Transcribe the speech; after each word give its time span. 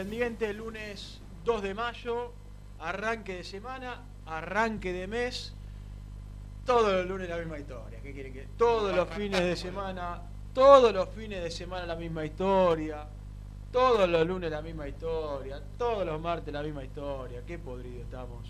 Independiente, 0.00 0.52
lunes 0.54 1.18
2 1.44 1.62
de 1.62 1.74
mayo, 1.74 2.32
arranque 2.80 3.36
de 3.36 3.44
semana, 3.44 4.00
arranque 4.26 4.92
de 4.92 5.06
mes. 5.06 5.52
Todos 6.64 6.92
los 6.92 7.06
lunes 7.06 7.28
la 7.28 7.36
misma 7.36 7.58
historia. 7.58 7.98
¿Qué 8.02 8.12
quieren 8.12 8.32
que? 8.32 8.46
Todos 8.56 8.94
los 8.94 9.08
fines 9.10 9.40
de 9.40 9.56
semana, 9.56 10.22
todos 10.54 10.92
los 10.92 11.08
fines 11.10 11.42
de 11.42 11.50
semana 11.50 11.86
la 11.86 11.96
misma 11.96 12.24
historia. 12.24 13.06
Todos 13.72 14.08
los 14.08 14.26
lunes 14.26 14.50
la 14.50 14.62
misma 14.62 14.88
historia. 14.88 15.60
Todos 15.78 16.04
los 16.06 16.20
martes 16.20 16.52
la 16.52 16.62
misma 16.62 16.82
historia. 16.84 17.42
Qué 17.46 17.58
podrido 17.58 18.02
estamos 18.02 18.46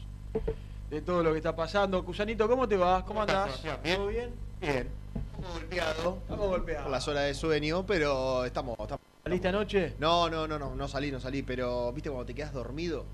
de 0.88 1.00
todo 1.02 1.22
lo 1.22 1.32
que 1.32 1.38
está 1.38 1.54
pasando. 1.54 2.04
Cusanito, 2.04 2.48
¿cómo 2.48 2.66
te 2.68 2.76
va? 2.76 3.04
¿Cómo 3.04 3.22
andás? 3.22 3.60
¿Todo 3.84 4.06
bien? 4.06 4.30
Bien, 4.60 4.88
un 5.14 5.22
poco 5.42 5.52
golpeado 5.54 6.18
Estamos 6.22 6.48
golpeados. 6.48 6.82
por 6.84 6.92
las 6.92 7.08
horas 7.08 7.24
de 7.24 7.34
sueño, 7.34 7.84
pero 7.86 8.44
estamos, 8.44 8.76
estamos- 8.78 9.00
¿Saliste 9.22 9.48
anoche? 9.48 9.94
No, 9.98 10.30
no, 10.30 10.46
no, 10.48 10.58
no, 10.58 10.74
no 10.74 10.88
salí, 10.88 11.10
no 11.12 11.20
salí, 11.20 11.42
pero 11.42 11.92
viste 11.92 12.08
cuando 12.10 12.26
te 12.26 12.34
quedas 12.34 12.52
dormido, 12.52 13.04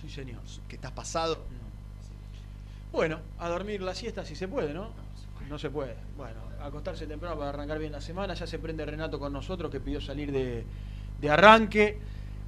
Sí, 0.00 0.08
señor. 0.08 0.40
que 0.68 0.74
estás 0.76 0.90
pasado. 0.92 1.38
Bueno, 2.90 3.20
a 3.38 3.48
dormir 3.48 3.80
la 3.80 3.94
siesta 3.94 4.24
si 4.24 4.34
se 4.34 4.48
puede, 4.48 4.74
¿no? 4.74 4.90
No 5.48 5.58
se 5.58 5.70
puede. 5.70 5.94
Bueno, 6.16 6.40
acostarse 6.60 7.06
temprano 7.06 7.36
para 7.36 7.50
arrancar 7.50 7.78
bien 7.78 7.92
la 7.92 8.00
semana. 8.00 8.34
Ya 8.34 8.46
se 8.46 8.58
prende 8.58 8.84
Renato 8.84 9.18
con 9.18 9.32
nosotros 9.32 9.70
que 9.70 9.80
pidió 9.80 10.00
salir 10.00 10.32
de, 10.32 10.64
de 11.20 11.30
arranque. 11.30 11.98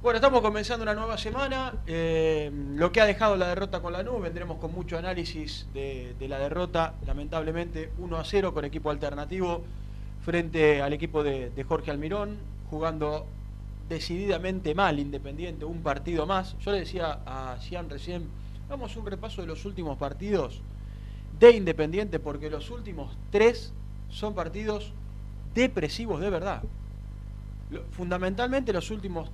Bueno, 0.03 0.17
estamos 0.17 0.41
comenzando 0.41 0.83
una 0.83 0.93
nueva 0.93 1.17
semana. 1.17 1.73
Eh, 1.87 2.51
lo 2.75 2.91
que 2.91 3.01
ha 3.01 3.05
dejado 3.05 3.37
la 3.37 3.47
derrota 3.47 3.81
con 3.81 3.93
la 3.93 4.03
NU, 4.03 4.19
vendremos 4.19 4.59
con 4.59 4.71
mucho 4.73 4.97
análisis 4.97 5.67
de, 5.73 6.15
de 6.19 6.27
la 6.27 6.37
derrota, 6.37 6.93
lamentablemente 7.07 7.91
1 7.97 8.17
a 8.17 8.23
0 8.23 8.53
con 8.53 8.65
equipo 8.65 8.89
alternativo 8.91 9.63
frente 10.23 10.81
al 10.81 10.93
equipo 10.93 11.23
de, 11.23 11.49
de 11.51 11.63
Jorge 11.63 11.91
Almirón, 11.91 12.37
jugando 12.69 13.25
decididamente 13.89 14.73
mal 14.73 14.99
Independiente, 14.99 15.65
un 15.65 15.81
partido 15.81 16.25
más. 16.25 16.57
Yo 16.59 16.71
le 16.71 16.79
decía 16.79 17.19
a 17.25 17.57
Cian 17.59 17.89
recién, 17.89 18.27
vamos 18.69 18.95
un 18.95 19.05
repaso 19.05 19.41
de 19.41 19.47
los 19.47 19.65
últimos 19.65 19.97
partidos 19.97 20.61
de 21.39 21.51
Independiente, 21.51 22.19
porque 22.19 22.49
los 22.49 22.69
últimos 22.71 23.15
tres 23.31 23.73
son 24.09 24.33
partidos 24.33 24.91
depresivos 25.53 26.21
de 26.21 26.29
verdad. 26.29 26.63
Fundamentalmente 27.91 28.73
los 28.73 28.91
últimos 28.91 29.29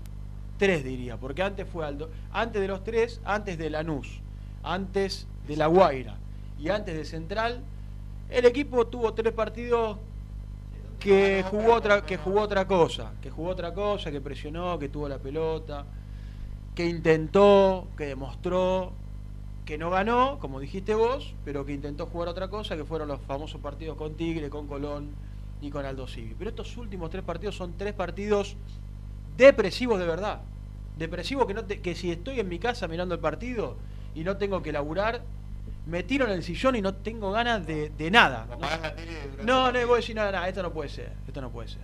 tres 0.57 0.83
diría, 0.83 1.17
porque 1.17 1.43
antes 1.43 1.67
fue 1.67 1.85
Aldo, 1.85 2.09
antes 2.31 2.61
de 2.61 2.67
los 2.67 2.83
tres, 2.83 3.21
antes 3.23 3.57
de 3.57 3.69
Lanús, 3.69 4.21
antes 4.63 5.27
de 5.47 5.57
La 5.57 5.67
Guaira 5.67 6.17
y 6.59 6.69
antes 6.69 6.95
de 6.95 7.05
Central, 7.05 7.61
el 8.29 8.45
equipo 8.45 8.87
tuvo 8.87 9.13
tres 9.13 9.33
partidos 9.33 9.97
que 11.01 11.43
jugó 11.49 11.73
otra 11.73 12.05
que 12.05 12.17
jugó 12.17 12.41
otra 12.41 12.67
cosa, 12.67 13.11
que 13.21 13.31
jugó 13.31 13.49
otra 13.49 13.73
cosa, 13.73 14.11
que 14.11 14.21
presionó, 14.21 14.77
que 14.77 14.87
tuvo 14.87 15.09
la 15.09 15.17
pelota, 15.17 15.83
que 16.75 16.85
intentó, 16.85 17.87
que 17.97 18.05
demostró, 18.05 18.93
que 19.65 19.79
no 19.79 19.89
ganó, 19.89 20.37
como 20.39 20.59
dijiste 20.59 20.93
vos, 20.93 21.33
pero 21.43 21.65
que 21.65 21.73
intentó 21.73 22.05
jugar 22.05 22.29
otra 22.29 22.49
cosa, 22.49 22.77
que 22.77 22.85
fueron 22.85 23.07
los 23.07 23.19
famosos 23.21 23.59
partidos 23.59 23.97
con 23.97 24.13
Tigre, 24.13 24.51
con 24.51 24.67
Colón 24.67 25.09
y 25.59 25.71
con 25.71 25.85
Aldo 25.85 26.07
Civi. 26.07 26.35
Pero 26.37 26.51
estos 26.51 26.77
últimos 26.77 27.09
tres 27.09 27.23
partidos 27.23 27.55
son 27.55 27.73
tres 27.77 27.93
partidos 27.93 28.55
depresivos 29.37 29.99
de 29.99 30.05
verdad. 30.05 30.41
Depresivos 30.99 31.47
que, 31.47 31.55
no 31.55 31.65
que 31.65 31.95
si 31.95 32.11
estoy 32.11 32.39
en 32.39 32.47
mi 32.47 32.59
casa 32.59 32.87
mirando 32.87 33.15
el 33.15 33.21
partido 33.21 33.75
y 34.13 34.23
no 34.23 34.37
tengo 34.37 34.61
que 34.61 34.71
laburar, 34.71 35.23
me 35.91 36.03
tiro 36.03 36.25
en 36.25 36.31
el 36.31 36.41
sillón 36.41 36.77
y 36.77 36.81
no 36.81 36.95
tengo 36.95 37.31
ganas 37.33 37.67
de, 37.67 37.89
de 37.89 38.09
nada. 38.09 38.47
La 38.61 38.95
tele 38.95 39.11
No, 39.43 39.73
no, 39.73 39.87
voy 39.87 39.95
a 39.95 39.95
decir 39.97 40.15
nada, 40.15 40.31
nada, 40.31 40.47
esto 40.47 40.63
no 40.63 40.71
puede 40.71 40.87
ser, 40.87 41.11
esto 41.27 41.41
no 41.41 41.51
puede 41.51 41.67
ser. 41.67 41.81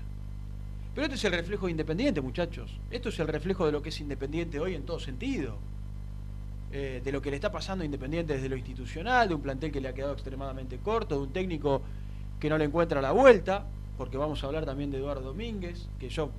Pero 0.95 1.05
esto 1.05 1.15
es 1.15 1.23
el 1.25 1.33
reflejo 1.33 1.65
de 1.65 1.71
Independiente, 1.71 2.21
muchachos. 2.21 2.79
Esto 2.89 3.09
es 3.09 3.19
el 3.19 3.27
reflejo 3.27 3.65
de 3.65 3.73
lo 3.73 3.81
que 3.81 3.89
es 3.89 3.99
Independiente 3.99 4.61
hoy 4.61 4.75
en 4.75 4.83
todo 4.83 4.97
sentido. 5.01 5.57
Eh, 6.71 7.01
de 7.03 7.11
lo 7.11 7.21
que 7.21 7.29
le 7.29 7.35
está 7.35 7.51
pasando 7.51 7.83
a 7.83 7.85
Independiente 7.85 8.33
desde 8.33 8.47
lo 8.47 8.55
institucional, 8.55 9.27
de 9.27 9.35
un 9.35 9.41
plantel 9.41 9.73
que 9.73 9.81
le 9.81 9.89
ha 9.89 9.93
quedado 9.93 10.13
extremadamente 10.13 10.77
corto, 10.77 11.15
de 11.15 11.21
un 11.23 11.33
técnico 11.33 11.81
que 12.39 12.49
no 12.49 12.57
le 12.57 12.63
encuentra 12.63 13.01
la 13.01 13.11
vuelta, 13.11 13.65
porque 13.97 14.15
vamos 14.15 14.41
a 14.41 14.47
hablar 14.47 14.65
también 14.65 14.89
de 14.89 14.99
Eduardo 14.99 15.21
Domínguez, 15.21 15.89
que 15.99 16.07
yo, 16.07 16.29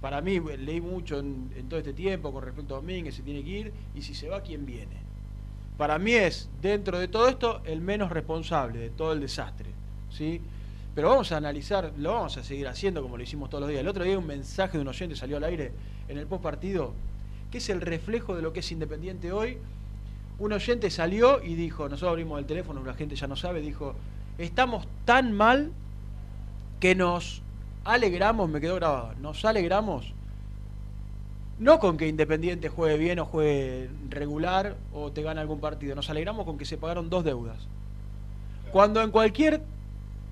para 0.00 0.22
mí, 0.22 0.40
leí 0.40 0.80
mucho 0.80 1.18
en, 1.18 1.50
en 1.54 1.68
todo 1.68 1.78
este 1.78 1.92
tiempo 1.92 2.32
con 2.32 2.42
respecto 2.42 2.74
a 2.74 2.78
Domínguez, 2.78 3.14
se 3.14 3.22
tiene 3.22 3.44
que 3.44 3.50
ir, 3.50 3.72
y 3.94 4.00
si 4.00 4.14
se 4.14 4.28
va, 4.28 4.40
¿quién 4.42 4.64
viene? 4.64 5.09
Para 5.80 5.98
mí 5.98 6.12
es, 6.12 6.50
dentro 6.60 6.98
de 6.98 7.08
todo 7.08 7.26
esto, 7.26 7.62
el 7.64 7.80
menos 7.80 8.12
responsable 8.12 8.78
de 8.78 8.90
todo 8.90 9.14
el 9.14 9.20
desastre. 9.20 9.70
¿sí? 10.10 10.38
Pero 10.94 11.08
vamos 11.08 11.32
a 11.32 11.38
analizar, 11.38 11.94
lo 11.96 12.12
vamos 12.12 12.36
a 12.36 12.44
seguir 12.44 12.68
haciendo 12.68 13.00
como 13.02 13.16
lo 13.16 13.22
hicimos 13.22 13.48
todos 13.48 13.62
los 13.62 13.70
días. 13.70 13.80
El 13.80 13.88
otro 13.88 14.04
día 14.04 14.18
un 14.18 14.26
mensaje 14.26 14.76
de 14.76 14.82
un 14.82 14.88
oyente 14.88 15.16
salió 15.16 15.38
al 15.38 15.44
aire 15.44 15.72
en 16.06 16.18
el 16.18 16.26
post 16.26 16.42
partido, 16.42 16.92
que 17.50 17.56
es 17.56 17.70
el 17.70 17.80
reflejo 17.80 18.36
de 18.36 18.42
lo 18.42 18.52
que 18.52 18.60
es 18.60 18.70
Independiente 18.70 19.32
hoy. 19.32 19.56
Un 20.38 20.52
oyente 20.52 20.90
salió 20.90 21.42
y 21.42 21.54
dijo, 21.54 21.88
nosotros 21.88 22.10
abrimos 22.10 22.38
el 22.38 22.44
teléfono, 22.44 22.84
la 22.84 22.92
gente 22.92 23.16
ya 23.16 23.26
no 23.26 23.36
sabe, 23.36 23.62
dijo, 23.62 23.94
estamos 24.36 24.86
tan 25.06 25.32
mal 25.32 25.72
que 26.78 26.94
nos 26.94 27.40
alegramos, 27.86 28.50
me 28.50 28.60
quedó 28.60 28.74
grabado, 28.74 29.14
nos 29.22 29.46
alegramos 29.46 30.12
no 31.60 31.78
con 31.78 31.98
que 31.98 32.08
Independiente 32.08 32.70
juegue 32.70 32.96
bien 32.96 33.18
o 33.18 33.26
juegue 33.26 33.90
regular 34.08 34.76
o 34.94 35.12
te 35.12 35.22
gane 35.22 35.42
algún 35.42 35.60
partido. 35.60 35.94
Nos 35.94 36.08
alegramos 36.08 36.46
con 36.46 36.56
que 36.56 36.64
se 36.64 36.78
pagaron 36.78 37.10
dos 37.10 37.22
deudas. 37.22 37.58
Cuando 38.72 39.02
en 39.02 39.10
cualquier 39.10 39.60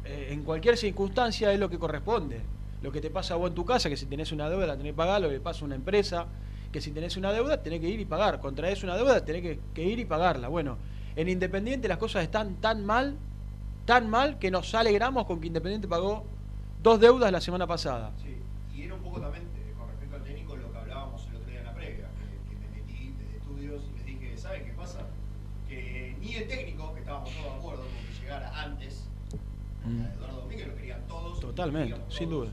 eh, 0.07 0.29
en 0.31 0.43
cualquier 0.43 0.79
circunstancia 0.79 1.53
es 1.53 1.61
lo 1.61 1.69
que 1.69 1.79
corresponde. 1.79 2.41
Lo 2.81 2.91
que 2.91 3.03
te 3.03 3.11
pasa 3.11 3.35
a 3.35 3.37
vos 3.37 3.51
en 3.51 3.55
tu 3.55 3.67
casa, 3.67 3.91
que 3.91 3.97
si 3.97 4.07
tenés 4.07 4.33
una 4.33 4.49
deuda 4.49 4.67
la 4.67 4.77
tenés 4.77 4.93
que 4.93 4.97
pagar, 4.97 5.21
lo 5.21 5.29
que 5.29 5.39
pasa 5.39 5.63
a 5.63 5.65
una 5.67 5.75
empresa, 5.75 6.27
que 6.73 6.81
si 6.81 6.93
tenés 6.93 7.17
una 7.19 7.31
deuda 7.31 7.63
tenés 7.63 7.81
que 7.81 7.89
ir 7.89 8.01
y 8.01 8.07
pagar. 8.07 8.41
Contraes 8.41 8.83
una 8.83 8.97
deuda 8.97 9.23
tenés 9.23 9.43
que, 9.43 9.59
que 9.75 9.85
ir 9.85 9.99
y 9.99 10.07
pagarla. 10.07 10.49
Bueno, 10.49 10.79
en 11.15 11.29
Independiente 11.29 11.89
las 11.89 11.99
cosas 11.99 12.23
están 12.23 12.55
tan 12.55 12.87
mal, 12.87 13.17
tan 13.85 14.09
mal, 14.09 14.39
que 14.39 14.51
nos 14.51 14.75
alegramos 14.75 15.27
con 15.27 15.43
que 15.43 15.49
Independiente 15.49 15.89
pagó 15.89 16.25
dos 16.83 16.99
deudas 16.99 17.31
la 17.31 17.43
semana 17.43 17.67
pasada. 17.67 18.13
Sí, 18.23 18.35
y 18.75 18.85
era 18.85 18.95
un 18.95 19.03
poco 19.03 19.21
también 19.21 19.48
Técnico, 26.47 26.93
que 26.95 27.01
estábamos 27.01 27.31
todos 27.31 27.45
de 27.45 27.59
acuerdo 27.59 27.83
con 27.83 27.91
que 28.15 28.21
llegara 28.23 28.63
antes, 28.63 29.05
Mm. 29.85 30.01
a 30.03 30.15
Eduardo 30.15 30.41
Domínguez 30.43 30.67
lo 30.69 30.75
querían 30.77 31.01
todos. 31.09 31.41
Totalmente, 31.41 31.97
sin 32.11 32.29
todos. 32.29 32.45
duda. 32.47 32.53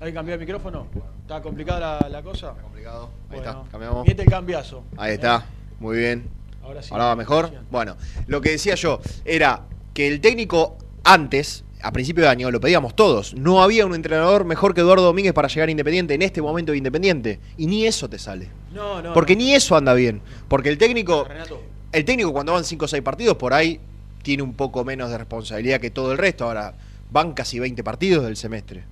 ¿Hay 0.00 0.08
que 0.08 0.14
cambiar 0.14 0.34
el 0.38 0.46
micrófono? 0.46 0.86
¿Está 1.22 1.42
complicada 1.42 1.98
la, 2.02 2.08
la 2.08 2.22
cosa? 2.22 2.50
Está 2.50 2.62
complicado. 2.62 3.04
Ahí 3.30 3.36
Bueno, 3.36 3.50
está, 3.50 3.70
cambiamos. 3.70 4.04
Miente 4.04 4.22
el 4.22 4.28
cambiazo. 4.30 4.84
Ahí 4.96 5.14
está, 5.14 5.44
muy 5.78 5.98
bien. 5.98 6.28
Ahora 6.62 6.82
sí. 6.82 6.88
¿Ahora 6.92 7.04
va 7.06 7.16
mejor? 7.16 7.50
Bueno, 7.70 7.96
lo 8.26 8.40
que 8.40 8.50
decía 8.50 8.74
yo 8.76 9.00
era 9.24 9.62
que 9.94 10.06
el 10.08 10.20
técnico 10.20 10.76
antes, 11.04 11.64
a 11.82 11.92
principio 11.92 12.22
de 12.24 12.28
año, 12.30 12.50
lo 12.50 12.60
pedíamos 12.60 12.94
todos. 12.94 13.34
No 13.34 13.62
había 13.62 13.84
un 13.86 13.94
entrenador 13.94 14.44
mejor 14.44 14.74
que 14.74 14.80
Eduardo 14.82 15.02
Domínguez 15.04 15.32
para 15.32 15.48
llegar 15.48 15.68
a 15.68 15.70
Independiente 15.72 16.14
en 16.14 16.22
este 16.22 16.40
momento 16.40 16.72
de 16.72 16.78
Independiente. 16.78 17.40
Y 17.56 17.66
ni 17.66 17.86
eso 17.86 18.08
te 18.08 18.18
sale. 18.18 18.48
No, 18.72 19.02
no. 19.02 19.12
Porque 19.12 19.34
no. 19.34 19.38
ni 19.42 19.54
eso 19.54 19.76
anda 19.76 19.92
bien. 19.94 20.20
Porque 20.48 20.68
el 20.68 20.78
técnico, 20.78 21.24
Renato, 21.24 21.60
el 21.92 22.04
técnico 22.04 22.32
cuando 22.32 22.52
van 22.52 22.64
5 22.64 22.84
o 22.84 22.88
6 22.88 23.02
partidos, 23.02 23.36
por 23.36 23.52
ahí 23.52 23.80
tiene 24.22 24.42
un 24.42 24.54
poco 24.54 24.84
menos 24.84 25.10
de 25.10 25.18
responsabilidad 25.18 25.80
que 25.80 25.90
todo 25.90 26.12
el 26.12 26.18
resto. 26.18 26.44
Ahora, 26.44 26.74
van 27.10 27.32
casi 27.32 27.58
20 27.58 27.82
partidos 27.84 28.24
del 28.24 28.36
semestre. 28.36 28.84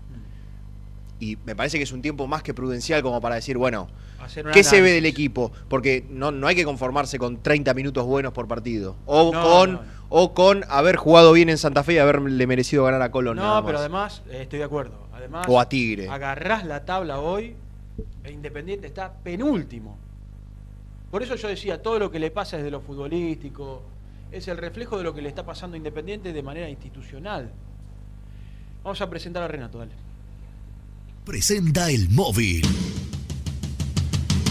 Y 1.21 1.37
me 1.45 1.57
parece 1.57 1.79
que 1.79 1.85
es 1.85 1.93
un 1.93 2.01
tiempo 2.01 2.27
más 2.29 2.43
que 2.45 2.55
prudencial 2.55 3.03
como 3.03 3.21
para 3.21 3.35
decir, 3.35 3.59
bueno, 3.59 3.89
¿Qué 4.53 4.63
se 4.65 4.81
ve 4.83 4.93
del 4.93 5.07
equipo? 5.07 5.53
Porque 5.69 6.05
no, 6.11 6.31
no 6.33 6.49
hay 6.49 6.55
que 6.57 6.65
conformarse 6.65 7.19
con 7.19 7.41
30 7.41 7.73
minutos 7.75 8.05
buenos 8.05 8.33
por 8.33 8.47
partido. 8.49 8.95
O, 9.07 9.33
No, 9.33 9.43
con, 9.43 9.73
no, 9.75 9.81
o 10.11 10.35
con 10.35 10.65
haber 10.69 10.97
jugado 10.97 11.33
bien 11.33 11.49
en 11.49 11.57
Santa 11.57 11.83
Fe 11.85 11.95
y 11.95 11.99
haberle 11.99 12.47
merecido 12.47 12.85
ganar 12.85 13.01
a 13.03 13.11
Colón. 13.11 13.37
nada 13.37 13.49
No, 13.49 13.55
más. 13.55 13.65
pero 13.65 13.79
además, 13.79 14.23
eh, 14.29 14.41
estoy 14.43 14.59
de 14.59 14.65
acuerdo. 14.65 15.07
Además, 15.15 15.47
O 15.49 15.59
a 15.59 15.69
Tigre. 15.69 16.09
agarrás 16.09 16.65
la 16.67 16.85
tabla 16.85 17.21
hoy, 17.21 17.55
e 18.25 18.31
Independiente 18.33 18.87
está 18.87 19.13
penúltimo. 19.23 19.97
Por 21.11 21.23
eso 21.23 21.37
yo 21.37 21.49
decía, 21.49 21.81
todo 21.81 21.99
lo 21.99 22.11
que 22.11 22.19
le 22.19 22.31
pasa 22.31 22.59
desde 22.59 22.71
lo 22.71 22.81
futbolístico 22.81 23.83
es 24.31 24.47
el 24.49 24.59
reflejo 24.59 24.99
de 24.99 25.05
lo 25.05 25.15
que 25.15 25.23
le 25.23 25.29
está 25.29 25.45
pasando 25.45 25.77
Independiente 25.77 26.33
de 26.33 26.43
manera 26.43 26.69
institucional. 26.69 27.51
Vamos 28.85 29.01
a 29.01 29.09
presentar 29.09 29.43
a 29.43 29.49
Renato, 29.49 29.79
dale. 29.79 29.93
Presenta 31.25 31.91
el 31.91 32.11
móvil. 32.11 32.65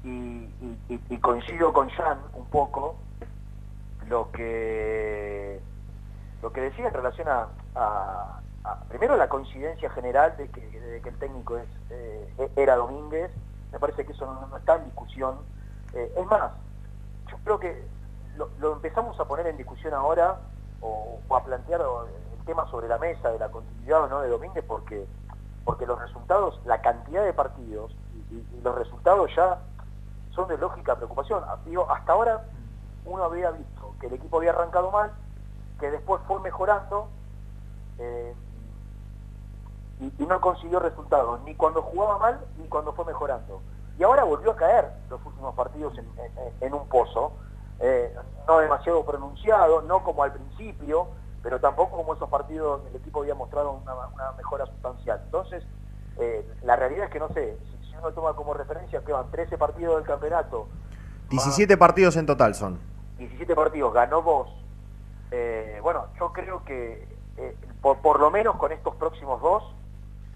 y, 0.03 1.17
coincido 1.21 1.71
con 1.73 1.89
Jan 1.89 2.19
un 2.33 2.45
poco 2.45 2.95
lo 4.07 4.31
que 4.31 5.61
lo 6.41 6.51
que 6.51 6.61
decía 6.61 6.87
en 6.87 6.93
relación 6.93 7.27
a, 7.27 7.47
primero 8.87 9.15
la 9.15 9.27
coincidencia 9.29 9.89
general 9.91 10.35
de 10.37 10.49
que, 10.49 11.01
el 11.05 11.17
técnico 11.19 11.57
es 11.57 11.67
eh, 11.91 12.51
era 12.55 12.77
Domínguez, 12.77 13.29
me 13.71 13.79
parece 13.79 14.05
que 14.05 14.13
eso 14.13 14.25
no, 14.25 14.57
está 14.57 14.75
en 14.77 14.85
discusión. 14.85 15.35
Eh, 15.93 16.11
es 16.15 16.25
más, 16.25 16.51
yo 17.29 17.37
creo 17.43 17.59
que 17.59 17.83
lo, 18.37 18.73
empezamos 18.73 19.19
a 19.19 19.25
poner 19.25 19.47
en 19.47 19.57
discusión 19.57 19.93
ahora 19.93 20.39
o 20.81 21.19
a 21.35 21.43
plantear 21.43 21.81
el 21.81 22.45
tema 22.45 22.65
sobre 22.71 22.87
la 22.87 22.97
mesa 22.97 23.29
de 23.29 23.37
la 23.37 23.49
continuidad 23.49 24.03
o 24.03 24.07
no 24.07 24.21
de 24.21 24.29
Domínguez 24.29 24.63
porque 24.65 25.05
porque 25.65 25.85
los 25.85 25.99
resultados, 25.99 26.59
la 26.65 26.81
cantidad 26.81 27.23
de 27.23 27.33
partidos 27.33 27.95
y, 28.31 28.43
los 28.63 28.75
resultados 28.75 29.31
ya 29.35 29.59
son 30.31 30.47
de 30.47 30.57
lógica 30.57 30.95
preocupación. 30.95 31.43
Ah, 31.47 31.57
Digo, 31.65 31.89
hasta 31.89 32.11
ahora 32.11 32.45
uno 33.05 33.23
había 33.23 33.51
visto 33.51 33.95
que 33.99 34.07
el 34.07 34.13
equipo 34.13 34.37
había 34.37 34.51
arrancado 34.51 34.91
mal, 34.91 35.11
que 35.79 35.89
después 35.89 36.21
fue 36.27 36.39
mejorando 36.41 37.07
eh, 37.97 38.33
y, 39.99 40.25
no 40.25 40.39
consiguió 40.41 40.79
resultados, 40.79 41.41
ni 41.41 41.55
cuando 41.55 41.81
jugaba 41.81 42.17
mal 42.17 42.39
ni 42.57 42.67
cuando 42.67 42.93
fue 42.93 43.05
mejorando. 43.05 43.61
Y 43.97 44.03
ahora 44.03 44.23
volvió 44.23 44.51
a 44.51 44.55
caer 44.55 44.91
los 45.09 45.25
últimos 45.25 45.55
partidos 45.55 45.93
en 46.61 46.73
un 46.73 46.87
pozo, 46.87 47.33
eh, 47.79 48.13
no 48.47 48.59
demasiado 48.59 49.05
pronunciado, 49.05 49.81
no 49.81 50.03
como 50.03 50.23
al 50.23 50.33
principio, 50.33 51.07
pero 51.41 51.59
tampoco 51.59 51.97
como 51.97 52.13
esos 52.13 52.29
partidos 52.29 52.81
el 52.89 52.95
equipo 52.97 53.21
había 53.21 53.35
mostrado 53.35 53.71
una, 53.71 53.93
una 54.07 54.31
mejora 54.33 54.65
sustancial. 54.65 55.21
Entonces, 55.25 55.63
eh, 56.17 56.45
la 56.63 56.75
realidad 56.75 57.05
es 57.05 57.11
que 57.11 57.19
no 57.19 57.29
sé, 57.29 57.57
si, 57.89 57.95
uno 57.95 58.11
toma 58.11 58.33
como 58.33 58.53
referencia 58.53 59.01
que 59.03 59.11
van 59.11 59.29
13 59.31 59.57
partidos 59.57 59.95
del 59.97 60.05
campeonato, 60.05 60.67
17 61.29 61.77
partidos 61.77 62.15
en 62.15 62.25
total 62.25 62.55
son. 62.55 62.79
17 63.17 63.53
partidos, 63.55 63.93
ganó 63.93 64.21
vos. 64.21 64.49
Eh, 65.31 65.79
bueno, 65.83 66.07
yo 66.19 66.31
creo 66.33 66.63
que 66.63 67.07
eh, 67.37 67.55
por, 67.81 67.97
por 67.99 68.19
lo 68.19 68.31
menos 68.31 68.55
con 68.55 68.71
estos 68.71 68.95
próximos 68.95 69.39
dos, 69.41 69.63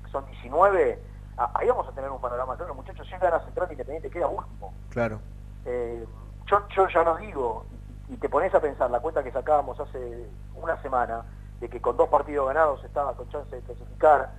que 0.05 0.11
son 0.11 0.25
19, 0.27 1.01
a- 1.37 1.51
ahí 1.55 1.67
vamos 1.67 1.87
a 1.87 1.91
tener 1.93 2.11
un 2.11 2.21
panorama 2.21 2.55
claro. 2.57 2.75
Muchachos, 2.75 3.07
llegan 3.09 3.33
a 3.33 3.39
Central 3.45 3.71
Independiente, 3.71 4.09
queda 4.09 4.27
último. 4.27 4.73
Claro. 4.89 5.19
Eh, 5.65 6.05
yo, 6.45 6.61
yo 6.75 6.87
ya 6.89 7.03
nos 7.03 7.19
digo, 7.19 7.65
y, 8.09 8.17
te 8.17 8.29
pones 8.29 8.53
a 8.53 8.59
pensar, 8.59 8.89
la 8.91 8.99
cuenta 8.99 9.23
que 9.23 9.31
sacábamos 9.31 9.79
hace 9.79 10.27
una 10.55 10.81
semana, 10.81 11.23
de 11.59 11.69
que 11.69 11.79
con 11.81 11.95
dos 11.97 12.09
partidos 12.09 12.47
ganados 12.47 12.83
estaba 12.83 13.13
con 13.15 13.27
chance 13.29 13.55
de 13.55 13.61
clasificar, 13.61 14.31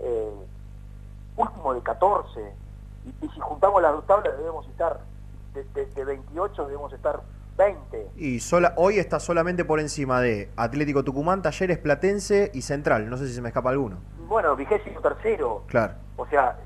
eh, 0.00 0.32
último 1.36 1.74
de 1.74 1.80
14, 1.82 2.54
y, 3.04 3.24
y 3.24 3.28
si 3.30 3.40
juntamos 3.40 3.80
las 3.82 3.92
dos 3.92 4.06
tablas 4.06 4.36
debemos 4.36 4.66
estar, 4.68 5.00
de, 5.54 5.64
de- 5.74 5.86
de 5.86 6.04
28 6.04 6.66
debemos 6.66 6.92
estar 6.92 7.20
20. 7.56 8.10
Y 8.16 8.40
sola, 8.40 8.72
hoy 8.76 8.98
está 8.98 9.20
solamente 9.20 9.64
por 9.64 9.78
encima 9.78 10.20
de 10.20 10.50
Atlético 10.56 11.04
Tucumán, 11.04 11.42
Talleres 11.42 11.78
Platense 11.78 12.50
y 12.54 12.62
Central. 12.62 13.08
No 13.10 13.16
sé 13.18 13.26
si 13.28 13.34
se 13.34 13.42
me 13.42 13.48
escapa 13.48 13.68
alguno. 13.70 13.98
Bueno, 14.26 14.56
vigésimo 14.56 15.00
tercero, 15.00 15.62
Claro. 15.66 15.94
o 16.16 16.26
sea, 16.26 16.56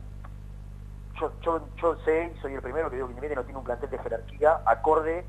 yo, 1.20 1.32
yo, 1.42 1.60
yo 1.76 1.96
sé 2.04 2.32
y 2.34 2.40
soy 2.40 2.54
el 2.54 2.62
primero 2.62 2.88
que 2.90 2.96
digo 2.96 3.08
que 3.08 3.12
Independiente 3.14 3.36
no 3.40 3.44
tiene 3.44 3.58
un 3.58 3.64
plantel 3.64 3.90
de 3.90 3.98
jerarquía 3.98 4.60
acorde 4.64 5.26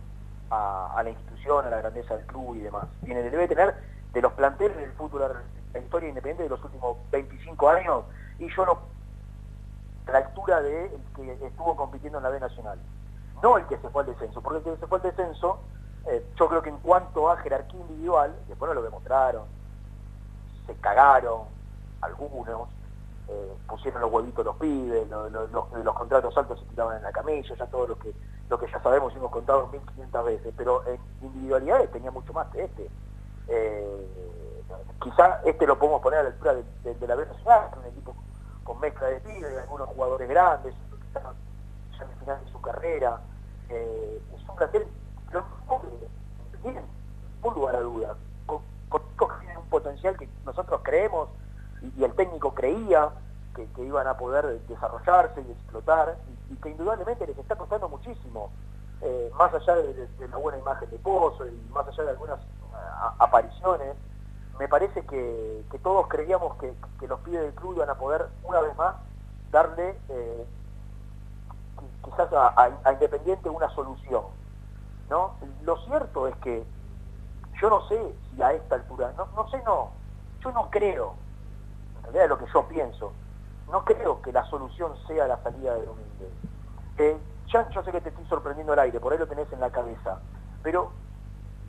a, 0.50 0.94
a 0.96 1.04
la 1.04 1.10
institución, 1.10 1.66
a 1.66 1.70
la 1.70 1.78
grandeza 1.78 2.16
del 2.16 2.26
club 2.26 2.56
y 2.56 2.60
demás. 2.60 2.86
Tiene, 3.04 3.22
debe 3.24 3.48
tener 3.48 3.76
de 4.14 4.22
los 4.22 4.34
planteles 4.34 4.78
del 4.78 4.92
fútbol, 4.94 5.34
la 5.74 5.80
historia 5.80 6.10
independiente 6.10 6.44
de 6.44 6.50
los 6.50 6.64
últimos 6.64 6.98
25 7.12 7.70
años, 7.70 8.06
y 8.40 8.48
yo 8.56 8.66
no 8.66 8.80
a 10.08 10.12
la 10.12 10.20
altura 10.20 10.62
de 10.62 10.86
el 10.86 11.02
que 11.14 11.46
estuvo 11.48 11.76
compitiendo 11.76 12.18
en 12.20 12.24
la 12.24 12.30
B 12.30 12.40
Nacional. 12.40 12.80
No 13.44 13.58
el 13.58 13.66
que 13.68 13.78
se 13.78 13.90
fue 13.90 14.04
al 14.04 14.08
descenso, 14.08 14.42
porque 14.42 14.58
el 14.70 14.76
que 14.76 14.80
se 14.80 14.88
fue 14.88 14.98
al 15.00 15.04
descenso 15.04 15.60
Eh, 16.10 16.26
yo 16.40 16.48
creo 16.48 16.62
que 16.62 16.70
en 16.70 16.78
cuanto 16.78 17.30
a 17.30 17.36
jerarquía 17.36 17.82
individual, 17.82 18.34
después 18.48 18.70
no 18.70 18.76
lo 18.76 18.82
demostraron, 18.82 19.44
se 20.66 20.74
cagaron 20.76 21.42
algunos, 22.02 22.70
eh, 23.28 23.54
pusieron 23.68 24.00
los 24.02 24.12
huevitos 24.14 24.46
los 24.46 24.56
pibes, 24.56 25.06
lo- 25.10 25.30
lo- 25.30 25.48
los, 25.48 25.72
los 25.84 25.96
contratos 25.96 26.38
altos 26.38 26.60
se 26.62 26.66
tiraban 26.68 26.96
en 26.98 27.04
la 27.04 27.12
camilla, 27.12 27.54
ya 27.56 27.66
todo 27.68 27.88
lo 27.88 28.00
que 28.00 28.14
lo 28.50 28.58
que 28.60 28.68
ya 28.72 28.82
sabemos 28.82 29.14
y 29.14 29.18
hemos 29.18 29.32
contado 29.32 29.68
1500 29.68 30.26
veces, 30.26 30.54
pero 30.56 30.86
en 30.88 31.00
individualidades 31.22 31.92
tenía 31.92 32.12
mucho 32.12 32.34
más 32.34 32.48
que 32.48 32.64
este. 32.64 32.90
Eh, 33.48 34.08
quizá 35.02 35.42
este 35.46 35.66
lo 35.68 35.78
podemos 35.78 36.02
poner 36.02 36.20
a 36.20 36.24
la 36.24 36.30
altura 36.30 36.54
de, 36.56 36.64
de- 36.84 36.96
de 36.96 37.08
la 37.08 37.16
que 37.16 37.24
es 37.24 37.78
un 37.80 37.86
equipo 37.92 38.16
con 38.64 38.80
mezcla 38.80 39.08
de 39.08 39.20
pibes, 39.22 39.58
algunos 39.60 39.88
jugadores 39.90 40.28
grandes, 40.30 40.74
que 40.90 41.08
están 41.08 41.34
ya 41.98 42.04
en 42.06 42.12
el 42.12 42.18
final 42.18 42.46
de 42.46 42.52
su 42.52 42.62
carrera. 42.62 43.22
Eh, 43.70 44.22
es 44.36 44.50
un 44.50 44.56
plantel 44.56 44.88
pobre, 45.68 45.90
bien, 46.64 46.84
sin 47.42 47.54
lugar 47.54 47.76
a 47.76 47.80
duda, 47.82 48.16
con, 48.46 48.62
con 48.90 49.02
que 49.18 49.40
tienen 49.40 49.58
un 49.58 49.70
potencial 49.70 50.18
que 50.18 50.30
nosotros 50.46 50.82
creemos 50.84 51.30
y 51.98 52.04
el 52.04 52.14
técnico 52.14 52.54
creía 52.54 53.10
que, 53.66 53.84
iban 53.84 54.08
a 54.08 54.16
poder 54.18 54.62
desarrollarse 54.68 55.42
y 55.42 55.52
explotar, 55.52 56.18
y, 56.50 56.56
que 56.58 56.70
indudablemente 56.70 57.26
les 57.26 57.38
está 57.38 57.56
costando 57.56 57.90
muchísimo, 57.90 58.52
eh, 59.02 59.32
más 59.38 59.54
allá 59.54 59.76
de, 59.76 60.10
la 60.28 60.38
buena 60.38 60.58
imagen 60.60 60.90
de 60.90 60.98
Pozo 61.00 61.48
y 61.48 61.52
más 61.72 61.88
allá 61.88 62.04
de 62.04 62.10
algunas 62.12 62.40
a- 62.74 63.16
apariciones, 63.20 63.96
me 64.60 64.68
parece 64.68 65.06
que, 65.06 65.66
todos 65.84 66.08
creíamos 66.08 66.56
que, 66.56 66.74
los 67.08 67.20
pibes 67.22 67.42
del 67.42 67.54
club 67.54 67.76
iban 67.76 67.90
a 67.90 67.96
poder 67.96 68.28
una 68.44 68.60
vez 68.62 68.76
más 68.76 68.96
darle 69.52 69.98
eh, 70.10 70.48
qui- 71.78 72.10
quizás 72.12 72.30
a, 72.34 72.92
Independiente 72.92 73.50
una 73.50 73.70
solución. 73.70 74.24
¿no? 75.10 75.36
Lo 75.62 75.78
cierto 75.78 76.28
es 76.28 76.36
que 76.38 76.66
yo 77.62 77.70
no 77.70 77.82
sé 77.88 78.16
si 78.30 78.42
a 78.42 78.52
esta 78.54 78.76
altura, 78.76 79.14
no, 79.18 79.28
no 79.36 79.48
sé 79.50 79.62
no, 79.66 79.92
yo 80.44 80.52
no 80.52 80.70
creo, 80.70 81.16
en 81.98 82.04
realidad 82.04 82.30
lo 82.30 82.38
que 82.38 82.52
yo 82.54 82.68
pienso, 82.68 83.14
no 83.72 83.84
creo 83.86 84.22
que 84.22 84.32
la 84.32 84.46
solución 84.46 84.94
sea 85.08 85.28
la 85.28 85.42
salida 85.44 85.74
de 85.76 85.86
Domínguez. 85.86 86.30
Eh, 86.98 87.18
ya 87.52 87.70
yo 87.70 87.84
sé 87.84 87.92
que 87.92 88.02
te 88.02 88.10
estoy 88.10 88.26
sorprendiendo 88.28 88.74
al 88.74 88.80
aire, 88.80 89.00
por 89.00 89.14
ahí 89.14 89.20
lo 89.20 89.28
tenés 89.28 89.52
en 89.52 89.60
la 89.60 89.70
cabeza, 89.70 90.20
pero 90.64 90.92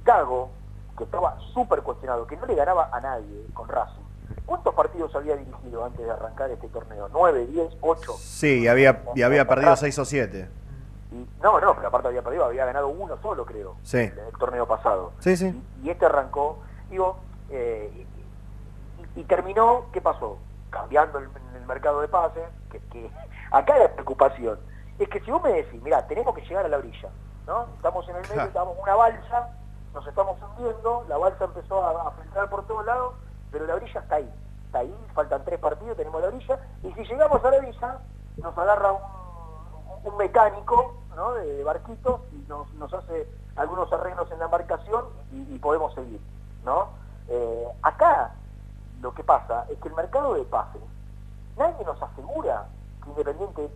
Gago, 0.04 0.50
que 0.96 1.04
estaba 1.04 1.38
súper 1.52 1.82
cuestionado, 1.82 2.26
que 2.26 2.36
no 2.36 2.46
le 2.46 2.54
ganaba 2.54 2.88
a 2.92 3.00
nadie 3.00 3.46
con 3.54 3.68
Racing, 3.68 4.02
¿cuántos 4.46 4.74
partidos 4.74 5.14
había 5.14 5.36
dirigido 5.36 5.84
antes 5.84 6.04
de 6.04 6.10
arrancar 6.10 6.50
este 6.50 6.68
torneo? 6.68 7.08
¿9, 7.10 7.46
10, 7.46 7.76
8? 7.80 8.12
Sí, 8.18 8.60
y 8.62 8.68
había, 8.68 9.02
y 9.14 9.22
había 9.22 9.46
perdido 9.46 9.76
6 9.76 9.98
o 9.98 10.04
7. 10.04 10.48
Y, 11.12 11.26
no, 11.42 11.60
no, 11.60 11.74
pero 11.74 11.88
aparte 11.88 12.08
había 12.08 12.22
perdido, 12.22 12.44
había 12.44 12.64
ganado 12.66 12.88
uno 12.88 13.16
solo, 13.22 13.44
creo, 13.46 13.76
Sí. 13.82 13.98
el, 13.98 14.18
el 14.18 14.32
torneo 14.38 14.66
pasado. 14.66 15.12
Sí, 15.20 15.36
sí. 15.36 15.62
Y, 15.82 15.86
y 15.86 15.90
este 15.90 16.06
arrancó, 16.06 16.58
digo, 16.90 17.18
eh, 17.50 18.06
y, 19.14 19.20
y 19.20 19.24
terminó, 19.24 19.86
¿qué 19.92 20.00
pasó? 20.00 20.38
Cambiando 20.70 21.18
el, 21.18 21.28
el 21.54 21.66
mercado 21.66 22.00
de 22.00 22.08
pases, 22.08 22.44
que, 22.70 22.78
que 22.90 23.10
acá 23.50 23.78
la 23.78 23.88
preocupación 23.92 24.58
es 24.98 25.08
que 25.08 25.20
si 25.20 25.30
vos 25.30 25.42
me 25.42 25.52
decís, 25.52 25.80
mira, 25.82 26.06
tenemos 26.06 26.34
que 26.34 26.42
llegar 26.42 26.64
a 26.64 26.68
la 26.68 26.78
orilla, 26.78 27.08
¿no? 27.46 27.66
Estamos 27.76 28.08
en 28.08 28.16
el 28.16 28.22
medio, 28.22 28.34
Claro. 28.34 28.48
estamos 28.48 28.76
en 28.76 28.82
una 28.82 28.94
balsa, 28.96 29.48
nos 29.94 30.06
estamos 30.06 30.36
hundiendo, 30.42 31.04
la 31.08 31.16
balsa 31.18 31.44
empezó 31.44 31.82
a, 31.84 32.08
a 32.08 32.10
filtrar 32.12 32.50
por 32.50 32.66
todos 32.66 32.84
lados, 32.84 33.14
pero 33.52 33.64
la 33.66 33.74
orilla 33.76 34.00
está 34.00 34.16
ahí, 34.16 34.30
está 34.66 34.80
ahí, 34.80 34.94
faltan 35.14 35.44
tres 35.44 35.58
partidos, 35.60 35.96
tenemos 35.96 36.20
la 36.20 36.28
orilla, 36.28 36.58
y 36.82 36.92
si 36.92 37.04
llegamos 37.04 37.44
a 37.44 37.50
la 37.50 37.56
orilla, 37.58 37.98
nos 38.38 38.58
agarra 38.58 38.92
un, 38.92 39.00
un 40.04 40.16
mecánico 40.16 40.94
¿no? 41.16 41.32
de, 41.34 41.46
de 41.54 41.64
barquitos 41.64 42.20
y 42.32 42.44
nos, 42.48 42.70
nos 42.74 42.92
hace 42.92 43.26
algunos 43.56 43.92
arreglos 43.92 44.30
en 44.32 44.38
la 44.40 44.44
embarcación 44.46 45.04
y, 45.32 45.54
y 45.54 45.58
podemos 45.58 45.94
seguir. 45.94 46.20
¿no? 46.64 46.88
Eh, 47.28 47.68
acá 47.82 48.32
lo 49.00 49.14
que 49.14 49.22
pasa 49.24 49.66
es 49.70 49.78
que 49.78 49.88
el 49.88 49.94
mercado 49.94 50.34
de 50.34 50.42
pases, 50.44 50.82
nadie 51.56 51.84
nos 51.84 52.00
asegura 52.02 52.66
que 53.02 53.10
Independiente 53.10 53.70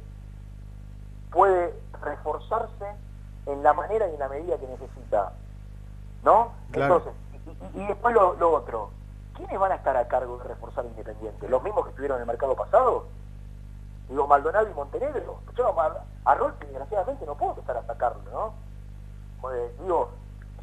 puede 1.31 1.75
reforzarse 2.02 2.87
en 3.47 3.62
la 3.62 3.73
manera 3.73 4.09
y 4.09 4.14
en 4.14 4.19
la 4.21 4.29
medida 4.29 4.59
que 4.59 4.67
necesita. 4.67 5.33
¿No? 6.25 6.52
Claro. 6.71 6.97
Entonces, 6.99 7.14
y, 7.73 7.79
y- 7.79 7.83
y 7.83 7.87
después 7.87 8.14
lo, 8.14 8.35
lo 8.35 8.52
otro, 8.52 8.91
¿quiénes 9.35 9.59
van 9.59 9.73
a 9.73 9.76
estar 9.76 9.97
a 9.97 10.07
cargo 10.07 10.38
de 10.38 10.45
reforzar 10.45 10.85
Independiente? 10.85 11.49
¿Los 11.49 11.62
mismos 11.62 11.85
que 11.85 11.91
estuvieron 11.91 12.19
en 12.19 12.23
el 12.23 12.26
mercado 12.29 12.55
pasado? 12.55 13.07
Digo, 14.09 14.26
Maldonado 14.26 14.69
y 14.71 14.75
Montenegro. 14.75 15.38
Yo 15.57 15.81
a, 15.81 16.05
desgraciadamente, 16.61 17.26
no 17.26 17.35
puedo 17.35 17.52
empezar 17.52 17.76
a 17.79 17.87
sacarlo, 17.87 18.23
¿no? 18.31 18.52
Pues, 19.41 19.76
digo, 19.81 20.11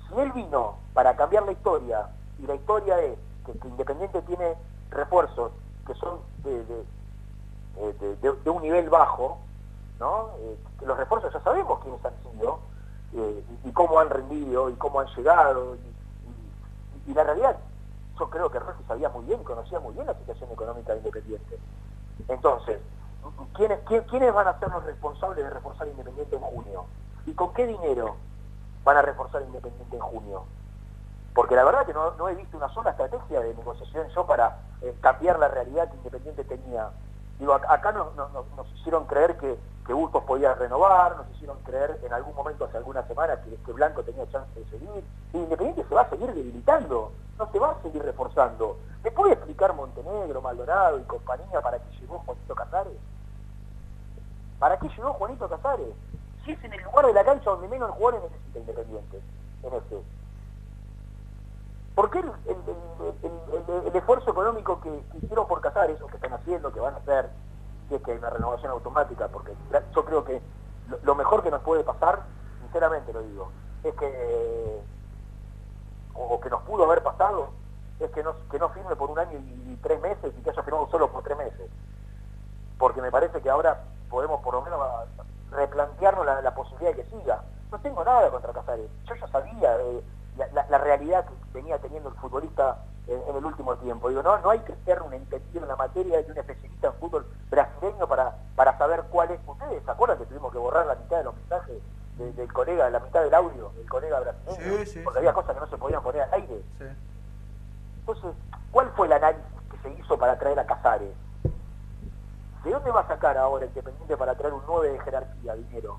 si 0.07 0.19
él 0.19 0.31
vino 0.31 0.75
para 0.93 1.15
cambiar 1.15 1.43
la 1.43 1.51
historia, 1.51 2.07
y 2.37 2.43
la 2.47 2.55
historia 2.55 2.99
es 3.01 3.17
que, 3.53 3.67
Independiente 3.67 4.21
tiene 4.23 4.55
refuerzos 4.91 5.51
que 5.85 5.93
son 5.95 6.19
de, 6.43 6.63
de- 6.65 6.85
eh, 7.77 8.49
un 8.49 8.61
nivel 8.61 8.89
bajo, 8.89 9.39
¿no? 9.99 10.29
Eh, 10.39 10.57
los 10.81 10.97
refuerzos 10.97 11.31
ya 11.33 11.41
sabemos 11.41 11.79
quiénes 11.79 12.03
han 12.05 12.13
sido, 12.31 12.59
eh, 13.13 13.43
y, 13.63 13.71
cómo 13.71 13.99
han 13.99 14.09
rendido, 14.09 14.69
y 14.69 14.73
cómo 14.75 14.99
han 14.99 15.07
llegado, 15.15 15.75
y, 15.75 15.79
y- 17.09 17.13
la 17.13 17.23
realidad, 17.23 17.57
yo 18.19 18.29
creo 18.29 18.51
que 18.51 18.59
Rolfi 18.59 18.83
sabía 18.83 19.09
muy 19.09 19.25
bien, 19.25 19.43
conocía 19.43 19.79
muy 19.79 19.93
bien 19.95 20.05
la 20.05 20.13
situación 20.13 20.51
económica 20.51 20.91
de 20.93 20.99
Independiente. 20.99 21.57
Entonces, 22.27 22.79
¿quiénes, 23.53 23.79
quién- 23.87 24.03
¿quiénes 24.03 24.33
van 24.33 24.47
a 24.47 24.59
ser 24.59 24.69
los 24.69 24.83
responsables 24.83 25.43
de 25.43 25.49
reforzar 25.49 25.87
Independiente 25.87 26.35
en 26.35 26.41
junio? 26.41 26.85
¿Y 27.25 27.33
con 27.33 27.51
qué 27.53 27.65
dinero 27.65 28.15
van 28.83 28.97
a 28.97 29.01
reforzar 29.01 29.41
Independiente 29.41 29.95
en 29.95 30.01
junio? 30.01 30.43
Porque 31.39 31.55
la 31.55 31.63
verdad 31.63 31.85
que 31.85 31.93
no, 31.93 32.27
he 32.27 32.35
visto 32.35 32.57
una 32.57 32.67
sola 32.67 32.89
estrategia 32.89 33.39
de 33.39 33.53
negociación 33.53 34.09
yo 34.09 34.25
para 34.25 34.57
eh, 34.81 34.93
cambiar 34.99 35.39
la 35.39 35.47
realidad 35.47 35.87
que 35.89 35.95
Independiente 35.95 36.43
tenía. 36.43 36.89
Digo, 37.39 37.53
ac- 37.53 37.65
acá 37.69 37.93
nos, 37.93 38.09
hicieron 38.75 39.05
creer 39.05 39.37
que, 39.37 39.57
que 39.87 39.93
podía 40.19 40.53
renovar, 40.55 41.15
nos 41.15 41.29
hicieron 41.29 41.57
creer 41.59 41.97
en 42.03 42.11
algún 42.11 42.35
momento 42.35 42.65
hace 42.65 42.75
algunas 42.75 43.07
semanas 43.07 43.39
que, 43.45 43.55
que 43.55 43.71
Blanco 43.71 44.03
tenía 44.03 44.29
chance 44.29 44.51
de 44.59 44.65
seguir. 44.65 45.01
Y 45.31 45.37
Independiente 45.37 45.85
se 45.87 45.95
va 45.95 46.01
a 46.01 46.09
seguir 46.09 46.27
debilitando, 46.33 47.13
no 47.37 47.49
se 47.49 47.57
va 47.57 47.71
a 47.71 47.81
seguir 47.83 48.03
reforzando. 48.03 48.77
¿Me 49.01 49.09
puede 49.09 49.31
explicar 49.31 49.73
Montenegro, 49.73 50.41
Maldonado 50.41 50.99
y 50.99 51.03
compañía 51.03 51.61
para 51.61 51.79
qué 51.79 51.99
llegó 52.01 52.19
Juanito 52.25 52.53
Casares? 52.53 52.97
¿Para 54.59 54.77
qué 54.77 54.89
llegó 54.89 55.13
Juanito 55.13 55.47
Casares? 55.47 55.87
Si 56.43 56.51
es 56.51 56.61
en 56.65 56.73
el 56.73 56.83
lugar 56.83 57.05
de 57.05 57.13
la 57.13 57.23
cancha 57.23 57.49
donde 57.49 57.69
menos 57.69 57.91
jugadores 57.91 58.29
necesita 58.29 58.59
Independiente, 58.59 59.21
en 59.63 59.73
este. 59.73 60.18
¿Por 61.95 62.09
qué 62.09 62.19
el, 62.19 63.95
esfuerzo 63.95 64.31
económico 64.31 64.79
que, 64.79 65.05
que 65.11 65.17
hicieron 65.17 65.47
por 65.47 65.61
Casares, 65.61 66.01
o 66.01 66.07
que 66.07 66.15
están 66.15 66.33
haciendo, 66.33 66.71
que 66.71 66.79
van 66.79 66.95
a 66.95 66.97
hacer, 66.97 67.31
si 67.87 67.95
es 67.95 68.01
que 68.01 68.11
hay 68.11 68.17
una 68.17 68.29
renovación 68.29 68.71
automática, 68.71 69.27
porque 69.27 69.55
yo 69.93 70.05
creo 70.05 70.23
que 70.23 70.41
lo, 71.03 71.15
mejor 71.15 71.43
que 71.43 71.51
nos 71.51 71.61
puede 71.61 71.83
pasar, 71.83 72.25
sinceramente 72.59 73.13
lo 73.13 73.21
digo, 73.21 73.51
es 73.83 73.93
que, 73.95 74.83
o, 76.13 76.39
que 76.39 76.49
nos 76.49 76.61
pudo 76.63 76.85
haber 76.85 77.03
pasado, 77.03 77.51
es 77.99 78.09
que 78.11 78.23
no, 78.23 78.35
que 78.49 78.59
no 78.59 78.69
firme 78.69 78.95
por 78.95 79.09
un 79.09 79.19
año 79.19 79.37
y, 79.39 79.77
tres 79.81 79.99
meses 80.01 80.33
y 80.37 80.41
que 80.41 80.49
haya 80.49 80.63
firmado 80.63 80.87
solo 80.89 81.11
por 81.11 81.23
tres 81.23 81.37
meses. 81.37 81.69
Porque 82.77 83.01
me 83.01 83.11
parece 83.11 83.41
que 83.41 83.49
ahora 83.49 83.81
podemos 84.09 84.41
por 84.41 84.53
lo 84.53 84.61
menos 84.61 84.79
a- 84.81 85.05
replantearnos 85.51 86.25
la, 86.25 86.53
posibilidad 86.53 86.95
de 86.95 87.03
que 87.03 87.09
siga. 87.09 87.43
No 87.71 87.79
tengo 87.79 88.03
nada 88.03 88.29
contra 88.29 88.53
Casares. 88.53 88.89
Yo 89.05 89.15
ya 89.15 89.27
sabía 89.27 89.75
eh, 89.81 90.03
la- 90.35 90.65
la 90.69 90.77
realidad 90.77 91.25
que 91.25 91.33
venía 91.61 91.77
teniendo 91.79 92.09
el 92.09 92.15
futbolista 92.15 92.77
en, 93.07 93.21
en 93.29 93.35
el 93.35 93.45
último 93.45 93.75
tiempo. 93.77 94.09
Digo, 94.09 94.23
no, 94.23 94.37
no 94.39 94.49
hay 94.49 94.59
que 94.59 94.73
ser 94.85 95.01
un 95.01 95.13
entendido 95.13 95.61
en 95.63 95.67
la 95.67 95.75
materia 95.75 96.21
y 96.21 96.31
un 96.31 96.37
especialista 96.37 96.87
en 96.87 96.93
fútbol 96.93 97.25
brasileño 97.49 98.07
para, 98.07 98.35
para 98.55 98.77
saber 98.77 99.03
cuál 99.09 99.31
es. 99.31 99.39
¿Ustedes 99.45 99.83
se 99.83 99.91
acuerdan 99.91 100.17
que 100.19 100.25
tuvimos 100.25 100.51
que 100.51 100.57
borrar 100.57 100.85
la 100.85 100.95
mitad 100.95 101.17
de 101.17 101.23
los 101.25 101.35
mensajes 101.35 101.81
de- 102.17 102.33
del 102.33 102.53
colega, 102.53 102.89
la 102.89 102.99
mitad 102.99 103.21
del 103.23 103.33
audio 103.33 103.71
del 103.75 103.89
colega 103.89 104.19
brasileño? 104.19 104.77
Sí, 104.79 104.85
sí, 104.85 104.99
porque 105.03 105.19
había 105.19 105.33
cosas 105.33 105.53
que 105.55 105.59
no 105.61 105.67
se 105.67 105.77
podían 105.77 106.01
poner 106.03 106.21
al 106.23 106.33
aire. 106.33 106.61
Sí. 106.77 106.85
Entonces, 107.99 108.31
¿cuál 108.71 108.89
fue 108.95 109.07
el 109.07 109.13
análisis 109.13 109.45
que 109.71 109.77
se 109.79 109.99
hizo 109.99 110.17
para 110.17 110.37
traer 110.39 110.59
a 110.59 110.65
Casares? 110.65 111.13
¿De 112.63 112.71
dónde 112.71 112.91
va 112.91 113.01
a 113.01 113.07
sacar 113.07 113.37
ahora 113.37 113.65
Independiente 113.65 114.17
para 114.17 114.35
traer 114.35 114.53
un 114.53 114.61
9 114.67 114.89
de 114.91 114.99
jerarquía, 114.99 115.55
dinero? 115.55 115.97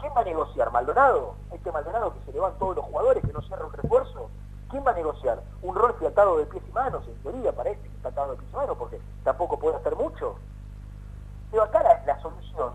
¿Quién 0.00 0.12
va 0.16 0.20
a 0.22 0.24
negociar? 0.24 0.72
¿Maldonado? 0.72 1.34
¿Este 1.52 1.70
Maldonado 1.70 2.12
que 2.14 2.24
se 2.24 2.32
le 2.32 2.40
van 2.40 2.54
todos 2.58 2.74
los 2.76 2.84
jugadores, 2.86 3.24
que 3.24 3.32
no 3.32 3.40
cierra 3.42 3.64
un 3.66 3.72
refuerzo? 3.72 4.28
¿Quién 4.72 4.86
va 4.86 4.92
a 4.92 4.94
negociar? 4.94 5.38
¿Un 5.60 5.74
Rolfi 5.74 6.06
atado 6.06 6.38
de 6.38 6.46
pies 6.46 6.62
y 6.66 6.72
manos? 6.72 7.06
En 7.06 7.14
teoría 7.22 7.52
parece 7.52 7.82
que 7.82 7.94
está 7.94 8.08
atado 8.08 8.30
de 8.30 8.38
pies 8.38 8.50
y 8.50 8.56
manos 8.56 8.78
porque 8.78 8.98
tampoco 9.22 9.58
puede 9.58 9.76
hacer 9.76 9.94
mucho. 9.94 10.34
Pero 11.50 11.64
acá 11.64 11.82
la, 11.82 12.02
la 12.06 12.22
solución 12.22 12.72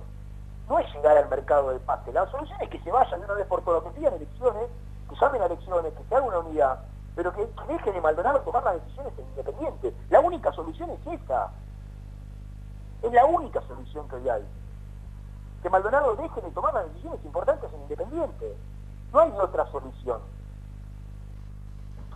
no 0.69 0.77
es 0.77 0.93
llegar 0.93 1.17
al 1.17 1.27
mercado 1.27 1.71
de 1.71 1.79
pase, 1.79 2.13
la 2.13 2.29
solución 2.29 2.61
es 2.61 2.69
que 2.69 2.79
se 2.83 2.91
vayan 2.91 3.19
de 3.19 3.25
una 3.25 3.33
vez 3.33 3.47
por 3.47 3.63
todas, 3.63 3.81
que 3.81 3.99
pidan 3.99 4.13
elecciones, 4.13 4.69
que 5.09 5.15
llamen 5.15 5.41
a 5.41 5.45
elecciones, 5.47 5.91
que 5.91 6.03
se 6.03 6.15
haga 6.15 6.25
una 6.25 6.37
unidad, 6.37 6.79
pero 7.15 7.33
que, 7.33 7.49
que 7.49 7.73
deje 7.73 7.91
de 7.91 8.01
Maldonado 8.01 8.41
tomar 8.41 8.63
las 8.63 8.75
decisiones 8.75 9.13
en 9.17 9.25
Independiente. 9.29 9.93
La 10.11 10.19
única 10.19 10.53
solución 10.53 10.91
es 10.91 11.19
esa. 11.19 11.49
Es 13.01 13.11
la 13.11 13.25
única 13.25 13.59
solución 13.61 14.07
que 14.07 14.17
hoy 14.17 14.29
hay. 14.29 14.45
Que 15.63 15.69
Maldonado 15.71 16.15
deje 16.15 16.41
de 16.41 16.51
tomar 16.51 16.75
las 16.75 16.85
decisiones 16.89 17.25
importantes 17.25 17.73
en 17.73 17.81
Independiente. 17.81 18.55
No 19.11 19.19
hay 19.19 19.31
otra 19.31 19.65
solución. 19.71 20.36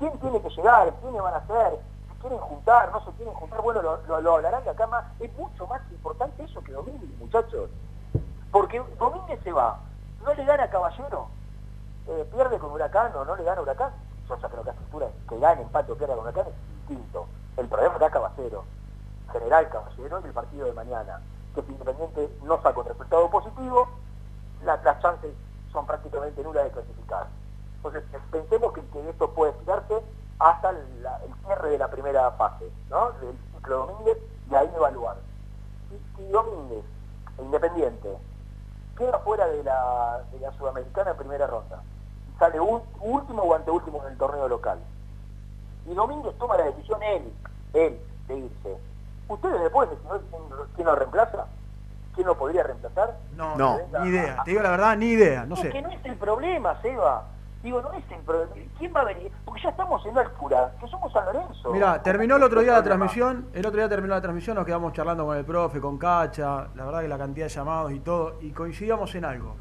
Quién 0.01 0.17
tiene 0.19 0.41
que 0.41 0.49
llegar, 0.49 0.91
quiénes 0.99 1.21
van 1.21 1.35
a 1.35 1.45
ser, 1.45 1.79
se 2.09 2.19
quieren 2.21 2.39
juntar, 2.39 2.91
no 2.91 3.05
se 3.05 3.11
quieren 3.11 3.35
juntar, 3.35 3.61
bueno, 3.61 3.81
lo, 3.83 4.33
hablarán 4.33 4.63
de 4.63 4.71
acá 4.71 4.87
más. 4.87 5.05
Es 5.19 5.31
mucho 5.37 5.67
más 5.67 5.79
importante 5.91 6.43
eso 6.43 6.59
que 6.63 6.71
Domínguez, 6.71 7.07
muchachos. 7.19 7.69
Porque 8.51 8.81
Domínguez 8.97 9.39
se 9.43 9.51
va, 9.53 9.77
no 10.25 10.33
le 10.33 10.43
gana 10.43 10.63
a 10.63 10.69
Caballero, 10.71 11.27
eh, 12.07 12.27
pierde 12.33 12.57
con 12.57 12.71
Huracán 12.71 13.15
o 13.15 13.23
no 13.25 13.35
le 13.35 13.43
gana 13.43 13.59
a 13.59 13.61
Huracán. 13.61 13.91
Yo 14.27 14.37
ya 14.39 14.49
creo 14.49 14.63
que 14.63 14.69
a 14.69 14.73
esta 14.73 14.83
altura 14.85 15.07
que 15.29 15.37
gane, 15.39 15.61
empate 15.61 15.91
o 15.91 15.95
pierda 15.95 16.15
con 16.15 16.23
Huracán 16.23 16.47
es 16.47 16.77
distinto. 16.87 17.27
El 17.57 17.67
problema 17.67 17.95
es 18.03 18.11
Caballero, 18.11 18.63
general 19.31 19.69
Caballero 19.69 20.17
en 20.17 20.25
el 20.25 20.33
partido 20.33 20.65
de 20.65 20.73
mañana. 20.73 21.21
Que 21.53 21.61
si 21.61 21.71
Independiente 21.73 22.29
no 22.43 22.59
saca 22.63 22.79
un 22.79 22.85
resultado 22.87 23.29
positivo, 23.29 23.87
la- 24.63 24.77
las 24.77 24.99
chances 25.01 25.31
son 25.71 25.85
prácticamente 25.85 26.41
nulas 26.43 26.63
de 26.63 26.71
clasificar. 26.71 27.27
Entonces, 27.83 28.03
pensemos 28.31 28.73
que, 28.73 28.81
que 28.87 29.09
esto 29.09 29.31
puede 29.31 29.51
estirarse 29.53 29.95
hasta 30.39 30.71
la- 30.71 31.17
el 31.25 31.33
cierre 31.45 31.69
de 31.71 31.77
la 31.79 31.89
primera 31.89 32.29
fase, 32.31 32.69
¿no? 32.89 33.11
Del 33.13 33.35
ciclo 33.55 33.87
Domínguez 33.87 34.17
y 34.49 34.55
ahí 34.55 34.69
evaluar. 34.75 35.17
Si, 35.89 35.97
si 36.23 36.27
Domínguez, 36.31 36.83
Independiente, 37.39 38.17
queda 38.97 39.17
fuera 39.19 39.47
de 39.47 39.63
la, 39.63 40.21
de 40.31 40.39
la 40.39 40.51
Sudamericana 40.53 41.11
en 41.11 41.17
primera 41.17 41.47
ronda, 41.47 41.81
y 42.33 42.37
sale 42.37 42.59
un, 42.59 42.81
último 42.99 43.41
o 43.43 43.55
anteúltimo 43.55 44.03
en 44.05 44.11
el 44.11 44.17
torneo 44.17 44.47
local, 44.47 44.77
y 45.87 45.93
Domínguez 45.95 46.37
toma 46.37 46.57
la 46.57 46.65
decisión 46.65 47.01
él, 47.01 47.33
él, 47.73 47.99
de 48.27 48.37
irse. 48.37 48.77
¿Ustedes 49.27 49.69
pueden 49.71 49.89
decir 49.91 50.05
quién, 50.29 50.41
quién 50.75 50.87
lo 50.87 50.95
reemplaza? 50.95 51.45
¿Quién 52.13 52.27
lo 52.27 52.37
podría 52.37 52.63
reemplazar? 52.63 53.17
No, 53.35 53.55
No. 53.55 53.79
ni 54.03 54.09
idea. 54.09 54.41
Te 54.43 54.51
digo 54.51 54.61
la 54.61 54.71
verdad, 54.71 54.97
ni 54.97 55.07
idea. 55.07 55.45
No 55.45 55.55
que 55.55 55.71
sé. 55.71 55.81
no 55.81 55.89
es 55.89 56.05
el 56.05 56.17
problema, 56.17 56.79
Seba. 56.81 57.23
Digo, 57.63 57.79
no 57.81 57.93
es 57.93 58.03
el 58.09 58.19
problema. 58.21 58.51
¿Quién 58.79 58.93
va 58.95 59.01
a 59.01 59.05
venir? 59.05 59.31
Porque 59.45 59.61
ya 59.61 59.69
estamos 59.69 60.03
en 60.05 60.17
altura, 60.17 60.73
que 60.79 60.87
somos 60.87 61.13
San 61.13 61.25
Lorenzo. 61.25 61.71
Mira, 61.71 62.01
terminó 62.01 62.37
el 62.37 62.43
otro 62.43 62.61
día 62.61 62.71
la 62.71 62.83
transmisión, 62.83 63.47
el 63.53 63.65
otro 63.65 63.77
día 63.79 63.87
terminó 63.89 64.15
la 64.15 64.21
transmisión, 64.21 64.55
nos 64.55 64.65
quedamos 64.65 64.93
charlando 64.93 65.25
con 65.25 65.37
el 65.37 65.45
profe, 65.45 65.79
con 65.79 65.97
Cacha, 65.99 66.67
la 66.75 66.85
verdad 66.85 67.01
que 67.01 67.07
la 67.07 67.17
cantidad 67.19 67.45
de 67.45 67.49
llamados 67.53 67.91
y 67.91 67.99
todo, 67.99 68.37
y 68.41 68.49
coincidíamos 68.51 69.13
en 69.15 69.25
algo. 69.25 69.55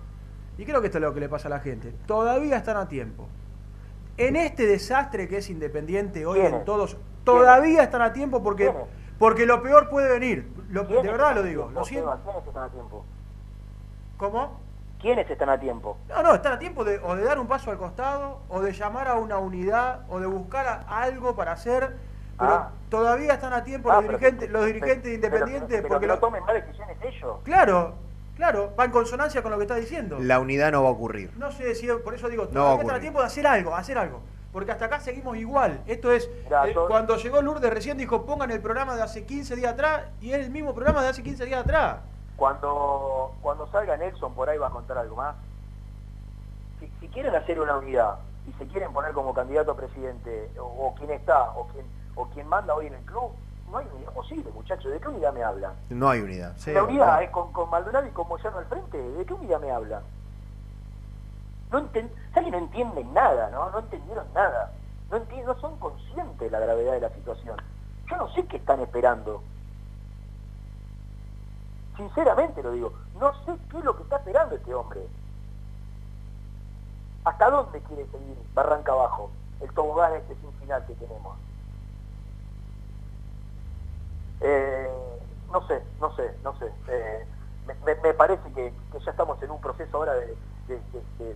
Y 0.57 0.65
creo 0.65 0.81
que 0.81 0.87
esto 0.87 0.99
es 0.99 1.03
lo 1.03 1.13
que 1.13 1.21
le 1.21 1.29
pasa 1.29 1.49
a 1.49 1.51
la 1.51 1.61
gente. 1.61 1.93
Todavía 2.07 2.57
están 2.57 2.77
a 2.79 2.89
tiempo. 2.89 3.27
En 4.17 4.37
este 4.37 4.67
desastre 4.67 5.29
que 5.29 5.39
es 5.39 5.51
Independiente 5.51 6.25
hoy 6.27 6.41
en 6.41 6.65
todos, 6.65 6.97
todavía 7.25 7.83
están 7.83 8.03
a 8.03 8.13
tiempo 8.13 8.43
porque, 8.43 8.73
porque 9.19 9.47
lo 9.47 9.63
peor 9.63 9.89
puede 9.91 10.09
venir. 10.11 10.51
Lo- 10.71 10.83
de 10.83 10.89
¿Quiénes 10.89 11.13
verdad 11.13 11.35
lo 11.35 11.43
digo. 11.43 11.71
Lo 11.73 11.85
siento. 11.85 12.19
¿Cómo? 14.17 14.60
¿Quiénes 15.01 15.31
están 15.31 15.49
a 15.49 15.59
tiempo? 15.59 15.97
No, 16.09 16.23
no, 16.23 16.35
están 16.35 16.53
a 16.53 16.59
tiempo 16.59 16.85
de, 16.85 16.99
o 16.99 17.17
de 17.17 17.25
dar 17.25 17.39
un 17.39 17.47
paso 17.47 17.71
al 17.71 17.79
costado, 17.79 18.41
o 18.49 18.61
de 18.61 18.73
llamar 18.73 19.09
a 19.09 19.15
una 19.15 19.39
unidad, 19.39 20.01
o 20.09 20.21
de 20.21 20.27
buscar 20.27 20.67
a- 20.67 21.03
algo 21.03 21.35
para 21.35 21.53
hacer, 21.53 21.97
pero 22.39 22.51
Ah. 22.53 22.71
todavía 22.91 23.33
están 23.35 23.53
a 23.55 23.65
tiempo 23.65 23.91
Ah, 23.91 23.97
los 23.97 24.05
pero 24.07 24.19
dirigentes, 24.19 24.47
que- 24.49 24.53
los 24.53 24.61
pero- 24.63 24.75
dirigentes 24.75 25.03
pero- 25.03 25.15
independientes, 25.15 25.69
pero 25.79 25.89
porque 25.89 26.01
que 26.01 26.07
no 26.07 26.15
lo- 26.15 26.21
tomen 26.21 26.45
malas 26.45 26.67
decisiones 26.67 26.97
ellos. 27.03 27.37
claro, 27.45 27.95
claro, 28.37 28.73
va 28.79 28.85
en 28.85 28.91
consonancia 28.91 29.43
con 29.43 29.51
lo 29.53 29.57
que 29.57 29.65
está 29.65 29.77
diciendo. 29.77 30.19
La 30.21 30.39
unidad 30.39 30.71
no 30.71 30.83
va 30.83 30.91
a 30.91 30.93
ocurrir. 30.93 31.33
No 31.39 31.51
sé 31.51 31.75
si 31.75 31.87
por 31.87 32.15
eso 32.15 32.29
digo, 32.29 32.45
No 32.45 32.51
todavía 32.51 32.81
están 32.83 32.97
a 32.97 33.01
tiempo 33.01 33.21
de 33.21 33.27
hacer 33.27 33.47
algo, 33.47 33.75
hacer 33.75 33.97
algo. 33.97 34.21
Porque 34.53 34.73
hasta 34.73 34.87
acá 34.87 34.99
seguimos 35.01 35.37
igual. 35.39 35.81
Esto 35.87 36.11
es, 36.11 36.29
Mirá, 36.45 36.67
eh, 36.69 36.75
yo- 36.75 36.89
cuando 36.89 37.17
llegó 37.17 37.41
Lourdes 37.41 37.73
recién 37.73 37.97
dijo, 37.97 38.27
pongan 38.27 38.51
el 38.51 38.61
programa 38.61 38.97
de 38.97 39.03
hace 39.03 39.25
15 39.25 39.55
días 39.55 39.73
atrás, 39.75 40.03
y 40.21 40.33
es 40.33 40.45
el 40.45 40.51
mismo 40.51 40.75
programa 40.75 41.03
de 41.03 41.09
hace 41.09 41.23
15 41.23 41.45
días 41.47 41.61
atrás. 41.61 41.99
Cuando, 42.41 43.35
cuando 43.43 43.67
salga 43.71 43.99
Nelson 43.99 44.33
por 44.33 44.49
ahí 44.49 44.57
va 44.57 44.69
a 44.69 44.71
contar 44.71 44.97
algo 44.97 45.15
más. 45.15 45.37
Si, 46.79 46.91
si 46.99 47.09
quieren 47.09 47.35
hacer 47.35 47.61
una 47.61 47.77
unidad 47.77 48.17
y 48.49 48.53
se 48.55 48.67
quieren 48.67 48.95
poner 48.95 49.13
como 49.13 49.35
candidato 49.35 49.73
a 49.73 49.77
presidente, 49.77 50.51
o, 50.59 50.63
o 50.63 50.95
quien 50.95 51.11
está, 51.11 51.51
o 51.51 51.67
quien, 51.67 51.85
o 52.15 52.25
quien 52.31 52.49
manda 52.49 52.75
hoy 52.75 52.87
en 52.87 52.95
el 52.95 53.05
club, 53.05 53.31
no 53.71 53.77
hay 53.77 53.87
unidad 53.95 54.13
posible, 54.15 54.51
muchachos. 54.53 54.91
¿De 54.91 54.99
qué 54.99 55.09
unidad 55.09 55.35
me 55.35 55.43
hablan? 55.43 55.75
No 55.91 56.09
hay 56.09 56.23
unidad. 56.23 56.55
Sí, 56.57 56.73
la 56.73 56.83
unidad 56.83 57.23
es 57.23 57.29
con, 57.29 57.53
con 57.53 57.69
Maldonado 57.69 58.07
y 58.07 58.11
con 58.13 58.27
Moyano 58.27 58.57
al 58.57 58.65
frente. 58.65 58.97
¿De 58.97 59.27
qué 59.27 59.35
unidad 59.35 59.61
me 59.61 59.71
hablan? 59.71 60.03
No 61.71 61.79
enten, 61.79 62.11
¿sabes 62.33 62.47
que 62.47 62.53
no 62.53 62.65
entienden 62.65 63.13
nada, 63.13 63.51
¿no? 63.51 63.69
No 63.69 63.81
entendieron 63.81 64.25
nada. 64.35 64.73
No, 65.11 65.19
no 65.19 65.61
son 65.61 65.79
conscientes 65.79 66.39
de 66.39 66.51
la 66.51 66.61
gravedad 66.61 66.93
de 66.93 67.01
la 67.01 67.11
situación. 67.11 67.59
Yo 68.09 68.17
no 68.17 68.33
sé 68.33 68.47
qué 68.47 68.57
están 68.57 68.81
esperando. 68.81 69.43
Sinceramente 72.01 72.63
lo 72.63 72.73
digo. 72.73 72.95
No 73.21 73.31
sé 73.45 73.53
qué 73.71 73.77
es 73.77 73.85
lo 73.85 73.95
que 73.95 74.05
está 74.05 74.17
esperando 74.17 74.55
este 74.55 74.75
hombre. 74.75 75.07
¿Hasta 77.25 77.51
dónde 77.51 77.83
quiere 77.83 78.07
seguir 78.07 78.39
Barranca 78.55 78.93
Abajo? 78.93 79.31
El 79.61 79.71
tobogán 79.75 80.15
este 80.15 80.35
sin 80.37 80.51
final 80.55 80.83
que 80.87 80.95
tenemos. 80.95 81.37
Eh, 84.41 84.89
no 85.53 85.61
sé, 85.67 85.85
no 86.01 86.11
sé, 86.17 86.39
no 86.43 86.57
sé. 86.57 86.73
Eh, 86.89 87.27
me, 87.85 88.15
parece 88.15 88.51
que, 88.55 88.73
ya 89.05 89.11
estamos 89.11 89.43
en 89.43 89.51
un 89.51 89.61
proceso 89.61 89.99
ahora 89.99 90.15
de, 90.15 90.35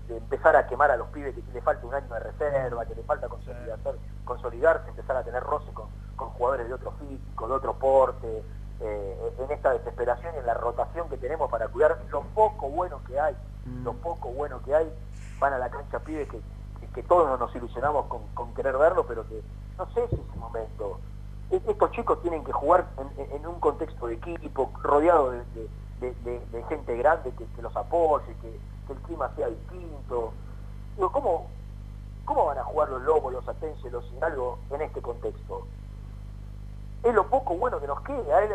empezar 0.09 0.57
a 0.57 0.67
quemar 0.67 0.91
a 0.91 0.97
los 0.97 1.09
pibes 1.09 1.35
que 1.35 1.53
le 1.53 1.61
falta 1.61 1.87
un 1.87 1.93
año 1.93 2.09
de 2.09 2.21
reserva, 2.21 2.87
que 2.87 2.95
le 2.95 3.03
falta 3.03 3.29
consolidar- 3.29 3.99
consolidarse, 4.25 4.89
empezar 4.89 5.19
a 5.19 5.25
tener 5.25 5.43
roce 5.43 5.71
con, 5.75 5.89
con 6.17 6.31
jugadores 6.31 6.69
de 6.69 6.75
otro 6.75 6.93
físico, 6.93 7.49
de 7.49 7.53
otro 7.53 7.75
porte, 7.75 8.43
eh, 8.81 9.35
en 9.39 9.51
esta 9.51 9.73
desesperación 9.73 10.35
y 10.35 10.39
en 10.39 10.47
la 10.47 10.55
rotación 10.55 11.09
que 11.09 11.17
tenemos 11.19 11.51
para 11.51 11.69
cuidar 11.69 11.99
lo 12.11 12.23
poco 12.23 12.69
bueno 12.69 13.01
que 13.07 13.19
hay, 13.19 13.37
Mm. 13.67 13.85
lo 13.85 13.95
poco 13.95 14.29
bueno 14.29 14.61
que 14.63 14.75
hay, 14.75 14.93
van 15.41 15.55
a 15.55 15.59
la 15.59 15.71
cancha 15.71 15.99
pibes 16.01 16.29
que, 16.29 16.39
que, 16.81 16.87
que 16.89 17.03
todos 17.05 17.39
nos 17.41 17.55
ilusionamos 17.55 18.07
con, 18.07 18.27
con 18.35 18.53
querer 18.55 18.77
verlo, 18.77 19.07
pero 19.07 19.27
que 19.27 19.41
no 19.79 19.87
sé 19.93 20.07
si 20.09 20.15
es 20.17 20.21
el 20.35 20.39
momento. 20.39 21.01
E- 21.51 21.63
Estos 21.67 21.91
chicos 21.93 22.21
tienen 22.21 22.45
que 22.45 22.53
jugar 22.53 22.87
en, 22.99 23.31
en 23.37 23.47
un 23.47 23.59
contexto 23.61 24.07
de 24.07 24.15
equipo, 24.15 24.71
rodeado 24.83 25.31
de, 25.31 25.39
de- 25.55 25.69
de- 26.01 26.15
de- 26.25 26.47
de 26.47 26.63
gente 26.65 26.97
grande 26.97 27.31
que, 27.33 27.47
que 27.47 27.63
los 27.63 27.75
apoye, 27.77 28.35
que, 28.43 28.59
que 28.87 28.93
el 28.93 28.99
clima 29.01 29.31
sea 29.35 29.49
distinto. 29.49 30.33
Digo, 30.97 31.11
¿cómo, 31.11 31.47
¿cómo 32.27 32.47
van 32.47 32.59
a 32.59 32.65
jugar 32.65 32.89
los 32.91 33.03
Lobos, 33.03 33.33
los 33.33 33.49
Atense, 33.49 33.91
los 33.91 34.05
Hidalgo 34.13 34.59
en 34.71 34.83
este 34.83 35.01
contexto? 35.01 35.67
Es 37.05 37.15
lo 37.15 37.27
poco 37.29 37.55
bueno 37.55 37.79
que 37.79 37.87
nos 37.87 38.01
queda, 38.01 38.43
es, 38.43 38.51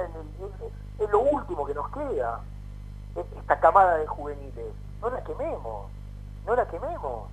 lo 1.11 1.19
último 1.19 1.65
que 1.65 1.73
nos 1.73 1.89
queda, 1.91 2.41
es 3.15 3.25
esta 3.37 3.59
camada 3.59 3.95
de 3.97 4.07
juveniles. 4.07 4.73
No 5.01 5.09
la 5.09 5.23
quememos, 5.23 5.87
no 6.45 6.55
la 6.55 6.67
quememos 6.67 7.29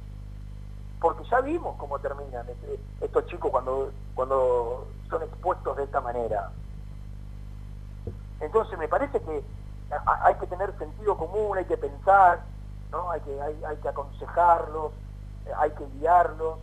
porque 1.00 1.24
ya 1.24 1.40
vimos 1.40 1.76
cómo 1.76 1.98
terminan 1.98 2.46
este- 2.48 2.81
estos 3.00 3.26
chicos 3.26 3.50
cuando, 3.50 3.92
cuando 4.14 4.87
son 5.09 5.22
expuestos 5.22 5.76
de 5.76 5.85
esta 5.85 6.00
manera. 6.00 6.50
Entonces 8.40 8.79
me 8.79 8.88
parece 8.88 9.20
que 9.20 9.42
hay 10.22 10.35
que 10.35 10.46
tener 10.46 10.76
sentido 10.79 11.16
común, 11.16 11.57
hay 11.59 11.64
que 11.64 11.76
pensar, 11.76 12.40
¿no? 12.90 13.11
hay, 13.11 13.20
que, 13.20 13.40
hay, 13.40 13.64
hay 13.64 13.76
que 13.76 13.88
aconsejarlos, 13.88 14.92
eh, 15.46 15.52
hay 15.57 15.70
que 15.72 15.87
guiarlos, 15.98 16.59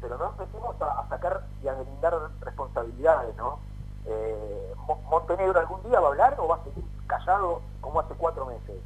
pero 0.00 0.18
no 0.18 0.26
empecemos 0.30 0.80
a, 0.82 1.00
a 1.00 1.08
sacar 1.08 1.44
y 1.62 1.68
a 1.68 1.74
deslindar 1.74 2.30
responsabilidades. 2.40 3.36
¿no? 3.36 3.58
Eh, 4.06 4.74
Mo- 4.88 5.00
¿Montenegro 5.10 5.58
algún 5.60 5.82
día 5.84 6.00
va 6.00 6.08
a 6.08 6.10
hablar 6.10 6.36
o 6.38 6.48
va 6.48 6.56
a 6.56 6.64
seguir 6.64 6.84
callado 7.06 7.62
como 7.80 8.00
hace 8.00 8.14
cuatro 8.14 8.46
meses? 8.46 8.80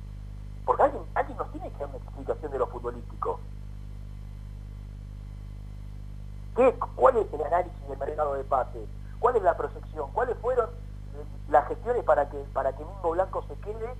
Porque 0.64 0.82
alguien, 0.82 1.02
alguien 1.14 1.38
nos 1.38 1.50
tiene 1.52 1.70
que 1.70 1.78
dar 1.78 1.88
una 1.88 1.98
explicación 1.98 2.52
de 2.52 2.58
lo 2.58 2.66
futbolístico. 2.66 3.40
¿Qué, 6.56 6.74
¿Cuál 6.94 7.16
es 7.18 7.32
el 7.32 7.42
análisis 7.44 7.88
del 7.88 7.98
mercado 7.98 8.34
de 8.34 8.44
pases? 8.44 8.88
¿Cuál 9.18 9.36
es 9.36 9.42
la 9.42 9.56
proyección? 9.56 10.10
¿Cuáles 10.12 10.36
fueron 10.38 10.66
eh, 10.66 11.24
las 11.48 11.66
gestiones 11.68 12.02
para 12.04 12.28
que 12.28 12.38
para 12.52 12.72
que 12.74 12.84
Mingo 12.84 13.10
Blanco 13.10 13.42
se 13.48 13.56
quede 13.60 13.94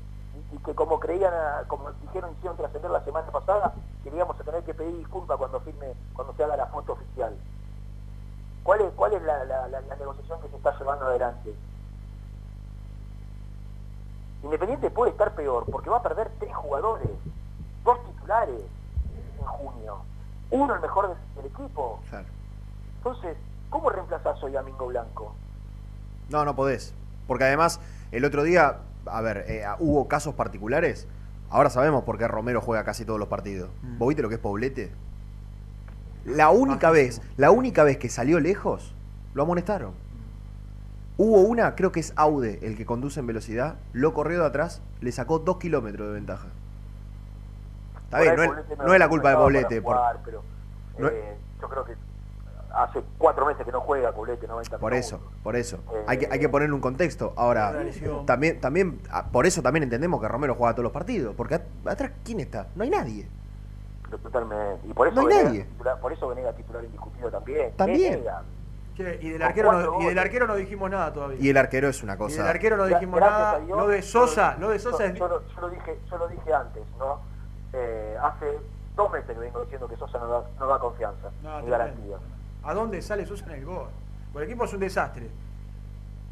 y, 0.53 0.59
que 0.59 0.75
como 0.75 0.99
creían, 1.01 1.33
ah, 1.35 1.65
como 1.69 1.91
dijeron 1.93 2.33
hicieron 2.33 2.57
trascender 2.57 2.91
la 2.91 3.05
semana 3.05 3.27
pasada, 3.31 3.75
que 4.03 4.11
a 4.23 4.45
tener 4.45 4.65
que 4.65 4.75
pedir 4.75 4.97
disculpas 4.99 5.37
cuando 5.39 5.61
firme, 5.61 5.95
cuando 6.15 6.35
se 6.35 6.45
haga 6.45 6.57
la 6.57 6.67
foto 6.67 6.93
oficial? 6.93 7.37
¿Cuál 8.67 8.81
es, 8.81 8.93
cuál 8.97 9.13
es 9.13 9.23
la, 9.23 9.45
la- 9.45 9.69
la- 9.69 9.81
la 9.81 9.97
negociación 9.97 10.41
que 10.43 10.49
se 10.49 10.57
está 10.57 10.77
llevando 10.77 11.07
adelante? 11.07 11.55
Independiente 14.43 14.91
puede 14.91 15.13
estar 15.13 15.35
peor 15.35 15.65
porque 15.71 15.89
va 15.89 15.99
a 15.99 16.03
perder 16.03 16.31
tres 16.41 16.55
jugadores, 16.55 17.09
dos 17.85 17.99
titulares 18.07 18.61
en 19.41 19.45
junio, 19.47 19.99
uno 20.51 20.75
el 20.75 20.81
mejor 20.81 21.09
del, 21.09 21.17
del 21.37 21.47
equipo. 21.47 22.01
Claro. 22.11 22.27
Entonces, 22.99 23.37
¿cómo 23.71 23.89
reemplazás 23.91 24.43
hoy 24.43 24.57
a 24.57 24.63
Mingo 24.63 24.87
Blanco? 24.89 25.33
No, 26.29 26.45
no 26.45 26.55
podés. 26.57 26.93
Porque 27.29 27.45
además, 27.45 27.81
el 28.13 28.25
otro 28.25 28.43
día, 28.43 28.79
a 29.07 29.21
ver, 29.21 29.45
eh, 29.49 29.65
hubo 29.79 30.09
casos 30.09 30.35
particulares. 30.35 31.07
Ahora 31.51 31.71
sabemos 31.71 32.03
por 32.03 32.19
qué 32.19 32.27
Romero 32.27 32.61
juega 32.61 32.83
casi 32.85 33.05
todos 33.05 33.21
los 33.21 33.29
partidos. 33.29 33.71
Mm. 33.83 33.99
¿Vos 33.99 34.09
viste 34.09 34.23
lo 34.23 34.29
que 34.29 34.35
es 34.35 34.41
Poblete? 34.41 34.93
La 36.27 36.51
única 36.51 36.91
Bajísimo. 36.91 37.23
vez, 37.23 37.33
la 37.37 37.51
única 37.51 37.85
vez 37.85 37.97
que 37.99 38.09
salió 38.09 38.41
lejos, 38.41 38.95
lo 39.35 39.43
amonestaron. 39.45 39.93
Hubo 41.19 41.41
una, 41.41 41.75
creo 41.77 41.93
que 41.93 42.01
es 42.01 42.13
Aude, 42.17 42.59
el 42.63 42.77
que 42.77 42.85
conduce 42.85 43.21
en 43.21 43.27
velocidad, 43.27 43.77
lo 43.93 44.13
corrió 44.13 44.41
de 44.41 44.47
atrás, 44.47 44.83
le 45.01 45.13
sacó 45.13 45.39
dos 45.39 45.57
kilómetros 45.59 46.09
de 46.09 46.15
ventaja. 46.15 46.49
Está 48.05 48.21
bien, 48.21 48.37
no 48.37 48.43
es, 48.43 48.49
Poblete 48.51 48.77
no 48.77 48.93
es 48.95 48.99
la 49.01 49.09
culpa 49.09 49.31
de 49.31 49.37
Poblete. 49.37 49.83
por- 49.83 49.97
pero 50.25 50.43
no 50.99 51.07
es- 51.09 51.13
eh, 51.15 51.37
yo 51.61 51.69
creo 51.69 51.85
que 51.85 51.95
hace 52.73 53.03
cuatro 53.19 53.47
meses 53.47 53.65
que 53.65 53.73
no 53.73 53.81
juega, 53.81 54.11
90 54.13 54.79
Por 54.79 54.93
eso, 54.95 55.17
minutos. 55.19 55.39
por 55.43 55.57
eso. 55.57 55.77
Eh, 55.95 56.05
Hay 56.07 56.19
que, 56.19 56.29
hay 56.31 56.39
que 56.39 56.49
ponerle 56.49 56.75
un 56.75 56.81
contexto. 56.83 57.33
Ahora, 57.37 57.73
también, 58.27 58.61
también, 58.61 59.01
ah, 59.11 59.27
por 59.33 59.47
eso 59.47 59.63
también 59.63 59.85
entendemos 59.85 60.21
que 60.21 60.29
Romero 60.29 60.55
juega 60.55 60.75
todos 60.75 60.85
los 60.85 60.93
partidos. 60.93 61.35
Porque 61.35 61.55
at- 61.57 61.87
atrás, 61.87 62.13
¿quién 62.25 62.41
está? 62.41 62.67
No 62.77 62.85
hay 62.85 62.91
nadie. 62.91 63.27
Totalmente. 64.23 64.87
Y 64.89 64.93
por 64.93 65.09
eso, 65.09 65.23
No 65.23 65.29
hay 65.29 65.45
nadie. 65.45 65.65
titular, 65.65 66.01
por 66.01 66.13
eso 66.13 66.29
Venega 66.29 66.53
titular 66.53 66.85
indiscutido 66.85 67.31
también. 67.31 67.73
También. 67.77 68.23
Che, 68.97 69.19
y 69.21 69.29
del 69.31 69.43
arquero 69.43 69.73
no, 69.73 70.01
y 70.01 70.07
del 70.07 70.19
arquero 70.19 70.47
no 70.47 70.55
dijimos 70.57 70.91
nada 70.91 71.13
todavía. 71.13 71.37
Y 71.39 71.51
el 71.51 71.57
arquero 71.59 71.89
es 71.89 72.03
una 72.03 72.15
Y 72.15 72.17
del 72.17 72.27
cosa. 72.27 72.49
arquero 72.49 72.77
no 72.79 72.87
dijimos 72.87 73.17
gracias 73.17 73.39
nada. 73.41 73.59
Dios, 73.61 73.79
Lo 73.79 73.89
de 73.89 74.01
yo- 74.01 74.07
Sosa, 74.07 74.57
lo 74.59 74.71
de 74.71 74.79
Sosa 74.79 75.05
yo, 75.07 75.13
es. 75.13 75.19
yo 75.19 75.29
lo, 75.29 75.47
yo 75.49 75.61
lo 75.61 75.69
dije, 75.71 75.99
yo 76.11 76.17
lo 76.19 76.29
dije 76.29 76.55
antes, 76.55 76.83
¿no? 76.99 77.21
Eh, 77.75 78.17
hace 78.23 78.59
dos 78.97 79.13
meses 79.13 79.27
que 79.27 79.39
vengo 79.39 79.61
diciendo 79.61 79.87
que 79.87 79.97
Sosa 79.97 80.19
no 80.19 80.27
da, 80.29 80.43
no 80.59 80.67
da 80.67 80.79
confianza, 80.79 81.29
No, 81.43 81.61
ni 81.61 81.69
garantía. 81.71 82.17
¿A 82.63 82.73
dónde 82.73 83.03
sale 83.03 83.27
Sosa 83.27 83.45
en 83.47 83.51
el 83.53 83.65
gol? 83.67 83.89
Porque 84.33 84.45
el 84.47 84.51
equipo 84.51 84.65
es 84.65 84.73
un 84.73 84.81
desastre. 84.81 85.29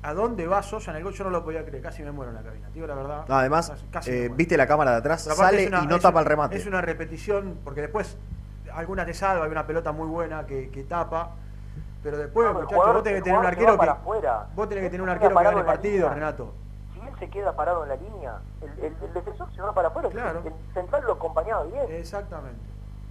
¿A 0.05 0.13
dónde 0.13 0.47
va 0.47 0.63
Sosa 0.63 0.91
en 0.91 0.99
el 0.99 1.05
gol? 1.05 1.15
Yo 1.15 1.25
no 1.25 1.31
lo 1.31 1.43
podía 1.43 1.65
creer, 1.65 1.83
casi 1.83 2.03
me 2.03 2.13
muero 2.13 2.31
en 2.31 2.37
la 2.37 2.43
cabina. 2.43 2.69
Digo 2.75 2.87
la 2.87 2.95
verdad. 2.95 3.25
No, 3.27 3.35
además, 3.37 3.73
casi- 3.91 4.11
eh, 4.11 4.29
viste 4.29 4.57
la 4.57 4.67
cámara 4.67 4.91
de 4.93 4.97
atrás, 4.99 5.23
Pero 5.25 5.35
sale 5.37 5.67
una- 5.69 5.83
y 5.83 5.87
no 5.87 5.99
tapa 5.99 6.21
el 6.21 6.27
remate. 6.27 6.57
Es 6.57 6.67
una 6.67 6.83
repetición, 6.83 7.59
porque 7.65 7.81
después 7.81 8.17
alguna 8.75 9.07
te 9.07 9.15
salva, 9.15 9.47
hay 9.47 9.51
una 9.51 9.67
pelota 9.67 9.93
muy 9.93 10.07
buena 10.07 10.45
que, 10.47 10.69
que 10.71 10.85
tapa. 10.85 11.31
Pero 12.03 12.19
después, 12.19 12.45
No, 12.45 12.59
el 12.59 12.65
muchachos, 12.67 12.93
vos 12.93 13.03
tenés 13.03 13.19
que 13.21 13.25
tener 13.25 13.39
un 13.39 13.47
arquero 13.47 13.79
que. 13.79 13.91
Vos 14.55 14.69
tenés 14.69 14.85
que 14.85 14.91
tener 14.91 15.01
un 15.03 15.09
arquero 15.09 15.37
que 15.39 15.43
gane 15.45 15.65
partido, 15.65 15.95
línea. 16.11 16.15
Renato. 16.15 16.53
Si 16.93 17.01
él 17.01 17.19
se 17.19 17.31
queda 17.31 17.53
parado 17.57 17.83
en 17.85 17.89
la 17.89 17.97
línea, 17.97 18.35
el, 18.61 18.85
el- 18.85 18.97
el 19.03 19.15
defensor 19.15 19.49
se 19.55 19.63
va 19.63 19.73
para 19.73 19.89
afuera, 19.89 20.11
Claro. 20.11 20.41
el, 20.41 20.49
el 20.49 20.53
central 20.75 21.03
lo 21.07 21.15
acompañaba 21.15 21.65
bien. 21.65 21.87
Exactamente. 21.89 22.61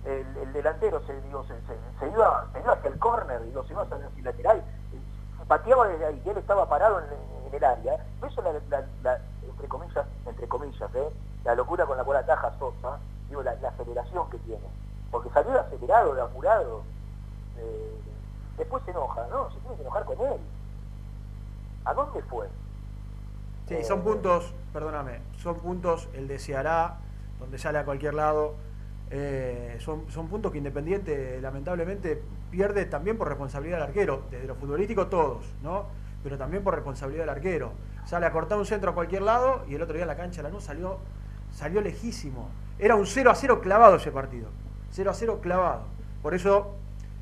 el, 0.05 0.25
el 0.43 0.51
delantero 0.51 1.01
se, 1.07 1.13
digo, 1.21 1.43
se, 1.45 1.53
se- 1.61 1.99
se 1.99 2.07
iba, 2.11 2.45
se 2.51 2.59
iba 2.59 2.73
hacia 2.73 2.89
el 2.89 2.99
córner, 2.99 3.41
digo, 3.45 3.63
se 3.65 3.71
iba 3.71 3.83
hacia 3.83 3.95
el 4.17 4.23
lateral, 4.23 4.61
pateaba 5.47 5.87
desde 5.87 6.05
ahí, 6.05 6.21
y 6.25 6.29
él 6.29 6.37
estaba 6.37 6.67
parado 6.67 6.99
en, 6.99 7.05
en 7.47 7.53
el 7.53 7.63
área. 7.63 7.93
Eso 8.25 8.41
es 8.41 8.69
la, 8.69 8.79
la- 8.79 8.87
la- 9.03 9.21
entre 9.47 9.67
comillas, 9.67 10.05
entre 10.25 10.47
comillas, 10.47 10.95
¿eh? 10.95 11.09
la 11.43 11.55
locura 11.55 11.85
con 11.85 11.97
la 11.97 12.03
cual 12.03 12.17
ataja 12.17 12.51
Sosa, 12.57 12.99
digo, 13.29 13.43
la, 13.43 13.55
la 13.55 13.69
aceleración 13.69 14.29
que 14.29 14.37
tiene. 14.39 14.63
Porque 15.11 15.29
salió 15.29 15.51
de 15.51 15.59
acelerado, 15.59 16.15
de 16.15 16.21
apurado. 16.21 16.81
eh, 17.57 17.99
después 18.57 18.83
se 18.85 18.91
enoja, 18.91 19.25
¿no? 19.31 19.49
Se 19.51 19.57
tiene 19.59 19.75
que 19.75 19.81
enojar 19.81 20.05
con 20.05 20.19
él. 20.21 20.39
¿A 21.85 21.93
dónde 21.93 22.21
fue? 22.23 22.47
Sí, 23.67 23.75
Eh, 23.75 23.83
son 23.83 24.01
puntos, 24.03 24.53
perdóname, 24.71 25.19
son 25.37 25.55
puntos 25.59 26.07
el 26.13 26.27
de 26.27 26.39
Ceará, 26.39 26.97
donde 27.39 27.57
sale 27.57 27.77
a 27.79 27.85
cualquier 27.85 28.13
lado. 28.13 28.55
eh, 29.11 29.77
son, 29.79 30.09
son 30.09 30.27
puntos 30.27 30.51
que 30.51 30.57
Independiente 30.57 31.39
lamentablemente 31.41 32.23
pierde 32.53 32.85
también 32.85 33.17
por 33.17 33.27
responsabilidad 33.27 33.77
del 33.77 33.87
arquero, 33.87 34.25
desde 34.29 34.45
lo 34.45 34.53
futbolístico 34.53 35.07
todos, 35.07 35.43
¿no? 35.63 35.87
Pero 36.21 36.37
también 36.37 36.63
por 36.63 36.75
responsabilidad 36.75 37.23
del 37.23 37.29
arquero. 37.29 37.71
Sale 38.05 38.27
a 38.27 38.31
cortar 38.31 38.59
un 38.59 38.65
centro 38.67 38.91
a 38.91 38.93
cualquier 38.93 39.23
lado 39.23 39.63
y 39.67 39.73
el 39.73 39.81
otro 39.81 39.95
día 39.95 40.03
en 40.03 40.07
la 40.07 40.15
cancha 40.15 40.43
Lanús 40.43 40.63
salió, 40.63 40.99
salió 41.51 41.81
lejísimo. 41.81 42.49
Era 42.77 42.95
un 42.95 43.07
0 43.07 43.31
a 43.31 43.35
0 43.35 43.59
clavado 43.59 43.95
ese 43.95 44.11
partido. 44.11 44.49
0 44.91 45.09
a 45.09 45.13
0 45.15 45.39
clavado. 45.41 45.81
Por 46.21 46.35
eso 46.35 46.75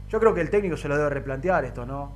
yo 0.09 0.19
creo 0.19 0.33
que 0.33 0.41
el 0.41 0.49
técnico 0.49 0.75
se 0.75 0.89
lo 0.89 0.97
debe 0.97 1.09
replantear 1.09 1.63
esto, 1.63 1.85
¿no? 1.85 2.11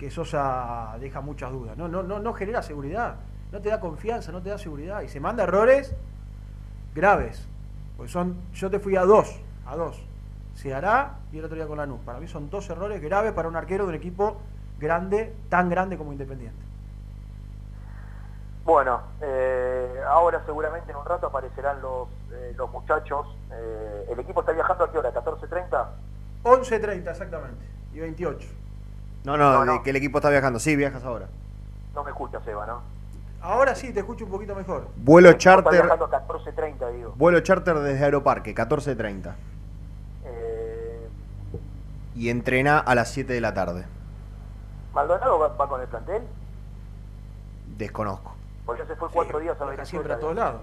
que 0.00 0.10
Sosa 0.10 0.96
deja 0.98 1.20
muchas 1.20 1.52
dudas. 1.52 1.76
No, 1.76 1.86
no, 1.86 2.02
no, 2.02 2.18
no 2.20 2.32
genera 2.32 2.62
seguridad, 2.62 3.16
no 3.52 3.60
te 3.60 3.68
da 3.68 3.80
confianza, 3.80 4.32
no 4.32 4.40
te 4.40 4.48
da 4.48 4.56
seguridad. 4.56 5.02
Y 5.02 5.08
se 5.08 5.20
manda 5.20 5.44
errores 5.44 5.94
graves. 6.94 7.46
Pues 7.98 8.10
son, 8.10 8.38
yo 8.54 8.70
te 8.70 8.80
fui 8.80 8.96
a 8.96 9.04
dos, 9.04 9.38
a 9.66 9.76
dos. 9.76 10.02
Se 10.60 10.74
hará 10.74 11.14
y 11.32 11.38
el 11.38 11.44
otro 11.46 11.56
día 11.56 11.66
con 11.66 11.78
Lanús. 11.78 12.00
Para 12.04 12.20
mí 12.20 12.28
son 12.28 12.50
dos 12.50 12.68
errores 12.68 13.00
graves 13.00 13.32
para 13.32 13.48
un 13.48 13.56
arquero 13.56 13.84
de 13.84 13.90
un 13.90 13.94
equipo 13.94 14.36
grande, 14.78 15.34
tan 15.48 15.70
grande 15.70 15.96
como 15.96 16.12
Independiente. 16.12 16.60
Bueno, 18.62 19.00
eh, 19.22 20.00
ahora 20.06 20.42
seguramente 20.44 20.90
en 20.90 20.98
un 20.98 21.06
rato 21.06 21.28
aparecerán 21.28 21.80
los, 21.80 22.08
eh, 22.32 22.52
los 22.58 22.70
muchachos. 22.70 23.26
Eh, 23.50 24.08
¿El 24.10 24.20
equipo 24.20 24.40
está 24.40 24.52
viajando 24.52 24.84
a 24.84 24.92
qué 24.92 24.98
hora? 24.98 25.14
¿14.30? 25.14 25.86
11.30 26.44 27.10
exactamente 27.10 27.64
y 27.94 28.00
28. 28.00 28.46
No, 29.24 29.38
no, 29.38 29.64
No, 29.64 29.82
que 29.82 29.90
el 29.90 29.96
equipo 29.96 30.18
está 30.18 30.28
viajando. 30.28 30.58
Sí, 30.58 30.76
viajas 30.76 31.04
ahora. 31.04 31.28
No 31.94 32.04
me 32.04 32.10
escucha, 32.10 32.38
Seba, 32.44 32.66
¿no? 32.66 32.82
Ahora 33.40 33.74
sí, 33.74 33.94
te 33.94 34.00
escucho 34.00 34.26
un 34.26 34.30
poquito 34.30 34.54
mejor. 34.54 34.88
Vuelo 34.96 35.32
charter, 35.32 35.72
viajando 35.72 36.04
a 36.04 36.28
14.30, 36.28 36.92
digo. 36.92 37.14
vuelo 37.16 37.40
charter 37.40 37.78
desde 37.78 38.04
Aeroparque, 38.04 38.54
14.30. 38.54 39.32
Y 42.20 42.28
entrena 42.28 42.78
a 42.78 42.94
las 42.94 43.08
7 43.12 43.32
de 43.32 43.40
la 43.40 43.54
tarde. 43.54 43.86
¿Maldonado 44.92 45.38
va, 45.38 45.48
va 45.48 45.66
con 45.70 45.80
el 45.80 45.86
plantel? 45.88 46.22
Desconozco. 47.78 48.34
Porque 48.66 48.82
ya 48.82 48.88
se 48.88 48.96
fue 48.96 49.08
cuatro 49.10 49.38
Sí, 49.38 49.44
días 49.44 49.56
a 49.58 49.64
siempre 49.64 49.76
Venezuela. 49.78 50.14
a 50.14 50.18
todos 50.18 50.34
lados. 50.34 50.60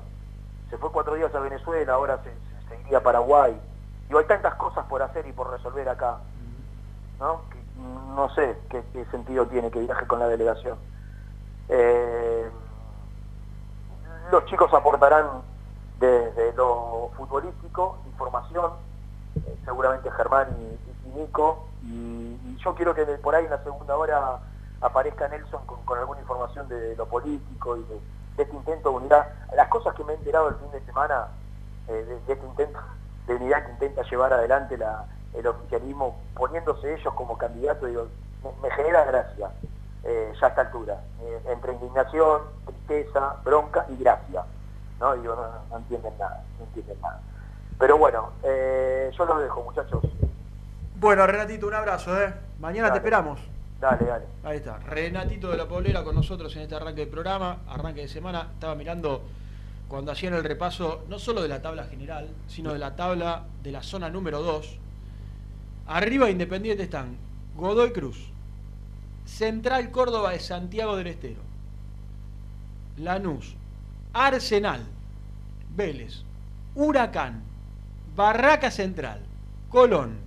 Se 0.70 0.78
fue 0.78 0.92
cuatro 0.92 1.16
días 1.16 1.34
a 1.34 1.40
Venezuela, 1.40 1.94
ahora 1.94 2.20
se, 2.24 2.30
se, 2.70 2.76
se 2.76 2.82
iría 2.84 3.00
a 3.00 3.02
Paraguay. 3.02 3.60
Y 4.08 4.16
hay 4.16 4.26
tantas 4.26 4.54
cosas 4.54 4.86
por 4.86 5.02
hacer 5.02 5.26
y 5.26 5.32
por 5.32 5.50
resolver 5.50 5.90
acá. 5.90 6.18
¿no? 7.20 7.42
Que, 7.50 7.58
no 8.16 8.30
sé 8.36 8.56
qué, 8.70 8.84
qué 8.94 9.06
sentido 9.06 9.48
tiene 9.48 9.72
que 9.72 9.80
viaje 9.80 10.06
con 10.06 10.20
la 10.20 10.28
delegación. 10.28 10.78
Eh, 11.70 12.52
los 14.32 14.46
chicos 14.46 14.72
aportarán 14.76 15.26
desde 16.00 16.54
lo 16.54 17.10
futbolístico, 17.18 17.98
información, 18.06 18.74
eh, 19.38 19.58
seguramente 19.66 20.12
Germán 20.12 20.50
y 20.60 20.87
Y, 21.84 22.58
yo 22.58 22.76
quiero 22.76 22.94
que 22.94 23.06
por 23.06 23.36
ahí 23.36 23.46
en 23.46 23.52
la 23.52 23.64
segunda 23.64 23.96
hora 23.96 24.40
aparezca 24.82 25.28
Nelson 25.28 25.62
con, 25.66 25.98
alguna 25.98 26.20
información 26.22 26.68
de 26.68 26.96
lo 26.96 27.06
político 27.06 27.78
y 27.78 27.84
de, 27.84 28.00
este 28.38 28.56
intento 28.56 28.90
de 28.92 28.96
unidad. 28.98 29.28
Las 29.56 29.68
cosas 29.70 29.96
que 29.96 30.04
me 30.04 30.14
he 30.14 30.16
enterado 30.16 30.50
el 30.50 30.56
fin 30.56 30.72
de 30.72 30.82
semana 30.82 31.28
eh, 31.88 32.22
de, 32.28 32.34
este 32.34 32.46
intento 32.46 32.80
de 33.26 33.36
unidad 33.36 33.66
que 33.66 33.72
intenta 33.72 34.04
llevar 34.04 34.34
adelante 34.34 34.78
la, 34.78 35.06
el 35.34 35.48
oficialismo, 35.48 36.20
poniéndose 36.36 36.94
ellos 36.94 37.14
como 37.14 37.38
candidatos, 37.38 37.90
digo, 37.90 38.08
me, 38.62 38.70
genera 38.72 39.06
gracia 39.06 39.50
eh, 40.04 40.34
ya 40.40 40.48
a 40.48 40.50
esta 40.50 40.62
altura, 40.62 41.02
eh, 41.22 41.42
entre 41.48 41.74
indignación, 41.74 42.42
tristeza, 42.66 43.38
bronca 43.44 43.86
y 43.90 43.98
gracia. 43.98 44.44
¿no? 45.00 45.16
Digo, 45.16 45.36
no 45.70 45.78
entienden 45.78 46.14
nada, 46.18 46.44
no 46.58 46.66
entienden 46.66 47.00
nada. 47.02 47.22
Pero 47.80 47.98
bueno, 47.98 48.32
eh, 48.44 49.12
yo 49.16 49.26
los 49.26 49.42
dejo, 49.42 49.64
muchachos. 49.64 50.04
Bueno, 51.00 51.28
Renatito, 51.28 51.68
un 51.68 51.76
abrazo, 51.76 52.20
¿eh? 52.20 52.34
Mañana 52.60 52.90
te 52.92 52.98
esperamos. 52.98 53.40
Dale, 53.80 54.04
dale. 54.04 54.26
Ahí 54.44 54.58
está. 54.58 54.80
Renatito 54.80 55.52
de 55.52 55.58
la 55.58 55.68
Poblera 55.68 56.04
con 56.04 56.16
nosotros 56.16 56.56
en 56.56 56.64
este 56.64 56.74
arranque 56.74 57.02
del 57.02 57.10
programa, 57.10 57.60
arranque 57.68 58.02
de 58.02 58.08
semana. 58.08 58.48
Estaba 58.52 58.74
mirando 58.74 59.22
cuando 59.88 60.12
hacían 60.12 60.34
el 60.34 60.44
repaso, 60.44 61.06
no 61.08 61.20
solo 61.20 61.44
de 61.44 61.50
la 61.50 61.62
tabla 61.62 61.84
general, 61.84 62.28
sino 62.48 62.74
de 62.74 62.80
la 62.80 62.96
tabla 62.96 63.44
de 63.62 63.72
la 63.72 63.84
zona 63.84 64.10
número 64.10 64.42
2. 64.42 64.76
Arriba 65.86 66.26
de 66.26 66.32
Independiente 66.32 66.82
están 66.82 67.16
Godoy 67.56 67.92
Cruz, 67.92 68.18
Central 69.24 69.92
Córdoba 69.92 70.32
de 70.32 70.40
Santiago 70.40 70.98
del 70.98 71.08
Estero, 71.08 71.42
Lanús, 72.98 73.56
Arsenal, 74.14 74.82
Vélez, 75.76 76.24
Huracán, 76.74 77.44
Barraca 78.16 78.72
Central, 78.72 79.22
Colón, 79.70 80.27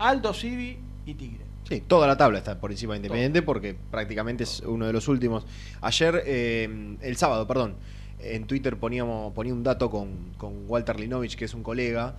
Aldo 0.00 0.32
Civi 0.32 0.78
y 1.04 1.14
Tigre. 1.14 1.44
Sí, 1.68 1.82
toda 1.86 2.06
la 2.06 2.16
tabla 2.16 2.38
está 2.38 2.58
por 2.58 2.72
encima 2.72 2.94
de 2.94 2.98
Independiente 2.98 3.42
porque 3.42 3.76
prácticamente 3.90 4.44
es 4.44 4.60
uno 4.60 4.86
de 4.86 4.92
los 4.94 5.06
últimos. 5.08 5.46
Ayer, 5.82 6.22
eh, 6.26 6.96
el 7.02 7.16
sábado, 7.16 7.46
perdón, 7.46 7.74
en 8.18 8.46
Twitter 8.46 8.78
poníamos, 8.78 9.32
ponía 9.34 9.52
un 9.52 9.62
dato 9.62 9.90
con, 9.90 10.32
con 10.38 10.64
Walter 10.68 10.98
Linovich, 10.98 11.36
que 11.36 11.44
es 11.44 11.54
un 11.54 11.62
colega. 11.62 12.16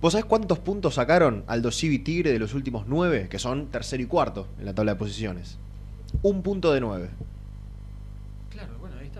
¿Vos 0.00 0.12
sabés 0.12 0.24
cuántos 0.24 0.60
puntos 0.60 0.94
sacaron 0.94 1.44
Aldo 1.48 1.72
Civi 1.72 1.98
Tigre 1.98 2.32
de 2.32 2.38
los 2.38 2.54
últimos 2.54 2.84
nueve? 2.86 3.26
Que 3.28 3.40
son 3.40 3.66
tercero 3.66 4.02
y 4.02 4.06
cuarto 4.06 4.46
en 4.58 4.66
la 4.66 4.74
tabla 4.74 4.92
de 4.92 4.98
posiciones. 4.98 5.58
Un 6.22 6.42
punto 6.42 6.72
de 6.72 6.80
nueve. 6.80 7.10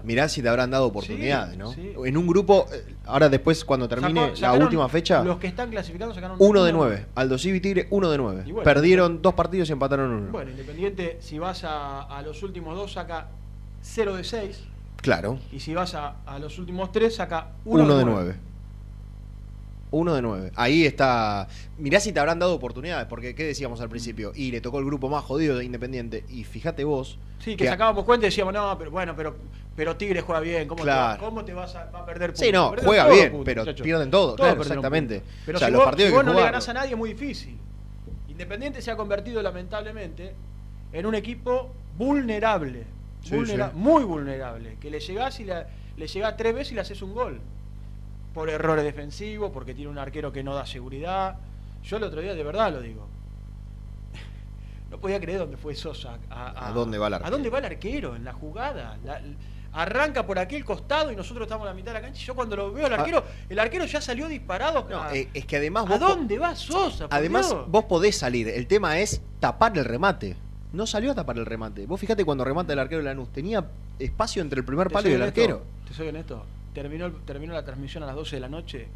Mirá 0.04 0.28
si 0.28 0.42
te 0.42 0.48
habrán 0.48 0.70
dado 0.70 0.86
oportunidades, 0.86 1.52
Sí, 1.52 1.58
¿no? 1.58 1.72
sí. 1.72 1.92
En 2.04 2.16
un 2.16 2.26
grupo, 2.26 2.66
eh, 2.72 2.94
ahora 3.06 3.28
después 3.28 3.64
cuando 3.64 3.88
termine 3.88 4.36
Sacó- 4.36 4.40
la 4.58 4.64
última 4.64 4.88
fecha, 4.88 5.22
Los 5.24 5.38
que 5.38 5.46
están 5.48 5.70
clasificados 5.70 6.14
sacaron 6.14 6.36
uno 6.40 6.64
de 6.64 6.72
nueve. 6.72 7.06
Aldo 7.14 7.38
Civi 7.38 7.60
Tigre, 7.60 7.86
uno 7.90 8.10
de 8.10 8.18
nueve. 8.18 8.42
Bueno, 8.44 8.62
Perdieron 8.62 9.22
dos 9.22 9.34
partidos 9.34 9.68
y 9.68 9.72
empataron 9.72 10.10
uno. 10.10 10.30
Bueno, 10.32 10.50
Independiente, 10.50 11.18
si 11.20 11.38
vas 11.38 11.64
a, 11.64 12.02
a 12.02 12.22
los 12.22 12.42
últimos 12.42 12.76
dos, 12.76 12.92
saca 12.92 13.28
0 13.82 14.14
de 14.16 14.24
6. 14.24 14.64
Claro. 14.96 15.38
Y 15.50 15.60
si 15.60 15.72
vas 15.74 15.94
a, 15.94 16.16
a 16.26 16.38
los 16.38 16.58
últimos 16.58 16.92
tres, 16.92 17.14
saca 17.16 17.52
1 17.64 17.84
Uno, 17.84 17.94
de 17.94 18.04
de 18.04 18.10
9. 18.10 18.34
Uno 19.92 20.14
de 20.14 20.22
nueve. 20.22 20.52
Ahí 20.54 20.84
está. 20.86 21.48
Mirá 21.78 21.98
si 21.98 22.12
te 22.12 22.20
habrán 22.20 22.38
dado 22.38 22.54
oportunidades, 22.54 23.06
porque 23.08 23.34
¿qué 23.34 23.44
decíamos 23.44 23.80
al 23.80 23.88
principio? 23.88 24.32
Y 24.36 24.52
le 24.52 24.60
tocó 24.60 24.78
el 24.78 24.84
grupo 24.84 25.08
más 25.08 25.24
jodido 25.24 25.56
de 25.58 25.64
Independiente. 25.64 26.24
Y 26.28 26.44
fíjate 26.44 26.84
vos. 26.84 27.18
Sí, 27.40 27.56
que 27.56 27.66
sacábamos 27.66 28.04
cuenta 28.04 28.26
y 28.26 28.28
decíamos, 28.30 28.54
no, 28.54 28.76
pero 28.78 28.90
bueno, 28.90 29.14
pero, 29.16 29.34
pero 29.74 29.96
Tigre 29.96 30.20
juega 30.20 30.40
bien. 30.40 30.68
¿Cómo, 30.68 30.82
Claro. 30.84 31.16
te, 31.16 31.22
va, 31.22 31.28
cómo 31.28 31.44
te 31.44 31.54
vas 31.54 31.74
a, 31.74 31.86
va 31.90 32.00
a 32.00 32.06
perder 32.06 32.30
puntos? 32.30 32.46
Sí, 32.46 32.52
no, 32.52 32.72
juega 32.84 33.08
bien, 33.08 33.42
pero 33.44 33.64
pierden 33.74 34.10
todo, 34.10 34.36
claro, 34.36 34.52
perdieron 34.58 34.78
exactamente. 34.78 35.22
Pero 35.46 35.56
O 35.56 35.58
sea, 35.58 35.68
si, 35.68 35.72
los 35.72 35.78
vos, 35.80 35.84
partidos 35.86 36.08
si 36.10 36.12
hay 36.12 36.16
vos 36.16 36.24
que 36.24 36.30
no 36.30 36.34
le 36.38 36.42
ganás 36.44 36.68
a 36.68 36.72
nadie 36.74 36.90
es 36.92 36.96
muy 36.98 37.12
difícil. 37.14 37.56
Independiente 38.28 38.80
se 38.82 38.90
ha 38.90 38.96
convertido 38.96 39.42
lamentablemente 39.42 40.34
en 40.92 41.06
un 41.06 41.14
equipo 41.14 41.72
vulnerable, 41.98 42.84
Sí, 43.22 43.34
vulnera- 43.34 43.70
sí. 43.70 43.76
muy 43.76 44.04
vulnerable, 44.04 44.76
que 44.80 44.90
le 44.90 45.00
llegás 45.00 45.40
y 45.40 45.44
la- 45.44 45.66
le 45.96 46.06
llegás 46.06 46.36
tres 46.36 46.54
veces 46.54 46.72
y 46.72 46.74
le 46.74 46.80
haces 46.82 47.02
un 47.02 47.12
gol. 47.14 47.40
Por 48.34 48.48
errores 48.48 48.84
defensivos, 48.84 49.50
porque 49.52 49.74
tiene 49.74 49.90
un 49.90 49.98
arquero 49.98 50.32
que 50.32 50.42
no 50.44 50.54
da 50.54 50.64
seguridad. 50.66 51.36
Yo 51.82 51.96
el 51.96 52.04
otro 52.04 52.20
día 52.20 52.34
de 52.34 52.42
verdad 52.44 52.72
lo 52.72 52.80
digo. 52.80 53.06
No 54.90 54.98
podía 54.98 55.20
creer 55.20 55.38
dónde 55.38 55.56
fue 55.56 55.74
Sosa. 55.76 56.18
A, 56.30 56.68
¿A 56.68 56.72
dónde 56.72 56.98
va 56.98 57.06
el 57.06 57.14
¿A 57.14 57.16
arquero? 57.18 57.30
dónde 57.32 57.50
va 57.50 57.58
el 57.58 57.64
arquero 57.64 58.16
en 58.16 58.24
la 58.24 58.32
jugada? 58.32 58.98
La- 59.04 59.20
arranca 59.72 60.26
por 60.26 60.36
aquel 60.40 60.64
costado 60.64 61.12
y 61.12 61.16
nosotros 61.16 61.46
estamos 61.46 61.62
en 61.64 61.68
la 61.68 61.74
mitad 61.74 61.92
de 61.92 62.00
la 62.00 62.06
cancha. 62.06 62.20
Y 62.20 62.24
yo 62.24 62.34
cuando 62.34 62.56
lo 62.56 62.72
veo 62.72 62.86
al 62.86 62.92
arquero, 62.94 63.22
el 63.48 63.56
arquero 63.60 63.84
ya 63.84 64.00
salió 64.00 64.26
disparado. 64.26 64.84
No, 64.90 65.00
a- 65.00 65.14
eh, 65.14 65.28
es 65.32 65.46
que 65.46 65.58
además 65.58 65.84
¿A 65.86 65.90
vos, 65.90 66.00
dónde 66.00 66.38
va 66.40 66.56
Sosa? 66.56 67.06
además 67.08 67.48
Dios? 67.48 67.70
vos 67.70 67.84
podés 67.84 68.16
salir. 68.16 68.48
El 68.48 68.66
tema 68.66 68.98
es 68.98 69.22
tapar 69.38 69.78
el 69.78 69.84
remate. 69.84 70.36
No 70.72 70.86
salió 70.88 71.12
a 71.12 71.14
tapar 71.14 71.38
el 71.38 71.46
remate. 71.46 71.86
Vos 71.86 72.00
fíjate 72.00 72.24
cuando 72.24 72.42
remata 72.44 72.72
el 72.72 72.80
arquero 72.80 72.98
de 73.00 73.04
Lanús. 73.04 73.28
Tenía 73.32 73.64
espacio 74.00 74.42
entre 74.42 74.58
el 74.58 74.64
primer 74.64 74.90
palo 74.90 75.08
y 75.08 75.12
el 75.12 75.22
honesto, 75.22 75.40
arquero. 75.40 75.62
Te 75.86 75.94
soy 75.94 76.08
honesto. 76.08 76.44
Terminó, 76.80 77.10
terminó 77.26 77.52
la 77.52 77.62
transmisión 77.62 78.02
a 78.04 78.06
las 78.06 78.14
12 78.14 78.36
de 78.36 78.40
la 78.40 78.48
noche. 78.48 78.88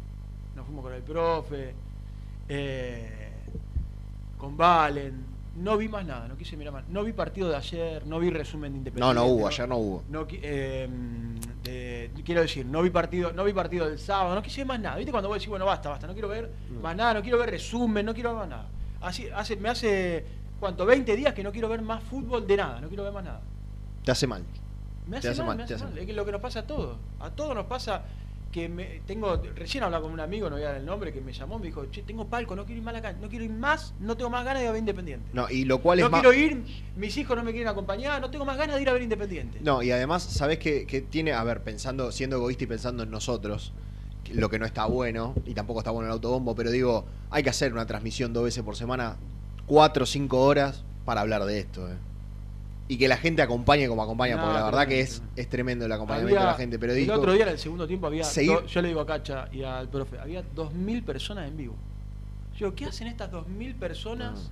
Nos 0.55 0.65
fuimos 0.65 0.83
con 0.83 0.91
el 0.91 1.03
profe, 1.03 1.75
eh, 2.49 3.31
con 4.39 4.57
Valen. 4.57 5.35
No 5.57 5.77
vi 5.77 5.87
más 5.87 6.03
nada, 6.03 6.27
no 6.27 6.35
quise 6.35 6.57
mirar 6.57 6.73
más. 6.73 6.89
No 6.89 7.03
vi 7.03 7.13
partido 7.13 7.47
de 7.47 7.55
ayer, 7.55 8.07
no 8.07 8.19
vi 8.19 8.31
resumen 8.31 8.71
de 8.71 8.77
No, 8.79 9.11
Independiente. 9.11 9.13
no 9.13 9.25
hubo, 9.27 9.47
ayer 9.47 9.69
no 9.69 9.77
hubo. 9.77 10.03
no 10.09 10.25
eh, 10.31 12.09
quiero 12.25 12.41
decir, 12.41 12.65
no 12.65 12.81
vi 12.81 12.89
partido, 12.89 13.31
no 13.33 13.43
vi 13.43 13.53
partido 13.53 13.87
del 13.87 13.99
sábado, 13.99 14.33
no 14.33 14.41
quise 14.41 14.61
ver 14.61 14.67
más 14.67 14.79
nada. 14.79 14.95
¿Viste 14.95 15.11
cuando 15.11 15.29
vos 15.29 15.35
decís, 15.37 15.49
bueno, 15.49 15.65
basta, 15.67 15.89
basta, 15.89 16.07
no 16.07 16.13
quiero 16.13 16.27
ver 16.27 16.49
más 16.81 16.95
nada, 16.95 17.13
no 17.13 17.21
quiero 17.21 17.37
ver 17.37 17.51
resumen, 17.51 18.03
no 18.03 18.15
quiero 18.15 18.31
ver 18.31 18.39
más 18.39 18.49
nada. 18.49 18.67
Así, 18.99 19.27
hace, 19.29 19.57
me 19.57 19.69
hace, 19.69 20.25
¿cuánto? 20.59 20.87
20 20.87 21.15
días 21.15 21.35
que 21.35 21.43
no 21.43 21.51
quiero 21.51 21.69
ver 21.69 21.83
más 21.83 22.03
fútbol 22.03 22.47
de 22.47 22.57
nada, 22.57 22.81
no 22.81 22.87
quiero 22.87 23.03
ver 23.03 23.13
más 23.13 23.23
nada. 23.23 23.41
Te 24.03 24.11
hace 24.11 24.25
mal. 24.25 24.43
Me 25.07 25.17
hace, 25.17 25.29
hace 25.29 25.39
mal, 25.39 25.47
mal, 25.49 25.57
me 25.57 25.63
hace 25.63 25.77
mal. 25.77 25.89
mal. 25.89 25.97
Es 25.99 26.05
que 26.05 26.13
lo 26.13 26.25
que 26.25 26.31
nos 26.31 26.41
pasa 26.41 26.59
a 26.59 26.67
todos. 26.67 26.97
A 27.19 27.29
todos 27.29 27.55
nos 27.55 27.65
pasa 27.65 28.03
que 28.55 28.69
me, 28.69 29.01
tengo. 29.05 29.35
Recién 29.53 29.83
hablaba 29.83 30.03
con 30.03 30.13
un 30.13 30.19
amigo, 30.21 30.49
no 30.49 30.55
voy 30.55 30.63
a 30.63 30.69
dar 30.69 30.77
el 30.77 30.85
nombre, 30.85 31.11
que 31.11 31.19
me 31.19 31.33
llamó, 31.33 31.59
me 31.59 31.65
dijo, 31.65 31.85
che, 31.91 32.03
tengo 32.03 32.25
palco, 32.25 32.55
no 32.55 32.65
quiero 32.65 32.79
ir 32.79 32.85
más 32.85 33.15
no 33.19 33.27
quiero 33.27 33.43
ir 33.43 33.51
más, 33.51 33.93
no 33.99 34.15
tengo 34.15 34.29
más 34.29 34.45
ganas 34.45 34.59
de 34.59 34.63
ir 34.63 34.69
a 34.69 34.71
ver 34.71 34.79
Independiente. 34.79 35.29
No, 35.33 35.49
y 35.49 35.65
lo 35.65 35.81
cual 35.81 35.99
No 35.99 36.05
es 36.05 36.11
más. 36.13 36.21
quiero 36.21 36.33
ir, 36.33 36.63
mis 36.95 37.17
hijos 37.17 37.35
no 37.35 37.43
me 37.43 37.51
quieren 37.51 37.67
acompañar, 37.67 38.21
no 38.21 38.31
tengo 38.31 38.45
más 38.45 38.55
ganas 38.55 38.77
de 38.77 38.81
ir 38.81 38.87
a 38.89 38.93
ver 38.93 39.01
Independiente. 39.01 39.59
No, 39.61 39.83
y 39.83 39.91
además, 39.91 40.23
¿sabés 40.23 40.59
que, 40.59 40.87
que 40.87 41.01
tiene, 41.01 41.33
a 41.33 41.43
ver, 41.43 41.63
pensando, 41.63 42.13
siendo 42.13 42.37
egoísta 42.37 42.63
y 42.63 42.67
pensando 42.67 43.03
en 43.03 43.11
nosotros, 43.11 43.73
lo 44.31 44.49
que 44.49 44.57
no 44.57 44.65
está 44.65 44.85
bueno, 44.85 45.35
y 45.45 45.53
tampoco 45.53 45.81
está 45.81 45.91
bueno 45.91 46.07
el 46.07 46.13
autobombo, 46.13 46.55
pero 46.55 46.71
digo, 46.71 47.05
hay 47.31 47.43
que 47.43 47.49
hacer 47.49 47.73
una 47.73 47.85
transmisión 47.85 48.31
dos 48.31 48.45
veces 48.45 48.63
por 48.63 48.77
semana, 48.77 49.17
cuatro 49.65 50.03
o 50.03 50.07
cinco 50.07 50.41
horas, 50.45 50.85
para 51.03 51.19
hablar 51.19 51.43
de 51.43 51.59
esto, 51.59 51.91
eh. 51.91 51.95
Y 52.87 52.97
que 52.97 53.07
la 53.07 53.17
gente 53.17 53.41
acompañe 53.41 53.87
como 53.87 54.03
acompaña, 54.03 54.35
No, 54.35 54.43
porque 54.43 54.59
la 54.59 54.65
verdad 54.65 54.87
que 54.87 54.99
es, 54.99 55.15
tremendo. 55.15 55.41
es 55.41 55.49
tremendo 55.49 55.85
el 55.85 55.91
acompañamiento 55.91 56.35
Había- 56.39 56.45
de 56.47 56.51
la 56.53 56.57
gente. 56.57 56.77
Pero 56.79 56.93
el 56.93 57.09
otro 57.11 57.33
día 57.33 57.43
en 57.43 57.49
el 57.49 57.57
segundo 57.59 57.87
tiempo 57.87 58.05
había, 58.07 58.23
do- 58.23 58.65
yo 58.67 58.81
le 58.81 58.87
digo 58.89 58.99
a 59.01 59.05
Cacha 59.07 59.47
y 59.51 59.63
al 59.63 59.89
profe, 59.89 60.19
había 60.19 60.43
2.000 60.53 61.03
personas 61.03 61.47
en 61.47 61.57
vivo. 61.57 61.75
Yo, 62.55 62.75
¿qué 62.75 62.85
hacen 62.85 63.07
estas 63.07 63.31
2.000 63.31 63.73
personas 63.75 64.51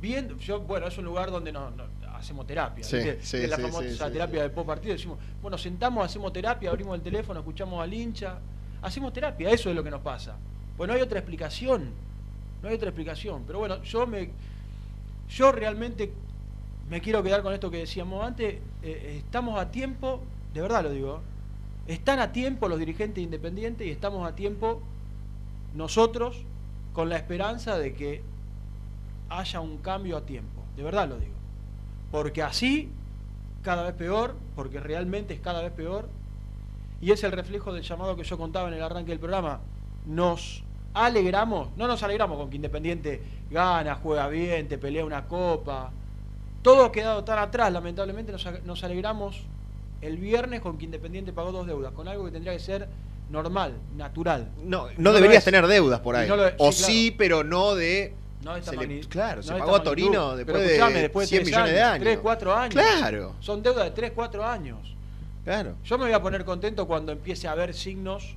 viendo? 0.00 0.36
Yo, 0.38 0.60
bueno, 0.60 0.88
es 0.88 0.98
un 0.98 1.04
lugar 1.04 1.30
donde 1.30 1.52
no, 1.52 1.70
no- 1.70 1.84
hacemos 2.16 2.46
terapia. 2.48 2.82
Sí, 2.84 2.96
es 2.96 3.48
la 3.48 3.56
sí, 3.56 3.62
famosa 3.62 4.10
terapia 4.10 4.42
del 4.42 4.50
post 4.50 4.66
partido. 4.66 4.92
Decimos, 4.94 5.18
bueno, 5.40 5.56
sentamos, 5.56 6.04
hacemos 6.04 6.32
terapia, 6.32 6.68
abrimos 6.70 6.96
el 6.96 7.02
teléfono, 7.02 7.38
escuchamos 7.40 7.80
al 7.82 7.92
hincha, 7.94 8.38
hacemos 8.82 9.12
terapia, 9.12 9.50
eso 9.50 9.70
es 9.70 9.76
lo 9.76 9.82
que 9.84 9.90
nos 9.90 10.00
pasa. 10.02 10.36
Pues 10.76 10.88
no 10.88 10.94
hay 10.94 11.00
otra 11.00 11.18
explicación, 11.20 11.90
no 12.60 12.68
hay 12.68 12.74
otra 12.74 12.88
explicación. 12.88 13.44
Pero 13.46 13.60
bueno, 13.60 13.82
yo 13.84 14.04
me, 14.06 14.30
yo 15.30 15.52
realmente 15.52 16.12
me 16.90 17.00
quiero 17.00 17.22
quedar 17.22 17.42
con 17.42 17.52
esto 17.52 17.70
que 17.70 17.78
decíamos 17.78 18.24
antes. 18.24 18.60
eh, 18.82 19.16
estamos 19.18 19.58
a 19.58 19.70
tiempo, 19.70 20.20
de 20.54 20.60
verdad 20.60 20.82
lo 20.82 20.90
digo, 20.90 21.20
están 21.86 22.20
a 22.20 22.32
tiempo 22.32 22.68
los 22.68 22.78
dirigentes 22.78 23.22
independientes 23.22 23.86
y 23.86 23.90
estamos 23.90 24.26
a 24.26 24.34
tiempo 24.34 24.80
nosotros 25.74 26.44
con 26.92 27.08
la 27.08 27.16
esperanza 27.16 27.78
de 27.78 27.94
que 27.94 28.22
haya 29.28 29.60
un 29.60 29.78
cambio 29.78 30.16
a 30.16 30.26
tiempo. 30.26 30.62
De 30.76 30.82
verdad 30.82 31.08
lo 31.08 31.18
digo. 31.18 31.32
Porque 32.10 32.42
así, 32.42 32.90
cada 33.62 33.82
vez 33.82 33.94
peor, 33.94 34.34
porque 34.54 34.80
realmente 34.80 35.34
es 35.34 35.40
cada 35.40 35.62
vez 35.62 35.72
peor, 35.72 36.08
y 37.00 37.10
es 37.10 37.24
el 37.24 37.32
reflejo 37.32 37.72
del 37.72 37.82
llamado 37.82 38.16
que 38.16 38.24
yo 38.24 38.38
contaba 38.38 38.68
en 38.68 38.74
el 38.74 38.82
arranque 38.82 39.10
del 39.10 39.18
programa. 39.18 39.60
Nos 40.06 40.62
alegramos, 40.94 41.68
no 41.76 41.86
nos 41.86 42.02
alegramos 42.02 42.36
con 42.36 42.50
que 42.50 42.56
Independiente 42.56 43.22
gana, 43.50 43.96
juega 43.96 44.28
bien, 44.28 44.68
te 44.68 44.78
pelea 44.78 45.04
una 45.04 45.26
copa. 45.26 45.90
Todo 46.62 46.84
ha 46.84 46.92
quedado 46.92 47.24
tan 47.24 47.38
atrás, 47.38 47.72
lamentablemente 47.72 48.32
nos, 48.32 48.84
alegramos 48.84 49.40
el 50.00 50.16
viernes 50.16 50.60
con 50.60 50.78
que 50.78 50.84
Independiente 50.84 51.32
pagó 51.32 51.52
dos 51.52 51.66
deudas, 51.66 51.92
con 51.92 52.06
algo 52.08 52.24
que 52.24 52.30
tendría 52.30 52.52
que 52.52 52.60
ser 52.60 52.88
normal, 53.30 53.74
natural. 53.96 54.48
no, 54.62 54.86
no, 54.96 55.12
deberías 55.12 55.44
tener 55.44 55.66
deudas 55.66 56.00
por 56.00 56.16
ahí. 56.16 56.28
no 56.28 56.36
lo 56.36 56.46
es, 56.46 56.54
o 56.58 56.70
sí, 56.70 56.84
sí, 56.84 57.14
pero 57.16 57.42
no 57.44 57.74
de. 57.74 58.14
No 58.44 58.54
de 58.54 58.60
esta 58.60 58.72
se 58.72 58.76
le- 58.76 59.00
claro, 59.00 59.36
no 59.36 59.42
se 59.42 59.54
de 59.54 59.58
pagó 59.60 59.76
a 59.76 59.82
Torino 59.82 60.36
después 60.36 60.62
de 60.62 61.00
después 61.00 61.28
100 61.28 61.42
tres 61.42 61.52
millones 61.52 61.74
de 61.74 61.82
años. 61.82 62.02
3, 62.02 62.18
4 62.20 62.54
años. 62.54 62.74
Claro. 62.74 63.34
Son 63.40 63.62
deudas 63.62 63.84
de 63.84 63.90
3, 63.92 64.12
4 64.14 64.44
años. 64.44 64.78
Claro. 65.44 65.74
Yo 65.84 65.98
me 65.98 66.04
voy 66.04 66.12
a 66.12 66.22
poner 66.22 66.44
contento 66.44 66.86
cuando 66.86 67.12
empiece 67.12 67.48
a 67.48 67.52
haber 67.52 67.74
signos 67.74 68.34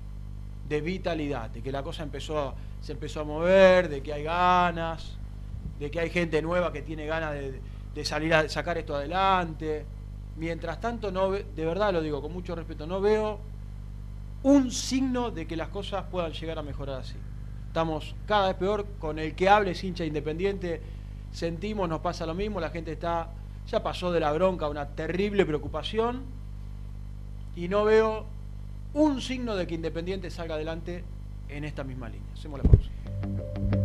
de 0.67 0.81
vitalidad, 0.81 1.49
de 1.49 1.61
que 1.61 1.71
la 1.71 1.83
cosa 1.83 2.03
empezó, 2.03 2.55
se 2.81 2.93
empezó 2.93 3.21
a 3.21 3.23
mover, 3.23 3.89
de 3.89 4.01
que 4.01 4.13
hay 4.13 4.23
ganas, 4.23 5.15
de 5.79 5.91
que 5.91 5.99
hay 5.99 6.09
gente 6.09 6.41
nueva 6.41 6.71
que 6.71 6.81
tiene 6.81 7.05
ganas 7.05 7.33
de, 7.33 7.59
de 7.95 8.05
salir 8.05 8.33
a 8.33 8.47
sacar 8.49 8.77
esto 8.77 8.95
adelante. 8.95 9.85
Mientras 10.35 10.81
tanto, 10.81 11.11
no 11.11 11.31
de 11.31 11.65
verdad 11.65 11.93
lo 11.93 12.01
digo 12.01 12.21
con 12.21 12.33
mucho 12.33 12.53
respeto, 12.53 12.85
no 12.85 12.99
veo 12.99 13.39
un 14.43 14.69
signo 14.69 15.31
de 15.31 15.47
que 15.47 15.55
las 15.55 15.69
cosas 15.69 16.03
puedan 16.11 16.33
llegar 16.33 16.59
a 16.59 16.61
mejorar 16.61 16.99
así. 16.99 17.15
Estamos 17.67 18.13
cada 18.27 18.47
vez 18.47 18.57
peor, 18.57 18.85
con 18.99 19.17
el 19.17 19.33
que 19.33 19.49
hable 19.49 19.71
es 19.71 19.83
hincha 19.83 20.05
independiente, 20.05 20.81
sentimos, 21.31 21.89
nos 21.89 22.01
pasa 22.01 22.25
lo 22.25 22.35
mismo, 22.35 22.59
la 22.59 22.69
gente 22.69 22.91
está, 22.91 23.29
ya 23.67 23.81
pasó 23.81 24.11
de 24.11 24.19
la 24.19 24.31
bronca 24.33 24.65
a 24.65 24.69
una 24.69 24.87
terrible 24.89 25.45
preocupación 25.45 26.23
y 27.55 27.67
no 27.69 27.85
veo 27.85 28.25
un 28.93 29.21
signo 29.21 29.55
de 29.55 29.67
que 29.67 29.75
Independiente 29.75 30.29
salga 30.29 30.55
adelante 30.55 31.03
en 31.49 31.63
esta 31.63 31.83
misma 31.83 32.09
línea. 32.09 32.27
Hacemos 32.33 32.61
la 32.61 32.69
pausa. 32.69 33.84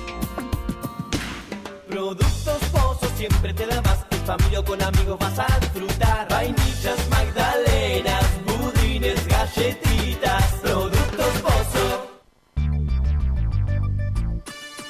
Productos 2.11 2.59
Pozos 2.73 3.09
siempre 3.15 3.53
te 3.53 3.65
da 3.65 3.81
más. 3.83 4.05
En 4.11 4.19
familia 4.25 4.59
o 4.59 4.65
con 4.65 4.81
amigos 4.81 5.17
vas 5.17 5.39
a 5.39 5.59
disfrutar. 5.61 6.27
Vainillas, 6.27 6.99
magdalenas, 7.09 8.20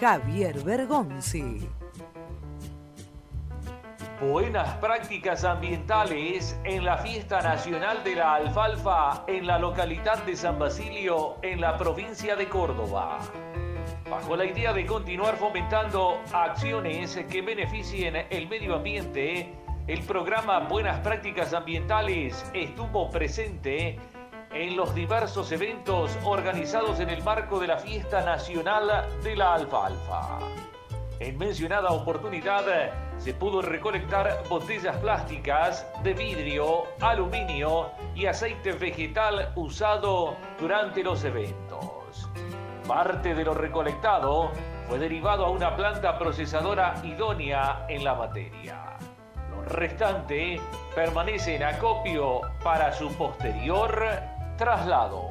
Javier 0.00 0.62
Bergonzi. 0.62 1.68
Buenas 4.20 4.74
prácticas 4.76 5.44
ambientales 5.44 6.56
en 6.62 6.84
la 6.84 6.98
Fiesta 6.98 7.40
Nacional 7.40 8.04
de 8.04 8.14
la 8.14 8.36
Alfalfa 8.36 9.24
en 9.26 9.48
la 9.48 9.58
localidad 9.58 10.22
de 10.24 10.36
San 10.36 10.56
Basilio, 10.56 11.38
en 11.42 11.60
la 11.60 11.76
provincia 11.76 12.36
de 12.36 12.48
Córdoba. 12.48 13.18
Bajo 14.08 14.36
la 14.36 14.44
idea 14.44 14.72
de 14.72 14.86
continuar 14.86 15.36
fomentando 15.36 16.20
acciones 16.32 17.18
que 17.28 17.42
beneficien 17.42 18.14
el 18.30 18.48
medio 18.48 18.76
ambiente, 18.76 19.52
el 19.88 20.02
programa 20.02 20.60
Buenas 20.60 21.00
Prácticas 21.00 21.52
Ambientales 21.54 22.48
estuvo 22.54 23.10
presente 23.10 23.98
en 24.52 24.76
los 24.76 24.94
diversos 24.94 25.52
eventos 25.52 26.16
organizados 26.24 27.00
en 27.00 27.10
el 27.10 27.22
marco 27.22 27.60
de 27.60 27.66
la 27.66 27.78
Fiesta 27.78 28.24
Nacional 28.24 29.06
de 29.22 29.36
la 29.36 29.54
Alfalfa. 29.54 30.38
En 31.20 31.36
mencionada 31.36 31.90
oportunidad 31.90 32.64
se 33.18 33.34
pudo 33.34 33.60
recolectar 33.60 34.42
botellas 34.48 34.96
plásticas 34.98 35.86
de 36.02 36.14
vidrio, 36.14 36.84
aluminio 37.00 37.90
y 38.14 38.26
aceite 38.26 38.72
vegetal 38.72 39.52
usado 39.56 40.36
durante 40.58 41.02
los 41.02 41.24
eventos. 41.24 42.28
Parte 42.86 43.34
de 43.34 43.44
lo 43.44 43.54
recolectado 43.54 44.52
fue 44.88 44.98
derivado 44.98 45.44
a 45.44 45.50
una 45.50 45.76
planta 45.76 46.18
procesadora 46.18 46.94
idónea 47.02 47.84
en 47.88 48.04
la 48.04 48.14
materia. 48.14 48.96
Lo 49.50 49.62
restante 49.62 50.60
permanece 50.94 51.56
en 51.56 51.64
acopio 51.64 52.40
para 52.62 52.92
su 52.92 53.12
posterior 53.14 54.37
traslado. 54.58 55.22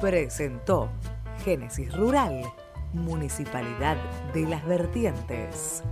Presentó 0.00 0.88
Génesis 1.42 1.92
Rural, 1.96 2.44
Municipalidad 2.92 3.96
de 4.32 4.42
las 4.42 4.64
Vertientes, 4.64 5.82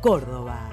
Córdoba. 0.00 0.70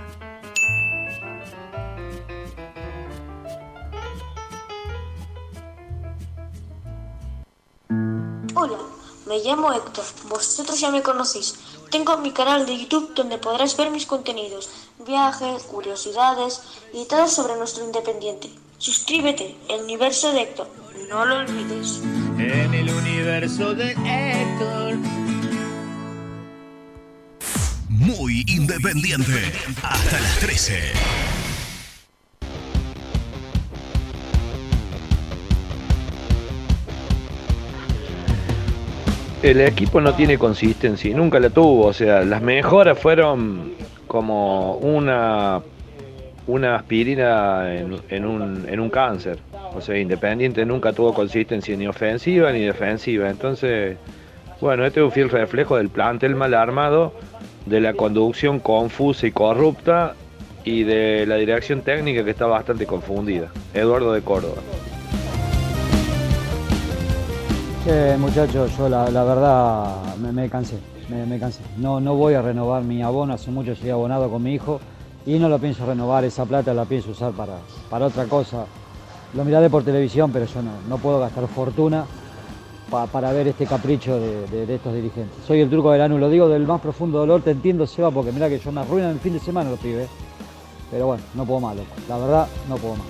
Hola, 8.55 8.77
me 9.25 9.39
llamo 9.39 9.73
Héctor, 9.73 10.05
vosotros 10.29 10.79
ya 10.79 10.91
me 10.91 11.01
conocéis. 11.01 11.59
Tengo 11.91 12.17
mi 12.17 12.31
canal 12.31 12.65
de 12.65 12.77
YouTube 12.77 13.13
donde 13.15 13.37
podrás 13.37 13.75
ver 13.75 13.89
mis 13.91 14.05
contenidos, 14.05 14.69
viajes, 15.05 15.63
curiosidades 15.63 16.61
y 16.93 17.05
todo 17.05 17.27
sobre 17.27 17.55
nuestro 17.55 17.83
independiente. 17.83 18.49
Suscríbete, 18.79 19.55
el 19.69 19.81
universo 19.85 20.31
de 20.33 20.43
Héctor, 20.43 20.69
no 21.09 21.25
lo 21.25 21.39
olvides. 21.39 21.99
En 22.37 22.73
el 22.75 22.87
universo 22.87 23.73
de 23.73 23.91
Héctor. 23.91 24.95
Muy 27.89 28.45
independiente. 28.47 29.51
Hasta 29.81 30.19
las 30.19 30.39
13. 30.41 30.79
El 39.41 39.61
equipo 39.61 40.01
no 40.01 40.13
tiene 40.13 40.37
consistencia 40.37 41.09
y 41.09 41.15
nunca 41.15 41.39
la 41.39 41.49
tuvo. 41.49 41.87
O 41.87 41.93
sea, 41.93 42.23
las 42.23 42.43
mejoras 42.43 42.99
fueron 42.99 43.73
como 44.05 44.75
una, 44.75 45.63
una 46.47 46.75
aspirina 46.75 47.75
en, 47.75 47.97
en 48.09 48.25
un, 48.25 48.65
en 48.67 48.79
un 48.79 48.89
cáncer. 48.89 49.39
O 49.75 49.81
sea, 49.81 49.97
Independiente 49.97 50.65
nunca 50.65 50.93
tuvo 50.93 51.13
consistencia 51.13 51.75
ni 51.75 51.87
ofensiva 51.87 52.51
ni 52.51 52.61
defensiva. 52.61 53.29
Entonces, 53.29 53.97
bueno, 54.61 54.85
este 54.85 55.01
es 55.01 55.05
un 55.05 55.11
fiel 55.11 55.29
reflejo 55.29 55.77
del 55.77 55.89
plantel 55.89 56.35
mal 56.35 56.53
armado, 56.53 57.13
de 57.65 57.81
la 57.81 57.93
conducción 57.93 58.59
confusa 58.59 59.27
y 59.27 59.31
corrupta 59.31 60.15
y 60.63 60.83
de 60.83 61.25
la 61.27 61.35
dirección 61.35 61.81
técnica 61.81 62.23
que 62.23 62.31
está 62.31 62.45
bastante 62.45 62.85
confundida. 62.85 63.49
Eduardo 63.73 64.13
de 64.13 64.21
Córdoba. 64.21 64.61
Che, 67.83 68.17
muchachos, 68.17 68.77
yo 68.77 68.89
la, 68.89 69.09
la 69.09 69.23
verdad 69.23 70.15
me, 70.17 70.31
me 70.31 70.49
cansé, 70.49 70.77
me, 71.09 71.25
me 71.25 71.39
cansé. 71.39 71.61
No, 71.77 71.99
no 71.99 72.15
voy 72.15 72.33
a 72.33 72.41
renovar 72.41 72.83
mi 72.83 73.01
abono, 73.01 73.33
hace 73.33 73.51
mucho 73.51 73.73
estoy 73.73 73.89
abonado 73.89 74.29
con 74.29 74.43
mi 74.43 74.53
hijo 74.53 74.79
y 75.27 75.37
no 75.37 75.49
lo 75.49 75.59
pienso 75.59 75.85
renovar, 75.85 76.23
esa 76.23 76.45
plata 76.45 76.73
la 76.73 76.85
pienso 76.85 77.11
usar 77.11 77.33
para, 77.33 77.57
para 77.89 78.05
otra 78.07 78.25
cosa. 78.25 78.65
Lo 79.35 79.43
miraré 79.43 79.69
por 79.69 79.83
televisión, 79.83 80.31
pero 80.31 80.45
yo 80.45 80.61
no, 80.61 80.71
no 80.87 80.97
puedo 80.97 81.19
gastar 81.19 81.45
fortuna 81.49 82.05
pa- 82.89 83.07
para 83.07 83.33
ver 83.33 83.49
este 83.49 83.65
capricho 83.65 84.17
de, 84.19 84.47
de- 84.47 84.75
estos 84.75 84.93
dirigentes. 84.93 85.37
Soy 85.45 85.59
el 85.59 85.69
turco 85.69 85.91
del 85.91 86.01
ANU, 86.01 86.17
lo 86.17 86.29
digo 86.29 86.47
del 86.47 86.65
más 86.65 86.79
profundo 86.79 87.19
dolor, 87.19 87.41
te 87.41 87.51
entiendo, 87.51 87.85
Seba, 87.85 88.09
porque 88.09 88.31
mira 88.31 88.47
que 88.47 88.57
yo 88.57 88.71
me 88.71 88.79
arruinan 88.81 89.11
el 89.11 89.19
fin 89.19 89.33
de 89.33 89.39
semana 89.39 89.69
los 89.69 89.79
pibes. 89.79 90.07
Pero 90.89 91.07
bueno, 91.07 91.23
no 91.33 91.43
puedo 91.45 91.59
más, 91.59 91.75
loco. 91.75 91.89
La 92.07 92.17
verdad, 92.17 92.47
no 92.69 92.77
puedo 92.77 92.95
más. 92.95 93.05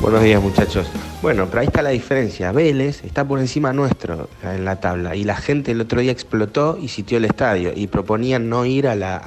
Buenos 0.00 0.22
días 0.22 0.42
muchachos. 0.42 0.86
Bueno, 1.20 1.46
pero 1.50 1.60
ahí 1.60 1.66
está 1.66 1.82
la 1.82 1.90
diferencia. 1.90 2.52
Vélez 2.52 3.04
está 3.04 3.22
por 3.28 3.38
encima 3.38 3.74
nuestro 3.74 4.30
en 4.42 4.64
la 4.64 4.76
tabla 4.76 5.14
y 5.14 5.24
la 5.24 5.36
gente 5.36 5.72
el 5.72 5.80
otro 5.82 6.00
día 6.00 6.10
explotó 6.10 6.78
y 6.80 6.88
sitió 6.88 7.18
el 7.18 7.26
estadio 7.26 7.70
y 7.76 7.86
proponían 7.86 8.48
no 8.48 8.64
ir 8.64 8.88
a 8.88 8.94
la, 8.94 9.20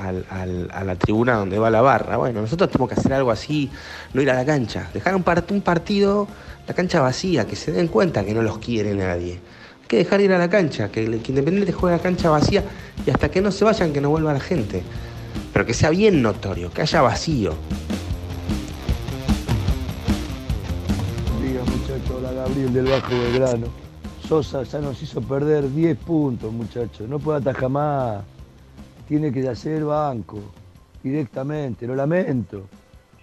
la 0.83 0.95
tribuna 0.95 1.35
donde 1.35 1.59
va 1.59 1.69
la 1.69 1.81
barra. 1.81 2.17
Bueno, 2.17 2.41
nosotros 2.41 2.71
tenemos 2.71 2.89
que 2.89 2.99
hacer 2.99 3.13
algo 3.13 3.29
así, 3.29 3.69
no 4.15 4.21
ir 4.23 4.31
a 4.31 4.33
la 4.33 4.45
cancha, 4.45 4.89
dejar 4.95 5.15
un, 5.15 5.23
un 5.51 5.61
partido, 5.61 6.27
la 6.67 6.73
cancha 6.73 7.01
vacía, 7.01 7.45
que 7.45 7.55
se 7.55 7.71
den 7.71 7.87
cuenta 7.87 8.25
que 8.25 8.33
no 8.33 8.41
los 8.41 8.57
quiere 8.57 8.95
nadie. 8.95 9.33
Hay 9.33 9.87
que 9.87 9.97
dejar 9.97 10.21
ir 10.21 10.33
a 10.33 10.39
la 10.39 10.49
cancha, 10.49 10.89
que, 10.91 11.05
que 11.05 11.31
Independiente 11.31 11.71
juegue 11.71 11.97
a 11.97 11.99
cancha 11.99 12.31
vacía 12.31 12.63
y 13.05 13.11
hasta 13.11 13.29
que 13.29 13.41
no 13.41 13.51
se 13.51 13.63
vayan 13.63 13.93
que 13.93 14.01
no 14.01 14.09
vuelva 14.09 14.33
la 14.33 14.39
gente. 14.39 14.81
Pero 15.53 15.67
que 15.67 15.75
sea 15.75 15.91
bien 15.91 16.23
notorio, 16.23 16.73
que 16.73 16.81
haya 16.81 17.01
vacío. 17.03 17.53
Gabriel 22.53 22.73
del 22.73 22.85
Bajo 22.85 23.09
Belgrano. 23.09 23.65
Sosa 24.27 24.61
ya 24.61 24.79
nos 24.79 25.01
hizo 25.01 25.19
perder 25.21 25.67
10 25.73 25.97
puntos, 25.97 26.53
muchachos. 26.53 27.09
No 27.09 27.17
puede 27.17 27.39
atajar 27.39 27.67
más. 27.67 28.23
Tiene 29.07 29.31
que 29.31 29.49
hacer 29.49 29.83
banco 29.83 30.39
directamente. 31.01 31.87
Lo 31.87 31.95
lamento, 31.95 32.61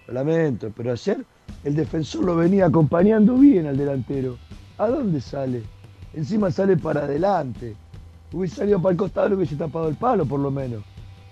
lo 0.07 0.13
lamento. 0.13 0.69
Pero 0.75 0.91
ayer 0.91 1.25
el 1.63 1.75
defensor 1.77 2.25
lo 2.25 2.35
venía 2.35 2.65
acompañando 2.65 3.35
bien 3.37 3.67
al 3.67 3.77
delantero. 3.77 4.37
¿A 4.77 4.87
dónde 4.87 5.21
sale? 5.21 5.63
Encima 6.13 6.51
sale 6.51 6.75
para 6.75 7.05
adelante. 7.05 7.73
Hubiese 8.33 8.57
salido 8.57 8.81
para 8.81 8.91
el 8.91 8.97
costado 8.97 9.29
y 9.29 9.33
hubiese 9.35 9.55
tapado 9.55 9.87
el 9.87 9.95
palo 9.95 10.25
por 10.25 10.41
lo 10.41 10.51
menos. 10.51 10.83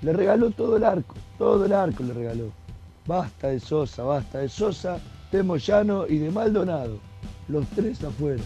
Le 0.03 0.13
regaló 0.13 0.51
todo 0.51 0.77
el 0.77 0.85
arco, 0.85 1.15
todo 1.37 1.65
el 1.65 1.73
arco 1.73 2.01
le 2.03 2.13
regaló. 2.13 2.45
Basta 3.05 3.49
de 3.49 3.59
Sosa, 3.59 4.03
basta 4.03 4.37
de 4.37 4.47
Sosa, 4.47 4.99
de 5.33 5.43
Moyano 5.43 6.07
y 6.07 6.17
de 6.17 6.31
Maldonado. 6.31 7.08
Los 7.49 7.65
tres 7.75 8.03
afuera. 8.03 8.41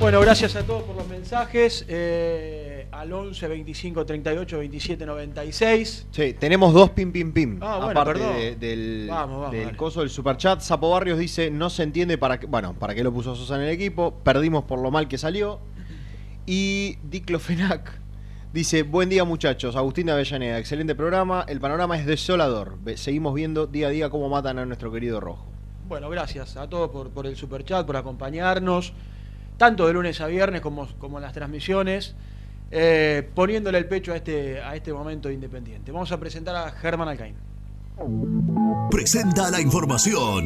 Bueno, 0.00 0.20
gracias 0.20 0.54
a 0.54 0.62
todos 0.64 0.84
por 0.84 0.94
los 0.96 1.08
mensajes. 1.08 1.84
eh, 1.88 2.86
al 2.92 3.12
11 3.12 3.48
25 3.48 4.06
38 4.06 4.58
27 4.58 5.04
96. 5.06 6.06
Sí, 6.10 6.32
tenemos 6.38 6.72
dos 6.72 6.90
pim 6.90 7.12
pim 7.12 7.32
pim. 7.32 7.58
Ah, 7.60 7.76
bueno, 7.82 8.00
aparte 8.00 8.20
perdón. 8.20 8.36
de- 8.36 8.56
del, 8.56 9.06
Vamos, 9.10 9.36
vamos, 9.40 9.52
del 9.52 9.64
dale. 9.66 9.76
coso 9.76 10.00
del 10.00 10.10
superchat. 10.10 10.60
Sapo 10.60 10.90
Barrios 10.90 11.18
dice, 11.18 11.50
no 11.50 11.68
se 11.70 11.82
entiende 11.82 12.16
para 12.18 12.38
qué, 12.40 12.46
bueno, 12.46 12.74
para 12.74 12.94
qué 12.94 13.02
lo 13.04 13.12
puso 13.12 13.34
Sosa 13.36 13.56
en 13.56 13.62
el 13.62 13.70
equipo. 13.70 14.14
Perdimos 14.24 14.64
por 14.64 14.80
lo 14.80 14.90
mal 14.90 15.06
que 15.08 15.18
salió. 15.18 15.58
Y 16.46 16.96
Diclofenac 17.02 17.90
Dice, 18.52 18.82
buen 18.82 19.10
día 19.10 19.24
muchachos, 19.24 19.76
Agustín 19.76 20.06
de 20.06 20.12
Avellaneda, 20.12 20.58
excelente 20.58 20.94
programa, 20.94 21.44
el 21.48 21.60
panorama 21.60 21.98
es 21.98 22.06
desolador, 22.06 22.78
seguimos 22.96 23.34
viendo 23.34 23.66
día 23.66 23.88
a 23.88 23.90
día 23.90 24.08
cómo 24.08 24.30
matan 24.30 24.58
a 24.58 24.64
nuestro 24.64 24.90
querido 24.90 25.20
Rojo. 25.20 25.44
Bueno, 25.86 26.08
gracias 26.08 26.56
a 26.56 26.66
todos 26.66 26.90
por, 26.90 27.10
por 27.10 27.26
el 27.26 27.36
superchat, 27.36 27.86
por 27.86 27.98
acompañarnos, 27.98 28.94
tanto 29.58 29.86
de 29.86 29.92
lunes 29.92 30.22
a 30.22 30.28
viernes 30.28 30.62
como, 30.62 30.88
como 30.98 31.18
en 31.18 31.24
las 31.24 31.34
transmisiones, 31.34 32.14
eh, 32.70 33.28
poniéndole 33.34 33.76
el 33.76 33.86
pecho 33.86 34.14
a 34.14 34.16
este, 34.16 34.62
a 34.62 34.74
este 34.74 34.94
momento 34.94 35.30
independiente. 35.30 35.92
Vamos 35.92 36.10
a 36.12 36.18
presentar 36.18 36.56
a 36.56 36.70
Germán 36.70 37.08
Alcaín. 37.08 37.34
Presenta 38.90 39.50
la 39.50 39.60
información. 39.60 40.44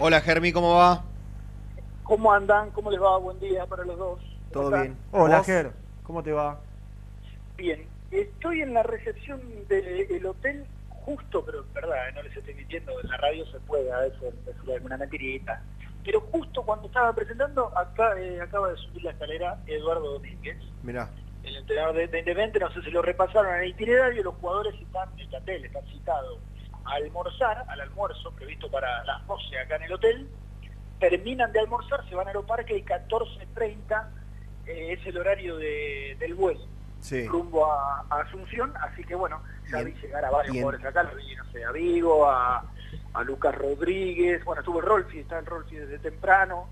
Hola 0.00 0.20
Germi, 0.20 0.52
¿cómo 0.52 0.74
va? 0.74 1.04
¿Cómo 2.02 2.32
andan? 2.32 2.72
¿Cómo 2.72 2.90
les 2.90 3.00
va? 3.00 3.16
Buen 3.18 3.38
día 3.38 3.64
para 3.64 3.84
los 3.84 3.96
dos. 3.96 4.18
¿Todo 4.50 4.64
¿Cómo 4.64 4.82
bien? 4.82 4.96
Hola. 5.12 5.44
Ger, 5.44 5.72
¿cómo 6.02 6.20
te 6.24 6.32
va? 6.32 6.60
Bien. 7.56 7.86
Estoy 8.10 8.62
en 8.62 8.74
la 8.74 8.82
recepción 8.82 9.40
del 9.68 10.26
hotel 10.26 10.66
justo, 11.04 11.44
pero 11.44 11.60
es 11.60 11.72
verdad, 11.72 12.08
eh, 12.08 12.12
no 12.14 12.22
les 12.22 12.36
estoy 12.36 12.54
mintiendo, 12.54 12.92
en 13.02 13.08
la 13.10 13.16
radio 13.18 13.44
se 13.46 13.60
puede 13.60 13.90
a 13.92 13.98
veces 14.00 14.34
decir 14.44 14.72
alguna 14.72 14.96
mentirita. 14.96 15.62
Pero 16.04 16.20
justo 16.32 16.62
cuando 16.64 16.86
estaba 16.86 17.12
presentando, 17.14 17.76
acá 17.78 18.18
eh, 18.20 18.40
acaba 18.40 18.70
de 18.70 18.76
subir 18.76 19.04
la 19.04 19.10
escalera 19.12 19.58
Eduardo 19.66 20.12
Domínguez, 20.14 20.58
Mirá. 20.82 21.08
el 21.44 21.56
entrenador 21.56 21.94
de, 21.94 22.08
de 22.08 22.18
Independiente, 22.20 22.58
no 22.58 22.72
sé 22.72 22.82
si 22.82 22.90
lo 22.90 23.02
repasaron 23.02 23.54
en 23.56 23.62
el 23.62 23.68
itinerario, 23.70 24.22
los 24.24 24.34
jugadores 24.36 24.74
están 24.80 25.08
en 25.14 25.20
el 25.20 25.28
plantel, 25.28 25.64
están 25.64 25.86
citados 25.86 26.38
a 26.84 26.94
almorzar, 26.94 27.64
al 27.68 27.80
almuerzo 27.80 28.32
previsto 28.32 28.68
para 28.70 29.04
las 29.04 29.24
12 29.26 29.58
acá 29.60 29.76
en 29.76 29.82
el 29.84 29.92
hotel, 29.92 30.28
terminan 30.98 31.52
de 31.52 31.60
almorzar, 31.60 32.08
se 32.08 32.14
van 32.14 32.26
a 32.26 32.30
Aeroparque 32.30 32.76
y 32.76 32.82
14.30 32.84 34.08
eh, 34.66 34.92
es 34.98 35.06
el 35.06 35.18
horario 35.18 35.56
de- 35.56 36.16
del 36.18 36.34
vuelo 36.34 36.60
Sí. 37.02 37.26
rumbo 37.26 37.70
a, 37.70 38.04
a 38.08 38.20
Asunción, 38.20 38.72
así 38.80 39.02
que 39.04 39.14
bueno, 39.14 39.42
ya 39.70 39.82
vi 39.82 39.92
llegar 39.94 40.24
a 40.24 40.30
varios 40.30 40.54
jugadores 40.54 40.84
acá, 40.86 41.02
lo 41.02 41.14
vi, 41.16 41.34
no 41.36 41.44
sé, 41.52 41.64
a 41.64 41.72
Vigo, 41.72 42.30
a, 42.30 42.64
a 43.14 43.22
Lucas 43.24 43.54
Rodríguez, 43.56 44.44
bueno, 44.44 44.60
estuvo 44.62 44.78
el 44.80 44.86
Rolfi, 44.86 45.18
está 45.18 45.38
el 45.40 45.46
Rolfi 45.46 45.76
desde 45.76 45.98
temprano, 45.98 46.68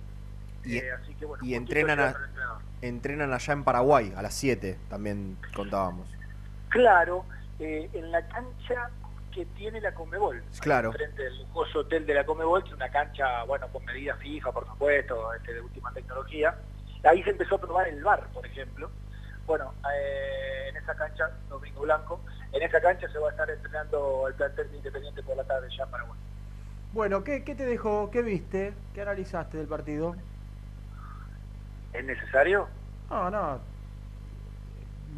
Y- 0.65 0.79
eh, 0.79 0.93
así 0.93 1.15
que 1.17 1.27
bueno. 1.27 1.45
Y 1.45 1.55
entrenan, 1.55 1.99
a- 2.01 2.15
entrenan 2.81 3.33
allá 3.33 3.53
en 3.53 3.65
Paraguay 3.65 4.13
a 4.17 4.23
las 4.23 4.33
7, 4.35 4.79
también 4.89 5.37
contábamos. 5.55 6.09
Claro, 6.69 7.25
eh, 7.59 7.91
en 7.93 8.13
la 8.13 8.27
cancha 8.29 8.89
que 9.33 9.45
tiene 9.47 9.81
la 9.81 9.93
Comebol. 9.93 10.43
Claro. 10.61 10.93
Frente 10.93 11.27
al 11.27 11.39
lujoso 11.39 11.81
hotel 11.81 12.07
de 12.07 12.15
la 12.15 12.25
Comebol, 12.25 12.63
que 12.63 12.71
es 12.71 12.75
una 12.77 12.89
cancha, 12.91 13.43
bueno, 13.45 13.67
con 13.69 13.85
medidas 13.85 14.19
FIFA, 14.21 14.53
por 14.53 14.67
supuesto, 14.67 15.35
este, 15.35 15.55
de 15.55 15.61
última 15.61 15.93
tecnología. 15.93 16.55
Ahí 17.05 17.23
se 17.25 17.31
empezó 17.31 17.57
a 17.57 17.61
probar 17.61 17.89
el 17.89 18.03
bar, 18.05 18.27
por 18.33 18.45
ejemplo. 18.47 18.91
Bueno, 19.51 19.75
eh, 19.93 20.69
en 20.69 20.77
esa 20.77 20.95
cancha, 20.95 21.29
Domingo 21.49 21.81
Blanco, 21.81 22.21
en 22.53 22.63
esa 22.63 22.81
cancha 22.81 23.11
se 23.11 23.19
va 23.19 23.27
a 23.27 23.31
estar 23.33 23.51
entrenando 23.51 24.29
el 24.29 24.35
plantel 24.35 24.71
de 24.71 24.77
Independiente 24.77 25.25
por 25.25 25.37
la 25.37 25.43
tarde 25.43 25.67
ya 25.77 25.83
en 25.83 25.91
Paraguay. 25.91 26.21
Bueno, 26.93 27.25
¿qué, 27.25 27.43
qué 27.43 27.57
te 27.57 27.67
dejó? 27.67 28.13
¿Qué 28.13 28.23
viste? 28.23 28.75
¿Qué 28.95 29.03
analizaste 29.03 29.59
del 29.59 29.67
partido? 29.67 30.15
¿Es 31.93 32.05
necesario? 32.05 32.69
No, 33.11 33.29
no. 33.29 33.59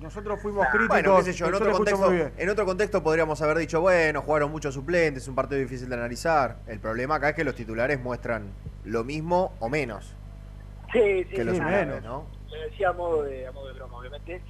Nosotros 0.00 0.40
fuimos 0.40 0.66
críticos. 0.68 0.88
Bueno, 0.88 1.16
qué 1.16 1.24
sé 1.24 1.32
yo, 1.34 1.48
en 1.48 1.54
otro, 1.54 1.72
contexto, 1.72 2.06
muy 2.06 2.16
bien. 2.16 2.32
en 2.38 2.48
otro 2.48 2.64
contexto 2.64 3.02
podríamos 3.02 3.42
haber 3.42 3.58
dicho, 3.58 3.82
bueno, 3.82 4.22
jugaron 4.22 4.50
muchos 4.50 4.72
suplentes, 4.72 5.24
es 5.24 5.28
un 5.28 5.34
partido 5.34 5.60
difícil 5.60 5.90
de 5.90 5.94
analizar. 5.96 6.56
El 6.66 6.80
problema 6.80 7.16
acá 7.16 7.28
es 7.28 7.34
que 7.34 7.44
los 7.44 7.54
titulares 7.54 8.00
muestran 8.00 8.50
lo 8.86 9.04
mismo 9.04 9.52
o 9.60 9.68
menos 9.68 10.16
Sí, 10.90 11.24
sí, 11.24 11.36
que 11.36 11.44
los 11.44 11.54
sí, 11.54 11.60
suplentes, 11.60 12.02
¿no? 12.02 12.40
Lo 12.52 12.60
decía 12.62 12.90
a 12.90 12.92
modo 12.92 13.22
de, 13.22 13.46
a 13.46 13.52
modo 13.52 13.68
de 13.68 13.72
broma, 13.74 13.98
obviamente. 13.98 14.42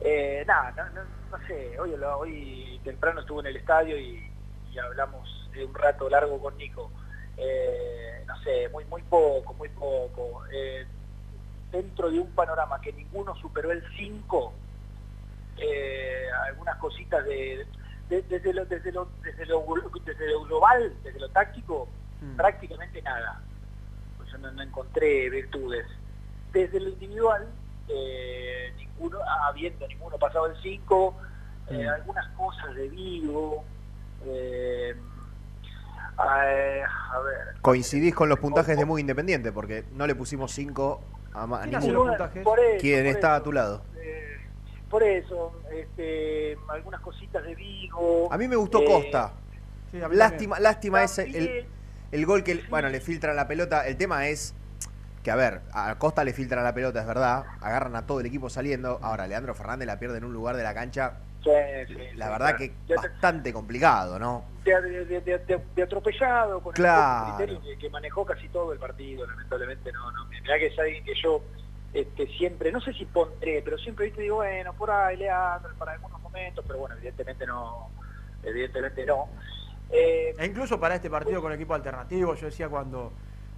Eh, 0.00 0.44
nada, 0.46 0.72
no, 0.76 0.84
no- 1.02 1.08
no 1.38 1.46
sé, 1.46 1.78
hoy, 1.78 2.80
temprano 2.84 3.20
estuve 3.20 3.40
en 3.40 3.46
el 3.48 3.56
estadio 3.56 3.98
y, 3.98 4.30
y 4.72 4.78
hablamos 4.78 5.50
de 5.52 5.64
un 5.64 5.74
rato 5.74 6.08
largo 6.08 6.40
con 6.40 6.56
Nico. 6.56 6.90
Eh, 7.36 8.24
no 8.26 8.36
sé, 8.42 8.68
muy 8.70 8.84
muy 8.86 9.02
poco, 9.02 9.54
muy 9.54 9.68
poco. 9.70 10.42
Eh, 10.52 10.86
dentro 11.70 12.10
de 12.10 12.18
un 12.20 12.30
panorama 12.32 12.80
que 12.80 12.92
ninguno 12.92 13.34
superó 13.36 13.70
el 13.72 13.82
5, 13.96 14.52
eh, 15.58 16.26
algunas 16.46 16.76
cositas 16.76 17.24
de, 17.24 17.66
de- 18.08 18.22
desde, 18.22 18.52
lo, 18.54 18.64
desde, 18.66 18.92
lo, 18.92 19.08
desde, 19.22 19.46
lo, 19.46 19.64
desde 20.04 20.30
lo 20.30 20.42
global, 20.44 20.94
desde 21.02 21.20
lo 21.20 21.28
táctico, 21.30 21.88
prácticamente 22.36 23.02
nada. 23.02 23.40
Pues 24.16 24.30
yo 24.30 24.38
no, 24.38 24.50
no 24.52 24.62
encontré 24.62 25.28
virtudes. 25.30 25.86
Desde 26.58 26.80
lo 26.80 26.88
individual, 26.88 27.46
eh, 27.88 28.72
ninguno, 28.76 29.18
habiendo 29.48 29.86
ninguno 29.86 30.18
pasado 30.18 30.46
el 30.46 30.56
5, 30.60 31.14
eh, 31.70 31.84
Mm. 31.84 31.88
algunas 31.88 32.26
cosas 32.36 32.74
de 32.74 32.88
Vigo, 32.88 33.62
eh, 34.26 34.92
eh, 34.92 36.82
a 36.82 37.18
ver, 37.20 37.60
Coincidís 37.62 38.12
con 38.12 38.28
los 38.28 38.40
puntajes 38.40 38.76
de 38.76 38.84
Muy 38.84 39.02
Independiente, 39.02 39.52
porque 39.52 39.84
no 39.92 40.04
le 40.08 40.16
pusimos 40.16 40.50
5 40.50 41.00
a, 41.32 41.44
a 41.44 41.60
¿Quién 41.62 41.76
hace 41.76 41.86
ninguno. 41.86 42.06
los 42.10 42.16
puntajes? 42.16 42.42
Por 42.42 42.58
eso, 42.58 42.80
¿Quién 42.80 43.04
por 43.04 43.06
está 43.14 43.28
eso. 43.28 43.36
a 43.36 43.42
tu 43.44 43.52
lado? 43.52 43.82
eh, 43.96 44.38
por 44.90 45.02
eso, 45.04 45.52
este, 45.72 46.58
algunas 46.70 47.00
cositas 47.02 47.44
de 47.44 47.54
Vigo. 47.54 48.32
A 48.32 48.36
mí 48.36 48.48
me 48.48 48.56
gustó 48.56 48.80
eh, 48.80 48.84
Costa. 48.84 49.32
Sí, 49.92 49.98
lástima 50.10 50.58
lástima 50.58 51.04
ese 51.04 51.22
el, 51.22 51.32
También. 51.32 51.66
el 52.10 52.26
gol 52.26 52.42
que, 52.42 52.64
bueno, 52.68 52.88
le 52.88 53.00
filtran 53.00 53.36
la 53.36 53.46
pelota. 53.46 53.86
El 53.86 53.96
tema 53.96 54.26
es 54.26 54.54
que, 55.28 55.32
a 55.32 55.36
ver, 55.36 55.60
a 55.74 55.94
Costa 55.98 56.24
le 56.24 56.32
filtran 56.32 56.64
la 56.64 56.72
pelota, 56.72 57.00
es 57.02 57.06
verdad. 57.06 57.44
Agarran 57.60 57.94
a 57.96 58.06
todo 58.06 58.20
el 58.20 58.26
equipo 58.26 58.48
saliendo. 58.48 58.98
Ahora, 59.02 59.26
Leandro 59.26 59.54
Fernández 59.54 59.86
la 59.86 59.98
pierde 59.98 60.16
en 60.16 60.24
un 60.24 60.32
lugar 60.32 60.56
de 60.56 60.62
la 60.62 60.72
cancha. 60.72 61.18
Sí, 61.44 61.50
sí, 61.86 61.94
La 62.14 62.26
sí, 62.26 62.32
verdad 62.32 62.38
claro. 62.38 62.56
que 62.58 62.72
Ya- 62.88 62.96
bastante 62.96 63.52
complicado, 63.52 64.18
¿no? 64.18 64.44
de, 64.64 64.80
de- 64.80 65.04
de- 65.04 65.20
de- 65.20 65.38
de- 65.38 65.64
de 65.76 65.82
atropellado 65.82 66.60
con 66.62 66.72
Claro. 66.72 67.26
el 67.26 67.34
criterio 67.36 67.60
que, 67.62 67.78
que 67.78 67.90
manejó 67.90 68.24
casi 68.26 68.48
todo 68.48 68.72
el 68.72 68.78
partido 68.78 69.26
lamentablemente 69.26 69.90
no 69.92 70.10
no 70.12 70.26
mirá 70.26 70.58
que 70.58 70.66
es 70.66 70.78
alguien 70.78 71.02
que 71.04 71.14
yo 71.22 71.42
este, 71.94 72.26
siempre 72.36 72.70
no 72.70 72.78
sé 72.82 72.92
si 72.92 73.06
pondré 73.06 73.62
pero 73.64 73.78
siempre 73.78 74.06
viste 74.06 74.20
digo 74.20 74.36
bueno 74.36 74.74
por 74.74 74.90
ahí 74.90 75.16
Leandro 75.16 75.70
para 75.78 75.92
algunos 75.92 76.20
momentos 76.20 76.62
pero 76.66 76.80
bueno 76.80 76.96
evidentemente 76.96 77.46
no 77.46 77.88
evidentemente 78.42 79.06
no 79.06 79.28
Eh, 79.90 80.34
E 80.38 80.44
incluso 80.44 80.78
para 80.78 80.96
este 80.96 81.08
partido 81.08 81.40
con 81.40 81.50
equipo 81.52 81.72
alternativo, 81.72 82.34
yo 82.34 82.44
decía 82.46 82.68
cuando 82.68 83.10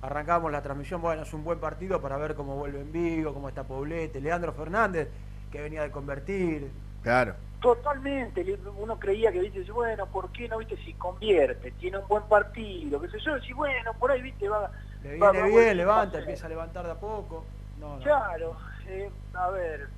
arrancábamos 0.03 0.51
la 0.53 0.63
transmisión, 0.63 1.01
bueno, 1.03 1.23
es 1.23 1.33
un 1.35 1.45
buen 1.45 1.59
partido 1.59 2.01
para 2.01 2.17
ver 2.17 2.35
cómo 2.35 2.57
vuelve 2.57 2.81
en 2.81 2.93
Vigo, 2.93 3.35
cómo 3.35 3.49
está 3.49 3.65
Poblete, 3.65 4.21
Leandro 4.21 4.53
Fernández, 4.53 5.09
que 5.51 5.61
venía 5.61 5.83
de 5.83 5.91
convertir. 5.91 6.71
Claro. 7.03 7.35
Totalmente, 7.61 8.59
uno 8.79 8.99
creía 8.99 9.31
que, 9.31 9.41
viste, 9.41 9.71
bueno, 9.71 10.07
¿por 10.07 10.31
qué 10.33 10.49
no, 10.49 10.59
viste, 10.59 10.77
si 10.79 10.95
convierte, 10.95 11.73
tiene 11.73 11.99
un 11.99 12.09
buen 12.09 12.23
partido, 12.25 12.99
qué 13.01 13.09
sé 13.09 13.19
yo, 13.19 13.39
si 13.41 13.53
bueno, 13.53 13.93
por 13.99 14.11
ahí, 14.11 14.23
viste, 14.23 14.49
va... 14.49 14.71
Le 15.03 15.19
va- 15.19 15.31
viene 15.33 15.41
va- 15.43 15.49
bien, 15.55 15.69
va- 15.69 15.75
levanta, 15.75 16.17
va- 16.17 16.21
empieza 16.21 16.47
a 16.47 16.49
levantar 16.51 16.87
de 16.87 16.93
a 16.93 16.95
poco. 16.95 17.45
No, 17.79 17.97
no. 17.97 18.03
Claro, 18.03 18.57
eh, 18.87 19.11
a 19.35 19.51
ver, 19.51 19.89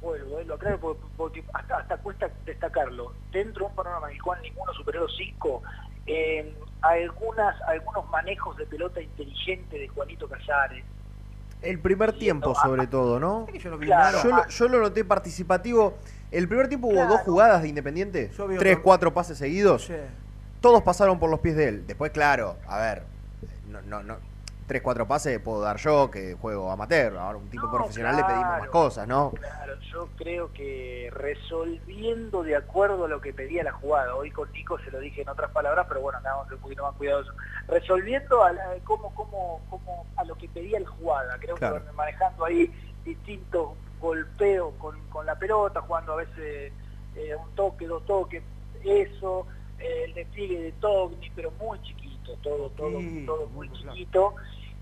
vuelvo, 0.00 0.38
eh, 0.38 0.44
lo 0.44 0.54
aclaro 0.54 0.78
porque, 0.78 1.02
porque 1.16 1.44
hasta, 1.54 1.78
hasta 1.78 1.96
cuesta 1.98 2.28
destacarlo. 2.46 3.12
Dentro 3.32 3.64
de 3.64 3.70
un 3.70 3.74
panorama 3.76 4.08
en 4.08 4.14
el 4.16 4.22
cual 4.22 4.40
ninguno 4.42 4.72
superó 4.72 5.00
los 5.00 5.16
cinco, 5.16 5.62
eh, 6.08 6.54
algunas, 6.80 7.60
algunos 7.62 8.08
manejos 8.10 8.56
de 8.56 8.66
pelota 8.66 9.00
inteligente 9.00 9.78
de 9.78 9.88
Juanito 9.88 10.28
Casares. 10.28 10.84
El 11.60 11.80
primer 11.80 12.12
tiempo, 12.12 12.54
sobre 12.54 12.86
todo, 12.86 13.18
¿no? 13.18 13.46
yo 13.52 13.70
no 13.70 13.78
vi 13.78 13.86
Claro. 13.86 14.18
Yo 14.22 14.30
lo, 14.30 14.46
yo 14.48 14.68
lo 14.68 14.78
noté 14.80 15.04
participativo. 15.04 15.98
El 16.30 16.46
primer 16.46 16.68
tiempo 16.68 16.86
hubo 16.88 17.04
dos 17.06 17.20
jugadas 17.22 17.62
de 17.62 17.68
Independiente, 17.68 18.30
vi 18.48 18.56
tres, 18.58 18.74
otro- 18.74 18.82
cuatro 18.82 19.14
pases 19.14 19.38
seguidos. 19.38 19.86
Sí. 19.86 19.94
Todos 20.60 20.82
pasaron 20.82 21.18
por 21.18 21.30
los 21.30 21.40
pies 21.40 21.56
de 21.56 21.68
él. 21.68 21.86
Después, 21.86 22.12
claro, 22.12 22.56
a 22.66 22.78
ver, 22.78 23.02
no, 23.70 23.80
no, 23.82 24.02
no, 24.02 24.16
tres, 24.68 24.82
cuatro 24.82 25.08
pases 25.08 25.40
puedo 25.40 25.60
dar 25.62 25.78
yo, 25.78 26.10
que 26.10 26.34
juego 26.34 26.70
amateur. 26.70 27.16
Ahora, 27.16 27.38
un 27.38 27.48
tipo 27.50 27.66
No, 27.66 27.72
profesional 27.72 28.14
le 28.16 28.22
pedimos 28.24 28.58
más 28.58 28.68
cosas, 28.68 29.08
¿no? 29.08 29.32
Claro, 29.32 29.74
yo 29.92 30.08
creo 30.16 30.52
que 30.52 31.10
resolviendo 31.12 32.42
de 32.42 32.54
acuerdo 32.54 33.06
a 33.06 33.08
lo 33.08 33.20
que 33.20 33.32
pedía 33.32 33.64
la 33.64 33.72
jugada, 33.72 34.14
hoy 34.14 34.30
con 34.30 34.52
Nico 34.52 34.78
se 34.80 34.90
lo 34.90 35.00
dije 35.00 35.22
en 35.22 35.28
otras 35.28 35.50
palabras, 35.50 35.86
pero 35.88 36.00
bueno, 36.02 36.18
acá 36.18 36.30
vamos 36.30 36.46
a 36.46 36.48
ser 36.50 36.54
un 36.56 36.62
poquito 36.62 36.82
más 36.84 36.94
cuidadosos. 36.96 37.34
Resolviendo 37.66 38.44
a, 38.44 38.52
la- 38.52 38.74
cómo, 38.84 39.12
cómo, 39.14 39.60
cómo, 39.70 40.06
a 40.16 40.24
lo 40.24 40.34
que 40.36 40.48
pedía 40.48 40.78
la 40.80 40.88
jugada, 40.88 41.36
creo 41.40 41.56
Claro. 41.56 41.84
que 41.84 41.92
manejando 41.92 42.44
ahí 42.44 42.70
distintos 43.04 43.70
golpeos 44.00 44.74
con, 44.78 45.00
con 45.08 45.26
la 45.26 45.34
pelota, 45.36 45.80
jugando 45.80 46.12
a 46.12 46.16
veces 46.16 46.72
eh, 47.16 47.34
un 47.34 47.50
toque, 47.54 47.86
dos 47.86 48.04
toques, 48.06 48.42
eso, 48.84 49.46
eh, 49.78 50.04
el 50.04 50.14
despliegue 50.14 50.60
de 50.60 50.72
Togni, 50.72 51.30
pero 51.34 51.50
muy 51.52 51.80
chiquito, 51.82 52.34
todo, 52.42 52.68
todo, 52.70 52.98
todo 53.26 53.46
muy 53.48 53.68
muy 53.68 53.78
claro. 53.78 53.94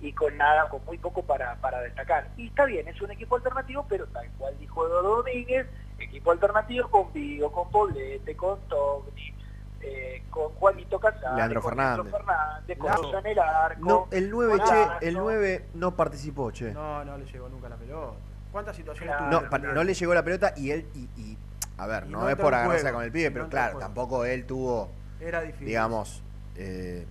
Y 0.01 0.13
con 0.13 0.37
nada, 0.37 0.69
con 0.69 0.85
muy 0.85 0.99
poco 0.99 1.23
para, 1.23 1.55
para 1.57 1.81
destacar. 1.81 2.29
Y 2.37 2.49
está 2.49 2.65
bien, 2.67 2.87
es 2.89 3.01
un 3.01 3.11
equipo 3.11 3.37
alternativo, 3.37 3.87
pero 3.89 4.07
tal 4.09 4.29
cual 4.39 4.55
dijo 4.59 4.87
Eduardo 4.87 5.17
Domínguez, 5.17 5.67
equipo 5.99 6.31
alternativo 6.33 6.89
con 6.91 7.13
Vigo, 7.13 7.51
con 7.51 7.71
Poblete, 7.71 8.37
con 8.37 8.59
Togni, 8.69 9.33
eh, 9.81 10.23
con 10.31 10.49
Juanito 10.55 10.99
Casares, 11.01 11.37
Leandro 11.37 11.63
con 11.63 11.71
Fernández. 11.71 12.05
Leandro 12.05 12.19
Fernández, 12.19 12.79
con 12.79 13.19
en 13.21 13.27
el 13.33 13.39
arco. 13.39 13.81
No, 13.81 14.09
el 14.11 14.31
9, 14.31 14.59
con 14.59 14.69
che, 14.69 15.07
el 15.09 15.15
9 15.15 15.65
no 15.75 15.97
participó, 15.97 16.51
che. 16.51 16.73
No, 16.73 17.05
no 17.05 17.17
le 17.17 17.25
llegó 17.25 17.49
nunca 17.49 17.69
la 17.69 17.77
pelota. 17.77 18.17
¿Cuántas 18.53 18.77
situaciones 18.77 19.17
Claro. 19.17 19.49
tuvo? 19.49 19.59
No, 19.59 19.73
no 19.75 19.85
le 19.85 19.95
llegó 19.95 20.15
la 20.15 20.23
pelota 20.23 20.53
y 20.57 20.71
él, 20.71 20.87
y, 20.95 21.09
y- 21.21 21.39
a 21.79 21.87
ver, 21.87 22.05
Y 22.07 22.11
no, 22.11 22.21
no 22.21 22.29
es 22.31 22.37
por 22.37 22.55
agarrarse 22.55 22.91
con 22.93 23.03
el 23.05 23.13
pibe, 23.13 23.29
no 23.31 23.35
pero 23.35 23.49
claro, 23.49 23.79
tampoco 23.79 24.25
él 24.25 24.47
tuvo, 24.47 24.91
Era 25.21 25.43
difícil. 25.43 25.67
digamos, 25.67 26.23
eh, 26.57 27.07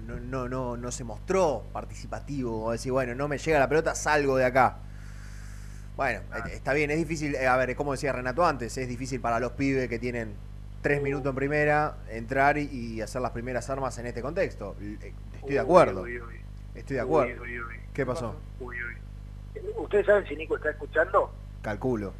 no, 0.00 0.16
no, 0.16 0.20
no, 0.20 0.48
no, 0.48 0.76
no 0.76 0.90
se 0.90 1.04
mostró 1.04 1.64
participativo, 1.72 2.64
o 2.64 2.72
decir, 2.72 2.92
bueno, 2.92 3.14
no 3.14 3.28
me 3.28 3.38
llega 3.38 3.58
la 3.58 3.68
pelota, 3.68 3.94
salgo 3.94 4.36
de 4.36 4.44
acá. 4.44 4.78
Bueno, 5.96 6.20
eh, 6.34 6.52
está 6.52 6.72
bien, 6.74 6.90
es 6.90 6.98
difícil, 6.98 7.34
eh, 7.34 7.46
a 7.46 7.56
ver, 7.56 7.74
como 7.74 7.92
decía 7.92 8.12
Renato 8.12 8.44
antes, 8.44 8.76
es 8.76 8.88
difícil 8.88 9.20
para 9.20 9.40
los 9.40 9.52
pibes 9.52 9.88
que 9.88 9.98
tienen 9.98 10.34
tres 10.82 11.02
minutos 11.02 11.30
en 11.30 11.36
primera 11.36 11.96
entrar 12.10 12.58
y, 12.58 13.00
hacer 13.00 13.22
las 13.22 13.30
primeras 13.30 13.68
armas 13.70 13.98
en 13.98 14.06
este 14.06 14.22
contexto. 14.22 14.76
Eh, 14.80 15.12
Estoy 15.34 15.54
de 15.54 15.58
acuerdo, 15.58 16.02
uy, 16.02 16.20
uy. 16.20 16.40
estoy 16.74 16.96
de 16.96 17.02
acuerdo. 17.02 17.42
Uy, 17.42 17.58
uy, 17.58 17.60
uy. 17.60 17.80
¿Qué 17.94 18.04
pasó? 18.04 18.36
¿Ustedes 19.76 20.06
saben 20.06 20.26
si 20.26 20.36
Nico 20.36 20.56
está 20.56 20.70
escuchando? 20.70 21.32
Calculo. 21.62 22.12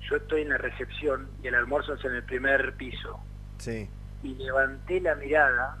Yo 0.00 0.16
estoy 0.16 0.42
en 0.42 0.48
la 0.48 0.58
recepción 0.58 1.28
y 1.42 1.46
el 1.46 1.54
almuerzo 1.54 1.94
es 1.94 2.04
en 2.04 2.14
el 2.16 2.24
primer 2.24 2.74
piso. 2.74 3.20
Sí. 3.58 3.88
Y 4.22 4.34
levanté 4.34 5.00
la 5.00 5.14
mirada. 5.14 5.78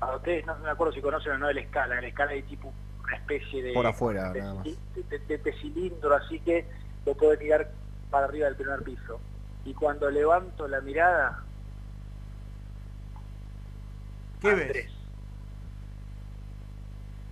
A 0.00 0.16
ustedes 0.16 0.46
no 0.46 0.56
me 0.58 0.70
acuerdo 0.70 0.92
si 0.92 1.00
conocen 1.00 1.32
o 1.32 1.38
no 1.38 1.50
la 1.52 1.60
escala. 1.60 2.00
La 2.00 2.06
escala 2.06 2.32
hay 2.32 2.42
tipo 2.42 2.72
una 3.04 3.16
especie 3.16 3.62
de, 3.62 3.72
Por 3.72 3.86
afuera, 3.86 4.32
de, 4.32 4.40
nada 4.40 4.54
más. 4.54 4.64
de- 4.64 4.76
de- 5.08 5.18
de- 5.18 5.38
de 5.38 5.52
cilindro, 5.54 6.14
así 6.14 6.38
que 6.40 6.66
lo 7.04 7.14
puedo 7.14 7.36
mirar 7.38 7.70
para 8.10 8.26
arriba 8.26 8.46
del 8.46 8.56
primer 8.56 8.82
piso. 8.82 9.18
Y 9.64 9.74
cuando 9.74 10.10
levanto 10.10 10.68
la 10.68 10.80
mirada, 10.80 11.42
¿Qué 14.40 14.50
Andrés. 14.50 14.72
ves? 14.72 14.92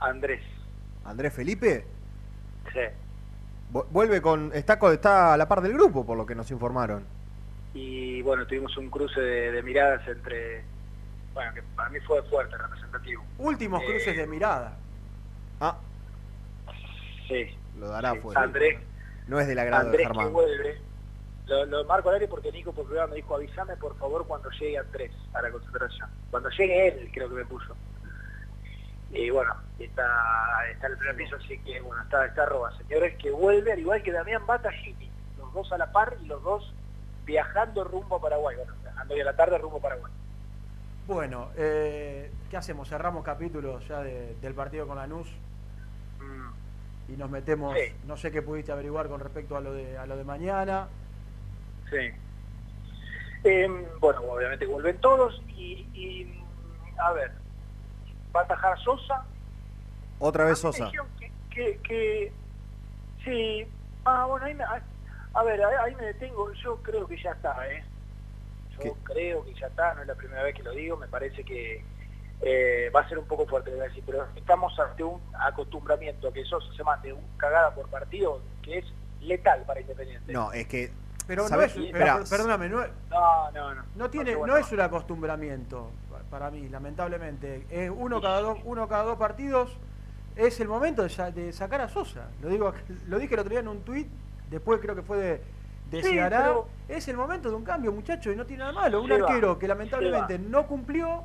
Andrés. 0.00 0.42
Andrés 1.04 1.32
Felipe 1.32 1.84
Sí. 2.72 2.80
vu- 3.72 3.86
vuelve 3.90 4.20
con 4.20 4.50
está, 4.54 4.78
está 4.92 5.34
a 5.34 5.36
la 5.36 5.46
par 5.48 5.60
del 5.60 5.72
grupo, 5.74 6.04
por 6.04 6.16
lo 6.16 6.26
que 6.26 6.34
nos 6.34 6.50
informaron. 6.50 7.04
Y 7.74 8.22
bueno, 8.22 8.46
tuvimos 8.46 8.76
un 8.76 8.90
cruce 8.90 9.20
de, 9.20 9.52
de 9.52 9.62
miradas 9.62 10.06
entre... 10.08 10.64
Bueno, 11.36 11.52
que 11.52 11.62
para 11.76 11.90
mí 11.90 12.00
fue 12.00 12.22
fuerte, 12.30 12.56
representativo. 12.56 13.22
Últimos 13.36 13.82
Eh, 13.82 13.86
cruces 13.86 14.16
de 14.16 14.26
mirada. 14.26 14.72
Ah, 15.60 15.76
Sí. 17.28 17.54
lo 17.78 17.88
dará 17.88 18.12
Sí, 18.12 18.20
pues. 18.22 18.36
Andrés, 18.38 18.78
No 19.26 19.38
es 19.38 19.46
del 19.46 19.58
agrado 19.58 19.82
de 19.82 19.88
Andrés 19.90 20.06
que 20.08 20.14
Germán. 20.14 20.32
vuelve. 20.32 20.80
Lo, 21.46 21.66
lo 21.66 21.84
marco 21.84 22.08
al 22.08 22.14
aire 22.14 22.26
porque 22.26 22.50
Nico 22.52 22.72
por 22.72 22.86
privado 22.86 23.08
me 23.08 23.16
dijo 23.16 23.34
avísame 23.34 23.76
por 23.76 23.94
favor 23.98 24.26
cuando 24.26 24.48
llegue 24.52 24.78
Andrés 24.78 25.12
a 25.34 25.42
la 25.42 25.50
concentración. 25.50 26.08
Cuando 26.30 26.48
llegue 26.48 26.88
él, 26.88 27.10
creo 27.12 27.28
que 27.28 27.34
me 27.34 27.44
puso. 27.44 27.76
Y 29.10 29.28
bueno, 29.28 29.54
está, 29.78 30.06
está 30.72 30.86
en 30.86 30.92
el 30.92 30.98
primer 30.98 31.16
piso, 31.16 31.36
así 31.36 31.58
que 31.58 31.80
bueno, 31.82 32.02
está, 32.02 32.24
está 32.24 32.46
Roba, 32.46 32.74
señores, 32.78 33.14
que 33.18 33.30
vuelve 33.30 33.72
al 33.72 33.78
igual 33.78 34.02
que 34.02 34.10
Damián 34.12 34.46
Battaglini, 34.46 35.10
los 35.36 35.52
dos 35.52 35.70
a 35.72 35.76
la 35.78 35.92
par 35.92 36.16
y 36.22 36.26
los 36.26 36.42
dos 36.42 36.72
viajando 37.26 37.84
rumbo 37.84 38.16
a 38.16 38.20
Paraguay. 38.22 38.56
Bueno, 38.56 38.72
viajando 38.82 39.14
hoy 39.14 39.20
a 39.20 39.24
la 39.24 39.36
tarde 39.36 39.58
rumbo 39.58 39.76
a 39.78 39.82
Paraguay. 39.82 40.12
Bueno, 41.06 41.50
eh, 41.56 42.30
¿qué 42.50 42.56
hacemos? 42.56 42.88
Cerramos 42.88 43.24
capítulo 43.24 43.78
ya 43.80 44.00
de- 44.02 44.34
del 44.40 44.54
partido 44.54 44.86
con 44.86 44.96
Lanús 44.96 45.28
Mm, 46.18 47.12
y 47.12 47.16
nos 47.16 47.30
metemos, 47.30 47.74
Sí. 47.76 47.92
no 48.06 48.16
sé 48.16 48.32
qué 48.32 48.42
pudiste 48.42 48.72
averiguar 48.72 49.06
con 49.08 49.20
respecto 49.20 49.56
a 49.56 49.60
lo 49.60 49.72
de, 49.72 49.96
a 49.98 50.06
lo 50.06 50.16
de 50.16 50.24
mañana. 50.24 50.88
Sí. 51.90 52.10
Em, 53.44 53.84
bueno, 54.00 54.22
obviamente 54.22 54.66
vuelven 54.66 54.98
todos 55.00 55.40
y, 55.48 55.86
y, 55.94 56.42
a 56.98 57.12
ver, 57.12 57.30
va 58.34 58.40
a 58.40 58.44
atajar 58.44 58.76
Sosa. 58.80 59.24
Otra 60.18 60.44
vez 60.46 60.58
Sosa. 60.58 60.90
Que, 60.90 61.30
que, 61.54 61.78
que- 61.82 62.32
sí, 63.24 63.66
ah, 64.04 64.24
bueno, 64.26 64.46
ahí 64.46 64.54
me, 64.54 64.64
a, 64.64 64.82
a 65.34 65.42
ver, 65.44 65.62
ahí, 65.62 65.74
ahí 65.84 65.94
me 65.94 66.06
detengo, 66.06 66.50
yo 66.54 66.76
creo 66.82 67.06
que 67.06 67.22
ya 67.22 67.30
está, 67.32 67.54
¿eh? 67.70 67.84
Yo 68.76 68.82
¿Qué? 68.82 68.92
creo 69.04 69.44
que 69.44 69.54
ya 69.54 69.66
está, 69.68 69.94
no 69.94 70.02
es 70.02 70.08
la 70.08 70.14
primera 70.14 70.42
vez 70.42 70.54
que 70.54 70.62
lo 70.62 70.72
digo, 70.72 70.96
me 70.96 71.08
parece 71.08 71.44
que 71.44 71.82
eh, 72.42 72.90
va 72.94 73.00
a 73.00 73.08
ser 73.08 73.18
un 73.18 73.24
poco 73.26 73.46
fuerte, 73.46 73.70
decir, 73.70 74.02
pero 74.04 74.26
estamos 74.36 74.78
ante 74.78 75.02
un 75.02 75.20
acostumbramiento 75.38 76.28
a 76.28 76.32
que 76.32 76.44
Sosa 76.44 76.66
se 76.76 76.84
mande 76.84 77.12
un 77.12 77.22
cagada 77.38 77.74
por 77.74 77.88
partido 77.88 78.40
que 78.62 78.78
es 78.78 78.84
letal 79.20 79.62
para 79.66 79.80
Independiente. 79.80 80.32
No, 80.32 80.52
es 80.52 80.66
que. 80.66 80.90
Pero 81.26 81.42
no 81.42 81.48
¿sabes? 81.48 81.74
es, 81.76 81.88
pero, 81.92 82.22
perdóname, 82.30 82.68
no, 82.68 82.82
es- 82.84 82.90
No, 83.10 83.50
no, 83.50 83.74
no. 83.74 83.82
no 83.96 84.10
tiene, 84.10 84.32
no 84.32 84.38
bueno. 84.38 84.56
es 84.58 84.70
un 84.70 84.80
acostumbramiento 84.80 85.90
pa- 86.08 86.20
para 86.30 86.50
mí, 86.52 86.68
lamentablemente. 86.68 87.66
Es 87.68 87.90
uno 87.90 88.20
cada 88.20 88.40
dos, 88.42 88.58
uno 88.64 88.86
cada 88.86 89.02
dos 89.04 89.18
partidos 89.18 89.76
es 90.36 90.60
el 90.60 90.68
momento 90.68 91.02
de 91.02 91.52
sacar 91.52 91.80
a 91.80 91.88
Sosa. 91.88 92.28
Lo 92.42 92.48
digo, 92.48 92.72
lo 93.08 93.18
dije 93.18 93.34
el 93.34 93.40
otro 93.40 93.50
día 93.50 93.60
en 93.60 93.68
un 93.68 93.80
tuit, 93.82 94.06
después 94.50 94.80
creo 94.80 94.94
que 94.94 95.02
fue 95.02 95.16
de, 95.18 95.42
de 95.90 96.02
Sí, 96.02 96.10
Ceará. 96.10 96.38
pero- 96.38 96.68
Es 96.88 97.08
el 97.08 97.16
momento 97.16 97.48
de 97.50 97.56
un 97.56 97.64
cambio, 97.64 97.90
muchachos, 97.90 98.32
y 98.32 98.36
no 98.36 98.46
tiene 98.46 98.60
nada 98.60 98.72
malo. 98.72 99.02
Un 99.02 99.08
Se 99.08 99.18
va, 99.20 99.26
arquero 99.28 99.58
que 99.58 99.66
lamentablemente 99.66 100.38
no 100.38 100.66
cumplió, 100.68 101.24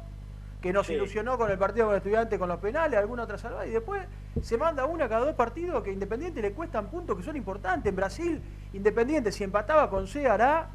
que 0.59 0.73
nos 0.73 0.87
Sí. 0.87 0.93
ilusionó 0.93 1.37
con 1.37 1.51
el 1.51 1.57
partido 1.59 1.85
con 1.85 1.93
el 1.93 1.97
estudiante, 1.97 2.39
con 2.39 2.49
los 2.49 2.57
penales, 2.59 2.97
alguna 2.99 3.23
otra 3.23 3.37
salvada, 3.37 3.67
y 3.67 3.71
después 3.71 4.01
se 4.41 4.57
manda 4.57 4.85
una 4.85 5.07
cada 5.07 5.25
dos 5.25 5.35
partidos 5.35 5.83
que 5.83 5.91
Independiente 5.91 6.41
le 6.41 6.51
cuestan 6.53 6.87
puntos 6.87 7.15
que 7.17 7.21
son 7.23 7.35
importantes. 7.35 7.87
En 7.89 7.95
Brasil, 7.95 8.41
Independiente, 8.73 9.31
si 9.31 9.43
empataba 9.43 9.87
con 9.89 10.07
Ceará, 10.07 10.67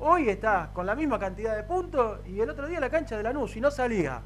hoy 0.00 0.28
está 0.28 0.70
con 0.72 0.86
la 0.86 0.94
misma 0.94 1.18
cantidad 1.18 1.54
de 1.56 1.62
puntos, 1.62 2.20
y 2.26 2.40
el 2.40 2.50
otro 2.50 2.66
día 2.66 2.80
la 2.80 2.90
cancha 2.90 3.16
de 3.16 3.22
Lanús, 3.22 3.52
si 3.52 3.60
no 3.60 3.70
salía 3.70 4.20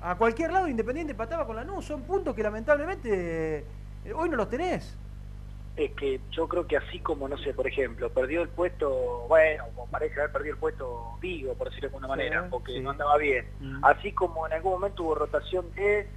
a 0.00 0.14
cualquier 0.14 0.52
lado, 0.52 0.68
Independiente 0.68 1.12
empataba 1.12 1.46
con 1.46 1.56
Lanús. 1.56 1.84
Son 1.84 2.02
puntos 2.02 2.34
que 2.34 2.42
lamentablemente 2.42 3.58
eh, 4.04 4.12
hoy 4.14 4.28
no 4.30 4.36
los 4.36 4.48
tenés. 4.48 4.96
Es 5.84 5.92
que 5.92 6.20
yo 6.30 6.48
creo 6.48 6.66
que 6.66 6.76
así 6.76 7.00
como, 7.00 7.28
no 7.28 7.38
sé, 7.38 7.54
por 7.54 7.66
ejemplo, 7.66 8.10
perdió 8.10 8.42
el 8.42 8.48
puesto, 8.48 9.26
bueno, 9.28 9.64
parece 9.90 10.18
haber 10.20 10.32
perdido 10.32 10.54
el 10.54 10.60
puesto 10.60 11.16
Vigo, 11.20 11.54
por 11.54 11.68
decirlo 11.68 11.88
de 11.88 11.94
alguna 11.96 12.06
Sí, 12.06 12.10
manera, 12.10 12.46
porque 12.50 12.72
sí. 12.72 12.80
no 12.80 12.90
andaba 12.90 13.16
bien. 13.16 13.46
Mm. 13.60 13.84
Así 13.84 14.12
como 14.12 14.46
en 14.46 14.52
algún 14.54 14.72
momento 14.72 15.04
hubo 15.04 15.14
rotación 15.14 15.72
de 15.74 16.08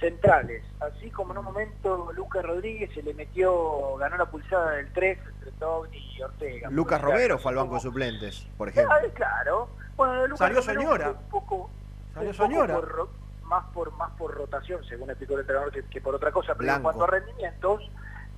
centrales, 0.00 0.62
así 0.80 1.10
como 1.10 1.32
en 1.32 1.38
un 1.38 1.44
momento 1.44 2.12
Lucas 2.14 2.44
Rodríguez 2.44 2.90
se 2.92 3.02
le 3.02 3.14
metió, 3.14 3.96
ganó 3.96 4.16
la 4.16 4.26
pulsada 4.26 4.72
del 4.72 4.92
3 4.92 5.18
entre 5.34 5.52
Togni 5.52 5.98
y 6.16 6.22
Ortega. 6.22 6.68
Lucas 6.70 6.98
Claro, 6.98 7.12
Romero 7.14 7.38
fue 7.38 7.52
al 7.52 7.56
banco 7.58 7.74
de 7.76 7.80
suplentes, 7.80 8.46
por 8.58 8.68
ejemplo. 8.68 8.92
Ah, 8.94 9.00
claro. 9.14 9.68
Bueno, 9.96 10.26
Lucas 10.26 10.38
Salió 10.40 10.60
Romero 10.60 10.80
Soñora. 10.82 11.04
fue 11.04 11.14
Un 11.22 11.30
poco, 11.30 11.70
Salió 12.14 12.30
un 12.30 12.36
poco 12.66 12.80
por 12.80 13.08
más 13.44 13.64
por 13.72 13.92
más 13.96 14.10
por 14.18 14.34
rotación, 14.34 14.82
según 14.84 15.10
explicó 15.10 15.34
el 15.34 15.40
entrenador, 15.40 15.70
que, 15.72 15.82
que 15.84 16.00
por 16.00 16.14
otra 16.14 16.32
cosa. 16.32 16.54
Pero 16.56 16.74
en 16.74 16.82
cuanto 16.82 17.04
a 17.04 17.06
rendimientos, 17.06 17.82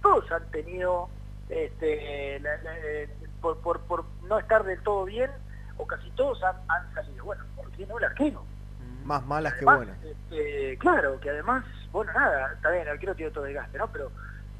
todos 0.02 0.30
han 0.32 0.44
tenido, 0.50 1.08
este, 1.48 2.38
la- 2.40 2.56
la- 2.62 2.78
eh, 2.78 3.08
por, 3.40 3.58
por, 3.60 3.80
por 3.82 4.04
no 4.22 4.38
estar 4.38 4.64
del 4.64 4.80
todo 4.82 5.04
bien, 5.04 5.30
o 5.78 5.86
casi 5.86 6.10
todos 6.12 6.42
han, 6.42 6.56
han 6.68 6.94
salido. 6.94 7.24
Bueno, 7.24 7.44
¿por 7.54 7.70
qué 7.72 7.86
no 7.86 7.98
el 7.98 8.04
arquero? 8.04 8.44
Más 9.04 9.24
malas 9.24 9.54
que 9.54 9.64
buenas. 9.64 9.96
este, 10.02 10.76
claro, 10.78 11.20
que 11.20 11.30
además, 11.30 11.64
bueno, 11.92 12.12
nada, 12.12 12.52
está 12.54 12.70
bien, 12.70 12.82
el 12.82 12.88
arquero 12.88 13.14
tiene 13.14 13.30
todo 13.30 13.44
desgaste, 13.44 13.78
¿no? 13.78 13.86
Pero 13.92 14.10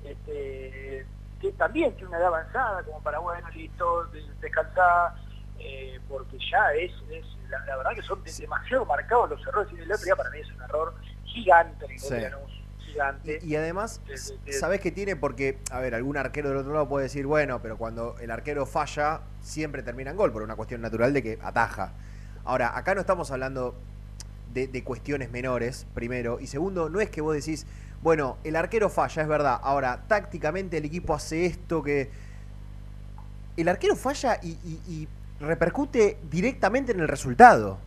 este, 0.05 1.07
que 1.41 1.53
también 1.53 1.93
tiene 1.95 2.09
una 2.09 2.19
edad 2.19 2.29
avanzada, 2.29 2.83
como 2.85 3.01
para, 3.03 3.19
bueno, 3.19 3.49
listo, 3.51 4.05
de- 4.07 4.25
descansar, 4.41 5.15
eh, 5.59 5.99
porque 6.09 6.39
ya 6.51 6.73
es, 6.75 6.93
es 7.11 7.25
la, 7.49 7.59
la 7.67 7.77
verdad 7.77 7.93
que 7.95 8.03
son 8.03 8.23
de- 8.23 8.33
demasiado 8.33 8.85
marcados 8.85 9.31
los 9.31 9.47
errores. 9.47 9.73
Y 9.73 9.81
el 9.81 9.91
otro 9.93 10.05
día 10.05 10.17
para 10.17 10.31
mí 10.31 10.39
es 10.39 10.51
un 10.53 10.63
error 10.63 10.95
gigante 11.25 11.87
el 11.87 12.01
gol 12.01 12.11
de 12.11 12.17
Sí. 12.17 12.23
Lanús, 12.31 12.56
Y, 13.25 13.53
y 13.53 13.57
además, 13.57 14.01
sí, 14.15 14.35
sí. 14.45 14.53
¿sabés 14.53 14.81
qué 14.81 14.91
tiene? 14.91 15.17
Porque, 15.17 15.59
a 15.71 15.81
ver, 15.81 15.95
algún 15.95 16.17
arquero 16.17 16.49
del 16.49 16.59
otro 16.59 16.73
lado 16.73 16.89
puede 16.89 17.05
decir, 17.05 17.27
bueno, 17.27 17.61
pero 17.63 17.77
cuando 17.77 18.17
el 18.21 18.31
arquero 18.31 18.67
falla, 18.67 19.21
siempre 19.43 19.83
termina 19.83 20.11
en 20.11 20.17
gol, 20.17 20.33
por 20.33 20.43
una 20.43 20.57
cuestión 20.57 20.81
natural 20.81 21.13
de 21.13 21.23
que 21.23 21.39
ataja. 21.43 21.93
Ahora, 22.45 22.77
acá 22.77 22.95
no 22.95 23.01
estamos 23.01 23.31
hablando 23.31 23.75
de, 24.55 24.69
de 24.69 24.85
cuestiones 24.85 25.31
menores, 25.31 25.87
primero. 25.95 26.39
Y 26.41 26.47
segundo, 26.47 26.89
no 26.89 27.01
es 27.01 27.11
que 27.11 27.21
vos 27.21 27.35
decís, 27.35 27.67
bueno, 28.03 28.37
el 28.45 28.57
arquero 28.57 28.89
falla, 28.89 29.23
es 29.23 29.29
verdad. 29.29 29.59
Ahora, 29.63 30.05
tácticamente 30.09 30.77
el 30.79 30.85
equipo 30.85 31.15
hace 31.15 31.47
esto 31.47 31.83
que... 31.83 32.11
El 33.57 33.69
arquero 33.69 33.97
falla 33.97 34.39
y, 34.43 34.51
y- 34.65 34.81
y 34.89 35.09
repercute 35.41 36.19
directamente 36.31 36.93
en 36.93 37.01
el 37.01 37.09
resultado. 37.09 37.79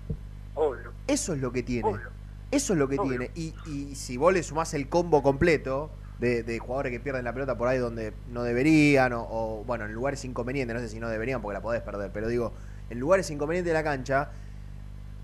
Obvio. 0.56 0.92
Eso 1.08 1.34
es 1.34 1.40
lo 1.40 1.52
que 1.52 1.64
tiene. 1.64 1.88
Obvio. 1.88 2.10
Eso 2.52 2.74
es 2.74 2.80
lo 2.80 2.88
que 2.88 2.98
Obvio. 3.00 3.10
tiene. 3.18 3.32
Y, 3.36 3.54
y 3.68 3.96
si 3.96 4.18
vos 4.18 4.34
le 4.34 4.42
sumás 4.44 4.74
el 4.74 4.90
combo 4.90 5.22
completo 5.22 5.92
de, 6.20 6.44
de 6.44 6.60
jugadores 6.60 6.92
que 6.92 7.00
pierden 7.00 7.24
la 7.24 7.34
pelota 7.34 7.58
por 7.58 7.68
ahí 7.68 7.78
donde 7.78 8.14
no 8.32 8.44
deberían, 8.44 9.14
o, 9.14 9.22
o, 9.30 9.64
bueno, 9.66 9.86
en 9.86 9.94
lugares 9.94 10.26
inconvenientes, 10.26 10.76
no 10.76 10.82
sé 10.82 10.90
si 10.90 11.00
no 11.00 11.10
deberían 11.10 11.42
porque 11.42 11.54
la 11.54 11.62
podés 11.62 11.82
perder, 11.82 12.12
pero 12.12 12.28
digo, 12.28 12.54
en 12.90 13.00
lugares 13.00 13.30
inconvenientes 13.30 13.70
de 13.70 13.74
la 13.74 13.84
cancha, 13.84 14.30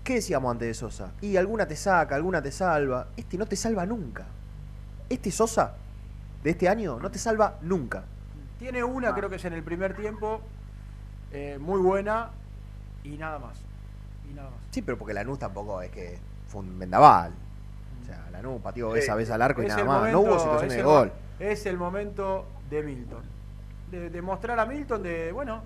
¿Qué 0.06 0.14
decíamos 0.14 0.52
antes 0.52 0.68
de 0.68 0.74
Sosa? 0.74 1.10
Y 1.20 1.36
alguna 1.36 1.66
te 1.66 1.74
saca, 1.74 2.14
alguna 2.14 2.40
te 2.40 2.52
salva. 2.52 3.08
Este 3.16 3.36
no 3.36 3.44
te 3.44 3.56
salva 3.56 3.84
nunca. 3.86 4.24
Este 5.08 5.32
Sosa 5.32 5.74
de 6.44 6.50
este 6.50 6.68
año 6.68 7.00
no 7.00 7.10
te 7.10 7.18
salva 7.18 7.58
nunca. 7.62 8.04
Tiene 8.60 8.84
una, 8.84 9.12
creo 9.16 9.28
que 9.28 9.34
es 9.34 9.44
en 9.46 9.52
el 9.52 9.64
primer 9.64 9.96
tiempo, 9.96 10.42
eh, 11.32 11.58
muy 11.60 11.80
buena 11.80 12.30
y 13.02 13.16
nada 13.18 13.40
más. 13.40 13.58
Y 14.30 14.34
nada 14.34 14.50
más. 14.50 14.60
Sí, 14.70 14.80
pero 14.80 14.96
porque 14.96 15.12
Lanús 15.12 15.40
tampoco 15.40 15.82
es 15.82 15.90
que 15.90 16.20
fue 16.46 16.60
un 16.62 16.78
vendaval. 16.78 17.32
O 18.02 18.06
sea, 18.06 18.28
Lanús 18.30 18.60
pateó 18.62 18.92
Sí. 18.92 19.00
esa 19.00 19.14
vez 19.14 19.30
al 19.30 19.42
arco 19.42 19.62
y 19.62 19.66
nada 19.66 19.84
más. 19.84 19.98
momento- 19.98 20.18
no 20.22 20.24
hubo 20.28 20.38
situaciones 20.38 20.72
es 20.72 20.76
de 20.78 20.82
gol. 20.82 21.12
Es 21.38 21.66
el 21.66 21.76
momento 21.76 22.46
de 22.70 22.82
Milton. 22.82 23.22
De, 23.90 24.10
de 24.10 24.22
mostrar 24.22 24.58
a 24.58 24.66
Milton 24.66 25.02
de, 25.02 25.32
bueno, 25.32 25.62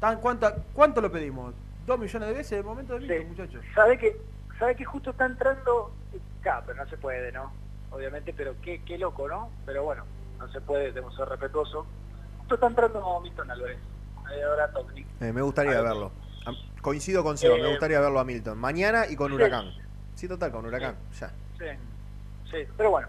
tan, 0.00 0.20
¿cuánta, 0.20 0.54
¿cuánto 0.74 1.00
lo 1.00 1.10
pedimos? 1.10 1.54
Dos 1.86 1.98
millones 1.98 2.28
de 2.28 2.34
veces 2.34 2.52
el 2.58 2.64
momento 2.64 2.94
de 2.94 3.00
Milton, 3.00 3.28
muchachos. 3.28 3.64
¿Sabe 3.74 3.98
que, 3.98 4.16
sabe 4.58 4.74
que 4.76 4.84
justo 4.84 5.10
está 5.10 5.26
entrando? 5.26 5.92
Claro, 6.42 6.62
pero 6.66 6.84
no 6.84 6.90
se 6.90 6.96
puede, 6.96 7.30
¿no? 7.32 7.52
Obviamente, 7.90 8.32
pero 8.36 8.54
qué, 8.62 8.82
qué 8.84 8.98
loco, 8.98 9.28
¿no? 9.28 9.50
Pero 9.66 9.84
bueno, 9.84 10.04
no 10.38 10.50
se 10.50 10.60
puede, 10.60 10.84
debemos 10.86 11.14
ser 11.16 11.28
respetuosos. 11.28 11.86
Justo 12.38 12.54
está 12.54 12.66
entrando 12.66 13.20
Milton 13.20 13.50
Álvarez. 13.50 13.78
Ahora. 14.16 14.70
Eh, 15.20 15.32
me 15.32 15.42
gustaría 15.42 15.80
verlo. 15.80 16.10
Coincido 16.80 17.22
con 17.22 17.36
Seba, 17.38 17.56
me 17.56 17.62
Eh, 17.62 17.70
gustaría 17.70 18.00
verlo 18.00 18.18
a 18.18 18.24
Milton. 18.24 18.58
Mañana 18.58 19.06
y 19.08 19.14
con 19.14 19.28
sí. 19.28 19.34
Huracán. 19.34 19.66
Sí, 20.14 20.28
total, 20.28 20.52
con 20.52 20.66
Huracán. 20.66 20.96
Ya. 21.18 21.28
Sí, 21.58 21.64
sí, 22.50 22.58
pero 22.76 22.90
bueno, 22.90 23.08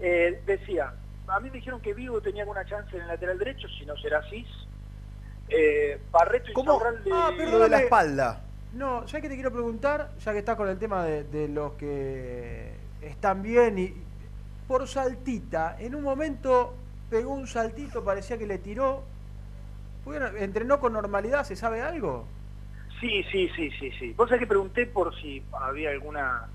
eh, 0.00 0.42
decía, 0.46 0.92
a 1.28 1.40
mí 1.40 1.50
me 1.50 1.56
dijeron 1.56 1.80
que 1.80 1.94
Vigo 1.94 2.20
tenía 2.20 2.42
alguna 2.42 2.64
chance 2.64 2.94
en 2.96 3.02
el 3.02 3.08
lateral 3.08 3.38
derecho, 3.38 3.68
si 3.78 3.84
no 3.86 3.96
será 3.96 4.22
Cis. 4.30 4.46
Eh, 5.48 6.00
Barreto 6.10 6.50
y 6.50 6.54
¿Cómo? 6.54 6.78
Saurralde- 6.80 7.10
Ah, 7.12 7.30
Lo 7.30 7.36
de 7.36 7.44
la 7.44 7.50
perdóname. 7.50 7.82
espalda. 7.84 8.40
No, 8.72 9.04
ya 9.06 9.20
que 9.20 9.28
te 9.28 9.34
quiero 9.34 9.52
preguntar, 9.52 10.10
ya 10.18 10.32
que 10.32 10.38
estás 10.38 10.56
con 10.56 10.68
el 10.68 10.78
tema 10.78 11.04
de, 11.04 11.24
de 11.24 11.48
los 11.48 11.72
que 11.74 12.72
están 13.02 13.42
bien 13.42 13.78
y 13.78 13.94
por 14.66 14.88
saltita, 14.88 15.76
en 15.78 15.94
un 15.94 16.02
momento 16.02 16.74
pegó 17.10 17.32
un 17.34 17.46
saltito, 17.46 18.02
parecía 18.02 18.38
que 18.38 18.46
le 18.46 18.58
tiró. 18.58 19.04
Bueno, 20.04 20.26
¿Entrenó 20.26 20.80
con 20.80 20.92
normalidad? 20.94 21.44
¿Se 21.44 21.54
sabe 21.56 21.82
algo? 21.82 22.26
Sí, 23.04 23.22
sí, 23.30 23.50
sí, 23.54 23.70
sí, 23.78 23.90
sí. 23.98 24.14
Vos 24.16 24.30
sabés 24.30 24.40
que 24.40 24.46
pregunté 24.46 24.86
por 24.86 25.14
si 25.20 25.44
había 25.60 25.90
alguna 25.90 26.48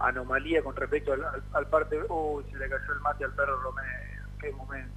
anomalía 0.00 0.60
con 0.60 0.74
respecto 0.74 1.12
al, 1.12 1.22
al, 1.24 1.40
al 1.52 1.66
parte... 1.68 1.96
Uy, 2.08 2.44
se 2.50 2.58
le 2.58 2.68
cayó 2.68 2.92
el 2.94 3.00
mate 3.00 3.24
al 3.24 3.32
perro 3.32 3.60
Romero. 3.60 4.28
Qué 4.40 4.50
momento. 4.50 4.92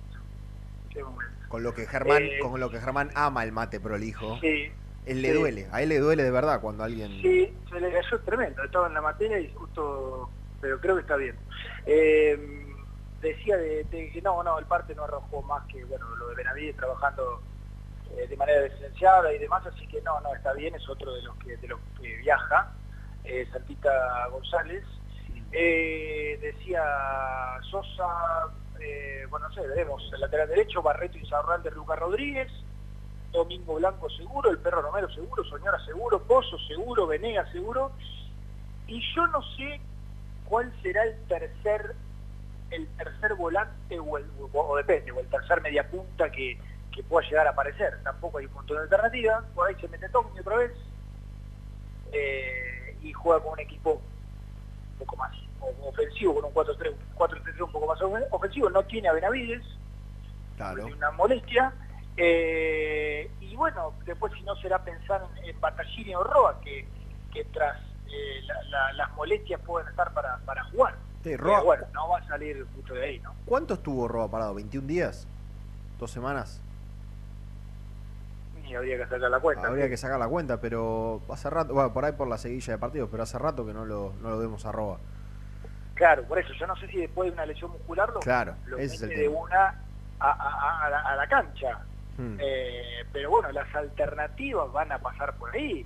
Qué 0.89 1.03
momento. 1.03 1.35
Con 1.49 1.61
lo 1.61 1.75
que 1.75 1.85
Germán, 1.85 2.23
Eh, 2.23 2.39
con 2.41 2.59
lo 2.59 2.71
que 2.71 2.79
Germán 2.79 3.11
ama 3.13 3.43
el 3.43 3.51
mate 3.51 3.79
prolijo. 3.79 4.39
Sí. 4.41 4.71
Él 5.05 5.21
le 5.21 5.33
sí. 5.33 5.37
duele, 5.37 5.67
a 5.71 5.83
él 5.83 5.89
le 5.89 5.99
duele 5.99 6.23
de 6.23 6.31
verdad 6.31 6.61
cuando 6.61 6.83
alguien. 6.83 7.11
Sí, 7.21 7.55
se 7.69 7.79
le 7.79 7.91
cayó 7.91 8.19
tremendo. 8.21 8.63
Estaba 8.63 8.87
en 8.87 8.95
la 8.95 9.01
materia 9.01 9.39
y 9.39 9.53
justo... 9.53 10.31
Pero 10.59 10.81
creo 10.81 10.95
que 10.95 11.01
está 11.01 11.15
bien. 11.15 11.35
Eh, 11.85 12.65
decía 13.21 13.55
de, 13.55 13.83
de 13.83 14.09
que 14.09 14.21
no, 14.23 14.41
no, 14.41 14.57
el 14.57 14.65
parte 14.65 14.95
no 14.95 15.03
arrojó 15.03 15.43
más 15.43 15.63
que, 15.67 15.85
bueno, 15.85 16.07
lo 16.15 16.29
de 16.29 16.35
Benavides 16.37 16.75
trabajando 16.75 17.39
eh, 18.15 18.27
de 18.27 18.37
manera 18.37 18.61
deslicenciada 18.61 19.33
y 19.33 19.39
demás, 19.39 19.65
así 19.65 19.87
que 19.87 20.01
no, 20.01 20.19
no, 20.21 20.33
está 20.33 20.53
bien, 20.53 20.75
es 20.75 20.87
otro 20.89 21.13
de 21.13 21.21
los 21.23 21.35
que, 21.37 21.57
de 21.57 21.67
los 21.67 21.79
que 21.99 22.15
viaja, 22.17 22.71
eh, 23.23 23.47
Santita 23.51 24.27
González. 24.27 24.83
Eh, 25.51 26.37
decía 26.41 26.83
Sosa, 27.69 28.47
eh, 28.79 29.25
bueno, 29.29 29.47
no 29.47 29.55
sé, 29.55 29.65
veremos, 29.65 30.03
el 30.13 30.19
lateral 30.19 30.49
derecho, 30.49 30.81
Barreto 30.81 31.17
y 31.17 31.25
Zarralde, 31.25 31.71
Lucas 31.71 31.99
Rodríguez, 31.99 32.51
Domingo 33.31 33.75
Blanco 33.75 34.09
seguro, 34.09 34.49
el 34.49 34.59
Perro 34.59 34.81
Romero 34.81 35.09
seguro, 35.13 35.43
Soñora 35.45 35.83
seguro, 35.85 36.21
Pozo 36.23 36.57
seguro, 36.67 37.07
Venegas 37.07 37.49
seguro, 37.51 37.91
y 38.87 39.01
yo 39.15 39.27
no 39.27 39.41
sé 39.55 39.79
cuál 40.45 40.71
será 40.81 41.03
el 41.03 41.17
tercer 41.27 41.95
el 42.69 42.85
tercer 42.97 43.33
volante 43.35 43.97
o, 43.97 44.17
el, 44.17 44.25
o, 44.53 44.75
depende, 44.75 45.11
o 45.13 45.19
el 45.21 45.27
tercer 45.27 45.61
media 45.61 45.89
punta 45.89 46.29
que, 46.29 46.57
que 46.97 47.03
pueda 47.03 47.27
llegar 47.29 47.45
a 47.45 47.51
aparecer. 47.51 47.99
Tampoco 48.03 48.39
hay 48.39 48.47
un 48.47 48.53
montón 48.53 48.77
de 48.77 48.83
alternativas. 48.83 49.45
Por 49.53 49.67
ahí 49.67 49.75
se 49.79 49.87
mete 49.87 50.09
Tommy 50.09 50.39
otra 50.39 50.57
vez 50.57 50.71
eh, 52.11 52.97
y 53.03 53.13
juega 53.13 53.39
con 53.43 53.53
un 53.53 53.59
equipo 53.59 53.93
un 53.93 54.97
poco 54.97 55.15
más 55.15 55.31
ofensivo, 55.85 56.33
con 56.35 56.45
un 56.45 56.53
4-3, 56.53 56.95
4-3 57.15 57.61
un 57.63 57.71
poco 57.71 57.85
más 57.85 57.99
ofen- 57.99 58.25
ofensivo. 58.31 58.69
No 58.71 58.81
tiene 58.83 59.09
a 59.09 59.13
Benavides, 59.13 59.63
Claro. 60.55 60.85
tiene 60.85 60.97
una 60.97 61.11
molestia. 61.11 61.71
Eh, 62.17 63.29
y 63.41 63.55
bueno, 63.55 63.93
después 64.03 64.33
si 64.33 64.41
no 64.41 64.55
será 64.55 64.83
pensar 64.83 65.23
en, 65.43 65.49
en 65.53 65.61
Battaglini 65.61 66.15
o 66.15 66.23
Roa, 66.23 66.59
que, 66.61 66.87
que 67.31 67.45
tras 67.45 67.77
eh, 68.07 68.41
la- 68.47 68.63
la- 68.69 68.93
las 68.93 69.15
molestias 69.15 69.61
pueden 69.61 69.87
estar 69.87 70.11
para, 70.13 70.37
para 70.39 70.63
jugar. 70.71 70.95
Sí, 71.21 71.29
Pero 71.31 71.43
Roa- 71.43 71.61
bueno, 71.61 71.85
no 71.93 72.09
va 72.09 72.17
a 72.17 72.27
salir 72.27 72.65
mucho 72.75 72.95
de 72.95 73.03
ahí, 73.05 73.19
¿no? 73.19 73.35
¿Cuánto 73.45 73.75
estuvo 73.75 74.07
Roa 74.07 74.31
parado? 74.31 74.55
¿21 74.55 74.87
días? 74.87 75.27
¿Dos 75.99 76.09
semanas? 76.09 76.59
Y 78.67 78.75
habría 78.75 78.97
que 78.97 79.05
sacar 79.07 79.29
la 79.31 79.39
cuenta. 79.39 79.67
Habría 79.67 79.89
que 79.89 79.97
sacar 79.97 80.19
la 80.19 80.27
cuenta, 80.27 80.59
pero 80.59 81.21
hace 81.31 81.49
rato, 81.49 81.73
bueno, 81.73 81.93
por 81.93 82.03
ahí 82.05 82.11
por 82.11 82.27
la 82.27 82.37
seguilla 82.37 82.73
de 82.73 82.79
partidos, 82.79 83.09
pero 83.09 83.23
hace 83.23 83.37
rato 83.39 83.65
que 83.65 83.73
no 83.73 83.85
lo, 83.85 84.13
no 84.21 84.29
lo 84.29 84.37
vemos 84.37 84.65
a 84.65 84.71
Roa. 84.71 84.99
Claro, 85.93 86.23
por 86.23 86.37
eso, 86.37 86.53
yo 86.53 86.67
no 86.67 86.75
sé 86.75 86.87
si 86.87 86.97
después 86.97 87.29
de 87.29 87.33
una 87.33 87.45
lesión 87.45 87.71
muscular 87.71 88.09
lo, 88.13 88.19
Claro, 88.19 88.55
lo 88.65 88.77
mete 88.77 89.07
de 89.07 89.15
tema. 89.15 89.35
una 89.39 89.81
a, 90.19 90.31
a- 90.31 90.85
a 90.85 90.89
la, 90.89 90.99
a 91.01 91.15
la 91.15 91.27
cancha. 91.27 91.79
Hmm. 92.17 92.35
Eh, 92.39 93.03
pero 93.13 93.29
bueno, 93.31 93.51
las 93.51 93.73
alternativas 93.75 94.71
van 94.71 94.91
a 94.91 94.99
pasar 94.99 95.33
por 95.37 95.55
ahí. 95.55 95.85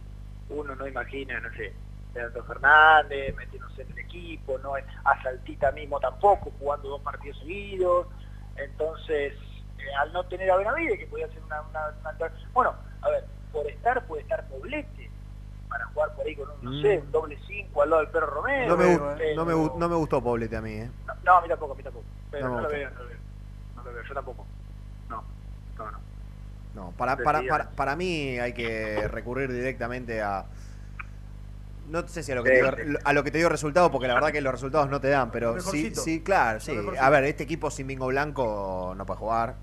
Uno 0.50 0.76
no 0.76 0.88
imagina, 0.88 1.40
no 1.40 1.50
sé, 1.56 1.74
Leandro 2.14 2.44
Fernández 2.44 3.34
metiéndose 3.36 3.84
en 3.84 3.92
el 3.92 4.00
equipo, 4.00 4.58
no 4.60 4.74
a 4.76 5.24
Saltita 5.24 5.72
mismo 5.72 6.00
tampoco, 6.00 6.52
jugando 6.60 6.90
dos 6.90 7.02
partidos 7.02 7.38
seguidos. 7.40 8.08
Entonces, 8.58 9.34
al 10.02 10.12
no 10.14 10.24
tener 10.26 10.50
a 10.52 10.58
Benavides, 10.58 11.00
que 11.00 11.08
podía 11.08 11.28
ser 11.30 11.42
una, 11.44 11.62
una- 11.62 12.30
Bueno, 12.54 12.74
a 13.02 13.10
ver, 13.10 13.26
por 13.52 13.68
estar 13.68 14.06
puede 14.08 14.22
estar 14.24 14.48
Poblete, 14.48 15.10
para 15.70 15.86
jugar 15.88 16.14
por 16.16 16.26
ahí 16.26 16.36
con 16.36 16.50
un, 16.50 16.64
no 16.66 16.72
Mm. 16.72 16.82
sé, 16.82 16.98
un 17.00 17.12
doble 17.12 17.40
cinco 17.48 17.82
al 17.84 17.90
lado 17.90 18.02
del 18.02 18.12
perro 18.12 18.28
Romero. 18.28 18.68
No 18.68 18.78
me, 18.78 18.86
gu- 18.98 19.16
pero- 19.18 19.36
no, 19.36 19.46
me, 19.46 19.80
no 19.80 19.90
me 19.90 19.96
gustó 19.96 20.22
Poblete 20.22 20.56
a 20.58 20.62
mí, 20.62 20.74
¿eh? 20.74 20.90
no, 21.08 21.14
no, 21.24 21.36
a 21.38 21.42
mí 21.42 21.48
tampoco, 21.48 21.74
a 21.74 21.76
mí 21.76 21.84
tampoco. 21.84 22.06
Pero 22.30 22.50
No 22.50 22.62
lo 22.62 22.70
veo, 22.70 22.90
no 22.92 23.00
lo 23.04 23.08
veo. 23.08 23.18
No 23.76 23.84
lo 23.84 23.94
veo, 23.94 24.04
yo 24.04 24.14
tampoco. 24.14 24.46
No, 25.10 25.24
no, 25.78 25.92
no. 25.92 26.00
No, 26.74 26.92
para, 26.98 27.18
para, 27.18 27.42
para, 27.48 27.70
para 27.72 27.96
mí 27.98 28.40
hay 28.40 28.54
que 28.54 29.08
recurrir 29.10 29.52
directamente 29.52 30.22
a. 30.22 30.46
No 31.88 32.08
sé 32.08 32.24
si 32.24 32.32
a 32.32 32.36
lo, 32.36 32.44
que 32.44 32.50
Sí, 32.56 32.76
te 32.76 32.86
dio, 32.86 33.00
a 33.04 33.12
lo 33.12 33.24
que 33.24 33.32
te 33.32 33.38
dio 33.40 33.50
resultado, 33.50 33.92
porque 33.92 34.08
la 34.08 34.14
verdad 34.14 34.32
que 34.32 34.40
los 34.40 34.54
resultados 34.54 34.90
no 34.90 35.02
te 35.02 35.10
dan, 35.10 35.32
pero 35.32 35.60
sí, 35.60 35.94
sí, 35.94 36.24
claro, 36.24 36.60
sí. 36.62 36.78
A 37.00 37.10
ver, 37.10 37.26
este 37.26 37.44
equipo 37.44 37.70
sin 37.70 37.88
Bingo 37.88 38.08
Blanco 38.08 38.94
no 38.96 39.06
puede 39.06 39.18
jugar. 39.20 39.56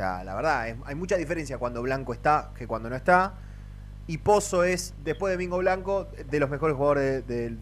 Sea, 0.00 0.24
la 0.24 0.34
verdad, 0.34 0.66
es- 0.66 0.76
hay 0.86 0.94
mucha 0.94 1.18
diferencia 1.18 1.58
cuando 1.58 1.82
Blanco 1.82 2.14
está 2.14 2.52
que 2.56 2.66
cuando 2.66 2.88
no 2.88 2.96
está. 2.96 3.34
Y 4.06 4.16
Pozo 4.16 4.64
es, 4.64 4.94
después 5.04 5.30
de 5.30 5.36
Bingo 5.36 5.58
Blanco, 5.58 6.06
de 6.30 6.40
los 6.40 6.48
mejores 6.48 6.74
jugadores 6.74 7.26
de, 7.26 7.50
de- 7.50 7.56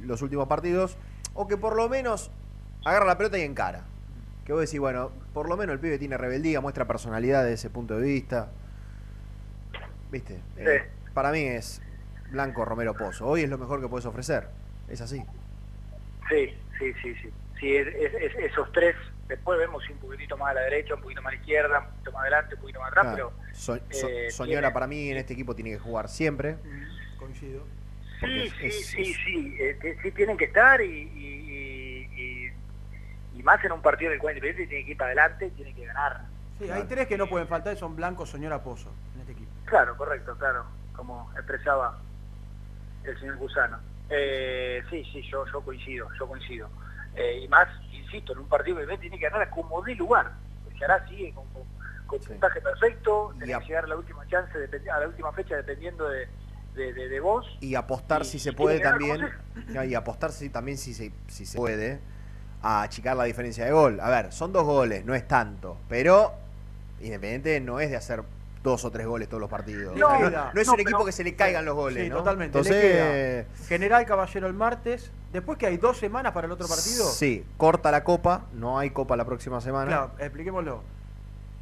los 0.06 0.22
últimos 0.22 0.48
partidos. 0.48 0.96
O 1.34 1.46
que 1.46 1.58
por 1.58 1.76
lo 1.76 1.90
menos 1.90 2.30
agarra 2.86 3.04
la 3.04 3.18
pelota 3.18 3.36
y 3.36 3.42
encara. 3.42 3.82
Que 4.46 4.54
vos 4.54 4.62
decís, 4.62 4.80
bueno, 4.80 5.10
por 5.34 5.50
lo 5.50 5.58
menos 5.58 5.74
el 5.74 5.80
pibe 5.80 5.98
tiene 5.98 6.16
rebeldía, 6.16 6.62
muestra 6.62 6.86
personalidad 6.86 7.42
desde 7.42 7.54
ese 7.56 7.68
punto 7.68 7.98
de 7.98 8.04
vista. 8.08 8.48
¿Viste? 10.10 10.40
Eh, 10.56 10.88
para 11.12 11.30
mí 11.30 11.40
es 11.40 11.82
Blanco 12.30 12.64
Romero 12.64 12.94
Pozo. 12.94 13.26
Hoy 13.26 13.42
es 13.42 13.50
lo 13.50 13.58
mejor 13.58 13.82
que 13.82 13.88
puedes 13.88 14.06
ofrecer. 14.06 14.48
Es 14.88 15.02
así. 15.02 15.22
Sí, 16.30 16.48
sí, 16.78 16.92
sí, 17.02 17.14
sí. 17.16 17.30
Sí, 17.60 17.76
es- 17.76 18.34
esos 18.50 18.72
tres, 18.72 18.96
después 19.28 19.58
vemos 19.58 19.82
un 19.88 19.98
poquitito 19.98 20.36
más 20.36 20.50
a 20.50 20.54
la 20.54 20.60
derecha, 20.62 20.94
un 20.94 21.00
poquito 21.02 21.22
más 21.22 21.32
a 21.32 21.36
la 21.36 21.40
izquierda, 21.40 21.78
un 21.80 21.86
poquito 21.86 22.12
más 22.12 22.22
adelante, 22.22 22.54
un 22.54 22.60
poquito 22.60 22.80
más 22.80 22.88
atrás, 22.90 23.04
Claro. 23.06 23.32
pero... 23.38 23.54
So- 23.54 23.78
so- 23.90 24.08
eh, 24.08 24.30
Soñora 24.30 24.60
tiene- 24.60 24.72
para 24.74 24.86
mí 24.86 25.10
en 25.10 25.16
este 25.16 25.32
equipo 25.34 25.54
tiene 25.54 25.70
que 25.70 25.78
jugar 25.78 26.08
siempre. 26.08 26.56
Coincido. 27.18 27.64
Sí, 28.20 28.26
es- 28.42 28.52
sí, 28.52 28.66
es- 28.66 28.86
sí, 28.86 29.02
es- 29.02 29.16
sí, 29.24 29.56
eh, 29.58 29.98
sí 30.02 30.10
tienen 30.12 30.36
que 30.36 30.44
estar 30.46 30.80
y, 30.80 30.84
y, 30.84 31.26
y- 31.26 32.20
y- 32.22 33.38
y 33.38 33.42
más 33.42 33.64
en 33.64 33.72
un 33.72 33.82
partido 33.82 34.10
del 34.10 34.20
cual 34.20 34.36
Independiente 34.36 34.68
tiene 34.68 34.84
que 34.84 34.90
ir 34.92 34.96
para 34.96 35.08
adelante, 35.08 35.50
tiene 35.56 35.74
que 35.74 35.86
ganar. 35.86 36.20
Sí, 36.58 36.70
hay 36.70 36.84
tres 36.84 37.06
que 37.08 37.16
no 37.18 37.26
pueden 37.26 37.48
faltar, 37.48 37.76
son 37.76 37.96
Blanco, 37.96 38.24
Soñora, 38.26 38.62
Pozo 38.62 38.92
en 39.14 39.20
este 39.22 39.32
equipo. 39.32 39.50
Claro, 39.64 39.96
correcto, 39.96 40.36
claro, 40.38 40.66
como 40.94 41.30
expresaba 41.36 41.98
el 43.04 43.18
señor 43.18 43.36
Gusano. 43.36 43.80
Eh, 44.10 44.82
sí, 44.90 45.02
sí, 45.12 45.22
yo, 45.30 45.44
yo 45.46 45.60
coincido, 45.62 46.08
yo 46.18 46.28
coincido. 46.28 46.68
Eh, 47.16 47.40
y 47.44 47.48
más, 47.48 47.66
insisto, 48.12 48.32
en 48.32 48.40
un 48.40 48.48
partido 48.48 48.76
que 48.78 48.98
tiene 48.98 49.18
que 49.18 49.28
ganar 49.28 49.48
como 49.50 49.82
de 49.82 49.94
lugar. 49.94 50.32
Se 50.78 50.84
hará 50.84 51.06
sigue 51.08 51.32
con, 51.32 51.46
con, 51.48 51.62
con 52.06 52.18
puntaje 52.20 52.60
perfecto, 52.60 53.32
tiene 53.38 53.58
que 53.60 53.66
llegar 53.66 53.84
a 53.84 53.88
la 53.88 53.96
última 53.96 54.26
chance, 54.28 54.52
a 54.92 55.00
la 55.00 55.06
última 55.08 55.32
fecha 55.32 55.56
dependiendo 55.56 56.08
de, 56.08 56.28
de, 56.74 56.92
de- 56.92 57.08
de 57.08 57.20
vos. 57.20 57.46
Y 57.60 57.74
apostar 57.74 58.22
Y- 58.22 58.24
si 58.24 58.38
se 58.38 58.52
puede 58.52 58.80
también. 58.80 59.28
Y 59.88 59.94
apostar 59.94 60.32
si, 60.32 60.48
también 60.50 60.76
si 60.78 60.92
se, 60.94 61.12
si 61.28 61.46
se 61.46 61.56
puede. 61.56 62.00
A 62.64 62.82
achicar 62.82 63.16
la 63.16 63.24
diferencia 63.24 63.64
de 63.64 63.72
gol. 63.72 63.98
A 64.00 64.08
ver, 64.08 64.32
son 64.32 64.52
dos 64.52 64.64
goles, 64.64 65.04
no 65.04 65.14
es 65.14 65.26
tanto. 65.26 65.76
Pero 65.88 66.32
Independiente 67.00 67.60
no 67.60 67.80
es 67.80 67.90
de 67.90 67.96
hacer 67.96 68.22
dos 68.62 68.84
o 68.84 68.90
tres 68.90 69.06
goles 69.06 69.28
todos 69.28 69.40
los 69.40 69.50
partidos. 69.50 69.96
No, 69.96 70.18
no, 70.20 70.30
no, 70.30 70.52
no 70.54 70.60
es 70.60 70.68
un 70.68 70.74
equipo 70.80 70.98
pero- 70.98 71.06
que 71.06 71.12
se 71.12 71.24
le 71.24 71.34
caigan 71.34 71.64
los 71.64 71.74
goles, 71.74 72.04
Sí, 72.04 72.08
¿no? 72.10 72.18
totalmente. 72.18 72.58
Entonces, 72.58 73.46
General 73.68 74.04
Caballero 74.06 74.46
el 74.46 74.54
martes. 74.54 75.10
Después 75.32 75.56
que 75.58 75.66
hay 75.66 75.78
dos 75.78 75.96
semanas 75.98 76.32
para 76.32 76.46
el 76.46 76.52
otro 76.52 76.68
partido. 76.68 77.08
sí, 77.08 77.44
corta 77.56 77.90
la 77.90 78.04
copa, 78.04 78.42
no 78.52 78.78
hay 78.78 78.90
copa 78.90 79.16
la 79.16 79.24
próxima 79.24 79.60
semana. 79.60 79.86
Claro, 79.88 80.10
expliquémoslo. 80.18 80.82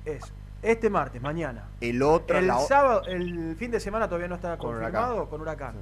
Es 0.05 0.21
este 0.63 0.91
martes, 0.91 1.23
mañana. 1.23 1.69
El 1.81 2.03
otro, 2.03 2.37
El 2.37 2.49
la 2.49 2.59
sábado, 2.61 3.03
el 3.07 3.55
fin 3.57 3.71
de 3.71 3.79
semana 3.81 4.07
todavía 4.09 4.29
no 4.29 4.35
está 4.35 4.57
Con 4.59 4.73
confirmado 4.73 5.15
Huracán. 5.15 5.31
con 5.31 5.41
Huracán. 5.41 5.75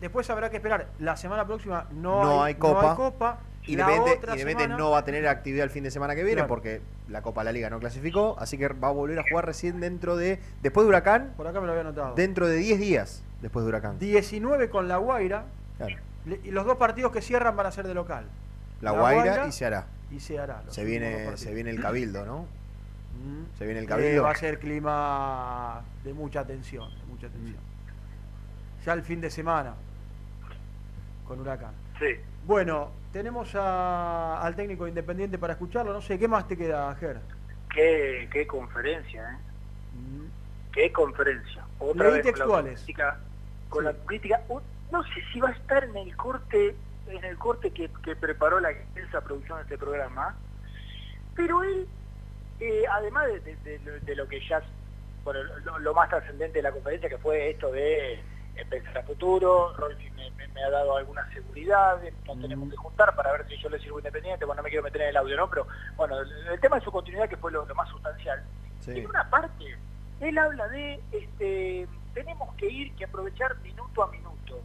Después 0.00 0.28
habrá 0.30 0.50
que 0.50 0.56
esperar. 0.56 0.88
La 0.98 1.16
semana 1.16 1.46
próxima 1.46 1.86
no, 1.92 2.24
no, 2.24 2.42
hay, 2.42 2.56
copa. 2.56 2.82
no 2.82 2.90
hay 2.90 2.96
copa. 2.96 3.38
La 3.68 3.86
otra 3.86 4.12
Independiente 4.14 4.62
semana- 4.64 4.76
no 4.76 4.90
va 4.90 4.98
a 4.98 5.04
tener 5.04 5.26
actividad 5.28 5.64
el 5.64 5.70
fin 5.70 5.84
de 5.84 5.90
semana 5.92 6.14
que 6.16 6.22
viene 6.24 6.36
Claro. 6.40 6.48
porque 6.48 6.80
la 7.08 7.22
Copa 7.22 7.42
de 7.42 7.44
la 7.46 7.52
Liga 7.52 7.70
no 7.70 7.78
clasificó, 7.78 8.34
así 8.38 8.58
que 8.58 8.66
va 8.68 8.88
a 8.88 8.90
volver 8.92 9.18
a 9.20 9.22
jugar 9.28 9.46
recién 9.46 9.78
dentro 9.80 10.16
de 10.16 10.40
después 10.62 10.84
de 10.84 10.88
Huracán, 10.88 11.32
Por 11.36 11.46
acá 11.46 11.60
me 11.60 11.66
lo 11.66 11.72
había 11.72 11.82
anotado. 11.82 12.14
dentro 12.16 12.48
de 12.48 12.56
10 12.56 12.80
días 12.80 13.22
después 13.40 13.64
de 13.64 13.68
Huracán. 13.68 13.98
19 14.00 14.68
con 14.68 14.88
La 14.88 14.96
Guaira. 14.96 15.44
Claro. 15.78 15.96
Le- 16.26 16.40
Y 16.44 16.50
los 16.50 16.66
dos 16.66 16.76
partidos 16.76 17.12
que 17.12 17.22
cierran 17.22 17.54
van 17.56 17.66
a 17.66 17.70
ser 17.72 17.86
de 17.86 17.94
local. 17.94 18.24
La 18.80 18.90
Guaira 18.92 19.46
y 19.46 19.52
se 19.52 19.64
hará. 19.66 19.86
Y 20.10 20.18
se 20.20 20.38
hará. 20.40 20.62
los 20.66 20.74
Se 20.74 20.84
viene, 20.84 21.36
se 21.36 21.54
viene 21.54 21.70
el 21.70 21.80
cabildo, 21.80 22.26
¿no? 22.26 22.42
Mm. 22.42 23.56
Se 23.58 23.64
viene 23.64 23.78
el 23.78 23.84
Eh, 23.86 23.88
cabildo. 23.88 24.22
va 24.24 24.32
a 24.32 24.34
ser 24.34 24.58
clima 24.58 25.82
de 26.02 26.12
mucha 26.12 26.44
tensión, 26.44 26.90
de 26.98 27.06
mucha 27.06 27.28
tensión. 27.28 27.60
Ya 28.84 28.92
el 28.94 29.02
fin 29.02 29.20
de 29.20 29.30
semana 29.30 29.74
con 31.28 31.40
Huracán. 31.40 31.72
Sí. 32.00 32.16
Bueno, 32.46 32.90
tenemos 33.12 33.54
a- 33.54 34.40
al 34.42 34.54
técnico 34.56 34.88
independiente 34.88 35.38
para 35.38 35.52
escucharlo. 35.54 35.92
No 35.92 36.00
sé, 36.00 36.18
¿qué 36.18 36.28
más 36.28 36.48
te 36.48 36.56
queda, 36.56 36.94
Ger? 36.96 37.20
Qué, 37.72 38.28
qué 38.32 38.46
conferencia, 38.46 39.22
¿eh? 39.32 39.38
Qué 40.72 40.90
conferencia. 40.90 41.64
Otra 41.78 42.08
Leí 42.08 42.12
vez 42.14 42.22
con 42.22 42.30
la 42.32 42.32
textuales. 42.38 42.80
autocrítica- 42.80 43.18
Con 43.68 43.84
la 43.84 43.92
crítica, 43.94 44.40
no 44.90 45.02
sé 45.02 45.10
si 45.32 45.40
va 45.40 45.48
a 45.48 45.52
estar 45.52 45.84
en 45.84 45.96
el 45.96 46.14
corte, 46.16 46.74
en 47.06 47.24
el 47.24 47.38
corte 47.38 47.70
que, 47.70 47.90
que 48.02 48.14
preparó 48.16 48.60
la 48.60 48.70
extensa 48.70 49.20
producción 49.22 49.58
de 49.58 49.62
este 49.62 49.78
programa, 49.78 50.36
pero 51.34 51.62
él, 51.62 51.86
eh, 52.60 52.84
además 52.90 53.26
de, 53.28 53.40
de- 53.40 53.56
de 53.56 53.78
lo- 53.80 54.00
de 54.00 54.14
lo 54.16 54.28
que 54.28 54.40
ya, 54.46 54.62
bueno, 55.24 55.40
lo, 55.64 55.78
lo 55.78 55.94
más 55.94 56.08
trascendente 56.10 56.58
de 56.58 56.62
la 56.64 56.72
conferencia, 56.72 57.08
que 57.08 57.16
fue 57.18 57.50
esto 57.50 57.70
de 57.72 58.14
eh, 58.14 58.20
pensar 58.68 58.98
a 58.98 59.02
futuro, 59.04 59.74
Rolfi 59.76 60.10
me, 60.54 60.62
ha 60.62 60.70
dado 60.70 60.96
alguna 60.96 61.28
seguridad, 61.32 61.98
nos 62.26 62.40
tenemos 62.40 62.70
que 62.70 62.76
juntar 62.76 63.14
para 63.14 63.32
ver 63.32 63.46
si 63.48 63.56
yo 63.56 63.68
le 63.68 63.78
sirvo 63.78 63.98
independiente, 63.98 64.44
bueno, 64.44 64.60
no 64.60 64.64
me 64.64 64.70
quiero 64.70 64.82
meter 64.82 65.02
en 65.02 65.08
el 65.08 65.16
audio, 65.16 65.36
¿no? 65.36 65.50
Pero 65.50 65.66
bueno, 65.96 66.20
el, 66.20 66.30
el 66.48 66.60
tema 66.60 66.76
de 66.78 66.84
su 66.84 66.92
continuidad, 66.92 67.28
que 67.28 67.36
fue 67.36 67.52
lo, 67.52 67.64
lo 67.64 67.74
más 67.74 67.88
sustancial. 67.88 68.42
En 68.86 69.06
una 69.06 69.28
parte, 69.30 69.78
él 70.20 70.38
habla 70.38 70.66
de, 70.68 71.00
este, 71.12 71.86
tenemos 72.14 72.54
que 72.56 72.66
ir, 72.66 72.94
que 72.96 73.04
aprovechar 73.04 73.56
minuto 73.58 74.02
a 74.02 74.10
minuto. 74.10 74.60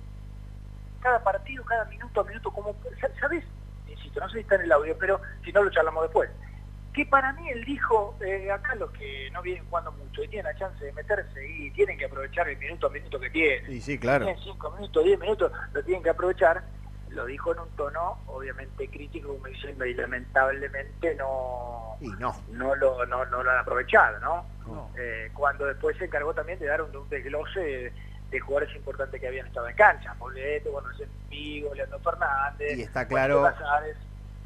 Cada 1.00 1.24
partido, 1.24 1.64
cada 1.66 1.86
minuto 1.86 2.22
a 2.22 2.24
minuto, 2.24 2.52
como, 2.52 2.76
¿sabes? 3.20 3.44
Insisto, 3.88 4.20
no 4.20 4.28
sé 4.30 4.36
si 4.36 4.40
está 4.42 4.56
en 4.56 4.62
el 4.62 4.72
audio, 4.72 4.98
pero 4.98 5.22
si 5.44 5.52
no 5.52 5.64
lo 5.64 5.70
charlamos 5.70 6.04
después. 6.04 6.30
Que 6.98 7.06
para 7.06 7.32
mí 7.34 7.48
él 7.52 7.64
dijo, 7.64 8.18
eh, 8.26 8.50
acá 8.52 8.74
los 8.74 8.90
que 8.90 9.30
no 9.30 9.44
vienen 9.44 9.64
jugando 9.70 9.92
mucho 9.92 10.24
y 10.24 10.28
tienen 10.30 10.52
la 10.52 10.58
chance 10.58 10.84
de 10.84 10.92
meterse 10.94 11.48
y 11.48 11.70
tienen 11.70 11.96
que 11.96 12.06
aprovechar 12.06 12.50
el 12.50 12.58
minuto 12.58 12.88
a 12.88 12.90
minuto 12.90 13.20
que 13.20 13.30
tienen. 13.30 13.72
Y 13.72 13.80
sí, 13.82 14.00
claro. 14.00 14.26
Tienen 14.26 14.44
5 14.44 14.72
minutos, 14.72 15.04
10 15.04 15.20
minutos, 15.20 15.52
lo 15.74 15.84
tienen 15.84 16.02
que 16.02 16.10
aprovechar. 16.10 16.64
Lo 17.10 17.28
dijo 17.28 17.54
en 17.54 17.60
un 17.60 17.70
tono 17.76 18.18
obviamente 18.26 18.88
crítico, 18.90 19.28
como 19.36 19.46
diciendo, 19.46 19.86
y 19.86 19.94
lamentablemente 19.94 21.14
no, 21.14 21.98
Y 22.02 22.08
no. 22.20 22.36
no, 22.50 22.74
lo, 22.76 23.06
no, 23.06 23.26
no 23.26 23.44
lo 23.44 23.52
han 23.52 23.60
aprovechado, 23.60 24.20
¿no? 24.20 24.46
No. 24.66 24.90
Eh, 24.98 25.30
cuando 25.36 25.68
después 25.68 25.96
se 25.98 26.06
encargó 26.06 26.34
también 26.34 26.58
de 26.58 26.66
dar 26.66 26.82
un, 26.82 26.96
un 26.96 27.08
desglose 27.10 27.94
de, 28.32 28.40
jugadores 28.40 28.76
importantes 28.76 29.22
que 29.22 29.28
habían 29.28 29.46
estado 29.46 29.70
en 29.70 29.76
cancha. 29.76 30.16
Poleto, 30.16 30.72
bueno, 30.72 30.90
Vigo, 31.30 31.76
Leandro 31.76 32.00
Fernández. 32.00 32.76
Y 32.76 32.82
está 32.82 33.08
claro- 33.08 33.44
Casares. 33.44 33.98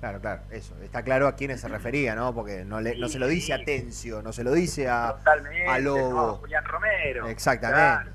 Claro, 0.02 0.20
claro, 0.20 0.42
eso. 0.52 0.76
Está 0.84 1.04
claro 1.04 1.28
a 1.28 1.36
quiénes 1.36 1.62
se 1.62 1.68
refería, 1.68 2.16
¿no? 2.16 2.34
Porque 2.34 2.66
no, 2.66 2.82
le, 2.82 2.98
no 2.98 3.08
se 3.08 3.20
lo 3.20 3.28
dice 3.28 3.54
a 3.54 3.64
Tencio, 3.64 4.22
no 4.24 4.34
se 4.34 4.44
lo 4.44 4.52
dice 4.52 4.90
a, 4.90 5.14
Totalmente, 5.20 5.68
a 5.70 5.80
no. 5.80 6.34
Julián 6.38 6.66
Romero. 6.66 7.28
Exactamente. 7.28 7.80
Claro, 7.80 8.12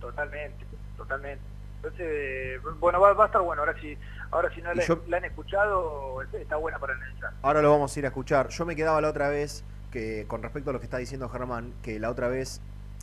totalmente, 0.00 0.64
totalmente. 0.96 1.40
Entonces, 1.76 2.60
bueno, 2.80 3.00
va, 3.00 3.12
va 3.12 3.22
a 3.24 3.26
estar 3.26 3.40
bueno. 3.42 3.62
Ahora 3.62 3.74
si, 3.80 3.96
ahora 4.32 4.52
si 4.52 4.60
no 4.60 4.74
la, 4.74 4.82
yo- 4.84 5.02
la 5.06 5.18
han 5.18 5.24
escuchado, 5.24 6.20
está 6.32 6.56
buena 6.56 6.78
para 6.80 6.94
analizar. 6.94 7.30
Ahora 7.42 7.62
lo 7.62 7.70
vamos 7.70 7.94
a 7.96 7.98
ir 8.00 8.04
a 8.06 8.08
escuchar. 8.08 8.48
Yo 8.48 8.66
me 8.66 8.74
quedaba 8.74 9.00
la 9.00 9.08
otra 9.08 9.28
vez, 9.28 9.62
que 9.92 10.24
con 10.26 10.42
respecto 10.42 10.70
a 10.70 10.72
lo 10.72 10.80
que 10.80 10.86
está 10.86 10.98
diciendo 10.98 11.28
Germán, 11.28 11.72
que 11.82 12.00
la 12.00 12.10
otra 12.10 12.26
vez, 12.26 12.60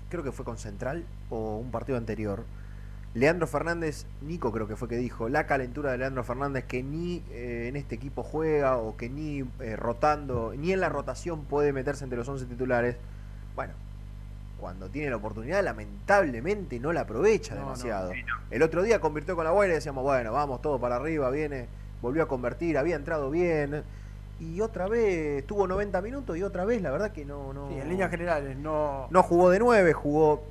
creo 0.10 0.22
que 0.22 0.34
fue 0.34 0.44
con 0.44 0.58
Central 0.58 1.06
o 1.30 1.56
un 1.60 1.72
partido 1.72 1.98
anterior, 1.98 2.44
Leandro 3.18 3.48
Fernández, 3.48 4.06
Nico 4.22 4.52
creo 4.52 4.68
que 4.68 4.76
fue 4.76 4.88
que 4.88 4.96
dijo, 4.96 5.28
la 5.28 5.48
calentura 5.48 5.92
de 5.92 5.98
Leandro 5.98 6.24
Fernández 6.24 6.66
que 6.66 6.84
ni 6.84 7.24
eh, 7.32 7.66
en 7.68 7.76
este 7.76 7.96
equipo 7.96 8.22
juega 8.22 8.78
o 8.78 8.96
que 8.96 9.10
ni 9.10 9.44
eh, 9.60 9.76
rotando, 9.76 10.54
ni 10.56 10.72
en 10.72 10.80
la 10.80 10.90
rotación 10.90 11.44
puede 11.46 11.74
meterse 11.74 12.04
entre 12.04 12.20
los 12.20 12.30
11 12.30 12.46
titulares. 12.46 12.96
Bueno, 13.56 13.74
cuando 14.60 14.90
tiene 14.90 15.10
la 15.10 15.16
oportunidad, 15.16 15.64
lamentablemente 15.64 16.80
no 16.80 16.94
la 16.94 17.02
aprovecha 17.02 17.56
No, 17.56 17.62
no, 17.62 17.66
demasiado. 17.68 18.12
El 18.52 18.62
otro 18.62 18.84
día 18.84 19.02
convirtió 19.02 19.36
con 19.36 19.46
la 19.46 19.52
Guaira 19.52 19.74
y 19.74 19.78
decíamos, 19.78 20.04
bueno, 20.04 20.32
vamos 20.32 20.62
todo 20.62 20.80
para 20.80 20.98
arriba, 20.98 21.32
viene, 21.32 21.66
volvió 22.04 22.22
a 22.22 22.28
convertir, 22.28 22.78
había 22.78 22.98
entrado 22.98 23.32
bien. 23.32 23.82
Y 24.40 24.62
otra 24.62 24.88
vez 24.88 25.44
tuvo 25.48 25.66
90 25.66 26.00
minutos 26.04 26.38
y 26.38 26.44
otra 26.44 26.66
vez 26.66 26.84
la 26.84 26.92
verdad 26.92 27.12
que 27.12 27.26
no... 27.26 27.52
no 27.52 27.70
Sí, 27.70 27.80
en 27.80 27.90
líneas 27.90 28.12
generales, 28.12 28.56
no. 28.56 29.08
no 29.10 29.24
jugó 29.24 29.50
de 29.50 29.58
9, 29.58 29.94
jugó 29.94 30.44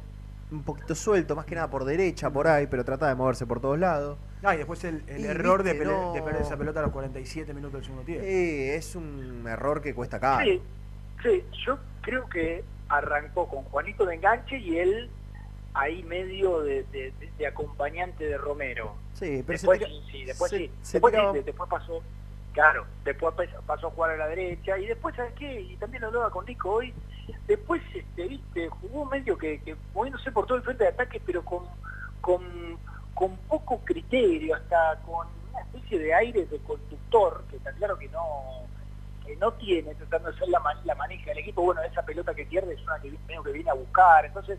un 0.51 0.63
poquito 0.63 0.95
suelto, 0.95 1.35
más 1.35 1.45
que 1.47 1.55
nada 1.55 1.69
por 1.69 1.85
derecha, 1.85 2.31
por 2.31 2.47
ahí, 2.47 2.67
pero 2.69 2.85
trataba 2.85 3.11
de 3.11 3.17
moverse 3.17 3.47
por 3.47 3.61
todos 3.61 3.79
lados. 3.79 4.19
Ah, 4.43 4.55
y 4.55 4.59
después 4.59 4.83
el, 4.85 5.03
el 5.09 5.21
Y, 5.23 5.25
error 5.27 5.63
de, 5.63 5.73
pele- 5.75 5.87
no. 5.93 6.13
de 6.13 6.23
perder 6.23 6.43
esa 6.43 6.57
pelota 6.57 6.81
a 6.81 6.83
los 6.85 6.93
47 6.93 7.53
minutos 7.53 7.75
del 7.75 7.83
segundo 7.85 8.05
tiempo. 8.05 8.25
Eh, 8.25 8.77
es 8.77 8.95
un 8.95 9.45
error 9.49 9.83
que 9.83 9.95
cuesta 9.95 10.21
caro. 10.21 10.45
Sí, 10.45 10.63
sí, 11.23 11.45
yo 11.67 11.79
creo 12.03 12.29
que 12.29 12.63
arrancó 12.89 13.49
con 13.49 13.65
Juanito 13.65 14.07
de 14.07 14.15
enganche 14.15 14.59
y 14.59 14.79
él 14.79 15.11
ahí 15.75 16.03
medio 16.05 16.61
de, 16.63 16.85
de- 16.93 17.13
de- 17.19 17.31
de 17.37 17.47
acompañante 17.47 18.25
de 18.25 18.39
Romero. 18.39 18.95
Sí, 19.15 19.43
pero 19.47 19.59
se 19.59 19.67
después 19.67 19.79
tira- 19.81 19.91
sí, 19.91 20.03
sí, 20.13 20.25
después 20.25 20.51
se- 20.51 20.59
sí. 20.59 20.71
se 20.83 20.93
Después, 21.01 21.15
sí, 21.15 21.41
después 21.45 21.69
pasó, 21.71 22.03
claro, 22.53 22.87
después 23.05 23.35
pas- 23.35 23.63
pasó 23.67 23.89
a 23.89 23.91
jugar 23.91 24.13
a 24.13 24.17
la 24.17 24.29
derecha 24.29 24.79
y 24.79 24.87
después, 24.87 25.17
¿sabes 25.17 25.33
qué? 25.37 25.61
Y 25.61 25.77
también 25.77 26.03
lo 26.03 26.09
hablaba 26.09 26.31
con 26.31 26.47
Nico 26.47 26.71
hoy, 26.71 26.95
después, 27.47 27.83
este, 27.95 28.27
viste, 28.29 28.69
jugó 28.69 29.05
medio 29.07 29.37
que, 29.39 29.61
que 29.61 29.77
moviéndose 29.95 30.31
por 30.33 30.47
todo 30.47 30.59
el 30.59 30.65
frente 30.65 30.85
de 30.85 30.91
ataque, 30.91 31.21
pero 31.25 31.45
con, 31.45 31.65
con, 32.21 32.43
con 33.15 33.37
poco 33.49 33.81
criterio, 33.85 34.55
hasta 34.55 35.01
con 35.05 35.27
una 35.51 35.61
especie 35.61 35.99
de 35.99 36.15
aire 36.15 36.45
de 36.47 36.59
conductor, 36.61 37.45
que 37.51 37.57
está 37.57 37.73
claro 37.73 37.99
que 37.99 38.09
no 38.09 38.23
que 39.25 39.35
no 39.37 39.51
tiene, 39.55 39.93
tratando 39.97 40.31
de 40.31 40.39
ser 40.39 40.49
la, 40.51 40.63
la 40.85 40.95
manija 40.95 41.31
del 41.31 41.39
equipo, 41.39 41.61
bueno, 41.63 41.83
esa 41.83 42.03
pelota 42.03 42.33
que 42.33 42.47
pierde 42.47 42.75
es 42.75 42.83
una 42.85 42.97
que 43.01 43.11
medio 43.27 43.43
que 43.43 43.51
viene 43.51 43.71
a 43.71 43.75
buscar, 43.75 44.25
entonces, 44.25 44.57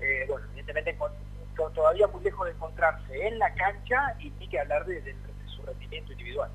eh, 0.00 0.24
bueno, 0.28 0.44
evidentemente 0.48 0.98
todavía 1.74 2.08
muy 2.08 2.24
lejos 2.24 2.44
de 2.46 2.52
encontrarse 2.52 3.28
en 3.28 3.38
la 3.38 3.54
cancha 3.54 4.16
y 4.18 4.30
ni 4.40 4.48
que 4.48 4.58
hablar 4.58 4.84
de, 4.84 4.94
de- 5.02 5.12
de 5.12 5.46
su 5.54 5.62
rendimiento 5.62 6.10
individual. 6.10 6.50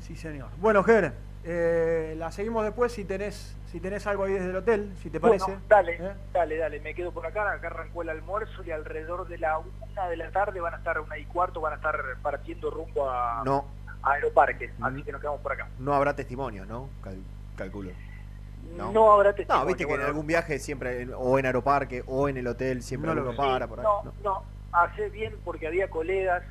Sí, 0.00 0.16
señor. 0.16 0.48
Bueno, 0.56 0.82
Ger, 0.82 1.12
eh, 1.44 2.14
la 2.18 2.30
seguimos 2.32 2.64
después 2.64 2.92
si 2.92 3.04
tenés, 3.04 3.56
si 3.70 3.80
tenés 3.80 4.06
algo 4.06 4.24
ahí 4.24 4.32
desde 4.34 4.50
el 4.50 4.56
hotel, 4.56 4.92
si 5.02 5.10
te 5.10 5.20
parece. 5.20 5.44
Bueno, 5.46 5.60
dale, 5.68 5.92
¿Eh? 6.00 6.12
dale, 6.32 6.56
dale, 6.58 6.80
me 6.80 6.94
quedo 6.94 7.12
por 7.12 7.26
acá, 7.26 7.50
acá 7.52 7.68
arrancó 7.68 8.02
el 8.02 8.08
almuerzo 8.10 8.62
y 8.64 8.70
alrededor 8.70 9.26
de 9.28 9.38
la 9.38 9.58
una 9.58 10.08
de 10.08 10.16
la 10.16 10.30
tarde 10.30 10.60
van 10.60 10.74
a 10.74 10.78
estar, 10.78 11.00
una 11.00 11.16
y 11.18 11.24
cuarto, 11.24 11.60
van 11.60 11.72
a 11.74 11.76
estar 11.76 11.96
partiendo 12.22 12.70
rumbo 12.70 13.08
a, 13.10 13.42
No, 13.44 13.66
a 14.02 14.12
Aeroparque, 14.12 14.70
así 14.80 15.02
que 15.02 15.12
nos 15.12 15.20
quedamos 15.20 15.40
por 15.40 15.52
acá. 15.52 15.68
no 15.78 15.94
habrá 15.94 16.14
testimonios, 16.14 16.66
¿no? 16.66 16.88
Cal- 17.02 17.22
calculo. 17.56 17.90
No, 18.76 19.12
habrá 19.12 19.32
testimonio. 19.34 19.62
No, 19.62 19.66
viste 19.66 19.86
que 19.86 19.94
en 19.94 20.00
algún 20.02 20.26
viaje 20.26 20.58
siempre, 20.58 21.02
en- 21.02 21.12
o 21.16 21.38
en 21.38 21.46
Aeroparque, 21.46 22.02
o 22.06 22.28
en 22.28 22.36
el 22.36 22.46
hotel, 22.46 22.82
siempre 22.82 23.08
No 23.08 23.14
lo 23.22 23.34
para 23.34 23.66
por 23.66 23.80
ahí. 23.80 23.86
No, 23.86 24.12
no, 24.22 24.42
hace 24.72 25.08
bien 25.08 25.34
porque 25.44 25.66
había 25.66 25.88
colegas 25.88 26.42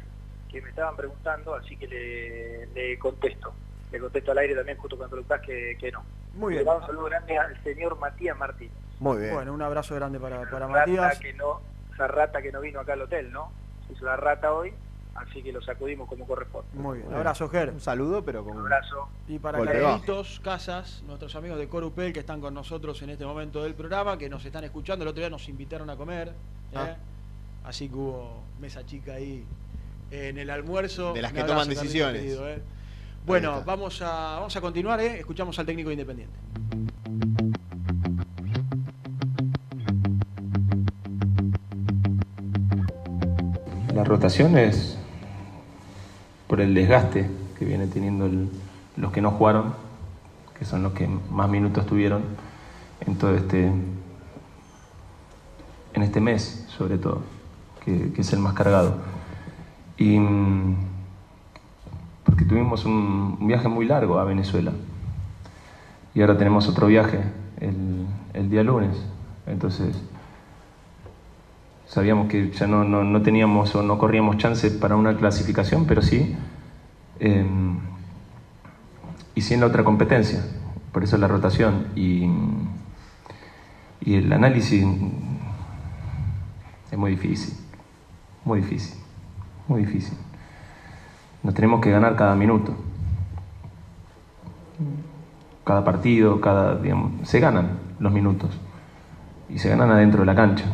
que 0.49 0.61
me 0.61 0.69
estaban 0.69 0.95
preguntando, 0.95 1.53
así 1.55 1.75
que 1.77 1.87
le, 1.87 2.65
le 2.67 2.97
contesto. 2.97 3.53
Le 3.91 3.99
contesto 3.99 4.31
al 4.31 4.37
aire 4.39 4.55
también 4.55 4.77
justo 4.77 4.97
cuando 4.97 5.15
lo 5.15 5.23
que, 5.41 5.77
que 5.79 5.91
no. 5.91 6.03
Muy 6.35 6.53
Le 6.53 6.59
bien. 6.59 6.65
mando 6.67 6.81
un 6.81 6.87
saludo 6.87 7.05
grande 7.05 7.37
al 7.37 7.63
señor 7.63 7.97
Matías 7.99 8.37
Martín. 8.37 8.69
Muy 8.99 9.17
bien. 9.19 9.33
Bueno, 9.33 9.53
un 9.53 9.61
abrazo 9.61 9.95
grande 9.95 10.19
para, 10.19 10.41
para 10.49 10.67
Rata 10.67 10.79
Matías. 10.79 11.19
que 11.19 11.33
no, 11.33 11.61
esa 11.93 12.07
rata 12.07 12.41
que 12.41 12.51
no 12.51 12.61
vino 12.61 12.79
acá 12.79 12.93
al 12.93 13.01
hotel, 13.03 13.31
¿no? 13.31 13.51
Hizo 13.89 14.03
la 14.05 14.17
rata 14.17 14.51
hoy, 14.51 14.73
así 15.15 15.41
que 15.41 15.51
lo 15.53 15.61
sacudimos 15.61 16.09
como 16.09 16.27
corresponde. 16.27 16.67
Muy 16.73 16.99
bien. 16.99 17.13
Abrazo, 17.13 17.47
Ger. 17.49 17.69
Un 17.69 17.79
saludo, 17.79 18.23
pero 18.25 18.43
con 18.43 18.57
Un 18.57 18.63
abrazo. 18.63 19.07
Y 19.27 19.39
para. 19.39 19.63
Carlitos 19.63 20.41
Casas, 20.43 21.03
nuestros 21.07 21.35
amigos 21.35 21.57
de 21.57 21.69
Corupel 21.69 22.11
que 22.11 22.19
están 22.19 22.41
con 22.41 22.53
nosotros 22.53 23.01
en 23.03 23.11
este 23.11 23.25
momento 23.25 23.63
del 23.63 23.73
programa, 23.75 24.17
que 24.17 24.27
nos 24.29 24.43
están 24.43 24.63
escuchando, 24.65 25.03
el 25.03 25.09
otro 25.09 25.21
día 25.21 25.29
nos 25.29 25.47
invitaron 25.47 25.89
a 25.89 25.95
comer, 25.95 26.29
¿eh? 26.29 26.75
Ah. 26.75 26.95
así 27.63 27.87
que 27.87 27.95
hubo 27.95 28.41
mesa 28.59 28.85
chica 28.85 29.13
ahí 29.13 29.45
en 30.11 30.37
el 30.37 30.49
almuerzo. 30.49 31.13
De 31.13 31.21
las 31.21 31.31
Un 31.31 31.37
que 31.37 31.43
toman 31.45 31.69
decisiones. 31.69 32.21
querido, 32.21 32.49
¿eh? 32.49 32.61
Bueno, 33.27 33.61
vamos 33.65 34.01
a, 34.01 34.35
vamos 34.37 34.55
a 34.55 34.61
continuar, 34.61 35.01
¿eh? 35.01 35.19
escuchamos 35.19 35.59
al 35.59 35.65
técnico 35.65 35.91
independiente. 35.91 36.33
Las 43.93 44.07
rotaciones 44.07 44.97
por 46.47 46.61
el 46.61 46.73
desgaste 46.73 47.29
que 47.59 47.65
viene 47.65 47.87
teniendo 47.87 48.29
los 48.95 49.11
que 49.11 49.21
no 49.21 49.31
jugaron, 49.31 49.73
que 50.57 50.63
son 50.63 50.83
los 50.83 50.93
que 50.93 51.09
más 51.29 51.49
minutos 51.49 51.85
tuvieron 51.85 52.23
en 53.05 53.17
todo 53.17 53.35
este 53.35 53.65
en 55.95 56.01
este 56.01 56.21
mes 56.21 56.65
sobre 56.69 56.97
todo, 56.97 57.23
que, 57.83 58.13
que 58.13 58.21
es 58.21 58.31
el 58.31 58.39
más 58.39 58.53
cargado. 58.53 58.95
Y 59.97 60.17
mm, 60.17 60.96
porque 62.37 62.49
tuvimos 62.49 62.85
un, 62.85 63.35
viaje 63.47 63.67
muy 63.67 63.87
largo 63.87 64.19
a 64.19 64.23
Venezuela. 64.23 64.71
Y 66.13 66.21
ahora 66.21 66.37
tenemos 66.37 66.69
otro 66.69 66.85
viaje 66.85 67.23
el, 67.59 68.05
el 68.33 68.49
día 68.51 68.61
lunes. 68.61 68.95
Entonces, 69.47 69.99
sabíamos 71.87 72.27
que 72.27 72.51
ya 72.51 72.67
no, 72.67 72.83
no- 72.83 73.03
no 73.03 73.23
teníamos 73.23 73.73
o 73.73 73.81
no 73.81 73.97
corríamos 73.97 74.37
chance 74.37 74.69
para 74.69 74.95
una 74.95 75.17
clasificación, 75.17 75.87
pero 75.87 76.03
sí, 76.03 76.35
eh, 77.19 77.43
y 79.33 79.41
sí 79.41 79.55
en 79.55 79.61
la 79.61 79.65
otra 79.65 79.83
competencia. 79.83 80.45
Por 80.91 81.03
eso 81.03 81.17
la 81.17 81.27
rotación. 81.27 81.87
Y, 81.95 82.29
y 84.01 84.13
el 84.13 84.31
análisis 84.31 84.85
es 86.91 86.97
muy 86.99 87.09
difícil, 87.15 87.55
muy 88.45 88.61
difícil, 88.61 88.95
muy 89.67 89.81
difícil. 89.85 90.26
Nos 91.47 91.55
tenemos 91.55 91.79
que 91.79 91.89
ganar 91.91 92.17
cada 92.17 92.35
minuto. 92.35 92.73
Cada 95.63 95.85
partido, 95.85 96.41
cada, 96.41 96.77
se 97.23 97.39
ganan 97.39 97.79
los 97.99 98.11
minutos. 98.11 98.49
Y 99.47 99.57
se 99.57 99.69
ganan 99.69 99.89
adentro 99.91 100.19
de 100.19 100.25
la 100.25 100.35
cancha. 100.35 100.65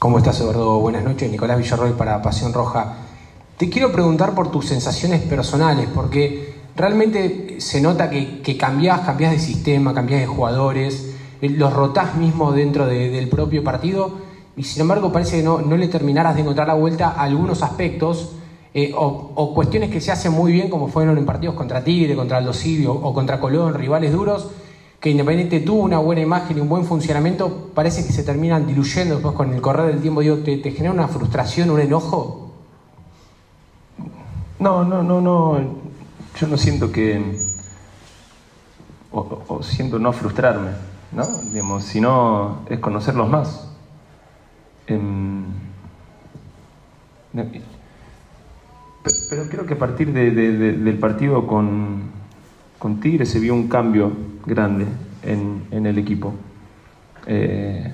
¿Cómo 0.00 0.18
estás, 0.18 0.40
Eduardo? 0.40 0.80
Buenas 0.80 1.04
noches. 1.04 1.30
Nicolás 1.30 1.58
Villarroel 1.58 1.92
para 1.92 2.20
Pasión 2.20 2.52
Roja. 2.52 2.94
Te 3.58 3.70
quiero 3.70 3.92
preguntar 3.92 4.34
por 4.34 4.50
tus 4.50 4.66
sensaciones 4.66 5.20
personales, 5.22 5.88
porque 5.94 6.52
realmente 6.74 7.60
se 7.60 7.80
nota 7.80 8.10
que, 8.10 8.42
que 8.42 8.56
cambiás, 8.56 9.02
cambiás 9.02 9.30
de 9.30 9.38
sistema, 9.38 9.94
cambiás 9.94 10.20
de 10.22 10.26
jugadores, 10.26 11.14
eh, 11.42 11.48
los 11.50 11.72
rotás 11.72 12.16
mismo 12.16 12.50
dentro 12.50 12.86
de- 12.86 13.10
del 13.10 13.28
propio 13.28 13.62
partido, 13.62 14.26
y 14.58 14.64
sin 14.64 14.82
embargo 14.82 15.12
parece 15.12 15.38
que 15.38 15.42
no, 15.44 15.60
no 15.60 15.76
le 15.76 15.86
terminaras 15.86 16.34
de 16.34 16.42
encontrar 16.42 16.66
la 16.66 16.74
vuelta 16.74 17.10
a 17.10 17.22
algunos 17.22 17.62
aspectos 17.62 18.32
eh, 18.74 18.92
o, 18.94 19.54
cuestiones 19.54 19.88
que 19.90 20.00
se 20.00 20.12
hacen 20.12 20.32
muy 20.32 20.52
bien, 20.52 20.68
como 20.68 20.88
fueron 20.88 21.16
en 21.16 21.24
partidos 21.24 21.54
contra 21.54 21.82
Tigre, 21.82 22.14
contra 22.14 22.38
Aldo 22.38 22.52
o, 22.88 23.14
contra 23.14 23.40
Colón, 23.40 23.74
rivales 23.74 24.12
duros, 24.12 24.50
que 25.00 25.10
Independiente 25.10 25.60
tuvo 25.60 25.82
una 25.82 25.98
buena 25.98 26.20
imagen 26.22 26.58
y 26.58 26.60
un 26.60 26.68
buen 26.68 26.84
funcionamiento, 26.84 27.70
parece 27.72 28.04
que 28.04 28.12
se 28.12 28.24
terminan 28.24 28.66
diluyendo 28.66 29.14
después 29.14 29.34
con 29.34 29.54
el 29.54 29.60
correr 29.60 29.86
del 29.86 30.02
tiempo. 30.02 30.20
Digo, 30.20 30.38
¿te, 30.38 30.58
genera 30.72 30.92
una 30.92 31.08
frustración, 31.08 31.70
un 31.70 31.80
enojo? 31.80 32.50
No, 34.58 34.84
no, 34.84 35.02
no, 35.02 35.20
no. 35.20 35.58
Yo 36.38 36.46
no 36.46 36.56
siento 36.58 36.90
que. 36.92 37.48
O 39.10 39.62
siento 39.62 39.98
no 39.98 40.12
frustrarme, 40.12 40.70
¿no? 41.12 41.24
Digamos, 41.52 41.84
sino 41.84 42.60
es 42.68 42.78
conocerlos 42.80 43.28
más. 43.28 43.68
Em, 44.88 45.44
pero 49.28 49.48
creo 49.48 49.66
que 49.66 49.74
a 49.74 49.78
partir 49.78 50.12
de- 50.12 50.30
de- 50.30 50.52
de- 50.56 50.72
del 50.72 50.98
partido 50.98 51.46
con, 51.46 52.02
con 52.78 53.00
Tigre 53.00 53.26
se 53.26 53.38
vio 53.38 53.54
un 53.54 53.68
cambio 53.68 54.12
grande 54.46 54.86
en, 55.22 55.64
en 55.70 55.86
el 55.86 55.98
equipo. 55.98 56.34
Eh, 57.26 57.92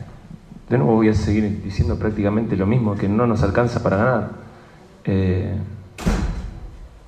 de 0.68 0.78
nuevo 0.78 0.94
voy 0.94 1.08
a 1.08 1.14
seguir 1.14 1.62
diciendo 1.62 1.98
prácticamente 1.98 2.56
lo 2.56 2.66
mismo, 2.66 2.94
que 2.94 3.08
no 3.08 3.26
nos 3.26 3.42
alcanza 3.42 3.82
para 3.82 3.96
ganar. 3.96 4.30
Eh, 5.04 5.56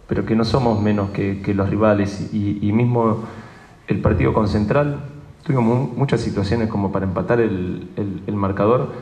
pero 0.09 0.25
que 0.27 0.37
no 0.37 0.45
somos 0.45 0.81
menos 0.83 1.11
que, 1.11 1.41
los 1.55 1.69
rivales 1.71 2.31
y, 2.33 2.59
mismo 2.73 3.25
el 3.89 4.01
partido 4.01 4.33
con 4.35 4.47
Central 4.49 5.01
tuvimos 5.43 5.65
mu- 5.65 5.95
muchas 5.97 6.21
situaciones 6.21 6.69
como 6.69 6.93
para 6.93 7.07
empatar 7.07 7.41
el- 7.97 8.23
el 8.27 8.35
marcador 8.37 8.93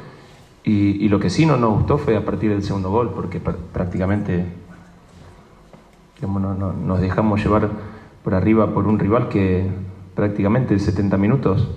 y, 0.67 1.09
lo 1.09 1.21
que 1.21 1.29
sí 1.29 1.45
no 1.45 1.59
nos 1.59 1.75
gustó 1.75 1.99
fue 1.99 2.17
a 2.17 2.25
partir 2.25 2.51
del 2.51 2.63
segundo 2.63 2.91
gol 2.91 3.13
porque 3.15 3.43
pr- 3.43 3.57
prácticamente 3.73 4.47
nos 6.27 7.01
dejamos 7.01 7.43
llevar 7.43 7.69
por 8.23 8.35
arriba 8.35 8.73
por 8.73 8.87
un 8.87 8.99
rival 8.99 9.29
que 9.29 9.71
prácticamente 10.15 10.79
70 10.79 11.19
minutos 11.19 11.69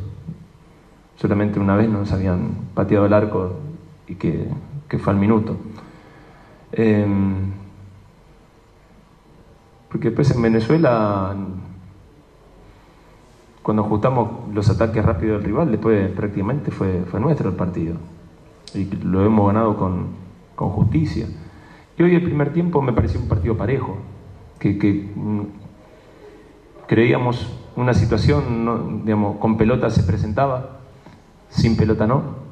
solamente 1.18 1.60
una 1.60 1.76
vez 1.76 1.90
nos 1.90 2.14
habían 2.14 2.52
pateado 2.74 3.06
el 3.06 3.14
arco 3.14 3.56
y 4.08 4.16
que, 4.16 4.48
que 4.88 5.00
fue 5.00 5.12
al 5.12 5.20
minuto. 5.20 5.58
Em, 6.72 7.52
porque 9.90 10.10
después 10.10 10.32
en 10.32 10.42
Venezuela, 10.42 11.36
cuando 13.64 13.84
ajustamos 13.84 14.54
los 14.54 14.70
ataques 14.70 15.04
rápidos 15.04 15.40
del 15.40 15.44
rival, 15.48 15.72
después 15.72 16.10
prácticamente 16.12 16.72
fue, 16.72 17.04
fue 17.10 17.20
nuestro 17.20 17.50
el 17.50 17.56
partido. 17.56 17.96
Y 18.78 18.86
lo 19.04 19.26
hemos 19.26 19.48
ganado 19.48 19.76
con, 19.78 20.08
con 20.56 20.70
justicia. 20.70 21.28
Y 21.98 22.04
hoy 22.04 22.16
el 22.16 22.24
primer 22.24 22.54
tiempo 22.54 22.82
me 22.82 22.94
pareció 22.94 23.20
un 23.20 23.28
partido 23.28 23.58
parejo, 23.58 23.98
que, 24.60 25.12
mm, 25.16 25.42
creíamos 26.88 27.52
una 27.76 27.94
situación, 27.94 29.02
digamos, 29.04 29.38
con 29.38 29.58
pelota 29.58 29.90
se 29.90 30.04
presentaba, 30.04 30.80
sin 31.50 31.76
pelota 31.76 32.08
no, 32.08 32.48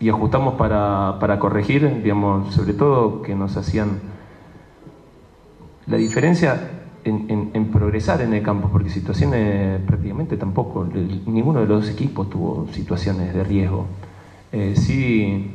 y 0.00 0.08
ajustamos 0.08 0.54
para, 0.54 1.16
para 1.20 1.38
corregir, 1.38 2.02
digamos, 2.02 2.54
sobre 2.54 2.72
todo 2.72 3.22
que 3.22 3.34
nos 3.34 3.56
hacían 3.56 4.00
la 5.86 5.96
diferencia 5.96 6.70
en, 7.04 7.50
en- 7.54 7.70
progresar 7.70 8.20
en 8.20 8.34
el 8.34 8.42
campo, 8.42 8.68
porque 8.70 8.90
situaciones 8.90 9.80
prácticamente 9.86 10.36
tampoco, 10.36 10.86
ninguno 11.26 11.60
de 11.60 11.66
los 11.66 11.88
equipos 11.88 12.28
tuvo 12.28 12.66
situaciones 12.72 13.32
de 13.34 13.44
riesgo. 13.44 13.86
Eh, 14.52 14.74
sí, 14.76 15.50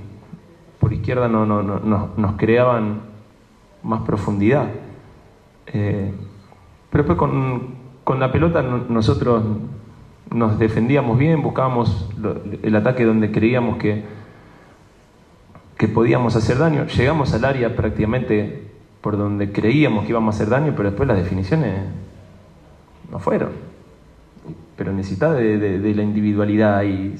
por 0.79 0.93
izquierda 0.93 1.27
no, 1.27 1.45
no- 1.45 1.63
no- 1.63 1.79
nos- 1.79 2.33
creaban 2.33 3.01
más 3.83 4.01
profundidad. 4.01 4.67
Eh, 5.67 6.11
pero 6.89 7.03
después 7.03 7.17
con, 7.17 7.75
con 8.03 8.19
la 8.19 8.31
pelota 8.31 8.61
no- 8.61 8.85
nosotros 8.89 9.43
nos 10.29 10.59
defendíamos 10.59 11.17
bien, 11.17 11.41
buscábamos 11.41 12.09
el 12.61 12.75
ataque 12.75 13.03
donde 13.05 13.31
creíamos 13.31 13.77
que, 13.77 14.03
que 15.77 15.87
podíamos 15.87 16.35
hacer 16.35 16.57
daño. 16.57 16.85
Llegamos 16.85 17.33
al 17.33 17.45
área 17.45 17.75
prácticamente 17.75 18.71
por 19.01 19.17
donde 19.17 19.51
creíamos 19.51 20.03
que 20.05 20.11
íbamos 20.11 20.33
a 20.33 20.37
hacer 20.37 20.49
daño, 20.49 20.73
pero 20.77 20.89
después 20.89 21.07
las 21.07 21.17
definiciones 21.17 21.81
no 23.11 23.19
fueron. 23.19 23.49
Pero 24.77 24.91
de- 25.59 25.79
de 25.79 25.93
la 25.95 26.03
individualidad 26.03 26.83
y 26.83 27.15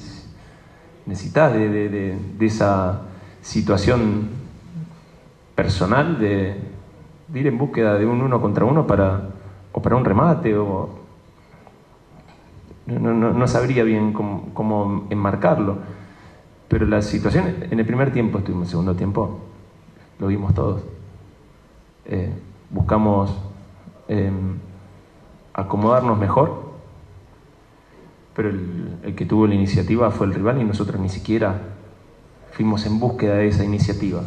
necesitas 1.06 1.52
de, 1.52 1.68
de- 1.68 1.88
de- 1.88 2.46
esa 2.46 3.02
situación 3.42 4.28
personal 5.54 6.18
de, 6.18 6.56
ir 7.34 7.46
en 7.46 7.58
búsqueda 7.58 7.94
de 7.98 8.06
un 8.06 8.20
uno 8.22 8.40
contra 8.40 8.64
uno 8.64 8.86
para, 8.86 9.30
o 9.72 9.82
para 9.82 9.96
un 9.96 10.04
remate 10.04 10.56
o 10.56 10.88
no, 12.86 13.12
no- 13.14 13.32
no 13.32 13.46
sabría 13.48 13.82
bien 13.84 14.12
cómo, 14.12 14.50
cómo 14.52 15.06
enmarcarlo. 15.10 15.78
Pero 16.68 16.86
la 16.86 17.02
situación 17.02 17.54
en 17.70 17.78
el 17.78 17.86
primer 17.86 18.12
tiempo 18.12 18.38
estuvimos, 18.38 18.62
en 18.62 18.66
el 18.66 18.70
segundo 18.70 18.94
tiempo 18.96 19.40
lo 20.18 20.26
vimos 20.26 20.54
todos. 20.54 20.82
Eh, 22.06 22.30
buscamos 22.70 23.30
eh, 24.08 24.30
acomodarnos 25.54 26.18
mejor, 26.18 26.73
pero 28.34 28.50
el, 28.50 29.14
que 29.16 29.26
tuvo 29.26 29.46
la 29.46 29.54
iniciativa 29.54 30.10
fue 30.10 30.26
el 30.26 30.34
rival 30.34 30.60
y 30.60 30.64
nosotros 30.64 31.00
ni 31.00 31.08
siquiera 31.08 31.60
fuimos 32.52 32.84
en 32.86 32.98
búsqueda 32.98 33.36
de 33.36 33.48
esa 33.48 33.64
iniciativa. 33.64 34.22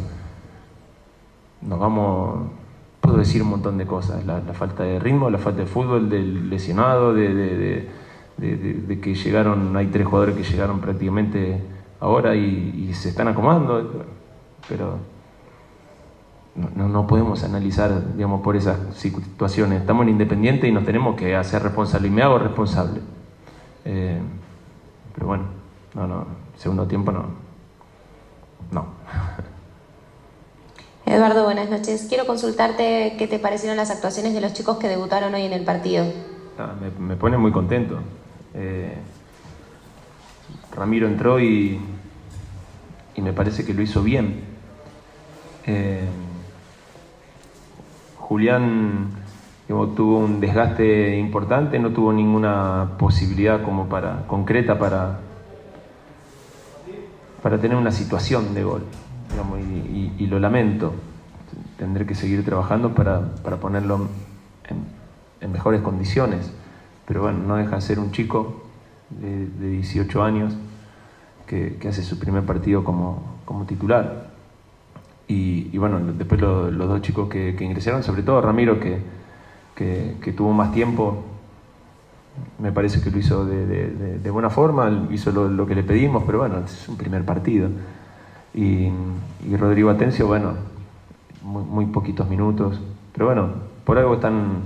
Nos 1.60 1.78
vamos, 1.78 2.50
puedo 3.00 3.18
decir 3.18 3.42
un 3.42 3.50
montón 3.50 3.78
de 3.78 3.86
cosas, 3.86 4.24
la, 4.24 4.40
falta 4.54 4.84
de 4.84 4.98
ritmo, 4.98 5.28
la 5.30 5.38
falta 5.38 5.60
de 5.60 5.66
fútbol, 5.66 6.08
del 6.08 6.48
lesionado, 6.48 7.12
de, 7.12 7.88
que 8.38 9.14
llegaron, 9.14 9.76
hay 9.76 9.88
tres 9.88 10.06
jugadores 10.06 10.36
que 10.36 10.44
llegaron 10.44 10.80
prácticamente 10.80 11.60
ahora 12.00 12.34
y, 12.34 12.92
se 12.94 13.10
están 13.10 13.28
acomodando, 13.28 14.04
pero 14.68 14.98
no 16.74 17.06
podemos 17.06 17.44
analizar, 17.44 18.14
digamos, 18.16 18.40
por 18.40 18.56
esas 18.56 18.96
situaciones. 18.96 19.80
Estamos 19.80 20.04
en 20.04 20.10
Independiente 20.10 20.66
y 20.66 20.72
nos 20.72 20.84
tenemos 20.84 21.14
que 21.16 21.36
hacer 21.36 21.62
responsables, 21.62 22.10
y 22.10 22.14
me 22.14 22.22
hago 22.22 22.38
responsable. 22.38 23.00
Eh, 23.84 24.20
pero 25.14 25.26
bueno, 25.26 25.44
no, 25.94 26.06
no, 26.06 26.26
segundo 26.56 26.86
tiempo 26.86 27.12
no. 27.12 27.26
No. 28.70 28.86
Eduardo, 31.06 31.44
buenas 31.44 31.70
noches. 31.70 32.06
Quiero 32.08 32.26
consultarte 32.26 33.14
qué 33.18 33.26
te 33.26 33.38
parecieron 33.38 33.76
las 33.76 33.90
actuaciones 33.90 34.34
de 34.34 34.42
los 34.42 34.52
chicos 34.52 34.76
que 34.76 34.88
debutaron 34.88 35.34
hoy 35.34 35.42
en 35.42 35.52
el 35.52 35.64
partido. 35.64 36.04
Ah, 36.58 36.74
me, 36.80 36.90
me 36.90 37.16
pone 37.16 37.38
muy 37.38 37.50
contento. 37.50 37.98
Eh, 38.54 38.94
Ramiro 40.74 41.06
entró 41.06 41.40
y, 41.40 41.80
y 43.14 43.22
me 43.22 43.32
parece 43.32 43.64
que 43.64 43.72
lo 43.72 43.82
hizo 43.82 44.02
bien. 44.02 44.44
Eh, 45.66 46.04
Julián 48.16 49.10
digamos, 49.68 49.94
tuvo 49.94 50.18
un 50.18 50.40
desgaste 50.40 51.18
importante, 51.18 51.78
no 51.78 51.90
tuvo 51.90 52.10
ninguna 52.12 52.92
posibilidad 52.98 53.62
como 53.62 53.86
para 53.86 54.26
concreta 54.26 54.78
para, 54.78 55.18
para 57.42 57.58
tener 57.58 57.76
una 57.76 57.92
situación 57.92 58.54
de 58.54 58.64
gol. 58.64 58.82
digamos, 59.30 59.60
y, 59.60 60.26
lo 60.26 60.38
lamento. 60.38 60.94
Tendré 61.76 62.06
que 62.06 62.14
seguir 62.14 62.44
trabajando 62.44 62.94
para, 62.94 63.20
para 63.42 63.58
ponerlo 63.58 64.08
en, 64.68 64.78
en 65.40 65.52
mejores 65.52 65.82
condiciones. 65.82 66.50
Pero 67.06 67.22
bueno, 67.22 67.38
no 67.46 67.56
deja 67.56 67.76
de 67.76 67.82
ser 67.82 67.98
un 67.98 68.10
chico 68.10 68.62
de, 69.10 69.46
de 69.46 69.68
18 69.68 70.22
años 70.22 70.56
que, 71.46 71.78
hace 71.88 72.02
su 72.02 72.18
primer 72.18 72.44
partido 72.44 72.84
como, 72.84 73.22
como 73.44 73.64
titular. 73.66 74.28
Y, 75.26 75.76
bueno, 75.76 76.00
después 76.00 76.40
lo- 76.40 76.70
los 76.70 76.88
dos 76.88 77.02
chicos 77.02 77.28
que 77.28 77.54
ingresaron, 77.60 78.02
sobre 78.02 78.22
todo 78.22 78.40
Ramiro, 78.40 78.80
que, 78.80 79.17
que, 79.78 80.32
tuvo 80.36 80.52
más 80.52 80.72
tiempo, 80.72 81.22
me 82.58 82.72
parece 82.72 83.00
que 83.00 83.10
lo 83.10 83.18
hizo 83.18 83.44
de, 83.44 84.30
buena 84.30 84.50
forma, 84.50 85.06
hizo 85.10 85.30
lo, 85.30 85.66
que 85.66 85.74
le 85.74 85.84
pedimos, 85.84 86.24
pero 86.26 86.38
bueno, 86.38 86.58
es 86.64 86.88
un 86.88 86.96
primer 86.96 87.24
partido. 87.24 87.68
Y, 88.54 88.88
y 89.48 89.56
Rodrigo 89.56 89.90
Atencio, 89.90 90.26
bueno, 90.26 90.54
muy, 91.42 91.62
muy 91.62 91.86
poquitos 91.86 92.28
minutos, 92.28 92.80
pero 93.12 93.26
bueno, 93.26 93.48
por 93.84 93.98
algo 93.98 94.14
están 94.14 94.62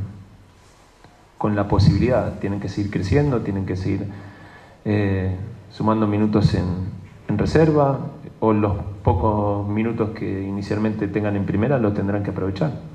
con 1.36 1.54
la 1.56 1.68
posibilidad, 1.68 2.38
tienen 2.38 2.60
que 2.60 2.68
seguir 2.68 2.90
creciendo, 2.90 3.40
tienen 3.40 3.66
que 3.66 3.76
seguir 3.76 4.06
eh, 4.84 5.36
sumando 5.70 6.06
minutos 6.06 6.54
en, 6.54 6.64
en 7.28 7.36
reserva 7.36 7.98
o 8.40 8.52
los 8.52 8.74
pocos 9.02 9.68
minutos 9.68 10.10
que 10.10 10.42
inicialmente 10.42 11.08
tengan 11.08 11.36
en 11.36 11.44
primera 11.44 11.78
los 11.78 11.94
tendrán 11.94 12.22
que 12.22 12.30
aprovechar. 12.30 12.91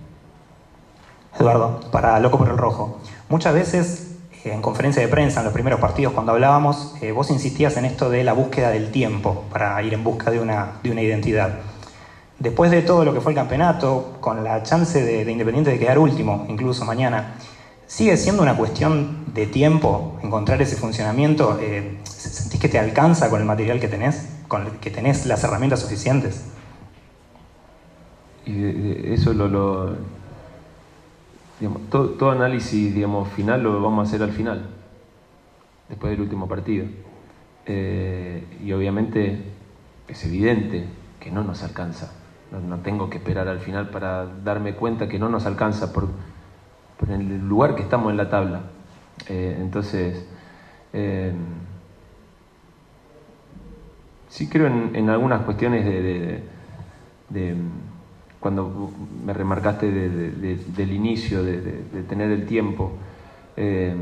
Eduardo, 1.40 1.80
para 1.92 2.20
Loco 2.20 2.38
por 2.38 2.50
el 2.50 2.58
Rojo. 2.58 3.00
Muchas 3.30 3.54
veces 3.54 4.16
eh, 4.44 4.52
en 4.54 4.62
conferencia 4.62 5.02
de 5.02 5.08
prensa, 5.08 5.40
en 5.42 5.46
los 5.46 5.54
primeros 5.54 5.80
partidos, 5.80 6.14
cuando 6.14 6.32
hablábamos, 6.32 6.96
eh, 7.02 7.12
vos 7.12 7.30
insistías 7.30 7.78
en 7.78 7.86
esto 7.86 8.10
de 8.10 8.24
la 8.24 8.34
búsqueda 8.34 8.70
del 8.70 8.90
tiempo 8.92 9.44
para 9.50 9.82
ir 9.84 9.94
en 9.94 10.04
busca 10.04 10.32
de 10.32 10.40
una, 10.40 10.74
de 10.84 10.92
una 10.92 11.02
identidad. 11.02 11.60
Después 12.40 12.70
de 12.72 12.82
todo 12.84 13.04
lo 13.04 13.14
que 13.14 13.22
fue 13.22 13.32
el 13.32 13.36
campeonato, 13.36 14.14
con 14.20 14.44
la 14.44 14.62
chance 14.64 15.04
de, 15.04 15.26
de 15.26 15.32
Independiente 15.32 15.72
de 15.72 15.80
quedar 15.80 15.98
último, 15.98 16.46
incluso 16.50 16.86
mañana, 16.86 17.34
¿sigue 17.88 18.16
siendo 18.18 18.44
una 18.44 18.56
cuestión 18.56 19.26
de 19.34 19.48
tiempo 19.48 20.20
encontrar 20.22 20.62
ese 20.62 20.76
funcionamiento? 20.76 21.58
Eh, 21.60 21.98
¿Sentís 22.04 22.60
que 22.60 22.70
te 22.70 22.78
alcanza 22.78 23.30
con 23.30 23.40
el 23.40 23.46
material 23.48 23.80
que 23.80 23.88
tenés? 23.88 24.28
¿Con 24.48 24.66
que 24.80 24.92
tenés 24.92 25.26
las 25.26 25.44
herramientas 25.44 25.80
suficientes? 25.80 26.42
Y 28.46 29.14
eso 29.14 29.34
lo- 29.34 30.17
todo, 31.90 32.10
todo 32.12 32.32
análisis 32.32 32.94
digamos, 32.94 33.28
final 33.30 33.64
lo 33.64 33.82
vamos 33.82 34.00
a 34.00 34.10
hacer 34.10 34.22
al 34.24 34.32
final, 34.32 34.66
después 35.90 36.12
del 36.12 36.22
último 36.22 36.48
partido. 36.48 36.86
Eh, 37.66 38.46
y 38.64 38.72
obviamente 38.72 39.42
es 40.08 40.24
evidente 40.26 40.86
que 41.20 41.32
no 41.32 41.44
nos 41.44 41.64
alcanza. 41.64 42.14
No, 42.52 42.60
no 42.62 42.78
tengo 42.78 43.10
que 43.10 43.18
esperar 43.18 43.48
al 43.48 43.60
final 43.60 43.90
para 43.90 44.26
darme 44.26 44.74
cuenta 44.74 45.10
que 45.10 45.20
no 45.20 45.28
nos 45.30 45.46
alcanza 45.46 45.92
por, 45.92 46.08
por 46.98 47.10
el 47.10 47.48
lugar 47.48 47.76
que 47.76 47.82
estamos 47.82 48.12
en 48.12 48.18
la 48.18 48.30
tabla. 48.30 48.62
Eh, 49.28 49.58
entonces, 49.60 50.26
eh, 50.94 51.34
sí 54.30 54.48
creo 54.48 54.68
en, 54.68 54.96
en 54.96 55.10
algunas 55.10 55.42
cuestiones 55.42 55.84
de- 55.86 56.44
cuando 58.48 58.92
me 59.26 59.34
remarcaste 59.34 59.92
de- 59.92 60.10
de- 60.10 60.32
de- 60.32 60.56
del 60.56 60.94
inicio, 60.94 61.44
de, 61.44 61.60
tener 62.08 62.32
el 62.32 62.46
tiempo, 62.46 62.94
eh, 63.58 63.94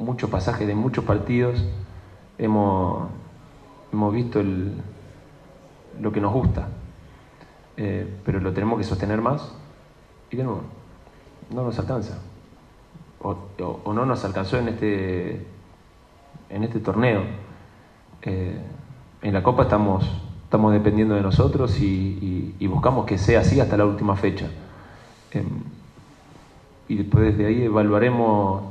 muchos 0.00 0.28
pasajes 0.28 0.66
de 0.66 0.74
muchos 0.74 1.04
partidos 1.04 1.64
hemos, 2.36 3.08
hemos 3.92 4.12
visto 4.12 4.42
lo 6.00 6.10
que 6.10 6.20
nos 6.20 6.32
gusta, 6.32 6.66
eh, 7.76 8.12
pero 8.24 8.40
lo 8.40 8.52
tenemos 8.52 8.76
que 8.78 8.84
sostener 8.84 9.20
más 9.20 9.54
y 10.32 10.36
de 10.36 10.42
nuevo, 10.42 10.62
no 11.54 11.62
nos 11.62 11.78
alcanza. 11.78 12.18
O 13.20 13.92
no 13.94 14.04
nos 14.04 14.24
alcanzó 14.24 14.58
en 14.58 14.66
este, 14.68 15.46
en 16.50 16.64
este 16.64 16.80
torneo. 16.80 17.22
Eh, 18.22 18.58
en 19.22 19.32
la 19.32 19.44
Copa 19.44 19.62
estamos, 19.62 20.25
estamos 20.46 20.72
dependiendo 20.72 21.16
de 21.16 21.22
nosotros 21.22 21.76
y, 21.80 22.54
buscamos 22.68 23.04
que 23.04 23.18
sea 23.18 23.40
así 23.40 23.58
hasta 23.58 23.76
la 23.76 23.84
última 23.84 24.14
fecha. 24.14 24.46
Em, 25.32 25.44
y 26.88 26.94
después 26.94 27.36
de 27.36 27.46
ahí 27.46 27.62
evaluaremos, 27.64 28.62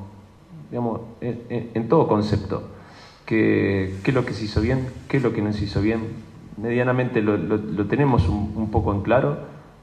digamos, 0.69 1.01
en, 1.19 1.89
todo 1.89 2.07
concepto, 2.07 2.63
qué, 3.25 3.91
es 4.05 4.13
lo 4.13 4.25
que 4.25 4.33
se 4.33 4.45
hizo 4.45 4.61
bien, 4.61 4.87
qué 5.09 5.17
es 5.17 5.23
lo 5.23 5.33
que 5.33 5.41
no 5.41 5.51
se 5.51 5.65
hizo 5.65 5.81
bien. 5.81 5.99
Medianamente 6.55 7.21
lo, 7.21 7.37
tenemos 7.87 8.29
un, 8.29 8.69
poco 8.71 8.93
en 8.93 9.01
claro, 9.01 9.37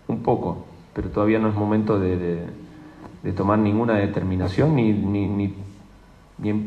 un 0.08 0.22
poco, 0.22 0.64
pero 0.94 1.10
todavía 1.10 1.38
no 1.38 1.48
es 1.50 1.54
momento 1.54 1.98
de, 1.98 2.46
tomar 3.36 3.58
ninguna 3.58 3.96
determinación 3.96 4.76
ni, 4.76 4.92
ni- 4.94 5.28
ni- 5.28 5.52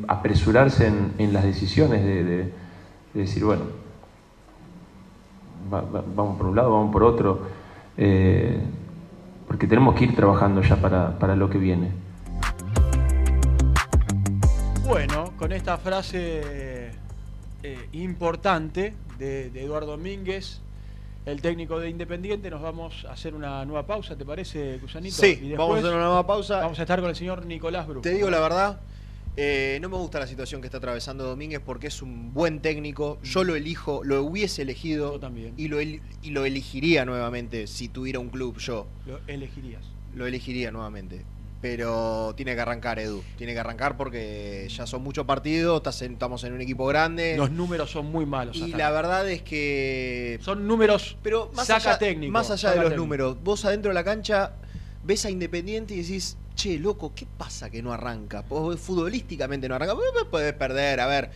apresurarse 0.07 0.85
en, 1.17 1.33
las 1.33 1.43
decisiones 1.43 2.03
de, 2.03 2.23
de- 2.23 2.43
de 3.15 3.21
decir, 3.21 3.43
bueno, 3.43 3.84
va- 5.71 5.81
va- 5.81 6.03
vamos 6.15 6.37
por 6.37 6.47
un 6.47 6.55
lado, 6.55 6.71
vamos 6.71 6.91
por 6.91 7.03
otro, 7.03 7.41
eh, 7.97 8.59
porque 9.47 9.67
tenemos 9.67 9.95
que 9.95 10.05
ir 10.05 10.15
trabajando 10.15 10.61
ya 10.61 10.75
para, 10.77 11.17
para 11.19 11.35
lo 11.35 11.49
que 11.49 11.57
viene. 11.57 11.91
Bueno, 14.85 15.31
con 15.37 15.51
esta 15.51 15.77
frase 15.77 16.91
eh, 17.63 17.89
importante 17.93 18.93
de, 19.17 19.49
de 19.49 19.63
Eduardo 19.63 19.91
Domínguez, 19.91 20.61
el 21.25 21.41
técnico 21.41 21.79
de 21.79 21.89
Independiente, 21.89 22.51
nos 22.51 22.61
vamos 22.61 23.05
a 23.09 23.13
hacer 23.13 23.33
una 23.33 23.65
nueva 23.65 23.87
pausa, 23.87 24.15
¿te 24.15 24.23
parece, 24.25 24.77
Cusanito? 24.79 25.15
Sí, 25.15 25.39
Y 25.41 25.53
vamos 25.55 25.77
a 25.77 25.79
hacer 25.79 25.91
una 25.91 26.05
nueva 26.05 26.27
pausa. 26.27 26.59
Vamos 26.59 26.77
a 26.77 26.83
estar 26.83 26.99
con 26.99 27.09
el 27.09 27.15
señor 27.15 27.45
Nicolás 27.47 27.87
Brujo. 27.87 28.01
Te 28.01 28.11
digo 28.11 28.29
la 28.29 28.39
verdad, 28.39 28.79
eh, 29.37 29.79
no 29.81 29.89
me 29.89 29.97
gusta 29.97 30.19
la 30.19 30.27
situación 30.27 30.61
que 30.61 30.67
está 30.67 30.77
atravesando 30.77 31.23
Domínguez 31.25 31.59
porque 31.65 31.87
es 31.87 32.01
un 32.01 32.33
buen 32.33 32.59
técnico. 32.61 33.19
Yo 33.23 33.43
lo 33.43 33.55
elijo, 33.55 34.01
lo 34.03 34.23
hubiese 34.23 34.61
elegido 34.61 35.19
Y, 35.57 35.67
lo 35.67 35.79
el- 35.79 36.01
y 36.21 36.29
lo 36.31 36.45
elegiría 36.45 37.03
nuevamente 37.05 37.67
si 37.67 37.87
tuviera 37.89 38.19
un 38.19 38.29
club 38.29 38.57
yo. 38.59 38.87
Lo 39.05 39.19
elegirías. 39.27 39.83
Lo 40.15 40.25
elegiría 40.25 40.71
nuevamente. 40.71 41.25
Pero 41.61 42.33
tiene 42.37 42.53
que 42.53 42.61
arrancar, 42.61 42.99
Edu. 42.99 43.23
Tiene 43.37 43.53
que 43.53 43.59
arrancar 43.59 43.97
porque 43.97 44.67
ya 44.69 44.85
son 44.85 45.01
muchos 45.01 45.25
partidos, 45.25 45.81
estamos 46.01 46.43
en 46.43 46.53
un 46.53 46.61
equipo 46.61 46.85
grande. 46.85 47.35
Los 47.37 47.49
números 47.49 47.89
son 47.89 48.11
muy 48.11 48.25
malos. 48.25 48.55
Y 48.55 48.67
la 48.73 48.91
verdad 48.91 49.27
es 49.29 49.41
que. 49.41 50.37
Son 50.43 50.67
números. 50.67 51.17
Pero 51.23 51.49
más 51.55 51.65
saca 51.67 51.89
allá, 51.91 51.97
técnico. 51.99 52.31
Más 52.31 52.51
allá 52.51 52.69
de 52.69 52.75
los 52.75 52.83
técnico. 52.85 53.01
números, 53.03 53.37
vos 53.43 53.65
adentro 53.65 53.89
de 53.89 53.95
la 53.95 54.03
cancha 54.03 54.53
ves 55.03 55.25
a 55.25 55.31
Independiente 55.31 55.95
y 55.95 56.01
decís, 56.03 56.37
che, 56.55 56.79
loco, 56.79 57.13
¿qué 57.13 57.27
pasa 57.37 57.69
que 57.69 57.83
no 57.83 57.93
arranca? 57.93 58.43
Futbolísticamente 58.43 59.67
no 59.69 59.75
arranca. 59.75 59.95
Podés 60.29 60.53
perder, 60.53 60.99
a 60.99 61.07
ver. 61.07 61.29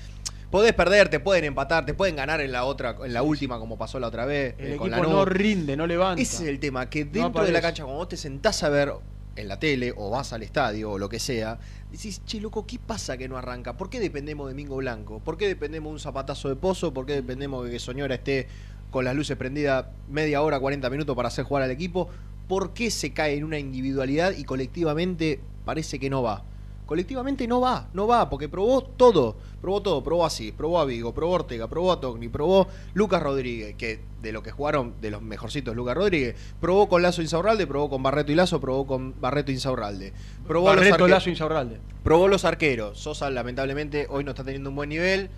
Podés 0.49 0.73
perder, 0.73 1.09
te 1.09 1.19
pueden 1.19 1.45
empatar, 1.45 1.85
te 1.85 1.93
pueden 1.93 2.15
ganar 2.15 2.41
en 2.41 2.51
la 2.51 2.63
otra, 2.63 2.97
en 3.03 3.13
la 3.13 3.21
última, 3.21 3.59
como 3.59 3.77
pasó 3.77 3.99
la 3.99 4.07
otra 4.07 4.25
vez. 4.25 4.55
El 4.57 4.73
eh, 4.73 4.77
con 4.77 4.87
equipo 4.87 5.03
Lanús. 5.03 5.19
no 5.19 5.25
rinde, 5.25 5.77
no 5.77 5.85
levanta. 5.85 6.19
Ese 6.19 6.43
es 6.43 6.49
el 6.49 6.59
tema, 6.59 6.89
que 6.89 7.05
No 7.05 7.11
dentro 7.11 7.43
de 7.43 7.51
la 7.51 7.61
cancha, 7.61 7.83
cuando 7.83 7.99
vos 7.99 8.09
te 8.09 8.17
sentás 8.17 8.63
a 8.63 8.69
ver 8.69 8.91
en 9.35 9.47
la 9.47 9.59
tele 9.59 9.93
o 9.95 10.09
vas 10.09 10.33
al 10.33 10.41
estadio 10.41 10.91
o 10.91 10.97
lo 10.97 11.07
que 11.07 11.19
sea, 11.19 11.59
decís, 11.91 12.23
che, 12.25 12.41
loco, 12.41 12.65
¿qué 12.65 12.79
pasa 12.79 13.15
que 13.15 13.29
no 13.29 13.37
arranca? 13.37 13.77
¿Por 13.77 13.91
qué 13.91 13.99
dependemos 13.99 14.47
de 14.47 14.55
Mingo 14.55 14.77
Blanco? 14.77 15.19
¿Por 15.19 15.37
qué 15.37 15.47
dependemos 15.47 15.91
de 15.91 15.93
un 15.93 15.99
zapatazo 15.99 16.49
de 16.49 16.55
pozo? 16.55 16.93
¿Por 16.93 17.05
qué 17.05 17.13
dependemos 17.13 17.63
de 17.63 17.71
que 17.71 17.79
Soñora 17.79 18.15
esté 18.15 18.47
con 18.89 19.05
las 19.05 19.15
luces 19.15 19.37
prendidas 19.37 19.85
media 20.09 20.41
hora, 20.41 20.59
40 20.59 20.89
minutos 20.89 21.15
para 21.15 21.27
hacer 21.27 21.45
jugar 21.45 21.63
al 21.63 21.71
equipo? 21.71 22.09
¿Por 22.49 22.73
qué 22.73 22.91
se 22.91 23.13
cae 23.13 23.37
en 23.37 23.45
una 23.45 23.59
individualidad 23.59 24.33
y 24.37 24.43
colectivamente 24.43 25.39
parece 25.63 25.99
que 25.99 26.09
no 26.09 26.21
va? 26.21 26.43
Colectivamente 26.87 27.47
no 27.47 27.61
va, 27.61 27.87
no 27.93 28.07
va, 28.07 28.27
porque 28.31 28.49
probó 28.49 28.81
todo, 28.81 29.35
probó 29.61 29.79
todo, 29.83 30.03
probó 30.03 30.25
así, 30.25 30.51
probó 30.51 30.79
a 30.79 30.85
Vigo, 30.85 31.13
probó 31.13 31.33
a 31.33 31.35
Ortega, 31.41 31.67
probó 31.67 31.91
a 31.91 32.01
Togni, 32.01 32.27
probó 32.29 32.67
Lucas 32.95 33.21
Rodríguez, 33.21 33.75
que 33.75 33.99
de 34.23 34.31
lo 34.31 34.41
que 34.41 34.49
jugaron, 34.49 34.95
de 34.99 35.11
los 35.11 35.21
mejorcitos 35.21 35.75
Lucas 35.75 35.95
Rodríguez, 35.95 36.35
probó 36.59 36.89
con 36.89 37.03
Lazo 37.03 37.21
Insaurralde, 37.21 37.67
probó 37.67 37.91
con 37.91 38.01
Barreto 38.01 38.31
y 38.31 38.35
Lazo, 38.35 38.59
probó 38.59 38.87
con 38.87 39.13
Barreto 39.21 39.51
Insaurralde. 39.51 40.13
Probó 40.47 40.69
los 40.73 40.77
Barreto, 40.77 40.95
arque- 41.05 41.09
Lazo, 41.11 41.29
Insaurralde. 41.29 41.77
Probó 42.03 42.27
los 42.27 42.43
arqueros. 42.43 42.97
Sosa 42.99 43.29
lamentablemente 43.29 44.07
hoy 44.09 44.23
no 44.23 44.31
está 44.31 44.43
teniendo 44.43 44.71
un 44.71 44.75
buen 44.75 44.89
nivel. 44.89 45.29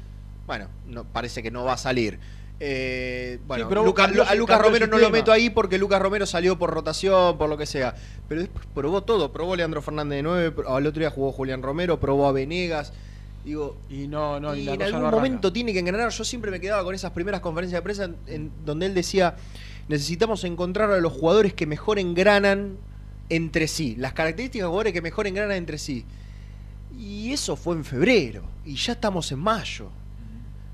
Bueno, 0.48 0.70
no, 0.88 1.04
parece 1.04 1.44
que 1.44 1.52
no 1.52 1.66
va 1.66 1.74
a 1.74 1.78
salir. 1.78 2.18
Eh, 2.64 3.40
bueno, 3.48 3.64
Sí, 3.64 3.70
pero 3.70 3.84
Luca- 3.84 4.04
cambió- 4.04 4.24
a 4.24 4.36
Lucas 4.36 4.62
Romero 4.62 4.86
no 4.86 4.98
lo 5.00 5.10
meto 5.10 5.32
ahí 5.32 5.50
porque 5.50 5.80
Lucas 5.80 6.00
Romero 6.00 6.28
salió 6.28 6.60
por 6.60 6.70
rotación, 6.70 7.36
por 7.40 7.50
lo 7.50 7.58
que 7.58 7.66
sea. 7.66 7.96
Pero 8.30 8.42
después 8.42 8.68
probó 8.76 9.02
todo. 9.02 9.32
Probó 9.34 9.56
Leandro 9.56 9.82
Fernández 9.82 10.18
de 10.18 10.24
9, 10.24 10.54
al 10.68 10.86
otro 10.86 11.00
día 11.00 11.10
jugó 11.10 11.32
Julián 11.32 11.64
Romero, 11.64 12.00
probó 12.00 12.28
a 12.28 12.32
Venegas. 12.32 12.94
Digo, 13.44 13.76
y 13.90 14.08
no, 14.08 14.40
no, 14.40 14.54
y 14.56 14.70
en 14.70 14.82
algún 14.84 15.02
momento 15.18 15.52
tiene 15.52 15.74
que 15.74 15.80
engranar. 15.80 16.12
Yo 16.12 16.24
siempre 16.24 16.52
me 16.52 16.62
quedaba 16.62 16.84
con 16.84 16.94
esas 16.94 17.10
primeras 17.14 17.42
conferencias 17.42 17.80
de 17.80 17.82
prensa 17.84 18.04
en, 18.06 18.16
en 18.28 18.52
donde 18.64 18.86
él 18.86 18.94
decía, 18.94 19.36
necesitamos 19.88 20.44
encontrar 20.44 20.92
a 20.92 21.00
los 21.00 21.12
jugadores 21.14 21.56
que 21.56 21.66
mejor 21.66 21.98
engranan 21.98 22.78
entre 23.30 23.68
sí, 23.68 23.96
las 23.98 24.14
características 24.14 24.66
de 24.66 24.68
jugadores 24.68 24.94
que 24.94 25.02
mejor 25.02 25.26
engranan 25.26 25.58
entre 25.58 25.80
sí. 25.80 26.06
Y 26.96 27.32
eso 27.32 27.56
fue 27.56 27.76
en 27.76 27.84
febrero, 27.86 28.44
y 28.64 28.76
ya 28.76 28.94
estamos 28.94 29.32
en 29.32 29.40
mayo. 29.40 29.90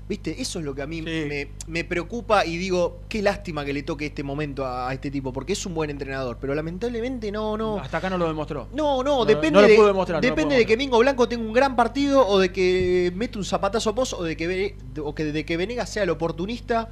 ¿Viste? 0.08 0.40
Eso 0.40 0.58
es 0.58 0.64
lo 0.64 0.74
que 0.74 0.80
a 0.80 0.86
mí 0.86 1.02
me, 1.02 1.48
me 1.66 1.84
preocupa 1.84 2.46
y 2.46 2.56
digo, 2.56 3.00
qué 3.10 3.20
lástima 3.20 3.62
que 3.64 3.74
le 3.74 3.82
toque 3.82 4.06
este 4.06 4.22
momento 4.22 4.64
a, 4.64 4.88
a 4.88 4.94
este 4.94 5.10
tipo, 5.10 5.34
porque 5.34 5.52
es 5.52 5.66
un 5.66 5.74
buen 5.74 5.90
entrenador, 5.90 6.38
pero 6.40 6.54
lamentablemente 6.54 7.30
no, 7.30 7.58
no. 7.58 7.78
Hasta 7.78 7.98
acá 7.98 8.08
no 8.08 8.16
lo 8.16 8.26
demostró. 8.26 8.68
No, 8.72 9.02
no, 9.02 9.18
No, 9.18 9.24
depende, 9.26 9.50
no 9.50 9.60
lo 9.60 9.68
de, 9.68 9.76
pudo 9.76 9.86
demostrar, 9.88 10.22
no 10.22 10.26
lo 10.26 10.34
depende 10.34 10.54
pudo 10.54 10.58
de 10.60 10.66
que 10.66 10.76
Mingo 10.78 10.98
Blanco 10.98 11.28
tenga 11.28 11.44
un 11.44 11.52
gran 11.52 11.76
partido 11.76 12.26
o 12.26 12.38
de 12.38 12.50
que 12.50 13.12
mete 13.14 13.36
un 13.36 13.44
zapatazo 13.44 13.94
pos 13.94 14.14
o 14.14 14.22
de 14.22 14.34
que, 14.34 14.76
o 15.02 15.14
que, 15.14 15.24
de 15.24 15.44
que 15.44 15.56
Venegas 15.58 15.90
sea 15.90 16.04
el 16.04 16.10
oportunista 16.10 16.88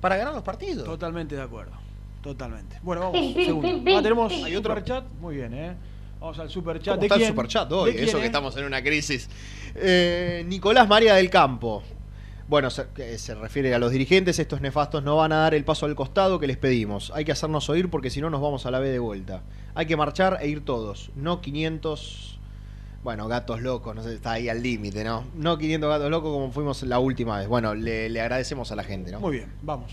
para 0.00 0.16
ganar 0.16 0.34
los 0.34 0.42
partidos. 0.42 0.84
Totalmente 0.84 1.36
de 1.36 1.42
acuerdo. 1.42 1.72
Totalmente. 2.20 2.80
Bueno, 2.82 3.12
vamos. 3.12 3.34
Segundo. 3.34 3.96
Ah, 3.96 4.02
tenemos 4.02 4.32
hay 4.32 4.56
otro 4.56 4.80
chat. 4.80 5.04
Muy 5.20 5.36
bien, 5.36 5.54
¿eh? 5.54 5.76
Vamos 6.18 6.38
al 6.38 6.50
super 6.50 6.80
chat. 6.80 6.94
¿Cómo 6.94 7.00
¿De 7.00 7.06
está 7.06 7.16
quién? 7.16 7.28
el 7.28 7.34
superchat 7.34 7.70
hoy? 7.70 7.90
¿De 7.90 7.96
quién, 7.96 8.08
Eso 8.08 8.16
eh? 8.16 8.20
que 8.20 8.26
estamos 8.26 8.56
en 8.56 8.64
una 8.64 8.82
crisis. 8.82 9.28
Eh, 9.74 10.42
Nicolás 10.48 10.88
María 10.88 11.14
del 11.14 11.28
Campo. 11.28 11.82
Bueno, 12.46 12.68
se, 12.70 13.18
se 13.18 13.34
refiere 13.34 13.74
a 13.74 13.78
los 13.78 13.90
dirigentes. 13.90 14.38
Estos 14.38 14.60
nefastos 14.60 15.02
no 15.02 15.16
van 15.16 15.32
a 15.32 15.36
dar 15.36 15.54
el 15.54 15.64
paso 15.64 15.86
al 15.86 15.94
costado 15.94 16.38
que 16.38 16.46
les 16.46 16.56
pedimos. 16.58 17.10
Hay 17.14 17.24
que 17.24 17.32
hacernos 17.32 17.68
oír 17.70 17.88
porque 17.90 18.10
si 18.10 18.20
no 18.20 18.28
nos 18.30 18.40
vamos 18.42 18.66
a 18.66 18.70
la 18.70 18.80
B 18.80 18.90
de 18.90 18.98
vuelta. 18.98 19.42
Hay 19.74 19.86
que 19.86 19.96
marchar 19.96 20.38
e 20.40 20.48
ir 20.48 20.64
todos. 20.64 21.10
No 21.16 21.40
500. 21.40 22.38
Bueno, 23.02 23.28
gatos 23.28 23.60
locos, 23.60 23.94
no 23.94 24.02
sé, 24.02 24.14
está 24.14 24.32
ahí 24.32 24.48
al 24.48 24.62
límite, 24.62 25.04
¿no? 25.04 25.24
No 25.34 25.58
500 25.58 25.88
gatos 25.90 26.10
locos 26.10 26.32
como 26.32 26.50
fuimos 26.50 26.82
la 26.84 26.98
última 26.98 27.38
vez. 27.38 27.48
Bueno, 27.48 27.74
le, 27.74 28.08
le 28.08 28.20
agradecemos 28.20 28.72
a 28.72 28.76
la 28.76 28.82
gente, 28.82 29.12
¿no? 29.12 29.20
Muy 29.20 29.32
bien, 29.32 29.52
vamos. 29.60 29.92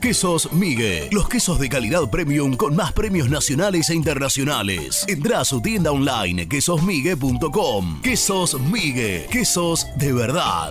Quesos 0.00 0.52
Migue, 0.52 1.08
los 1.10 1.28
quesos 1.28 1.58
de 1.58 1.68
calidad 1.68 2.08
premium 2.08 2.56
con 2.56 2.76
más 2.76 2.92
premios 2.92 3.28
nacionales 3.28 3.90
e 3.90 3.94
internacionales. 3.94 5.04
Entra 5.08 5.40
a 5.40 5.44
su 5.44 5.60
tienda 5.60 5.90
online 5.90 6.48
quesosmigue.com. 6.48 8.00
Quesos 8.00 8.60
Migue, 8.60 9.26
quesos 9.30 9.86
de 9.96 10.12
verdad. 10.12 10.70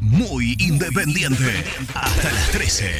Muy 0.00 0.56
independiente. 0.58 1.64
Hasta 1.94 2.32
las 2.32 2.50
13. 2.50 2.90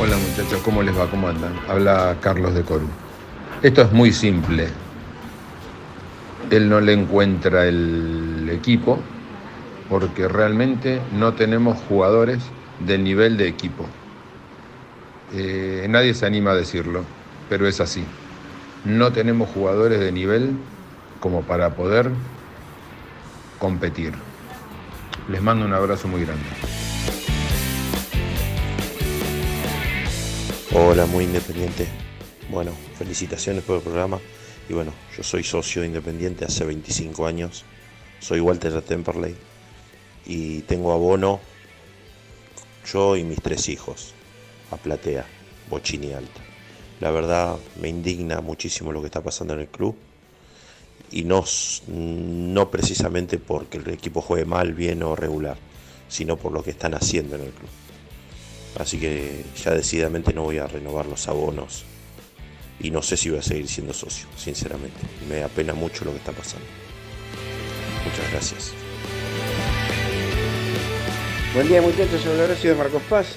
Hola 0.00 0.16
muchachos, 0.16 0.62
¿cómo 0.64 0.82
les 0.82 0.98
va? 0.98 1.10
¿Cómo 1.10 1.28
andan? 1.28 1.52
Habla 1.68 2.16
Carlos 2.22 2.54
de 2.54 2.62
Coru. 2.62 2.88
Esto 3.62 3.82
es 3.82 3.92
muy 3.92 4.14
simple. 4.14 4.70
Él 6.50 6.68
no 6.68 6.80
le 6.80 6.92
encuentra 6.92 7.66
el 7.66 8.48
equipo 8.50 8.98
porque 9.88 10.28
realmente 10.28 11.00
no 11.12 11.34
tenemos 11.34 11.78
jugadores 11.88 12.42
del 12.80 13.04
nivel 13.04 13.36
de 13.36 13.48
equipo. 13.48 13.86
Eh, 15.32 15.86
nadie 15.88 16.12
se 16.14 16.26
anima 16.26 16.50
a 16.50 16.54
decirlo, 16.54 17.04
pero 17.48 17.68
es 17.68 17.80
así. 17.80 18.04
No 18.84 19.12
tenemos 19.12 19.48
jugadores 19.50 20.00
de 20.00 20.10
nivel 20.10 20.52
como 21.20 21.42
para 21.42 21.74
poder 21.76 22.10
competir. 23.58 24.12
Les 25.28 25.40
mando 25.42 25.64
un 25.66 25.74
abrazo 25.74 26.08
muy 26.08 26.24
grande. 26.24 26.46
Hola, 30.72 31.06
muy 31.06 31.24
independiente. 31.24 31.88
Bueno, 32.48 32.72
felicitaciones 32.96 33.62
por 33.62 33.76
el 33.76 33.82
programa. 33.82 34.18
Y 34.68 34.72
bueno, 34.72 34.92
yo 35.16 35.22
soy 35.22 35.42
socio 35.42 35.82
de 35.82 35.88
Independiente 35.88 36.44
hace 36.44 36.64
25 36.64 37.26
años. 37.26 37.64
Soy 38.20 38.40
Walter 38.40 38.80
Temperley. 38.82 39.34
Y 40.26 40.60
tengo 40.60 40.92
abono 40.92 41.40
yo 42.90 43.16
y 43.16 43.24
mis 43.24 43.40
tres 43.40 43.68
hijos 43.68 44.14
a 44.70 44.76
Platea, 44.76 45.26
Bochini 45.68 46.12
Alta. 46.12 46.40
La 47.00 47.10
verdad 47.10 47.56
me 47.80 47.88
indigna 47.88 48.40
muchísimo 48.40 48.92
lo 48.92 49.00
que 49.00 49.06
está 49.06 49.22
pasando 49.22 49.54
en 49.54 49.60
el 49.60 49.68
club. 49.68 49.96
y 51.12 51.24
no, 51.24 51.44
no 51.88 52.70
precisamente 52.70 53.38
porque 53.38 53.78
el 53.78 53.88
equipo 53.90 54.20
juegue 54.20 54.44
mal, 54.44 54.74
bien 54.74 55.02
o 55.02 55.16
regular, 55.16 55.56
sino 56.08 56.36
por 56.36 56.52
lo 56.52 56.62
que 56.62 56.70
están 56.70 56.94
haciendo 56.94 57.34
en 57.36 57.42
el 57.42 57.50
club. 57.50 57.70
Así 58.78 58.98
que 59.00 59.44
ya 59.62 59.72
decididamente 59.72 60.32
no 60.32 60.44
voy 60.44 60.58
a 60.58 60.68
renovar 60.68 61.06
los 61.06 61.26
abonos 61.26 61.84
y 62.80 62.90
no 62.90 63.02
sé 63.02 63.16
si 63.16 63.30
voy 63.30 63.38
a 63.38 63.42
seguir 63.42 63.68
siendo 63.68 63.92
socio, 63.92 64.26
sinceramente. 64.36 64.98
Me 65.28 65.42
apena 65.42 65.74
mucho 65.74 66.04
lo 66.04 66.12
que 66.12 66.18
está 66.18 66.32
pasando. 66.32 66.66
Muchas 68.04 68.30
gracias. 68.32 68.72
Buen 71.54 71.68
día 71.68 71.82
muchachos, 71.82 72.20
soy 72.22 72.38
Horacio 72.38 72.70
de 72.70 72.76
Marcos 72.76 73.02
Paz. 73.08 73.36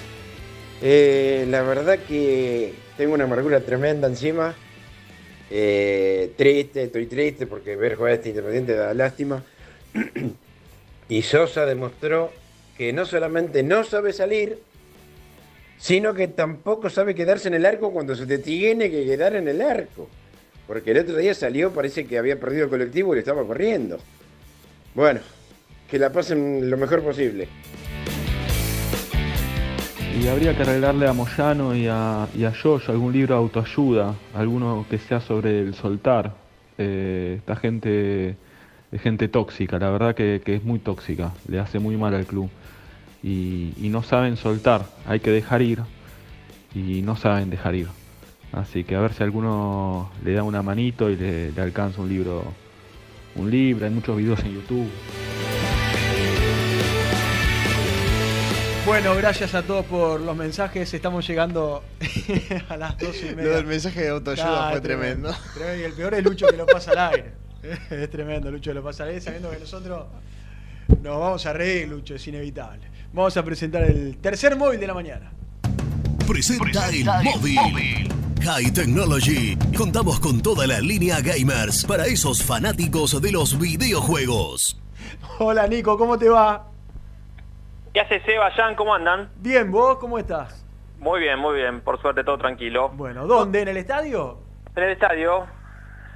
Eh, 0.80 1.46
la 1.50 1.62
verdad 1.62 1.98
que 1.98 2.74
tengo 2.96 3.14
una 3.14 3.24
amargura 3.24 3.60
tremenda 3.60 4.08
encima. 4.08 4.54
Eh, 5.50 6.32
triste, 6.36 6.84
estoy 6.84 7.06
triste 7.06 7.46
porque 7.46 7.76
ver 7.76 7.96
jugar 7.96 8.12
a 8.12 8.14
este 8.14 8.30
Independiente 8.30 8.74
da 8.74 8.94
lástima. 8.94 9.42
y 11.08 11.22
Sosa 11.22 11.66
demostró 11.66 12.32
que 12.78 12.92
no 12.92 13.04
solamente 13.04 13.62
no 13.62 13.84
sabe 13.84 14.12
salir, 14.12 14.58
sino 15.78 16.14
que 16.14 16.28
tampoco 16.28 16.88
sabe 16.90 17.14
quedarse 17.14 17.48
en 17.48 17.54
el 17.54 17.66
arco 17.66 17.92
cuando 17.92 18.14
se 18.14 18.26
te 18.26 18.38
tiene 18.38 18.90
que 18.90 19.04
quedar 19.04 19.36
en 19.36 19.48
el 19.48 19.60
arco. 19.60 20.08
Porque 20.66 20.92
el 20.92 20.98
otro 20.98 21.16
día 21.16 21.34
salió, 21.34 21.72
parece 21.72 22.06
que 22.06 22.18
había 22.18 22.40
perdido 22.40 22.64
el 22.64 22.70
colectivo 22.70 23.12
y 23.12 23.16
le 23.16 23.20
estaba 23.20 23.44
corriendo. 23.46 23.98
Bueno, 24.94 25.20
que 25.90 25.98
la 25.98 26.10
pasen 26.10 26.70
lo 26.70 26.76
mejor 26.76 27.02
posible. 27.02 27.48
Y 30.20 30.28
habría 30.28 30.56
que 30.56 30.62
arreglarle 30.62 31.08
a 31.08 31.12
Moyano 31.12 31.74
y 31.74 31.88
a, 31.88 32.28
y 32.34 32.44
a 32.44 32.52
algún 32.88 33.12
libro 33.12 33.34
de 33.34 33.40
autoayuda, 33.40 34.14
alguno 34.32 34.86
que 34.88 34.98
sea 34.98 35.20
sobre 35.20 35.60
el 35.60 35.74
soltar. 35.74 36.32
Eh, 36.78 37.36
esta 37.38 37.56
gente 37.56 38.36
gente 38.98 39.26
tóxica, 39.28 39.78
la 39.78 39.90
verdad 39.90 40.14
que 40.14 40.40
es 40.46 40.62
muy 40.62 40.78
tóxica, 40.78 41.32
le 41.48 41.58
hace 41.58 41.80
muy 41.80 41.96
mal 41.96 42.14
al 42.14 42.26
club. 42.26 42.48
Y, 43.24 43.72
y 43.80 43.88
no 43.88 44.02
saben 44.02 44.36
soltar, 44.36 44.84
hay 45.06 45.18
que 45.20 45.30
dejar 45.30 45.62
ir 45.62 45.80
y 46.74 47.00
no 47.00 47.16
saben 47.16 47.48
dejar 47.48 47.74
ir. 47.74 47.88
Así 48.52 48.84
que 48.84 48.94
a 48.96 49.00
ver 49.00 49.14
si 49.14 49.22
alguno 49.22 50.10
le 50.22 50.34
da 50.34 50.42
una 50.42 50.62
manito 50.62 51.08
y 51.08 51.16
le, 51.16 51.50
le 51.50 51.62
alcanza 51.62 52.02
un 52.02 52.08
libro, 52.10 52.44
un 53.36 53.50
libro, 53.50 53.86
hay 53.86 53.90
muchos 53.90 54.16
videos 54.18 54.40
en 54.40 54.52
YouTube. 54.54 54.90
Bueno, 58.86 59.14
gracias 59.16 59.54
a 59.54 59.62
todos 59.62 59.86
por 59.86 60.20
los 60.20 60.36
mensajes. 60.36 60.92
Estamos 60.92 61.26
llegando 61.26 61.82
a 62.68 62.76
las 62.76 62.98
12 62.98 63.30
y 63.32 63.34
media. 63.34 63.50
Lo 63.50 63.56
del 63.56 63.66
mensaje 63.66 64.02
de 64.02 64.08
autoayuda 64.10 64.68
Ah, 64.68 64.70
fue 64.72 64.80
tremendo. 64.82 65.34
tremendo. 65.54 65.80
Y 65.80 65.84
el 65.84 65.92
peor 65.94 66.14
es 66.14 66.22
Lucho 66.24 66.46
que 66.48 66.56
lo 66.58 66.66
pasa 66.66 66.90
al 66.92 66.98
aire. 67.14 67.32
Es 67.90 68.10
tremendo, 68.10 68.50
Lucho 68.50 68.70
que 68.70 68.74
lo 68.74 68.84
pasa 68.84 69.04
al 69.04 69.08
aire, 69.10 69.22
sabiendo 69.22 69.50
que 69.50 69.58
nosotros 69.58 70.04
nos 71.02 71.18
vamos 71.18 71.46
a 71.46 71.52
reír, 71.54 71.88
Lucho, 71.88 72.14
es 72.14 72.28
inevitable. 72.28 72.82
Vamos 73.14 73.36
a 73.36 73.44
presentar 73.44 73.84
el 73.84 74.16
tercer 74.16 74.56
móvil 74.56 74.80
de 74.80 74.88
la 74.88 74.94
mañana. 74.94 75.30
Presenta 76.26 76.88
el 76.88 77.04
móvil. 77.04 78.12
High 78.42 78.72
Technology. 78.72 79.56
Contamos 79.78 80.18
con 80.18 80.42
toda 80.42 80.66
la 80.66 80.80
línea 80.80 81.20
gamers 81.20 81.84
para 81.84 82.06
esos 82.06 82.42
fanáticos 82.42 83.22
de 83.22 83.30
los 83.30 83.56
videojuegos. 83.56 84.82
Hola 85.38 85.68
Nico, 85.68 85.96
¿cómo 85.96 86.18
te 86.18 86.28
va? 86.28 86.66
¿Qué 87.92 88.00
hace 88.00 88.20
Seba, 88.22 88.50
Jan? 88.50 88.74
¿Cómo 88.74 88.92
andan? 88.92 89.30
Bien, 89.36 89.70
¿vos 89.70 89.98
cómo 89.98 90.18
estás? 90.18 90.66
Muy 90.98 91.20
bien, 91.20 91.38
muy 91.38 91.54
bien. 91.54 91.82
Por 91.82 92.02
suerte 92.02 92.24
todo 92.24 92.36
tranquilo. 92.36 92.88
Bueno, 92.96 93.28
¿dónde? 93.28 93.62
¿En 93.62 93.68
el 93.68 93.76
estadio? 93.76 94.38
En 94.74 94.82
el 94.82 94.90
estadio. 94.90 95.46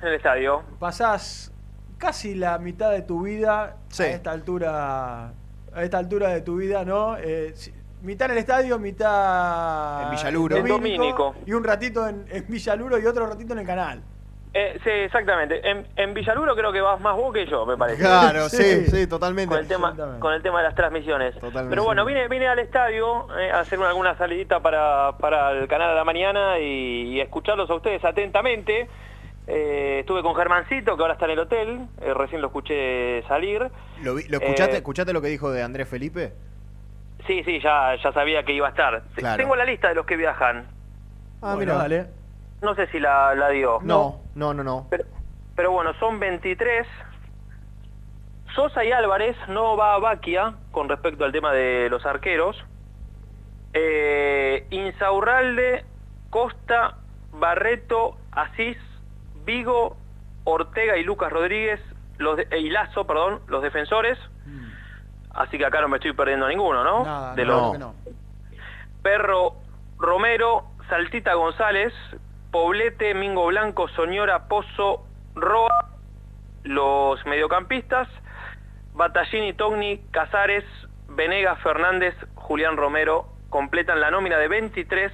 En 0.02 0.08
el 0.08 0.14
estadio. 0.14 0.64
Pasás 0.80 1.52
casi 1.96 2.34
la 2.34 2.58
mitad 2.58 2.90
de 2.90 3.02
tu 3.02 3.22
vida 3.22 3.76
a 3.88 4.04
esta 4.04 4.32
altura 4.32 5.32
a 5.78 5.82
esta 5.84 5.98
altura 5.98 6.28
de 6.28 6.40
tu 6.42 6.56
vida, 6.56 6.84
¿no? 6.84 7.16
Eh, 7.18 7.54
mitad 8.02 8.26
en 8.26 8.32
el 8.32 8.38
estadio, 8.38 8.78
mitad 8.78 10.04
En 10.04 10.10
Villaluro. 10.10 10.56
En 10.56 10.66
Domínico. 10.66 11.34
y 11.46 11.52
un 11.52 11.64
ratito 11.64 12.06
en, 12.08 12.24
en 12.30 12.44
Villaluro 12.48 12.98
y 12.98 13.06
otro 13.06 13.26
ratito 13.26 13.52
en 13.52 13.60
el 13.60 13.66
canal. 13.66 14.02
Eh, 14.54 14.78
sí, 14.82 14.90
exactamente. 14.90 15.60
En, 15.68 15.86
en 15.94 16.14
Villaluro 16.14 16.56
creo 16.56 16.72
que 16.72 16.80
vas 16.80 16.98
más 17.00 17.14
vos 17.16 17.32
que 17.34 17.46
yo, 17.46 17.66
me 17.66 17.76
parece. 17.76 18.00
Claro, 18.00 18.48
sí, 18.48 18.86
sí, 18.86 19.06
totalmente. 19.06 19.50
Con 19.54 19.58
el 19.58 19.68
tema, 19.68 19.94
con 20.18 20.32
el 20.32 20.42
tema 20.42 20.58
de 20.58 20.64
las 20.64 20.74
transmisiones. 20.74 21.34
Pero 21.68 21.84
bueno, 21.84 22.04
vine, 22.04 22.26
vine 22.28 22.48
al 22.48 22.58
estadio 22.58 23.28
eh, 23.38 23.50
a 23.50 23.60
hacer 23.60 23.78
una- 23.78 23.90
alguna 23.90 24.16
salidita 24.16 24.60
para, 24.60 25.12
para 25.18 25.50
el 25.52 25.68
canal 25.68 25.90
de 25.90 25.94
la 25.96 26.04
mañana 26.04 26.58
y, 26.58 27.14
y 27.14 27.20
escucharlos 27.20 27.68
a 27.70 27.74
ustedes 27.74 28.02
atentamente. 28.04 28.88
Eh, 29.50 30.00
estuve 30.00 30.22
con 30.22 30.34
Germancito, 30.34 30.94
que 30.96 31.02
ahora 31.02 31.14
está 31.14 31.24
en 31.24 31.30
el 31.32 31.38
hotel, 31.38 31.80
eh, 32.02 32.12
recién 32.12 32.42
lo 32.42 32.48
escuché 32.48 33.22
salir. 33.26 33.66
¿Lo, 34.02 34.14
vi- 34.14 34.28
lo 34.28 34.36
escuchaste, 34.38 34.74
Eh, 34.74 34.76
escuchaste 34.78 35.12
lo 35.14 35.22
que 35.22 35.28
dijo 35.28 35.50
de 35.50 35.62
Andrés 35.62 35.88
Felipe? 35.88 36.34
Sí, 37.26 37.42
sí, 37.44 37.58
ya, 37.60 37.94
ya 38.02 38.12
sabía 38.12 38.42
que 38.44 38.52
iba 38.52 38.66
a 38.66 38.70
estar. 38.70 39.02
Claro. 39.14 39.42
Tengo 39.42 39.56
la 39.56 39.64
lista 39.64 39.88
de 39.88 39.94
los 39.94 40.04
que 40.04 40.16
viajan. 40.16 40.66
Ah, 41.40 41.54
Bueno, 41.54 41.58
mira. 41.60 41.74
dale. 41.76 42.06
No 42.60 42.74
sé 42.74 42.88
si 42.88 43.00
la, 43.00 43.34
la 43.34 43.48
dio. 43.48 43.78
No, 43.82 44.20
no, 44.34 44.52
no, 44.52 44.62
no. 44.62 44.88
Pero 45.56 45.70
bueno, 45.72 45.94
son 45.98 46.20
23. 46.20 46.86
Sosa 48.54 48.84
y 48.84 48.92
Álvarez 48.92 49.36
no 49.48 49.76
va 49.76 49.94
a 49.94 49.98
Baquia 49.98 50.54
con 50.72 50.88
respecto 50.88 51.24
al 51.24 51.32
tema 51.32 51.52
de 51.52 51.88
los 51.90 52.04
arqueros. 52.04 52.56
Eh, 53.72 54.66
Insaurralde, 54.70 55.84
Costa, 56.30 56.96
Barreto, 57.32 58.16
Asís, 58.32 58.76
Vigo, 59.48 59.96
Ortega 60.44 60.98
y 60.98 61.04
Lucas 61.04 61.32
Rodríguez, 61.32 61.80
los 62.18 62.36
de, 62.36 62.46
y 62.58 62.68
Lazo, 62.68 63.06
perdón, 63.06 63.40
los 63.48 63.62
defensores. 63.62 64.18
Así 65.30 65.56
que 65.56 65.64
acá 65.64 65.80
no 65.80 65.88
me 65.88 65.96
estoy 65.96 66.12
perdiendo 66.12 66.46
ninguno, 66.48 66.84
¿no? 66.84 67.02
Nada, 67.02 67.34
de 67.34 67.46
no, 67.46 67.50
los, 67.50 67.78
no. 67.78 67.94
Perro 69.02 69.54
Romero, 69.98 70.64
Saltita 70.90 71.32
González, 71.32 71.94
Poblete, 72.50 73.14
Mingo 73.14 73.46
Blanco, 73.46 73.88
Soñora, 73.88 74.48
Pozo, 74.48 75.06
Roa, 75.34 75.92
los 76.64 77.24
mediocampistas, 77.24 78.06
Batallini, 78.92 79.54
Togni, 79.54 79.98
Casares, 80.10 80.64
Venegas, 81.08 81.58
Fernández, 81.62 82.14
Julián 82.34 82.76
Romero, 82.76 83.28
completan 83.48 84.00
la 84.00 84.10
nómina 84.10 84.36
de 84.36 84.48
23 84.48 85.10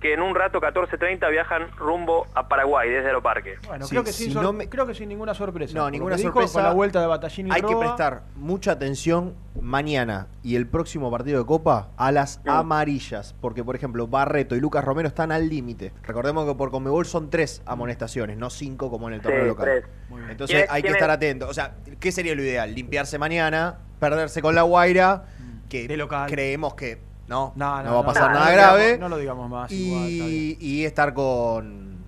que 0.00 0.14
en 0.14 0.22
un 0.22 0.32
rato 0.34 0.60
14.30 0.60 1.28
viajan 1.30 1.70
rumbo 1.76 2.28
a 2.34 2.48
Paraguay 2.48 2.88
desde 2.88 3.06
Aeroparque. 3.08 3.56
Bueno, 3.66 3.84
Sí, 3.84 3.90
creo, 3.90 4.04
que 4.04 4.12
sin 4.12 4.28
si 4.28 4.32
sor- 4.32 4.42
no 4.44 4.52
me- 4.52 4.68
creo 4.68 4.86
que 4.86 4.94
sin 4.94 5.08
ninguna 5.08 5.34
sorpresa. 5.34 5.74
No, 5.76 5.90
ninguna 5.90 6.14
dijo, 6.14 6.28
sorpresa. 6.30 6.52
Con 6.54 6.62
la 6.62 6.72
vuelta 6.72 7.00
de 7.00 7.06
Batallini 7.08 7.50
y 7.50 7.52
Hay 7.52 7.62
que 7.62 7.74
prestar 7.74 8.22
mucha 8.36 8.70
atención 8.72 9.34
mañana 9.60 10.28
y 10.44 10.54
el 10.54 10.68
próximo 10.68 11.10
partido 11.10 11.40
de 11.40 11.46
Copa 11.46 11.88
a 11.96 12.12
las 12.12 12.40
amarillas. 12.46 13.34
Porque, 13.40 13.64
por 13.64 13.74
ejemplo, 13.74 14.06
Barreto 14.06 14.54
y 14.54 14.60
Lucas 14.60 14.84
Romero 14.84 15.08
están 15.08 15.32
al 15.32 15.48
límite. 15.48 15.92
Recordemos 16.04 16.46
que 16.46 16.54
por 16.54 16.70
Conmebol 16.70 17.04
son 17.04 17.28
tres 17.28 17.60
amonestaciones, 17.66 18.36
no 18.38 18.50
cinco 18.50 18.90
como 18.90 19.08
en 19.08 19.14
el 19.14 19.20
torneo 19.20 19.42
Sí, 19.42 19.48
local. 19.48 19.64
tres. 19.64 19.84
Entonces 20.30 20.54
¿Quién 20.54 20.64
es- 20.64 20.70
hay 20.70 20.82
que 20.82 20.88
estar 20.90 21.10
es? 21.10 21.16
atento. 21.16 21.48
O 21.48 21.54
sea, 21.54 21.74
¿qué 21.98 22.12
sería 22.12 22.36
lo 22.36 22.42
ideal? 22.42 22.72
Limpiarse 22.72 23.18
mañana, 23.18 23.78
perderse 23.98 24.42
con 24.42 24.54
la 24.54 24.62
Guaira, 24.62 25.24
que 25.68 25.88
creemos 26.28 26.74
que 26.74 27.07
no, 27.28 27.52
no, 27.56 27.82
no, 27.82 27.94
va 27.94 28.00
a 28.00 28.04
pasar 28.06 28.30
no, 28.30 28.38
nada 28.38 28.46
no, 28.46 28.52
grave. 28.52 28.98
no 28.98 29.08
lo 29.08 29.16
digamos 29.18 29.50
más, 29.50 29.70
igual, 29.70 30.08
está 30.08 30.24
y, 30.24 30.56
y 30.60 30.84
estar 30.84 31.14
con, 31.14 31.98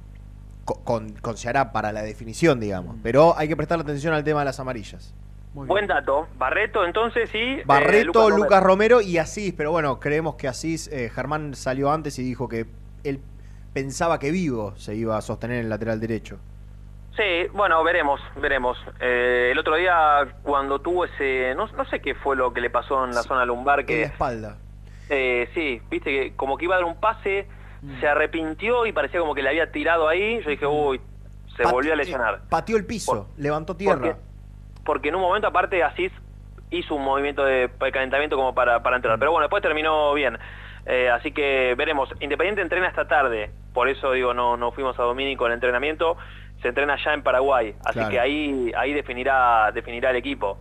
con, 0.64 1.12
con, 1.12 1.34
para 1.72 1.92
la 1.92 2.02
definición, 2.02 2.59
digamos. 2.59 2.97
Pero 3.02 3.34
hay 3.36 3.47
que 3.48 3.56
prestar 3.56 3.80
atención 3.80 4.14
al 4.14 4.24
tema 4.24 4.40
de 4.40 4.47
las 4.47 4.59
amarillas. 4.60 5.14
Buen 5.52 5.86
dato. 5.88 6.28
Barreto 6.38 6.84
entonces 6.84 7.28
y... 7.34 7.38
eh, 7.38 7.62
Barreto, 7.66 8.30
Lucas, 8.30 8.62
Romero. 8.62 8.98
Romero 8.98 9.01
y 9.01 9.18
Asís, 9.18 9.52
pero 9.56 9.72
bueno, 9.72 9.98
creemos 9.98 10.36
que 10.36 10.47
Asís, 10.48 10.88
eh, 10.88 11.10
Germán 11.12 11.55
salió 11.55 11.90
antes 11.90 12.18
y 12.18 12.22
dijo 12.22 12.48
que 12.48 12.66
él 13.02 13.20
pensaba 13.72 14.18
que 14.18 14.30
Vigo 14.30 14.74
se 14.76 14.94
iba 14.94 15.16
a 15.16 15.20
sostener 15.20 15.59
en 15.59 15.64
el 15.64 15.70
lateral 15.70 15.98
derecho. 16.01 16.38
Sí, 17.16 17.48
bueno, 17.52 17.82
veremos, 17.82 18.20
veremos. 18.40 18.78
Eh, 19.01 19.48
el 19.51 19.59
otro 19.59 19.74
día 19.74 20.36
cuando 20.42 20.78
tuvo 20.78 21.05
ese, 21.05 21.52
no, 21.56 21.66
no 21.66 21.84
sé 21.86 22.01
qué 22.01 22.14
fue 22.14 22.36
lo 22.36 22.52
que 22.52 22.60
le 22.60 22.70
pasó 22.70 23.05
en 23.05 23.10
la 23.10 23.22
zona 23.22 23.44
lumbar, 23.44 23.80
En 23.80 23.86
la 23.86 23.86
que 23.86 24.02
espalda. 24.05 24.56
Eh, 25.11 25.49
sí, 25.55 25.82
viste 25.91 26.11
que 26.11 26.37
como 26.37 26.57
que 26.57 26.65
iba 26.65 26.77
a 26.77 26.78
dar 26.78 26.87
un 26.87 26.99
pase, 26.99 27.47
se 28.01 28.09
arrepintió 28.09 28.87
y 28.87 28.93
parecía 28.93 29.20
como 29.20 29.35
que 29.35 29.43
le 29.43 29.49
había 29.51 29.70
tirado 29.73 30.09
ahí. 30.09 30.41
Yo 30.43 30.51
dije, 30.51 30.66
uy, 30.66 31.01
se 31.57 31.65
Pat- 31.65 31.73
volvió 31.73 31.93
a 31.93 31.97
lesionar. 31.97 32.41
Pateó 32.49 32.77
el 32.77 32.87
piso, 32.87 33.28
levantó 33.37 33.77
tierra. 33.77 33.99
Porque, 34.01 34.16
porque 34.85 35.09
en 35.09 35.16
un 35.16 35.20
momento 35.23 35.47
aparte 35.49 35.82
Asís 35.82 36.12
hizo 36.70 36.95
un 36.95 37.05
movimiento 37.05 37.45
de, 37.45 37.69
calentamiento 37.93 38.37
como 38.37 38.55
para, 38.55 38.82
para 38.82 38.97
entrar. 38.97 39.19
Pero 39.19 39.32
bueno, 39.32 39.45
después 39.45 39.62
terminó 39.62 40.15
bien. 40.15 40.39
Eh, 40.87 41.11
así 41.11 41.32
que 41.32 41.74
veremos. 41.77 42.09
Independiente 42.20 42.62
entrena 42.62 42.89
esta 42.89 43.07
tarde. 43.09 43.51
Por 43.74 43.89
eso 43.89 44.12
digo, 44.12 44.32
no, 44.35 44.57
no 44.57 44.73
fuimos 44.73 44.99
a 44.99 45.03
Domínico 45.03 45.47
en 45.47 45.53
el 45.53 45.57
entrenamiento. 45.57 46.16
Se 46.62 46.69
entrena 46.69 46.97
ya 47.05 47.12
en 47.15 47.23
Paraguay. 47.23 47.74
Así 47.85 47.95
Claro. 47.95 48.11
que 48.11 48.20
ahí, 48.20 48.73
ahí 48.77 48.93
definirá, 48.93 49.70
definirá 49.73 50.11
el 50.11 50.16
equipo. 50.16 50.59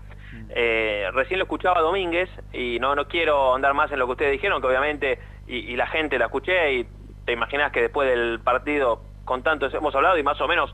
Eh, 0.50 1.08
recién 1.14 1.38
lo 1.40 1.44
escuchaba 1.44 1.80
Domínguez 1.82 2.30
y 2.52 2.80
no, 2.80 2.96
no 2.96 3.08
quiero 3.08 3.54
andar 3.56 3.74
más 3.74 3.92
en 3.92 4.00
lo 4.00 4.06
que 4.08 4.12
ustedes 4.14 4.32
dijeron, 4.32 4.62
que 4.62 4.68
obviamente, 4.68 5.20
y, 5.48 5.58
y 5.58 5.76
la 5.76 5.88
gente 5.88 6.18
la 6.18 6.26
escuché 6.26 6.74
y 6.74 6.88
te 7.26 7.34
imaginas 7.34 7.72
que 7.72 7.82
después 7.82 8.10
del 8.10 8.40
partido 8.40 9.02
con 9.26 9.44
tanto 9.44 9.68
hemos 9.68 9.94
hablado 9.94 10.18
y 10.18 10.24
más 10.24 10.42
o 10.42 10.48
menos 10.48 10.74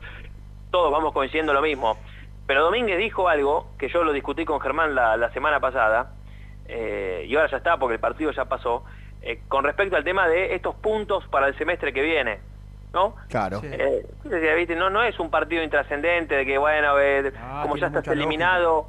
todos 0.70 0.90
vamos 0.90 1.12
coincidiendo 1.12 1.52
lo 1.52 1.60
mismo. 1.60 1.98
Pero 2.46 2.62
Domínguez 2.62 2.98
dijo 2.98 3.28
algo 3.28 3.66
que 3.78 3.88
yo 3.88 4.02
lo 4.04 4.12
discutí 4.12 4.44
con 4.44 4.60
Germán 4.60 4.94
la, 4.94 5.16
la 5.16 5.30
semana 5.32 5.60
pasada, 5.60 6.12
eh, 6.68 7.24
y 7.28 7.34
ahora 7.36 7.50
ya 7.50 7.58
está 7.58 7.76
porque 7.76 7.94
el 7.94 8.00
partido 8.00 8.30
ya 8.30 8.46
pasó, 8.46 8.84
eh, 9.20 9.40
con 9.48 9.64
respecto 9.64 9.96
al 9.96 10.04
tema 10.04 10.28
de 10.28 10.54
estos 10.54 10.74
puntos 10.76 11.26
para 11.28 11.48
el 11.48 11.58
semestre 11.58 11.92
que 11.92 12.02
viene. 12.02 12.38
¿No? 12.92 13.14
Claro. 13.28 13.60
Eh. 13.62 14.06
No, 14.78 14.88
no 14.88 15.02
es 15.02 15.18
un 15.18 15.28
partido 15.28 15.62
intrascendente 15.62 16.34
de 16.34 16.46
que, 16.46 16.56
bueno, 16.56 16.98
eh, 16.98 17.30
Ah, 17.38 17.60
como 17.64 17.76
ya 17.76 17.88
estás 17.88 18.08
eliminado, 18.08 18.86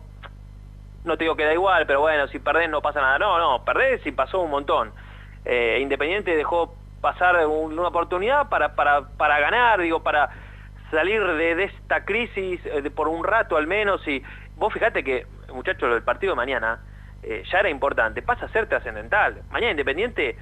no 1.07 1.17
te 1.17 1.23
digo 1.23 1.35
que 1.35 1.45
da 1.45 1.53
igual, 1.53 1.87
pero 1.87 2.01
bueno, 2.01 2.27
si 2.27 2.39
perdés 2.39 2.69
no 2.69 2.81
pasa 2.81 3.01
nada. 3.01 3.17
No, 3.17 3.39
no, 3.39 3.63
perdés 3.65 4.05
y 4.05 4.11
pasó 4.11 4.41
un 4.41 4.51
montón. 4.51 4.93
Eh, 5.45 5.79
Independiente 5.81 6.35
dejó 6.35 6.75
pasar 7.01 7.45
un- 7.47 7.77
una 7.79 7.87
oportunidad 7.87 8.49
para, 8.49 8.75
para, 8.75 9.01
para 9.17 9.39
ganar, 9.39 9.79
digo, 9.81 10.03
para 10.03 10.29
salir 10.91 11.23
de, 11.25 11.55
de 11.55 11.63
esta 11.65 12.03
crisis 12.05 12.59
eh, 12.65 12.81
de- 12.81 12.91
por 12.91 13.07
un 13.07 13.23
rato 13.23 13.55
al 13.57 13.65
menos. 13.67 14.05
Y 14.07 14.21
vos 14.55 14.73
fijate 14.73 15.03
que, 15.03 15.25
muchachos, 15.53 15.93
el 15.95 16.03
partido 16.03 16.33
de 16.33 16.37
mañana 16.37 16.79
eh, 17.23 17.43
ya 17.51 17.59
era 17.59 17.69
importante, 17.69 18.21
pasa 18.21 18.45
a 18.45 18.49
ser 18.49 18.67
trascendental. 18.67 19.41
Mañana 19.49 19.71
Independiente, 19.71 20.37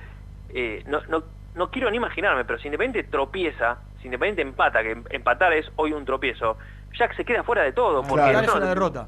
eh, 0.49 0.83
no, 0.87 1.01
no, 1.07 1.23
no 1.53 1.71
quiero 1.71 1.89
ni 1.91 1.97
imaginarme, 1.97 2.43
pero 2.45 2.59
si 2.59 2.67
Independiente 2.67 3.09
tropieza, 3.09 3.77
si 4.01 4.07
Independiente 4.07 4.41
empata, 4.41 4.81
que 4.81 4.91
em- 4.91 5.03
empatar 5.09 5.53
es 5.53 5.71
hoy 5.77 5.93
un 5.93 6.03
tropiezo, 6.05 6.57
ya 6.97 7.07
que 7.07 7.15
se 7.15 7.25
queda 7.25 7.43
fuera 7.43 7.61
de 7.63 7.73
todo. 7.73 8.01
Porque 8.01 8.15
Claro, 8.23 8.39
es 8.39 8.47
no- 8.47 8.55
una 8.55 8.67
derrota. 8.67 9.07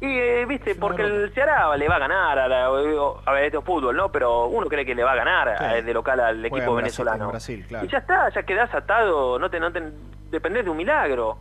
Y 0.00 0.06
eh, 0.18 0.44
viste, 0.46 0.74
porque 0.74 1.02
el 1.02 1.32
Ceará 1.32 1.74
le 1.76 1.88
va 1.88 1.96
a 1.96 1.98
ganar 2.00 2.38
a, 2.38 2.48
la, 2.48 2.66
a 2.66 3.32
ver, 3.32 3.44
esto 3.44 3.60
es 3.60 3.64
fútbol, 3.64 3.96
¿no? 3.96 4.10
Pero 4.12 4.46
uno 4.46 4.66
cree 4.68 4.84
que 4.84 4.94
le 4.94 5.02
va 5.04 5.12
a 5.12 5.16
ganar 5.16 5.56
Sí. 5.58 5.82
de 5.82 5.94
local 5.94 6.20
al 6.20 6.36
Juega 6.40 6.56
equipo 6.58 6.70
en 6.72 6.76
venezolano. 6.76 7.24
en 7.24 7.30
Brasil, 7.30 7.64
claro. 7.66 7.84
Y 7.86 7.88
ya 7.88 7.98
está, 7.98 8.28
ya 8.30 8.42
quedás 8.42 8.74
atado, 8.74 9.38
no 9.38 9.48
te, 9.50 9.58
no 9.58 9.72
te 9.72 9.82
dependés 10.30 10.64
de 10.64 10.70
un 10.70 10.76
milagro. 10.76 11.38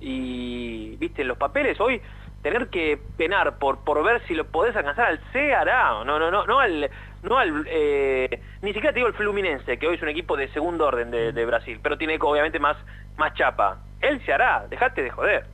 Y 0.00 0.96
viste, 0.96 1.24
los 1.24 1.36
papeles 1.38 1.80
hoy 1.80 2.00
tener 2.42 2.68
que 2.68 3.00
penar 3.16 3.58
por 3.58 3.78
por 3.82 4.04
ver 4.04 4.24
si 4.26 4.34
lo 4.34 4.44
podés 4.44 4.76
alcanzar 4.76 5.06
al 5.06 5.18
Ceará, 5.32 6.04
no 6.04 6.18
no 6.18 6.30
no 6.30 6.46
no 6.46 6.60
al 6.60 6.88
no 7.24 7.38
al 7.38 7.64
eh, 7.66 8.40
ni 8.62 8.72
siquiera 8.72 8.92
te 8.92 9.00
digo 9.00 9.08
el 9.08 9.14
Fluminense, 9.14 9.78
que 9.78 9.88
hoy 9.88 9.96
es 9.96 10.02
un 10.02 10.10
equipo 10.10 10.36
de 10.36 10.46
segundo 10.52 10.86
orden 10.86 11.10
de, 11.10 11.32
de 11.32 11.44
Brasil, 11.46 11.80
pero 11.82 11.96
tiene 11.98 12.18
obviamente 12.20 12.60
más 12.60 12.76
más 13.16 13.34
chapa. 13.34 13.78
El 14.00 14.20
Ceará, 14.20 14.66
dejate 14.68 15.02
de 15.02 15.10
joder. 15.10 15.46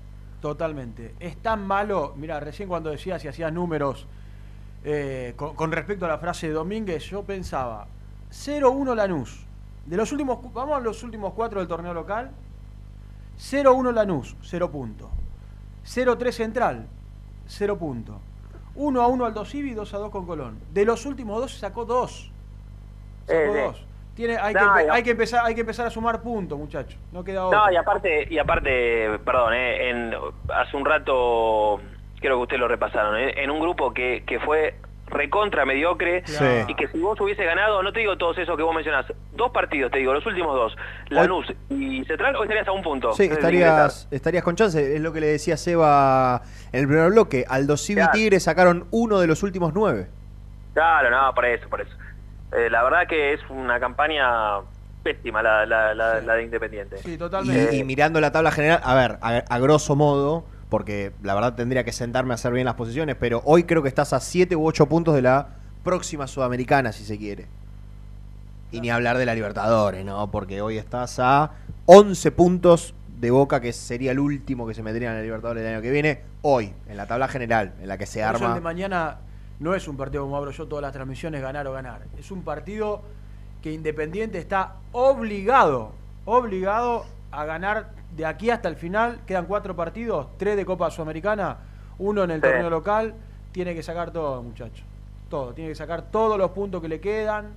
Totalmente. 0.43 1.15
Es 1.21 1.37
tan 1.37 1.65
malo, 1.65 2.15
mira, 2.17 2.41
recién 2.41 2.69
cuando 2.69 2.91
decías 2.91 3.25
y 3.25 3.29
hacías 3.29 3.53
números 3.53 4.09
eh, 4.85 5.35
con, 5.37 5.55
con 5.55 5.71
respecto 5.71 6.05
a 6.05 6.09
la 6.09 6.19
frase 6.19 6.49
de 6.49 6.53
Domínguez, 6.53 7.05
yo 7.05 7.23
pensaba 7.23 7.87
0-1 8.33 8.97
Lanús. 8.97 9.47
De 9.87 9.97
los 9.97 10.11
últimos, 10.11 10.41
vamos 10.53 10.77
a 10.77 10.81
los 10.81 11.01
últimos 11.05 11.33
cuatro 11.35 11.61
del 11.61 11.69
torneo 11.69 11.95
local. 11.95 12.33
0-1 13.39 13.93
Lanús, 13.93 14.37
0 14.43 14.71
puntos. 14.71 15.09
0-3 15.87 16.33
Central, 16.33 16.87
0 17.47 17.79
puntos. 17.79 18.17
1-1 18.75 19.25
Aldo 19.25 19.45
Civi, 19.45 19.75
2-2 19.75 20.11
con 20.11 20.27
Colón. 20.27 20.59
De 20.73 20.85
los 20.85 21.07
últimos 21.07 21.41
dos 21.41 21.55
sacó 21.57 21.85
2. 21.85 22.33
Sacó 23.27 23.39
Eh, 23.39 23.63
2. 23.67 23.85
Tiene, 24.15 24.37
hay, 24.37 24.53
no, 24.53 24.75
que, 24.75 24.91
hay, 24.91 25.03
que 25.03 25.11
empezar, 25.13 25.45
hay 25.47 25.55
que 25.55 25.63
empezar 25.63 25.87
a 25.87 25.91
sumar 25.91 26.21
puntos, 26.21 26.59
muchachos. 26.59 26.99
No 27.13 27.25
queda 27.25 27.47
otra. 27.47 27.59
No, 27.67 27.73
y 27.73 27.77
aparte, 27.77 28.27
y 28.31 28.39
aparte, 28.39 29.19
perdón, 29.25 29.55
eh, 29.55 29.89
en, 29.91 30.15
hace 30.55 30.77
un 30.77 30.85
rato, 30.85 31.81
creo 32.21 32.37
que 32.37 32.43
ustedes 32.43 32.61
lo 32.61 32.69
repasaron, 32.69 33.17
eh, 33.19 33.43
en 33.43 33.51
un 33.51 33.61
grupo 33.61 33.95
que, 33.95 34.23
que 34.27 34.39
fue 34.41 34.75
recontra 35.07 35.67
mediocre 35.67 36.23
Sí. 36.27 36.45
y 36.69 36.75
que 36.75 36.89
si 36.89 36.99
vos 36.99 37.21
hubiese 37.21 37.45
ganado, 37.45 37.83
no 37.83 37.93
te 37.93 38.01
digo 38.01 38.17
todos 38.17 38.39
esos 38.39 38.57
que 38.57 38.63
vos 38.63 38.75
mencionás, 38.75 39.05
dos 39.35 39.51
partidos, 39.51 39.91
te 39.93 39.99
digo, 39.99 40.13
los 40.15 40.25
últimos 40.25 40.55
dos, 40.55 40.77
Lanús 41.11 41.53
y 41.69 42.03
Central, 42.05 42.35
hoy 42.37 42.43
estarías 42.45 42.67
a 42.69 42.73
un 42.73 42.83
punto. 42.83 43.13
Sí, 43.13 43.25
estarías, 43.25 44.09
estarías 44.11 44.43
con 44.43 44.57
chance. 44.57 44.95
Es 44.97 45.01
lo 45.03 45.13
que 45.13 45.21
le 45.21 45.27
decía 45.27 45.57
Seba 45.59 46.43
en 46.73 46.81
el 46.81 46.87
primer 46.87 47.11
bloque. 47.11 47.45
Aldo 47.49 47.77
Civi 47.77 48.01
y 48.01 48.05
Claro. 48.05 48.13
Tigre 48.13 48.41
sacaron 48.41 48.87
uno 48.91 49.21
de 49.21 49.27
los 49.27 49.43
últimos 49.43 49.73
nueve. 49.75 50.09
Claro, 50.73 51.11
no, 51.11 51.35
por 51.35 51.45
eso, 51.45 51.69
por 51.69 51.83
eso. 51.83 51.95
Eh, 52.53 52.69
la 52.71 52.83
verdad 52.83 53.07
que 53.09 53.33
es 53.33 53.41
una 53.51 53.81
campaña 53.81 54.61
pésima 55.03 55.43
la, 55.43 55.67
la, 55.67 55.95
la, 55.95 56.21
la 56.21 56.35
de 56.35 56.43
Independiente. 56.45 56.99
Sí, 56.99 57.19
Y, 57.73 57.77
y 57.77 57.85
mirando 57.85 58.21
la 58.21 58.31
tabla 58.31 58.51
general, 58.51 58.81
a 58.85 58.95
ver, 58.95 59.19
a, 59.21 59.39
a 59.49 59.59
grosso 59.59 59.97
modo, 59.97 60.45
porque 60.69 61.13
la 61.23 61.35
verdad 61.35 61.55
tendría 61.55 61.85
que 61.85 61.93
sentarme 61.93 62.33
a 62.33 62.37
hacer 62.37 62.53
bien 62.53 62.67
las 62.67 62.75
posiciones, 62.75 63.17
pero 63.19 63.43
hoy 63.45 63.65
creo 63.65 63.83
que 63.83 63.89
estás 63.89 64.13
a 64.13 64.21
7 64.21 64.55
u 64.57 64.67
8 64.67 64.87
puntos 64.87 65.15
de 65.15 65.23
la 65.23 65.49
próxima 65.83 66.27
Sudamericana, 66.27 66.93
si 66.93 67.05
se 67.05 67.19
quiere. 67.19 67.47
Y 68.71 68.81
ni 68.81 68.91
hablar 68.91 69.19
de 69.19 69.27
la 69.27 69.35
Libertadores, 69.35 70.05
¿no? 70.05 70.31
Porque 70.31 70.63
hoy 70.63 70.79
estás 70.79 71.19
a 71.19 71.51
11 71.87 72.31
puntos 72.33 72.95
de 73.19 73.31
Boca, 73.31 73.61
que 73.61 73.73
sería 73.73 74.13
el 74.13 74.19
último 74.19 74.67
que 74.67 74.75
se 74.75 74.83
metería 74.83 75.11
en 75.11 75.17
la 75.17 75.23
Libertadores 75.23 75.63
del 75.63 75.75
año 75.75 75.83
que 75.83 75.91
viene, 75.91 76.21
hoy, 76.43 76.73
en 76.89 76.97
la 76.97 77.07
tabla 77.07 77.29
general, 77.29 77.73
en 77.81 77.89
la 77.89 77.99
que 77.99 78.07
se 78.07 78.21
Por 78.21 78.29
eso 78.37 78.37
el 78.39 78.43
arma. 78.45 78.55
de 78.55 78.61
mañana 78.61 79.17
no 79.61 79.75
es 79.75 79.87
un 79.89 79.97
partido 79.97 80.23
como 80.25 80.37
abro 80.37 80.51
yo 80.51 80.67
todas 80.67 80.83
las 80.83 80.93
transmisiones, 80.93 81.41
ganar 81.43 81.67
o 81.67 81.73
ganar. 81.73 82.03
Es 82.19 82.31
un 82.31 82.43
partido 82.43 83.03
que 83.63 83.73
Independiente 83.73 84.39
está 84.39 84.77
obligado, 84.93 85.93
obligado 86.25 87.05
a 87.31 87.45
ganar 87.45 87.91
de 88.17 88.27
aquí 88.27 88.51
hasta 88.51 88.69
el 88.69 88.77
final. 88.77 89.21
Quedan 89.27 89.47
cuatro 89.47 89.77
partidos, 89.77 90.27
tres 90.37 90.57
de 90.57 90.65
Copa 90.67 90.91
Sudamericana, 90.91 91.59
uno 91.99 92.25
en 92.25 92.31
el 92.33 92.41
Sí. 92.41 92.49
torneo 92.49 92.71
local. 92.71 93.15
Tiene 93.53 93.75
que 93.75 93.83
sacar 93.83 94.11
todo, 94.11 94.43
muchachos. 94.43 94.85
Todo. 95.29 95.53
Tiene 95.55 95.71
que 95.71 95.77
sacar 95.77 96.11
todos 96.11 96.37
los 96.39 96.51
puntos 96.51 96.83
que 96.83 96.89
le 96.89 97.01
quedan 97.01 97.55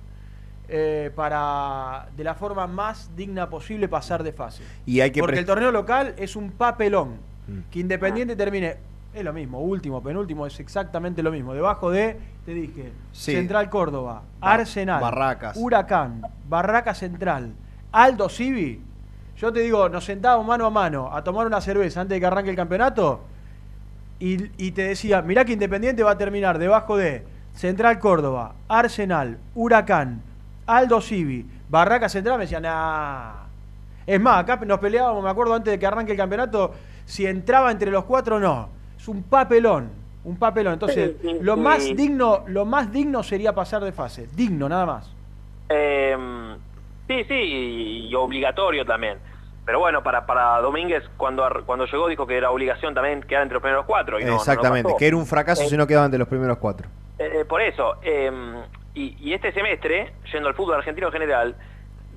eh, 0.68 1.12
para, 1.14 2.08
de 2.16 2.24
la 2.24 2.34
forma 2.34 2.66
más 2.66 3.14
digna 3.14 3.48
posible, 3.48 3.88
pasar 3.88 4.22
de 4.24 4.32
fase. 4.32 4.64
Y 4.84 5.00
hay 5.00 5.10
que 5.12 5.20
Porque 5.20 5.38
el 5.38 5.46
torneo 5.46 5.70
local 5.70 6.14
es 6.18 6.34
un 6.36 6.50
papelón. 6.50 7.18
Mm. 7.46 7.70
Que 7.70 7.78
Independiente 7.78 8.34
termine, 8.34 8.76
es 9.16 9.24
lo 9.24 9.32
mismo, 9.32 9.60
último, 9.60 10.02
penúltimo, 10.02 10.46
es 10.46 10.58
exactamente 10.60 11.22
lo 11.22 11.30
mismo. 11.32 11.54
Debajo 11.54 11.90
de, 11.90 12.18
te 12.44 12.52
dije, 12.54 12.92
Sí. 13.12 13.32
Central 13.32 13.70
Córdoba, 13.70 14.22
Ba- 14.40 14.52
Arsenal, 14.52 15.00
Barracas. 15.00 15.56
Huracán, 15.56 16.22
Barraca 16.48 16.94
Central, 16.94 17.52
Aldo 17.92 18.28
Civi. 18.28 18.80
Yo 19.36 19.52
te 19.52 19.60
digo, 19.60 19.88
nos 19.88 20.04
sentábamos 20.04 20.46
mano 20.46 20.66
a 20.66 20.70
mano 20.70 21.10
a 21.12 21.22
tomar 21.24 21.46
una 21.46 21.60
cerveza 21.60 22.00
antes 22.00 22.16
de 22.16 22.20
que 22.20 22.26
arranque 22.26 22.50
el 22.50 22.56
campeonato 22.56 23.20
y, 24.18 24.50
y 24.64 24.70
te 24.72 24.82
decía, 24.88 25.20
mirá 25.22 25.44
que 25.44 25.52
Independiente 25.52 26.02
va 26.02 26.12
a 26.12 26.18
terminar 26.18 26.58
debajo 26.58 26.96
de 26.96 27.24
Central 27.54 27.98
Córdoba, 27.98 28.54
Arsenal, 28.68 29.38
Huracán, 29.54 30.22
Aldo 30.66 31.00
Civi, 31.00 31.46
Barraca 31.68 32.08
Central, 32.08 32.38
me 32.38 32.44
decían, 32.44 32.62
nah. 32.62 33.32
Es 34.06 34.20
más, 34.20 34.38
acá 34.40 34.56
nos 34.64 34.78
peleábamos, 34.78 35.22
me 35.24 35.30
acuerdo 35.30 35.54
antes 35.54 35.72
de 35.72 35.78
que 35.78 35.86
arranque 35.86 36.12
el 36.12 36.18
campeonato, 36.18 36.72
si 37.06 37.26
entraba 37.26 37.70
entre 37.72 37.90
los 37.90 38.04
cuatro 38.04 38.36
o 38.36 38.40
no. 38.40 38.75
Es 39.06 39.08
un 39.08 39.22
papelón, 39.22 39.88
un 40.24 40.36
papelón. 40.36 40.72
Entonces, 40.72 41.12
Sí, 41.22 41.28
sí, 41.30 41.38
lo 41.40 41.54
sí. 41.54 41.60
más 41.60 41.84
digno, 41.94 42.42
lo 42.48 42.64
más 42.64 42.90
digno 42.90 43.22
sería 43.22 43.54
pasar 43.54 43.84
de 43.84 43.92
fase. 43.92 44.26
Digno, 44.34 44.68
nada 44.68 44.84
más. 44.84 45.14
Eh, 45.68 46.16
sí, 47.06 47.22
sí, 47.28 47.34
y 48.08 48.14
obligatorio 48.16 48.84
también. 48.84 49.18
Pero 49.64 49.78
bueno, 49.78 50.02
para, 50.02 50.26
para 50.26 50.60
Domínguez, 50.60 51.04
cuando, 51.16 51.44
ar- 51.44 51.62
cuando 51.64 51.86
llegó, 51.86 52.08
dijo 52.08 52.26
que 52.26 52.36
era 52.36 52.50
obligación 52.50 52.94
también 52.94 53.22
quedar 53.22 53.42
entre 53.44 53.54
los 53.54 53.62
primeros 53.62 53.86
cuatro. 53.86 54.18
Y 54.18 54.22
no- 54.24 54.30
no, 54.30 54.34
no 54.34 54.40
Exactamente, 54.40 54.92
que 54.98 55.06
era 55.06 55.16
un 55.16 55.26
fracaso 55.26 55.62
Eh, 55.62 55.68
si 55.68 55.76
no 55.76 55.86
quedaban 55.86 56.10
de 56.10 56.18
los 56.18 56.26
primeros 56.26 56.58
cuatro. 56.58 56.88
Eh, 57.20 57.44
por 57.48 57.62
eso, 57.62 57.94
eh, 58.02 58.32
y, 58.94 59.16
y 59.20 59.34
este 59.34 59.52
semestre, 59.52 60.14
yendo 60.32 60.48
al 60.48 60.54
fútbol 60.56 60.74
argentino 60.78 61.06
en 61.06 61.12
general, 61.12 61.54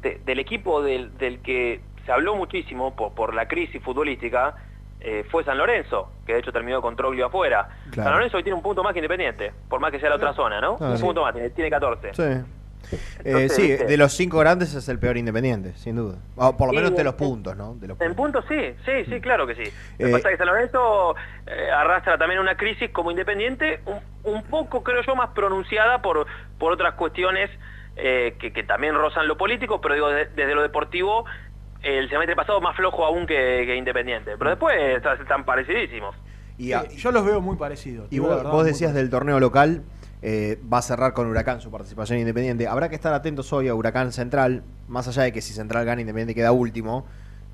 de- 0.02 0.20
del 0.26 0.40
equipo 0.40 0.82
del, 0.82 1.16
del 1.20 1.40
que 1.42 1.82
se 2.08 2.12
habló 2.12 2.36
muchísimo 2.36 2.96
por, 2.96 3.12
por 3.14 3.36
la 3.36 3.48
crisis 3.48 3.80
futbolística, 3.84 4.56
eh, 5.02 5.26
fue 5.30 5.44
San 5.44 5.58
Lorenzo, 5.58 6.12
que 6.26 6.34
de 6.34 6.40
hecho 6.40 6.52
terminó 6.52 6.82
con 6.82 6.96
Troglio 6.96 7.28
afuera. 7.28 7.68
Claro. 7.92 8.10
San 8.10 8.14
Lorenzo 8.18 8.38
hoy 8.38 8.44
tiene 8.44 8.56
un 8.58 8.64
punto 8.64 8.84
más 8.84 8.94
que 8.94 9.00
Independiente, 9.00 9.54
por 9.70 9.80
más 9.80 9.92
que 9.92 10.00
sea 10.00 10.10
la 10.10 10.16
otra 10.16 10.34
zona, 10.34 10.60
¿no? 10.60 10.76
Un 10.76 11.00
punto 11.00 11.22
más, 11.24 11.34
tiene, 11.34 11.50
tiene 11.52 11.70
14. 11.70 12.14
Sí. 12.14 12.44
Eh, 13.24 13.50
sí, 13.50 13.68
¿viste? 13.68 13.86
de 13.86 13.98
los 13.98 14.14
cinco 14.14 14.40
grandes 14.40 14.74
es 14.74 14.88
el 14.90 14.98
peor 15.00 15.18
Independiente, 15.18 15.74
sin 15.76 15.96
duda. 15.98 16.18
O 16.38 16.56
por 16.58 16.68
lo 16.68 16.74
menos 16.74 16.96
de 16.96 17.04
los 17.04 17.14
puntos, 17.16 17.56
¿no? 17.56 17.76
De 17.76 17.88
los 17.88 18.02
En 18.02 18.16
puntos 18.16 18.44
sí, 18.48 18.74
sí, 18.86 19.06
sí, 19.06 19.22
claro 19.22 19.46
que 19.46 19.54
sí. 19.56 19.64
Lo 20.00 20.06
que 20.06 20.10
Eh, 20.10 20.12
pasa 20.14 20.30
es 20.30 20.34
que 20.34 20.38
San 20.38 20.48
Lorenzo 20.48 21.16
eh, 21.46 21.70
arrastra 21.72 22.18
también 22.18 22.40
una 22.40 22.56
crisis 22.56 22.90
como 22.92 23.12
independiente, 23.12 23.82
un, 23.86 24.00
un 24.24 24.44
poco 24.44 24.82
creo 24.84 25.02
yo 25.04 25.16
más 25.16 25.30
pronunciada 25.32 26.02
por, 26.02 26.26
por 26.58 26.72
otras 26.72 26.94
cuestiones 26.96 27.50
eh, 27.98 28.36
que, 28.40 28.54
que 28.54 28.64
también 28.64 28.96
rozan 28.96 29.28
lo 29.28 29.38
político, 29.38 29.82
pero 29.82 29.94
digo, 29.94 30.10
de- 30.10 30.26
desde 30.28 30.56
lo 30.56 30.62
deportivo, 30.62 31.26
el 31.84 32.10
semestre 32.10 32.36
pasado 32.36 32.60
más 32.62 32.76
flojo 32.76 33.06
aún 33.06 33.26
que, 33.26 33.64
que 33.66 33.76
independiente. 33.76 34.32
Pero 34.38 34.50
después 34.52 34.76
están, 34.98 35.22
están 35.22 35.46
parecidísimos. 35.46 36.16
Y, 36.58 36.74
a- 36.74 36.82
Sí, 36.90 36.98
yo 36.98 37.12
los 37.12 37.26
veo 37.26 37.40
muy 37.42 37.56
parecidos. 37.58 38.08
y 38.12 38.20
vos, 38.20 38.36
verdad, 38.44 38.64
decías 38.64 38.94
del 38.94 39.10
torneo 39.10 39.40
local, 39.40 39.84
eh, 40.22 40.60
va 40.72 40.80
a 40.80 40.82
cerrar 40.82 41.14
con 41.14 41.28
Huracán 41.28 41.62
su 41.62 41.72
participación 41.72 42.20
independiente. 42.20 42.68
Habrá 42.68 42.90
que 42.90 42.96
estar 42.96 43.14
atentos 43.14 43.54
hoy 43.54 43.70
a 43.70 43.76
Huracán 43.76 44.12
Central, 44.12 44.64
más 44.90 45.08
allá 45.08 45.24
de 45.24 45.32
que 45.32 45.42
si 45.42 45.54
Central 45.54 45.86
gana 45.86 46.02
Independiente 46.02 46.36
queda 46.36 46.52
último. 46.52 47.06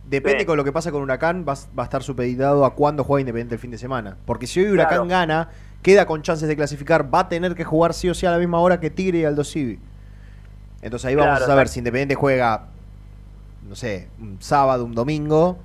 Depende 0.08 0.40
Sí. 0.42 0.46
con 0.46 0.58
lo 0.58 0.64
que 0.64 0.72
pasa 0.72 0.92
con 0.92 1.02
Huracán, 1.04 1.46
va, 1.48 1.54
a- 1.54 1.76
va 1.78 1.84
a 1.84 1.86
estar 1.86 2.02
supeditado 2.04 2.66
a 2.66 2.74
cuándo 2.74 3.04
juega 3.04 3.22
Independiente 3.22 3.56
el 3.56 3.62
fin 3.62 3.70
de 3.72 3.78
semana. 3.78 4.18
Porque 4.26 4.48
si 4.48 4.60
hoy 4.60 4.72
Huracán 4.72 5.08
Claro. 5.08 5.08
gana, 5.08 5.50
queda 5.84 6.08
con 6.08 6.24
chances 6.24 6.48
de 6.48 6.56
clasificar, 6.56 7.14
va 7.14 7.20
a 7.22 7.30
tener 7.30 7.54
que 7.54 7.64
jugar 7.64 7.94
sí 7.94 8.10
o 8.10 8.16
sí 8.16 8.26
a 8.26 8.32
la 8.32 8.40
misma 8.40 8.60
hora 8.60 8.80
que 8.80 8.90
Tigre 8.90 9.20
y 9.20 9.26
Aldo 9.26 9.44
Civi. 9.44 9.80
Entonces 10.82 11.06
ahí 11.08 11.16
vamos 11.16 11.32
Claro, 11.32 11.46
a 11.46 11.48
saber 11.48 11.68
si 11.68 11.80
Independiente 11.80 12.16
juega, 12.16 12.68
no 13.68 13.76
sé, 13.76 14.10
un 14.20 14.42
sábado, 14.42 14.86
un 14.86 14.94
domingo, 14.96 15.58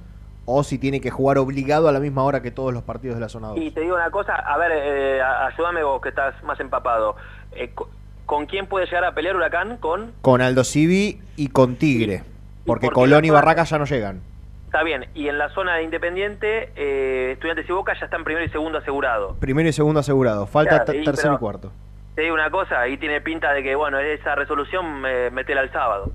o 0.47 0.65
si 0.65 0.79
tiene 0.79 1.01
que 1.01 1.11
jugar 1.11 1.39
obligado 1.39 1.89
a 1.89 1.93
la 1.93 2.01
misma 2.01 2.25
hora 2.25 2.43
que 2.43 2.51
todos 2.51 2.73
los 2.73 2.83
partidos 2.83 3.17
de 3.17 3.21
la 3.21 3.29
zona 3.29 3.49
2. 3.49 3.59
Y 3.59 3.71
te 3.71 3.81
digo 3.83 3.95
una 3.97 4.11
cosa, 4.11 4.35
a 4.35 4.57
ver, 4.59 4.73
eh, 4.75 5.23
ayúdame 5.23 5.83
vos 5.85 6.01
que 6.01 6.09
estás 6.09 6.43
más 6.43 6.59
empapado. 6.61 7.17
Eh, 7.53 7.71
co- 7.75 7.89
¿Con 8.27 8.47
quién 8.47 8.67
puede 8.67 8.87
llegar 8.87 9.05
a 9.05 9.13
pelear 9.15 9.35
Huracán? 9.37 9.77
Con... 9.79 10.13
Con 10.23 10.41
Aldo 10.41 10.63
Civi 10.65 11.21
y 11.37 11.49
con 11.49 11.77
Tigre, 11.77 12.23
porque 12.65 12.87
porque 12.87 12.95
Colón 12.95 13.25
y 13.25 13.31
Barracas 13.31 13.71
ya 13.71 13.79
no 13.79 13.85
llegan. 13.87 14.21
Está 14.67 14.85
bien, 14.85 15.07
y 15.15 15.27
en 15.27 15.37
la 15.37 15.49
zona 15.51 15.75
de 15.75 15.83
Independiente, 15.83 16.71
eh, 16.77 17.33
Estudiantes 17.33 17.69
y 17.69 17.73
Boca 17.73 17.93
ya 17.99 18.05
están 18.05 18.23
primero 18.23 18.47
y 18.47 18.51
segundo 18.51 18.79
asegurados. 18.79 19.37
Primero 19.39 19.69
y 19.69 19.73
segundo 19.73 19.99
asegurado, 20.01 20.47
falta 20.47 20.71
Claro, 20.71 20.85
ter- 20.85 20.97
y- 20.97 21.05
tercero 21.05 21.31
pero- 21.31 21.35
y 21.35 21.39
cuarto. 21.39 21.73
Te 22.15 22.23
digo 22.23 22.35
una 22.35 22.51
cosa, 22.51 22.81
ahí 22.81 22.97
tiene 22.97 23.21
pinta 23.21 23.53
de 23.53 23.63
que, 23.65 23.75
bueno, 23.75 23.99
esa 23.99 24.35
resolución 24.37 25.03
eh, 25.07 25.31
metela 25.33 25.63
el 25.63 25.73
sábado. 25.73 26.13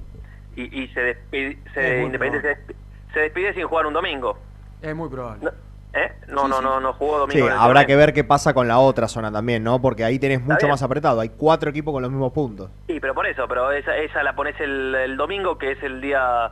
Y, 0.56 0.84
y 0.84 0.88
se, 0.90 1.16
despi- 1.32 1.58
se- 1.74 2.04
Independiente 2.04 2.56
se, 2.56 2.62
despi- 2.74 2.76
se 3.14 3.20
despide 3.22 3.54
sin 3.54 3.68
jugar 3.68 3.86
un 3.88 3.94
domingo. 3.94 4.38
Es 4.82 4.96
muy 4.96 5.10
probable. 5.10 5.50
¿Eh? 5.94 6.12
No, 6.28 6.48
no, 6.48 6.62
no, 6.62 6.80
no 6.82 6.92
jugó 6.94 7.20
domingo. 7.20 7.48
Sí, 7.48 7.54
habrá 7.54 7.82
torneo. 7.82 7.88
que 7.88 7.96
ver 7.96 8.14
qué 8.14 8.24
pasa 8.26 8.54
con 8.54 8.68
la 8.68 8.80
otra 8.80 9.08
zona 9.08 9.32
también, 9.32 9.64
¿no? 9.64 9.82
Porque 9.82 10.04
ahí 10.04 10.20
tenés 10.20 10.42
mucho 10.42 10.58
bien. 10.60 10.72
más 10.72 10.84
apretado, 10.84 11.22
hay 11.22 11.30
cuatro 11.30 11.70
equipos 11.70 11.94
con 11.94 12.02
los 12.02 12.12
mismos 12.12 12.34
puntos. 12.34 12.70
Sí, 12.88 13.00
pero 13.00 13.14
por 13.16 13.26
eso, 13.26 13.48
pero 13.48 13.72
esa, 13.72 13.96
esa 13.98 14.22
la 14.22 14.36
pones 14.36 14.60
el, 14.60 14.94
el 14.94 15.16
domingo, 15.16 15.58
que 15.58 15.72
es 15.72 15.82
el 15.84 16.02
día, 16.02 16.52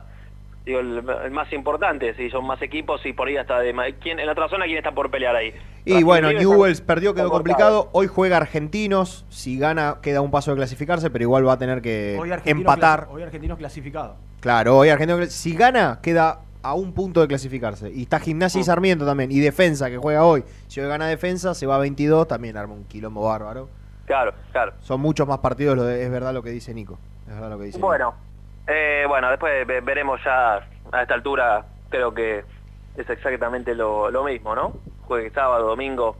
digo, 0.64 0.80
el, 0.80 1.02
el 1.24 1.30
más 1.30 1.52
importante, 1.52 2.14
si 2.14 2.30
son 2.30 2.46
más 2.46 2.60
equipos 2.62 3.04
y 3.04 3.12
por 3.12 3.28
ahí 3.28 3.36
hasta 3.36 3.58
de... 3.60 3.72
ma- 3.72 3.84
¿quién, 4.00 4.18
en 4.18 4.26
la 4.26 4.32
otra 4.32 4.48
zona, 4.48 4.64
¿quién 4.64 4.78
está 4.78 4.92
por 4.92 5.10
pelear 5.10 5.36
ahí? 5.36 5.52
Y 5.84 6.02
bueno, 6.02 6.32
Newells 6.32 6.80
perdió, 6.80 7.14
quedó 7.14 7.30
complicado. 7.30 7.90
Hoy 7.92 8.06
juega 8.06 8.38
Argentinos. 8.38 9.26
Si 9.28 9.58
gana, 9.58 9.96
queda 10.00 10.20
un 10.22 10.30
paso 10.30 10.50
de 10.52 10.56
clasificarse, 10.56 11.10
pero 11.10 11.22
igual 11.24 11.46
va 11.46 11.52
a 11.54 11.58
tener 11.58 11.82
que 11.82 12.16
Hoy 12.18 12.30
empatar. 12.46 13.08
Hoy 13.10 13.22
Argentinos 13.22 13.58
clasificado. 13.58 14.16
Claro, 14.40 14.78
hoy 14.78 14.88
Argentinos. 14.88 15.30
Si 15.32 15.54
gana, 15.54 15.98
queda 16.02 16.40
a 16.62 16.72
un 16.72 16.94
punto 16.94 17.20
de 17.20 17.28
clasificarse. 17.28 17.90
Y 17.92 18.02
está 18.04 18.18
Gimnasia 18.18 18.58
Mm. 18.58 18.62
y 18.62 18.64
Sarmiento 18.64 19.04
también. 19.04 19.30
Y 19.30 19.40
Defensa, 19.40 19.90
que 19.90 19.98
juega 19.98 20.24
hoy. 20.24 20.42
Si 20.68 20.80
hoy 20.80 20.88
gana 20.88 21.06
Defensa, 21.06 21.52
se 21.54 21.66
va 21.66 21.76
a 21.76 21.78
22. 21.80 22.26
También 22.26 22.56
arma 22.56 22.72
un 22.72 22.84
quilombo 22.84 23.22
bárbaro. 23.28 23.68
Claro, 24.06 24.32
claro. 24.52 24.72
Son 24.80 24.98
muchos 25.00 25.28
más 25.28 25.38
partidos, 25.38 25.76
lo 25.76 25.84
de- 25.84 26.02
es 26.04 26.10
verdad 26.10 26.32
lo 26.32 26.42
que 26.42 26.48
dice 26.50 26.72
Nico. 26.72 26.98
Es 27.28 27.34
verdad 27.34 27.50
lo 27.50 27.58
que 27.58 27.64
dice 27.66 27.76
Nico. 27.78 27.88
Bueno, 28.66 28.78
eh, 28.80 29.04
bueno, 29.08 29.30
después 29.30 29.66
ve- 29.66 29.80
veremos 29.80 30.20
ya 30.24 30.56
a 30.92 31.02
esta 31.02 31.14
altura, 31.14 31.64
creo 31.90 32.12
que 32.14 32.44
es 32.96 33.10
exactamente 33.10 33.74
lo, 33.74 34.10
lo 34.10 34.24
mismo, 34.24 34.54
¿no? 34.54 34.72
Juegue 35.02 35.30
sábado, 35.30 35.66
domingo. 35.68 36.16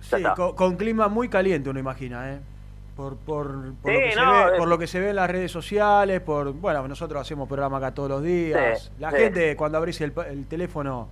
Sí, 0.00 0.22
con, 0.36 0.54
con 0.54 0.76
clima 0.76 1.08
muy 1.08 1.28
caliente 1.28 1.70
uno 1.70 1.80
imagina, 1.80 2.32
¿eh? 2.32 2.40
Por, 2.96 3.16
por, 3.16 3.74
por, 3.82 3.92
Sí, 3.92 3.96
lo 3.96 4.00
que 4.00 4.12
se 4.12 4.20
ve, 4.20 4.46
es- 4.52 4.58
por 4.58 4.68
lo 4.68 4.78
que 4.78 4.86
se 4.86 5.00
ve 5.00 5.10
en 5.10 5.16
las 5.16 5.30
redes 5.30 5.52
sociales, 5.52 6.20
por 6.20 6.52
bueno, 6.52 6.86
nosotros 6.88 7.20
hacemos 7.20 7.48
programa 7.48 7.78
acá 7.78 7.92
todos 7.94 8.08
los 8.10 8.22
días. 8.22 8.82
Sí, 8.84 8.90
la 8.98 9.10
gente 9.10 9.56
cuando 9.56 9.78
abrís 9.78 10.00
el, 10.00 10.12
el 10.28 10.46
teléfono, 10.46 11.08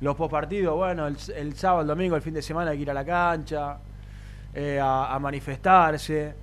los 0.00 0.16
postpartidos, 0.16 0.76
bueno, 0.76 1.06
el, 1.06 1.16
el 1.36 1.54
sábado, 1.56 1.82
el 1.82 1.88
domingo, 1.88 2.16
el 2.16 2.22
fin 2.22 2.34
de 2.34 2.42
semana 2.42 2.70
hay 2.72 2.76
que 2.76 2.82
ir 2.82 2.90
a 2.90 2.94
la 2.94 3.04
cancha, 3.04 3.78
eh, 4.54 4.80
a, 4.80 5.14
a 5.14 5.18
manifestarse. 5.18 6.34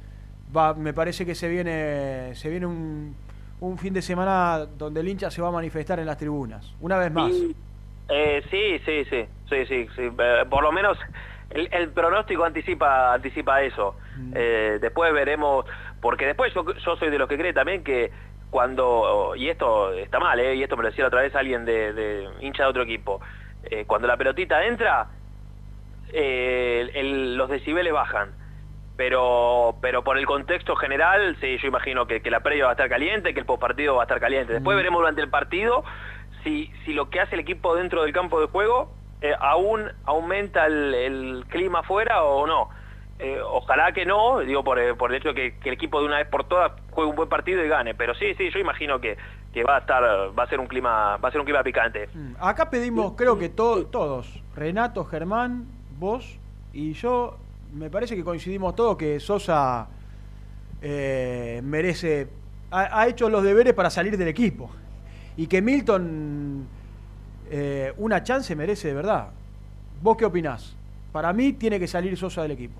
Va, 0.55 0.73
me 0.73 0.93
parece 0.93 1.25
que 1.25 1.35
se 1.35 1.47
viene, 1.47 2.33
se 2.35 2.49
viene 2.49 2.65
un, 2.65 3.15
un 3.61 3.77
fin 3.77 3.93
de 3.93 4.01
semana 4.01 4.65
donde 4.77 5.01
el 5.01 5.07
hincha 5.07 5.29
se 5.29 5.41
va 5.41 5.49
a 5.49 5.51
manifestar 5.51 5.99
en 5.99 6.05
las 6.05 6.17
tribunas. 6.17 6.73
Una 6.79 6.97
vez 6.97 7.11
más. 7.11 7.31
Y, 7.31 7.55
eh, 8.09 8.43
sí, 8.49 8.79
sí, 8.85 9.05
sí, 9.09 9.25
sí, 9.49 9.65
sí, 9.65 9.87
sí. 9.95 10.09
Eh, 10.17 10.45
por 10.49 10.63
lo 10.63 10.71
menos 10.71 10.97
el, 11.49 11.67
el 11.71 11.89
pronóstico 11.89 12.45
anticipa 12.45 13.13
anticipa 13.13 13.61
eso. 13.61 13.95
Eh, 14.33 14.77
después 14.81 15.11
veremos, 15.13 15.65
porque 16.01 16.25
después 16.25 16.53
yo, 16.53 16.65
yo 16.73 16.95
soy 16.95 17.09
de 17.09 17.17
los 17.19 17.27
que 17.27 17.37
cree 17.37 17.53
también 17.53 17.83
que 17.83 18.11
cuando, 18.49 19.33
y 19.35 19.47
esto 19.49 19.93
está 19.93 20.19
mal, 20.19 20.39
eh, 20.39 20.55
y 20.55 20.63
esto 20.63 20.75
me 20.75 20.83
lo 20.83 20.89
decía 20.89 21.05
otra 21.07 21.21
vez 21.21 21.35
alguien 21.35 21.65
de, 21.65 21.93
de 21.93 22.27
hincha 22.41 22.63
de 22.63 22.69
otro 22.69 22.81
equipo, 22.83 23.21
cuando 23.87 24.07
la 24.07 24.17
pelotita 24.17 24.65
entra, 24.65 25.07
eh, 26.11 26.89
el- 26.93 27.35
los 27.35 27.49
decibeles 27.49 27.93
bajan. 27.93 28.29
Pero 29.03 29.77
pero 29.81 30.03
por 30.03 30.17
el 30.17 30.25
contexto 30.25 30.75
general, 30.75 31.37
sí, 31.39 31.57
yo 31.61 31.69
imagino 31.69 32.05
que, 32.05 32.21
que 32.21 32.29
la 32.29 32.41
previa 32.41 32.65
va 32.65 32.71
a 32.71 32.73
estar 32.73 32.89
caliente, 32.89 33.33
que 33.33 33.39
el 33.39 33.45
postpartido 33.45 33.95
va 33.95 34.01
a 34.01 34.03
estar 34.03 34.19
caliente. 34.19 34.51
Después 34.51 34.75
Mm. 34.75 34.79
veremos 34.79 34.99
durante 34.99 35.21
el 35.21 35.29
partido 35.29 35.85
si, 36.43 36.69
si 36.83 36.91
lo 36.91 37.09
que 37.09 37.21
hace 37.21 37.35
el 37.35 37.39
equipo 37.39 37.75
dentro 37.75 38.03
del 38.03 38.11
campo 38.11 38.41
de 38.41 38.47
juego 38.47 38.91
eh, 39.21 39.33
aún 39.39 39.89
aumenta 40.03 40.65
el, 40.65 40.93
el 40.93 41.45
clima 41.47 41.79
afuera 41.79 42.23
o 42.23 42.45
no. 42.45 42.67
Eh, 43.19 43.39
ojalá 43.41 43.93
que 43.93 44.05
no, 44.05 44.39
digo 44.39 44.65
por, 44.65 44.77
eh, 44.79 44.93
por 44.95 45.11
el 45.11 45.17
hecho 45.17 45.29
de 45.29 45.35
que, 45.35 45.59
que 45.59 45.69
el 45.69 45.75
equipo 45.75 46.01
de 46.01 46.05
una 46.07 46.17
vez 46.17 46.27
por 46.27 46.43
todas 46.43 46.73
juegue 46.91 47.09
un 47.09 47.15
buen 47.15 47.29
partido 47.29 47.63
y 47.63 47.69
gane. 47.69 47.93
Pero 47.95 48.13
sí, 48.15 48.33
sí, 48.37 48.49
yo 48.49 48.59
imagino 48.59 48.99
que, 48.99 49.17
que 49.53 49.63
va 49.63 49.77
a 49.77 49.79
estar, 49.79 50.03
va 50.37 50.43
a 50.43 50.47
ser 50.47 50.59
un 50.59 50.67
clima, 50.67 51.15
va 51.15 51.29
a 51.29 51.31
ser 51.31 51.39
un 51.39 51.45
clima 51.45 51.63
picante. 51.63 52.09
Mm, 52.13 52.33
Acá 52.41 52.69
pedimos, 52.69 53.13
creo 53.15 53.39
que 53.39 53.47
to- 53.47 53.85
todos, 53.87 54.43
Renato, 54.57 55.05
Germán, 55.05 55.67
vos 55.97 56.37
y 56.73 56.91
yo, 56.93 57.37
me 57.73 57.89
parece 57.89 58.15
que 58.15 58.23
coincidimos 58.23 58.75
todos 58.75 58.97
que 58.97 59.19
Sosa 59.19 59.87
eh, 60.81 61.61
merece, 61.63 62.27
ha, 62.71 63.01
ha 63.01 63.07
hecho 63.07 63.29
los 63.29 63.43
deberes 63.43 63.73
para 63.73 63.89
salir 63.89 64.17
del 64.17 64.27
equipo 64.27 64.71
y 65.37 65.47
que 65.47 65.61
Milton 65.61 66.67
eh, 67.51 67.93
una 67.97 68.23
chance 68.23 68.55
merece 68.55 68.89
de 68.89 68.93
verdad. 68.93 69.29
¿Vos 70.01 70.17
qué 70.17 70.25
opinás? 70.25 70.75
Para 71.11 71.33
mí 71.33 71.53
tiene 71.53 71.79
que 71.79 71.87
salir 71.87 72.17
Sosa 72.17 72.41
del 72.43 72.51
equipo. 72.51 72.79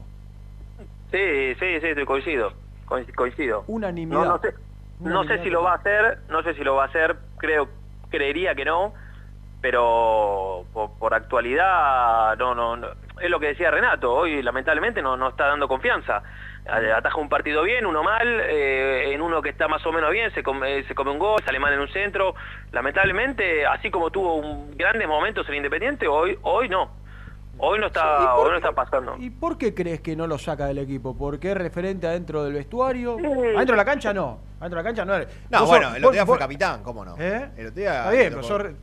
Sí, 1.11 1.17
sí, 1.59 1.79
sí, 1.81 1.87
estoy 1.87 2.05
coincido, 2.05 2.53
coinc- 2.85 3.13
coincido. 3.15 3.63
Unanimidad. 3.67 4.19
No, 4.19 4.25
no 4.25 4.39
sé, 4.39 4.53
no 4.99 5.23
sé 5.25 5.43
si 5.43 5.49
lo 5.49 5.63
va 5.63 5.73
a 5.73 5.75
hacer, 5.75 6.19
no 6.29 6.43
sé 6.43 6.53
si 6.53 6.63
lo 6.63 6.75
va 6.75 6.83
a 6.83 6.87
hacer, 6.87 7.17
creo, 7.37 7.67
creería 8.09 8.53
que 8.53 8.65
no, 8.65 8.93
pero 9.61 10.65
por, 10.71 10.91
por 10.91 11.13
actualidad 11.13 12.37
no, 12.37 12.53
no, 12.55 12.77
no. 12.77 12.87
Es 13.21 13.29
lo 13.29 13.39
que 13.39 13.47
decía 13.47 13.71
Renato, 13.71 14.13
hoy 14.13 14.41
lamentablemente 14.41 15.01
no, 15.01 15.15
no 15.17 15.29
está 15.29 15.47
dando 15.47 15.67
confianza. 15.67 16.21
Eh, 16.65 16.91
Ataja 16.91 17.17
un 17.17 17.29
partido 17.29 17.63
bien, 17.63 17.85
uno 17.85 18.03
mal, 18.03 18.27
eh, 18.27 19.13
en 19.13 19.21
uno 19.21 19.41
que 19.41 19.49
está 19.49 19.67
más 19.67 19.85
o 19.85 19.91
menos 19.91 20.11
bien, 20.11 20.31
se 20.33 20.43
come, 20.43 20.83
se 20.83 20.93
come 20.95 21.11
un 21.11 21.19
gol, 21.19 21.41
sale 21.43 21.59
mal 21.59 21.73
en 21.73 21.79
un 21.79 21.87
centro. 21.89 22.35
Lamentablemente, 22.71 23.65
así 23.65 23.89
como 23.91 24.09
tuvo 24.11 24.35
un, 24.35 24.75
grandes 24.77 25.07
momentos 25.07 25.47
en 25.49 25.55
Independiente, 25.55 26.07
hoy, 26.07 26.37
hoy 26.43 26.69
no. 26.69 26.97
Hoy 27.61 27.77
no 27.77 27.87
está, 27.87 28.35
hoy 28.35 28.51
no 28.51 28.55
está 28.55 28.71
pasando. 28.71 29.15
¿Y 29.19 29.29
por 29.31 29.57
qué 29.57 29.73
crees 29.73 29.99
que 29.99 30.15
no 30.15 30.27
lo 30.27 30.37
saca 30.37 30.65
del 30.67 30.77
equipo? 30.77 31.17
¿Porque 31.17 31.51
es 31.51 31.57
referente 31.57 32.07
adentro 32.07 32.45
del 32.45 32.53
vestuario? 32.53 33.17
¿Adentro 33.17 33.73
de 33.73 33.75
la 33.77 33.83
cancha 33.83 34.13
no? 34.13 34.39
¿Adentro 34.61 34.77
de 34.77 34.83
la 34.83 34.83
cancha 34.83 35.03
no? 35.03 35.17
No, 35.49 35.59
Vos 35.59 35.67
bueno, 35.67 35.87
sos- 35.89 35.97
el 35.97 36.05
otro 36.05 36.13
día 36.13 36.21
vos- 36.23 36.27
fue 36.27 36.35
vos- 36.37 36.39
capitán, 36.39 36.83
¿cómo 36.83 37.03
no? 37.03 37.15
¿Eh? 37.19 37.49
El 37.57 37.67
otro 37.67 37.79
día 37.81 37.97
Está 37.97 38.11
bien, 38.11 38.35
pero 38.41 38.73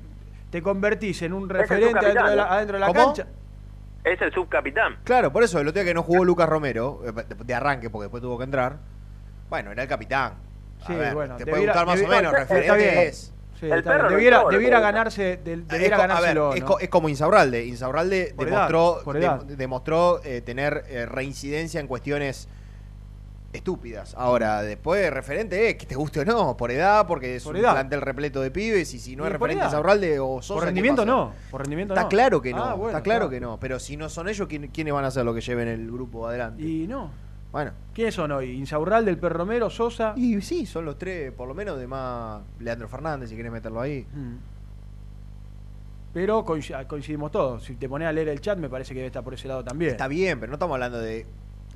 te 0.51 0.61
convertís 0.63 1.23
en 1.23 1.33
un 1.33 1.49
referente 1.49 1.99
adentro 1.99 2.09
de 2.09 2.15
la, 2.15 2.21
subcapitán, 2.43 2.53
adentro 2.55 2.75
de 2.77 2.81
la 2.81 2.87
¿Cómo? 2.89 3.05
cancha. 3.07 3.27
Es 4.07 4.23
el 4.23 4.33
subcapitán. 4.33 4.99
Claro, 5.03 5.33
por 5.33 5.43
eso 5.43 5.59
el 5.59 5.67
otro 5.67 5.83
día 5.83 5.91
que 5.91 5.93
no 5.95 6.05
jugó 6.05 6.25
Lucas 6.25 6.49
Romero, 6.49 7.03
eh, 7.05 7.11
de- 7.11 7.45
de 7.45 7.55
arranque, 7.55 7.91
porque 7.91 8.05
después 8.05 8.23
tuvo 8.23 8.39
que 8.39 8.45
entrar, 8.45 8.77
bueno, 9.51 9.73
era 9.73 9.83
el 9.83 9.89
capitán. 9.89 10.35
A 10.81 10.87
Sí, 10.87 10.95
ver, 10.95 11.13
bueno, 11.13 11.35
te 11.37 11.45
debiera- 11.45 11.51
puede 11.57 11.67
gustar 11.67 11.87
más 11.87 12.01
o 12.01 12.07
menos, 12.07 12.33
está 12.33 12.39
referente 12.55 12.77
bien. 12.77 12.99
es. 13.09 13.33
Sí, 13.59 13.69
está 13.69 13.97
bien. 13.97 14.09
Debiera, 14.11 14.45
debiera 14.49 14.79
ganarse, 14.79 15.41
del- 15.43 15.67
debiera 15.67 15.97
Es 15.97 15.99
co- 15.99 16.03
a 16.03 16.07
ver, 16.07 16.09
ganárselo. 16.09 16.55
es, 16.55 16.61
¿no? 16.61 16.67
co- 16.67 16.79
es 16.79 16.89
como 16.89 17.09
Insaurralde. 17.09 17.65
Insaurralde 17.65 18.33
Por 18.37 18.45
demostró, 18.47 19.03
edad, 19.17 19.43
demostró 19.43 20.21
eh, 20.23 20.41
tener 20.41 20.85
eh, 20.89 21.07
reincidencia 21.07 21.81
en 21.81 21.89
cuestiones 21.89 22.49
estúpidas. 23.57 24.15
Ahora, 24.17 24.63
después 24.63 25.11
referente 25.13 25.71
es 25.71 25.77
que 25.77 25.87
te 25.87 25.95
guste 25.97 26.21
o 26.21 26.25
no, 26.25 26.57
por 26.57 26.71
edad, 26.71 27.07
porque 27.07 27.37
es 27.37 27.45
Por 27.45 27.55
un 27.55 27.61
edad. 27.61 27.73
plantel 27.73 28.01
repleto 28.01 28.41
de 28.41 28.51
pibes 28.51 28.95
y 28.95 28.99
si 28.99 29.17
no 29.17 29.27
es 29.27 29.33
referente 29.33 29.61
edad. 29.61 29.69
Insaurralde 29.71 30.19
o 30.21 30.41
Sosa, 30.43 30.55
Por 30.55 30.63
¿qué 30.63 30.67
rendimiento 30.67 31.05
no, 31.05 31.33
por 31.51 31.61
rendimiento 31.63 31.95
Está 31.95 32.05
no. 32.05 32.09
claro 32.09 32.41
que 32.43 32.53
no, 32.53 32.65
Ah, 32.65 32.75
bueno, 32.75 32.91
está 32.91 33.03
claro 33.03 33.29
que 33.29 33.41
no, 33.41 33.59
pero 33.59 33.79
si 33.81 33.97
no 33.97 34.09
son 34.09 34.29
ellos, 34.29 34.47
¿quién- 34.49 34.69
¿quiénes 34.69 34.95
van 34.95 35.05
a 35.05 35.11
ser 35.11 35.25
los 35.25 35.35
que 35.35 35.41
lleven 35.41 35.69
el 35.69 35.91
grupo 35.91 36.27
adelante? 36.29 36.63
Y 36.63 36.87
no. 36.87 37.11
Bueno. 37.53 37.71
¿Quiénes 37.95 38.15
son 38.15 38.33
hoy? 38.33 38.51
Insaurralde, 38.51 39.11
el 39.11 39.19
Perro 39.19 39.39
Romero, 39.39 39.71
Sosa. 39.71 40.13
Y 40.17 40.41
sí, 40.43 40.67
son 40.67 40.85
los 40.85 40.99
tres, 40.99 41.33
por 41.33 41.49
lo 41.49 41.55
menos 41.55 41.79
de 41.79 41.87
más 41.87 42.43
Leandro 42.61 42.87
Fernández, 42.89 43.31
si 43.31 43.37
querés 43.37 43.51
meterlo 43.53 43.81
ahí. 43.81 44.07
Mm. 44.13 44.35
Pero 46.13 46.45
coinci- 46.45 46.87
coincidimos 46.87 47.31
todos. 47.31 47.65
Si 47.65 47.75
te 47.77 47.89
pones 47.89 48.09
a 48.09 48.13
leer 48.13 48.29
el 48.29 48.41
chat, 48.41 48.59
me 48.59 48.69
parece 48.71 48.91
que 48.95 49.01
debe 49.01 49.07
estar 49.09 49.23
por 49.23 49.35
ese 49.35 49.49
lado 49.49 49.63
también. 49.65 49.91
Está 49.93 50.09
bien, 50.09 50.41
pero 50.41 50.51
no 50.51 50.55
estamos 50.55 50.75
hablando 50.75 50.99
de, 50.99 51.27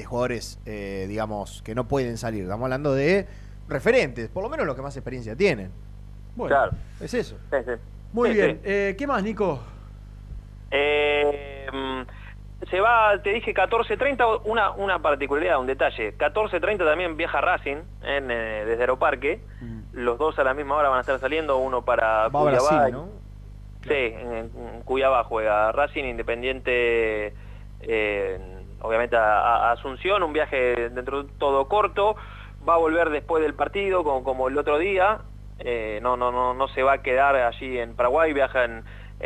de 0.00 0.06
jugadores, 0.06 0.58
eh, 0.66 1.06
digamos, 1.08 1.62
que 1.62 1.74
no 1.74 1.86
pueden 1.86 2.16
salir. 2.18 2.42
Estamos 2.44 2.64
hablando 2.64 2.94
de 2.94 3.26
referentes, 3.68 4.28
por 4.28 4.42
lo 4.42 4.48
menos 4.48 4.66
los 4.66 4.74
que 4.74 4.82
más 4.82 4.96
experiencia 4.96 5.36
tienen. 5.36 5.70
Bueno, 6.34 6.54
Claro. 6.56 6.72
Es 7.00 7.12
eso. 7.14 7.36
Sí, 7.50 7.56
sí. 7.64 7.72
muy 8.12 8.30
Sí, 8.30 8.34
bien. 8.34 8.60
Eh, 8.64 8.94
¿Qué 8.98 9.06
más, 9.06 9.22
Nico? 9.22 9.60
Eh, 10.70 11.66
mm, 11.72 12.66
se 12.70 12.80
va, 12.80 13.20
te 13.22 13.30
dije 13.30 13.52
14.30, 13.54 14.42
una, 14.44 14.70
una 14.72 15.00
particularidad, 15.00 15.58
un 15.60 15.66
detalle. 15.66 16.16
14.30 16.16 16.78
también 16.78 17.16
viaja 17.16 17.40
Racing 17.40 17.76
en, 18.02 18.30
eh, 18.30 18.64
desde 18.66 18.82
Aeroparque. 18.82 19.40
Los 19.92 20.18
dos 20.18 20.38
a 20.38 20.44
la 20.44 20.54
misma 20.54 20.76
hora 20.76 20.88
van 20.88 20.98
a 20.98 21.00
estar 21.00 21.18
saliendo, 21.18 21.58
uno 21.58 21.84
para 21.84 22.28
Va. 22.28 22.90
Sí, 23.82 23.94
en, 23.94 24.50
en 24.54 24.82
Cuyabá 24.84 25.24
juega 25.24 25.72
Racing 25.72 26.04
Independiente, 26.04 27.32
eh, 27.80 28.38
obviamente 28.80 29.16
a, 29.16 29.72
Asunción, 29.72 30.22
un 30.22 30.32
viaje 30.32 30.90
dentro 30.90 31.24
de 31.24 31.32
todo 31.38 31.68
corto, 31.68 32.16
va 32.68 32.74
a 32.74 32.78
volver 32.78 33.10
después 33.10 33.42
del 33.42 33.54
partido 33.54 34.04
como, 34.04 34.48
el 34.48 34.58
otro 34.58 34.78
día, 34.78 35.18
eh, 35.58 36.00
no, 36.02 36.16
no, 36.16 36.30
no, 36.32 36.54
no 36.54 36.68
se 36.68 36.82
va 36.82 36.94
a 36.94 37.02
quedar 37.02 37.36
allí 37.36 37.78
en 37.78 37.94
Paraguay, 37.94 38.32
viaja 38.32 38.64
en, 38.64 38.84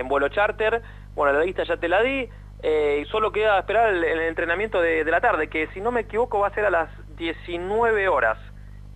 vuelo 0.08 0.28
charter. 0.28 0.82
Bueno, 1.14 1.38
la 1.38 1.44
lista 1.44 1.64
ya 1.64 1.76
te 1.76 1.88
la 1.88 2.02
di. 2.02 2.28
eh, 2.62 3.00
y 3.02 3.04
solo 3.06 3.30
queda 3.30 3.58
esperar 3.58 3.90
el, 3.90 4.04
entrenamiento 4.04 4.80
de, 4.80 5.04
la 5.04 5.20
tarde, 5.20 5.48
que 5.48 5.68
si 5.68 5.80
no 5.80 5.92
me 5.92 6.02
equivoco 6.02 6.40
va 6.40 6.48
a 6.48 6.54
ser 6.54 6.64
a 6.64 6.70
las 6.70 6.88
19 7.16 8.08
horas. 8.08 8.38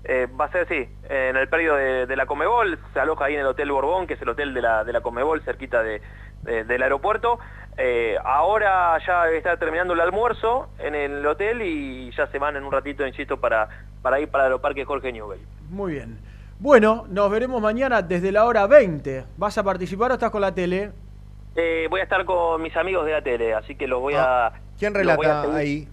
Eh, 0.05 0.27
va 0.41 0.47
a 0.47 0.53
ser, 0.53 0.67
sí, 0.69 0.89
en 1.09 1.37
el 1.37 1.49
periodo 1.49 1.77
de, 1.77 2.07
de 2.07 2.17
la 2.17 2.25
Comebol, 2.27 2.79
se 2.95 3.01
aloja 3.01 3.27
ahí 3.27 3.35
en 3.35 3.41
el 3.41 3.47
Hotel 3.47 3.71
Borbón, 3.71 4.07
que 4.07 4.15
es 4.15 4.23
el 4.23 4.29
hotel 4.29 4.55
de 4.55 4.63
la, 4.63 4.85
de 4.85 4.93
la 4.93 5.01
Comebol, 5.01 5.43
cerquita 5.43 5.83
de, 5.83 6.01
de- 6.43 6.65
del 6.65 6.83
aeropuerto. 6.83 7.39
Eh, 7.77 8.17
ahora 8.25 8.99
ya 9.07 9.29
está 9.31 9.57
terminando 9.57 9.95
el 9.95 10.01
almuerzo 10.01 10.69
en 10.79 10.95
el 10.95 11.25
hotel 11.27 11.63
y 11.63 12.11
ya 12.11 12.27
se 12.27 12.39
van 12.39 12.57
en 12.57 12.65
un 12.65 12.73
ratito, 12.73 13.07
insisto, 13.07 13.37
para, 13.39 13.69
para 14.03 14.19
ir 14.21 14.29
para 14.29 14.49
el 14.49 14.59
parque 14.61 14.85
Jorge 14.85 15.13
Newell. 15.13 15.41
Muy 15.71 15.93
bien. 15.95 16.19
Bueno, 16.59 17.05
nos 17.09 17.31
veremos 17.31 17.63
mañana 17.63 18.03
desde 18.03 18.33
la 18.33 18.45
hora 18.45 18.67
20. 18.67 19.25
¿Vas 19.37 19.57
a 19.59 19.63
participar 19.63 20.11
o 20.11 20.15
estás 20.15 20.31
con 20.33 20.41
la 20.41 20.53
tele? 20.53 20.91
Eh, 21.55 21.87
voy 21.89 22.01
a 22.01 22.03
estar 22.03 22.25
con 22.25 22.61
mis 22.63 22.77
amigos 22.77 23.07
de 23.07 23.13
la 23.13 23.23
tele, 23.23 23.55
así 23.55 23.77
que 23.77 23.87
los 23.87 24.01
voy 24.01 24.15
a... 24.17 24.53
¿Quién 24.79 24.95
a 24.97 24.99
relata 24.99 25.55
ahí? 25.55 25.89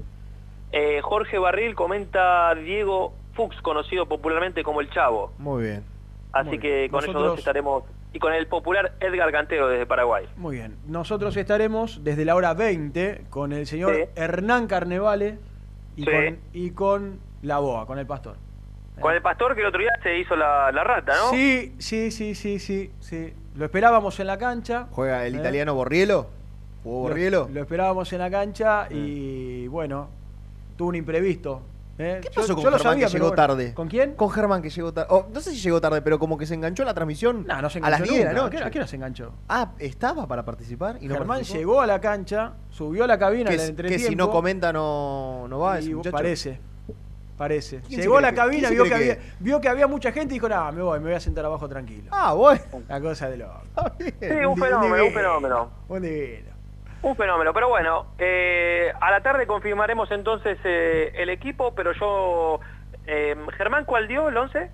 Eh, 0.72 1.02
Jorge 1.04 1.38
Barril 1.38 1.76
comenta 1.76 2.54
Diego 2.56 3.14
Fuchs, 3.34 3.62
conocido 3.62 4.08
popularmente 4.08 4.64
como 4.64 4.82
El 4.82 4.90
Chavo. 4.90 5.32
Muy 5.38 5.64
bien. 5.64 5.84
Así 6.36 6.60
que 6.60 6.90
con 6.90 7.04
ellos 7.04 7.14
Nosotros- 7.14 7.24
dos 7.32 7.40
estaremos... 7.40 7.84
Y 8.14 8.20
con 8.20 8.32
el 8.34 8.48
popular 8.48 8.94
Edgar 9.02 9.30
Cantero 9.32 9.68
desde 9.68 9.86
Paraguay. 9.86 10.26
Muy 10.38 10.56
bien. 10.56 10.76
Nosotros 10.88 11.36
estaremos 11.36 12.02
desde 12.04 12.24
la 12.24 12.36
hora 12.36 12.54
20 12.54 13.26
con 13.30 13.52
el 13.52 13.68
señor 13.68 13.94
Sí. 13.94 14.02
Hernán 14.16 14.68
Carnevale 14.68 15.38
y, 15.98 16.06
Sí. 16.06 16.12
con, 16.12 16.40
y 16.54 16.70
con 16.72 17.20
la 17.42 17.60
boa, 17.60 17.86
con 17.86 18.00
el 18.00 18.06
pastor. 18.06 18.38
Con 19.02 19.14
el 19.14 19.22
pastor 19.22 19.54
que 19.56 19.62
el 19.62 19.68
otro 19.68 19.82
día 19.82 19.92
se 20.02 20.18
hizo 20.18 20.36
la, 20.38 20.72
la 20.72 20.84
rata, 20.86 21.14
¿no? 21.14 21.30
Sí, 21.32 21.74
sí, 21.78 22.10
sí, 22.12 22.36
sí, 22.36 22.60
sí, 22.60 22.90
sí. 23.02 23.34
Lo 23.58 23.66
esperábamos 23.66 24.18
en 24.22 24.28
la 24.28 24.38
cancha. 24.38 24.88
¿Juega 24.92 25.26
el 25.26 25.36
¿eh? 25.36 25.40
italiano 25.40 25.76
Borrielo? 25.76 26.28
¿Jugó 26.86 27.00
Borrielo? 27.10 27.48
Lo, 27.50 27.56
lo 27.56 27.62
esperábamos 27.62 28.14
en 28.14 28.20
la 28.20 28.32
cancha 28.32 28.88
y 28.90 29.68
bueno, 29.68 30.08
tuvo 30.78 30.88
un 30.90 30.96
imprevisto. 30.96 31.62
¿Eh? 31.98 32.20
¿Qué 32.22 32.30
Yo- 32.30 32.42
pasó 32.42 32.56
con 32.56 32.64
yo 32.64 32.70
lo 32.70 32.78
Germán 32.78 32.94
sabía, 32.94 33.06
que 33.08 33.12
pero 33.14 33.24
llegó 33.26 33.36
bueno. 33.36 33.48
tarde? 33.48 33.74
¿Con 33.74 33.88
quién? 33.88 34.14
Con 34.16 34.30
Germán 34.30 34.62
que 34.62 34.70
llegó 34.70 34.94
tarde. 34.94 35.08
Oh, 35.12 35.28
no 35.34 35.40
sé 35.42 35.52
si 35.52 35.58
llegó 35.58 35.80
tarde, 35.82 36.02
pero 36.02 36.20
como 36.20 36.38
que 36.38 36.46
se 36.46 36.54
enganchó 36.54 36.84
a 36.84 36.86
la 36.88 36.94
transmisión 36.94 37.46
No, 37.48 37.62
no 37.62 37.70
se 37.70 37.80
a 37.80 37.90
las 37.90 38.00
enganchó 38.00 38.12
10 38.14 38.18
de 38.20 38.26
la 38.26 38.32
nunca. 38.32 38.42
¿A 38.42 38.46
noche. 38.46 38.58
qué 38.58 38.64
a 38.64 38.72
qué 38.72 38.78
hora 38.80 38.88
se 38.88 38.96
enganchó? 38.96 39.32
Ah, 39.50 39.72
¿estaba 39.80 40.28
para 40.28 40.44
participar? 40.46 40.98
Y 41.02 41.08
no 41.08 41.16
Germán 41.16 41.38
participó? 41.38 41.58
llegó 41.60 41.82
a 41.82 41.88
la 41.88 42.02
cancha, 42.02 42.54
subió 42.70 43.04
a 43.04 43.08
la 43.08 43.18
cabina 43.18 43.50
que, 43.50 43.56
en 43.56 43.62
el 43.80 43.86
que 43.88 44.00
si 44.00 44.16
no 44.16 44.30
comenta 44.30 44.72
no, 44.74 45.48
no 45.48 45.60
va 45.60 45.80
y 45.82 45.94
parece. 46.12 46.60
Parece. 47.38 47.82
¿Quién 47.82 47.98
se 48.00 48.02
Llegó 48.04 48.18
a 48.18 48.22
la 48.22 48.30
que- 48.30 48.36
cabina, 48.38 48.70
vio 48.70 48.86
que, 48.86 48.94
había, 48.94 49.18
vio 49.42 49.60
que 49.60 49.68
había 49.68 49.88
mucha 49.88 50.14
gente 50.14 50.34
y 50.34 50.38
dijo, 50.38 50.48
nada, 50.48 50.72
me 50.72 50.82
voy, 50.82 51.00
me 51.00 51.08
voy 51.08 51.16
a 51.16 51.20
sentar 51.20 51.44
abajo 51.44 51.68
tranquilo. 51.68 52.10
Ah, 52.12 52.32
bueno. 52.34 52.62
La 52.88 53.02
cosa 53.02 53.30
de 53.30 53.36
loco. 53.38 53.62
Sí, 54.00 54.14
un 54.48 54.56
fenómeno, 54.58 55.06
un 55.06 55.12
fenómeno. 55.12 55.70
Un 55.90 56.02
divino. 56.02 56.55
Un 57.06 57.16
fenómeno, 57.16 57.54
pero 57.54 57.70
bueno, 57.70 58.08
eh, 58.18 58.92
a 59.00 59.12
la 59.12 59.22
tarde 59.22 59.46
confirmaremos 59.46 60.10
entonces 60.10 60.58
eh, 60.64 61.12
el 61.16 61.30
equipo, 61.30 61.74
pero 61.76 61.92
yo... 61.94 62.60
eh, 63.06 63.36
Germán, 63.58 63.86
¿cuál 63.86 64.08
dio 64.08 64.28
el 64.28 64.36
11? 64.36 64.72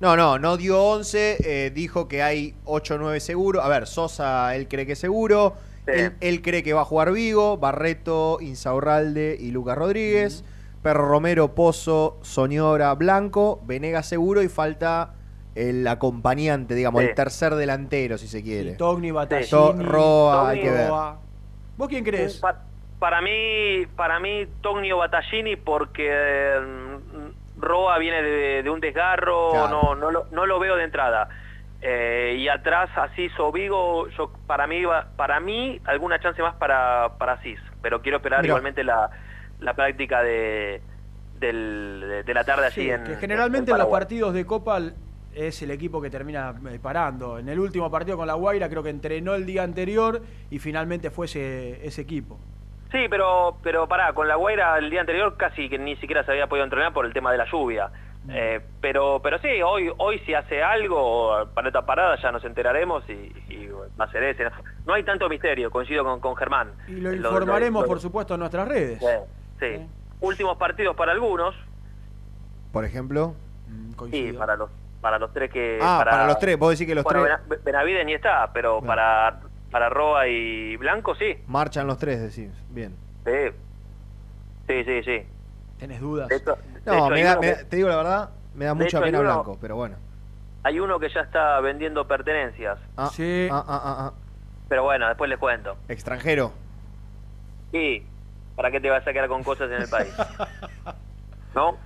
No, 0.00 0.16
no, 0.16 0.38
no 0.38 0.56
dio 0.56 0.82
11, 0.82 1.36
eh, 1.66 1.70
dijo 1.70 2.08
que 2.08 2.22
hay 2.22 2.54
8 2.64 2.94
o 2.94 2.98
9 2.98 3.20
seguro. 3.20 3.60
A 3.60 3.68
ver, 3.68 3.86
Sosa, 3.86 4.56
él 4.56 4.66
cree 4.66 4.86
que 4.86 4.96
seguro. 4.96 5.52
Él, 5.86 6.14
él 6.20 6.40
cree 6.40 6.62
que 6.62 6.72
va 6.72 6.80
a 6.80 6.84
jugar 6.86 7.12
Vigo, 7.12 7.58
Barreto, 7.58 8.38
Insaurralde 8.40 9.36
y 9.38 9.50
Lucas 9.50 9.76
Rodríguez. 9.76 10.44
Perro 10.82 11.06
Romero, 11.06 11.54
Pozo, 11.54 12.18
Soñora, 12.22 12.94
Blanco, 12.94 13.60
Venegas 13.66 14.06
seguro 14.08 14.42
y 14.42 14.48
falta 14.48 15.14
el 15.54 15.86
acompañante, 15.86 16.74
digamos, 16.74 17.02
Sí. 17.02 17.08
el 17.10 17.14
tercer 17.14 17.54
delantero, 17.56 18.16
si 18.16 18.26
se 18.26 18.42
quiere. 18.42 18.70
Y 18.70 18.76
Togni, 18.76 19.10
Battaglini, 19.10 19.50
To- 19.50 19.74
Roa, 19.74 20.48
hay 20.48 20.62
que 20.62 20.70
ver. 20.70 20.88
Roa. 20.88 21.18
¿Vos 21.82 21.88
quién 21.88 22.04
crees? 22.04 22.38
Pa- 22.40 22.62
para 23.00 23.20
mí, 23.20 23.86
para 23.96 24.20
mí 24.20 24.46
Tognio 24.60 24.98
Battaglini 24.98 25.56
porque 25.56 26.08
mm, 26.64 27.60
Roa 27.60 27.98
viene 27.98 28.22
de, 28.22 28.62
de 28.62 28.70
un 28.70 28.78
desgarro, 28.78 29.50
Claro. 29.50 29.68
no, 29.68 29.94
no, 29.96 30.10
lo, 30.12 30.26
no 30.30 30.46
lo 30.46 30.60
veo 30.60 30.76
de 30.76 30.84
entrada. 30.84 31.28
Eh, 31.80 32.36
y 32.38 32.46
atrás 32.48 32.88
Asís 32.94 33.32
o 33.40 33.50
Vigo, 33.50 34.06
yo 34.16 34.30
para 34.46 34.68
mí 34.68 34.82
para 35.16 35.40
mí 35.40 35.80
alguna 35.86 36.20
chance 36.20 36.40
más 36.40 36.54
para, 36.54 37.14
para 37.18 37.32
Asís, 37.32 37.58
pero 37.80 38.00
quiero 38.00 38.18
esperar 38.18 38.46
igualmente 38.46 38.84
la, 38.84 39.10
la 39.58 39.74
práctica 39.74 40.22
de, 40.22 40.80
del- 41.40 42.04
de, 42.08 42.22
de 42.22 42.34
la 42.34 42.44
tarde 42.44 42.66
allí 42.66 42.74
Sí, 42.82 42.88
en 42.88 43.02
que 43.02 43.16
generalmente 43.16 43.72
en 43.72 43.74
en 43.74 43.82
los 43.82 43.88
partidos 43.88 44.32
de 44.32 44.46
Copa 44.46 44.78
es 45.34 45.62
el 45.62 45.70
equipo 45.70 46.00
que 46.00 46.10
termina 46.10 46.54
eh, 46.70 46.78
parando. 46.80 47.38
En 47.38 47.48
el 47.48 47.58
último 47.58 47.90
partido 47.90 48.16
con 48.16 48.26
la 48.26 48.34
Guaira 48.34 48.68
creo 48.68 48.82
que 48.82 48.90
entrenó 48.90 49.34
el 49.34 49.46
día 49.46 49.62
anterior 49.62 50.22
y 50.50 50.58
finalmente 50.58 51.10
fue 51.10 51.26
ese, 51.26 51.86
ese 51.86 52.02
equipo. 52.02 52.38
Sí, 52.90 53.06
pero 53.08 53.56
pero 53.62 53.88
pará, 53.88 54.12
con 54.12 54.28
la 54.28 54.36
Guaira 54.36 54.76
el 54.78 54.90
día 54.90 55.00
anterior 55.00 55.36
casi 55.36 55.68
que 55.68 55.78
ni 55.78 55.96
siquiera 55.96 56.24
se 56.24 56.32
había 56.32 56.46
podido 56.46 56.64
entrenar 56.64 56.92
por 56.92 57.06
el 57.06 57.12
tema 57.12 57.32
de 57.32 57.38
la 57.38 57.46
lluvia. 57.50 57.88
Mm. 58.24 58.30
Eh, 58.34 58.60
pero 58.80 59.20
pero 59.22 59.38
sí, 59.38 59.48
hoy 59.64 59.90
hoy 59.96 60.18
si 60.20 60.34
hace 60.34 60.62
algo, 60.62 61.32
paleta 61.54 61.84
parada, 61.86 62.16
ya 62.20 62.30
nos 62.30 62.44
enteraremos 62.44 63.02
y, 63.08 63.12
y 63.52 63.68
va 63.98 64.04
a 64.04 64.12
ser 64.12 64.22
ese. 64.24 64.44
No 64.86 64.92
hay 64.94 65.02
tanto 65.04 65.28
misterio, 65.28 65.70
coincido 65.70 66.04
con, 66.04 66.20
con 66.20 66.36
Germán. 66.36 66.72
Y 66.86 66.92
lo 67.00 67.10
Lo- 67.10 67.16
informaremos, 67.16 67.82
lo- 67.82 67.88
por 67.88 68.00
supuesto, 68.00 68.34
en 68.34 68.40
nuestras 68.40 68.68
redes. 68.68 68.98
Sí, 69.00 69.06
sí. 69.58 69.86
Últimos 70.20 70.56
partidos 70.58 70.94
para 70.94 71.12
algunos 71.12 71.54
Por 72.72 72.84
ejemplo. 72.84 73.34
y 74.12 74.32
para 74.32 74.54
los 74.56 74.70
para 75.02 75.18
los 75.18 75.30
tres 75.34 75.50
que... 75.50 75.78
Ah, 75.82 76.00
para 76.08 76.26
los 76.26 76.38
tres, 76.38 76.58
vos 76.58 76.70
decís 76.70 76.86
que 76.86 76.94
los 76.94 77.04
bueno, 77.04 77.24
tres- 77.24 77.38
Bena- 77.48 77.62
Benavides 77.64 78.06
ni 78.06 78.14
está, 78.14 78.50
pero 78.54 78.80
para, 78.80 79.40
para 79.70 79.90
Roa 79.90 80.26
y 80.28 80.76
Blanco 80.76 81.14
sí. 81.16 81.36
Marchan 81.48 81.86
los 81.86 81.98
tres, 81.98 82.20
decís. 82.22 82.50
Bien. 82.70 82.94
Sí, 83.26 83.32
sí, 84.68 84.84
sí. 84.84 85.02
sí. 85.02 85.26
¿Tenés 85.78 86.00
dudas? 86.00 86.28
De 86.28 86.36
hecho- 86.36 86.56
de 86.56 86.80
No, 86.86 86.94
hecho, 86.94 87.08
me 87.10 87.22
da- 87.24 87.36
me 87.40 87.54
que- 87.56 87.64
te 87.64 87.76
digo 87.76 87.88
la 87.88 87.96
verdad, 87.96 88.30
me 88.54 88.64
da 88.64 88.74
mucha 88.74 88.86
hecho, 88.86 89.00
pena 89.02 89.20
uno- 89.20 89.32
Blanco, 89.34 89.58
pero 89.60 89.76
bueno. 89.76 89.96
Hay 90.64 90.78
uno 90.78 91.00
que 91.00 91.08
ya 91.08 91.20
está 91.22 91.58
vendiendo 91.60 92.06
pertenencias. 92.06 92.78
Ah, 92.96 93.10
sí. 93.12 93.48
ah, 93.50 93.64
ah, 93.66 93.80
ah, 93.84 93.96
ah. 93.98 94.12
Pero 94.68 94.84
bueno, 94.84 95.08
después 95.08 95.28
les 95.28 95.38
cuento. 95.40 95.76
Extranjero. 95.88 96.52
Y, 97.72 98.04
¿para 98.54 98.70
qué 98.70 98.80
te 98.80 98.88
vas 98.88 99.04
a 99.06 99.12
quedar 99.12 99.28
con 99.28 99.42
cosas 99.42 99.68
en 99.72 99.82
el 99.82 99.88
país? 99.88 100.14
¿No? 101.56 101.76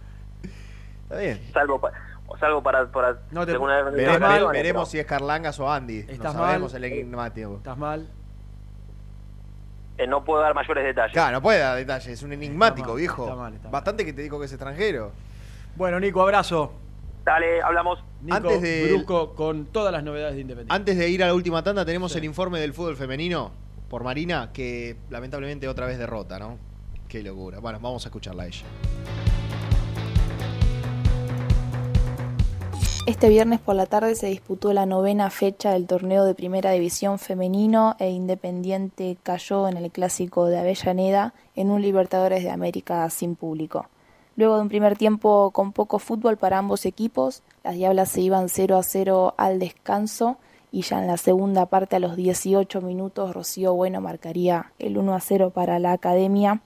Está 1.05 1.18
bien. 1.18 1.40
Salvo, 1.55 1.80
o 2.28 2.36
salvo 2.39 2.62
para... 2.62 2.86
para 2.90 3.19
No 3.31 3.44
te- 3.47 3.53
según 3.53 3.69
la- 3.70 3.82
Vere- 3.82 4.19
la- 4.19 4.19
vere- 4.19 4.40
la- 4.44 4.51
veremos 4.53 4.89
si 4.89 4.98
es 4.98 5.07
Carlangas 5.07 5.59
o 5.61 5.70
Andy. 5.73 5.98
Estás 6.01 6.35
no 6.35 6.40
sabemos 6.43 6.73
mal. 6.73 6.85
el 6.85 6.93
enigmático. 6.93 7.57
¿Estás 7.57 7.78
mal? 7.78 8.09
Eh, 9.98 10.07
no 10.07 10.24
puedo 10.24 10.40
dar 10.43 10.55
mayores 10.55 10.85
detalles. 10.85 11.12
Claro, 11.12 11.32
no 11.32 11.43
puede 11.43 11.59
dar 11.61 11.77
detalles, 11.77 12.07
es 12.09 12.23
un 12.23 12.32
enigmático, 12.32 12.81
Está 12.81 12.93
mal, 12.93 12.98
viejo. 12.98 13.23
está 13.24 13.35
mal, 13.36 13.53
está 13.55 13.65
mal. 13.65 13.73
Bastante 13.73 14.05
que 14.05 14.12
te 14.12 14.23
dijo 14.23 14.39
que 14.39 14.44
es 14.47 14.53
extranjero. 14.53 15.12
Bueno, 15.74 15.98
Nico, 16.01 16.20
abrazo. 16.23 16.73
Dale, 17.24 17.62
hablamos. 17.62 18.05
Nico 18.23 18.36
Antes 18.36 18.61
de- 18.62 18.89
Brusco 18.93 19.35
con 19.35 19.66
todas 19.66 19.93
las 19.93 20.03
novedades 20.05 20.35
de 20.35 20.43
Independiente. 20.43 20.74
Antes 20.74 20.98
de 20.98 21.09
ir 21.09 21.24
a 21.24 21.27
la 21.28 21.35
última 21.35 21.62
tanda, 21.62 21.85
tenemos 21.85 22.15
el 22.15 22.24
informe 22.24 22.61
del 22.61 22.73
fútbol 22.74 22.97
femenino 22.97 23.53
por 23.89 24.05
Marina, 24.05 24.51
que 24.53 24.97
lamentablemente 25.11 25.66
otra 25.66 25.86
vez 25.86 25.97
derrota, 25.98 26.39
¿no? 26.39 26.59
Qué 27.09 27.23
locura. 27.23 27.59
Bueno, 27.61 27.78
vamos 27.81 28.05
a 28.05 28.09
escucharla 28.09 28.43
a 28.43 28.47
ella. 28.47 28.65
Este 33.06 33.28
viernes 33.28 33.60
por 33.60 33.76
la 33.76 33.86
tarde 33.86 34.16
se 34.16 34.26
disputó 34.26 34.72
la 34.72 34.84
novena 34.84 35.30
fecha 35.30 35.70
del 35.70 35.86
torneo 35.86 36.24
de 36.24 36.34
Primera 36.34 36.72
División 36.72 37.20
femenino 37.20 37.94
e 38.00 38.10
Independiente 38.10 39.16
cayó 39.22 39.68
en 39.68 39.76
el 39.76 39.92
clásico 39.92 40.46
de 40.46 40.58
Avellaneda 40.58 41.32
en 41.54 41.70
un 41.70 41.82
Libertadores 41.82 42.42
de 42.42 42.50
América 42.50 43.08
sin 43.10 43.36
público. 43.36 43.86
Luego 44.34 44.56
de 44.56 44.62
un 44.62 44.68
primer 44.68 44.98
tiempo 44.98 45.52
con 45.52 45.70
poco 45.70 46.00
fútbol 46.00 46.36
para 46.36 46.58
ambos 46.58 46.84
equipos, 46.84 47.44
las 47.62 47.76
Diablas 47.76 48.08
se 48.08 48.22
iban 48.22 48.48
0 48.48 48.76
a 48.76 48.82
0 48.82 49.34
al 49.36 49.60
descanso 49.60 50.38
y 50.72 50.82
ya 50.82 50.98
en 50.98 51.06
la 51.06 51.16
segunda 51.16 51.66
parte 51.66 51.94
a 51.94 52.00
los 52.00 52.16
18 52.16 52.80
minutos 52.80 53.32
Rocío 53.32 53.72
Bueno 53.72 54.00
marcaría 54.00 54.72
el 54.80 54.98
1 54.98 55.14
a 55.14 55.20
0 55.20 55.50
para 55.50 55.78
la 55.78 55.92
Academia 55.92 56.60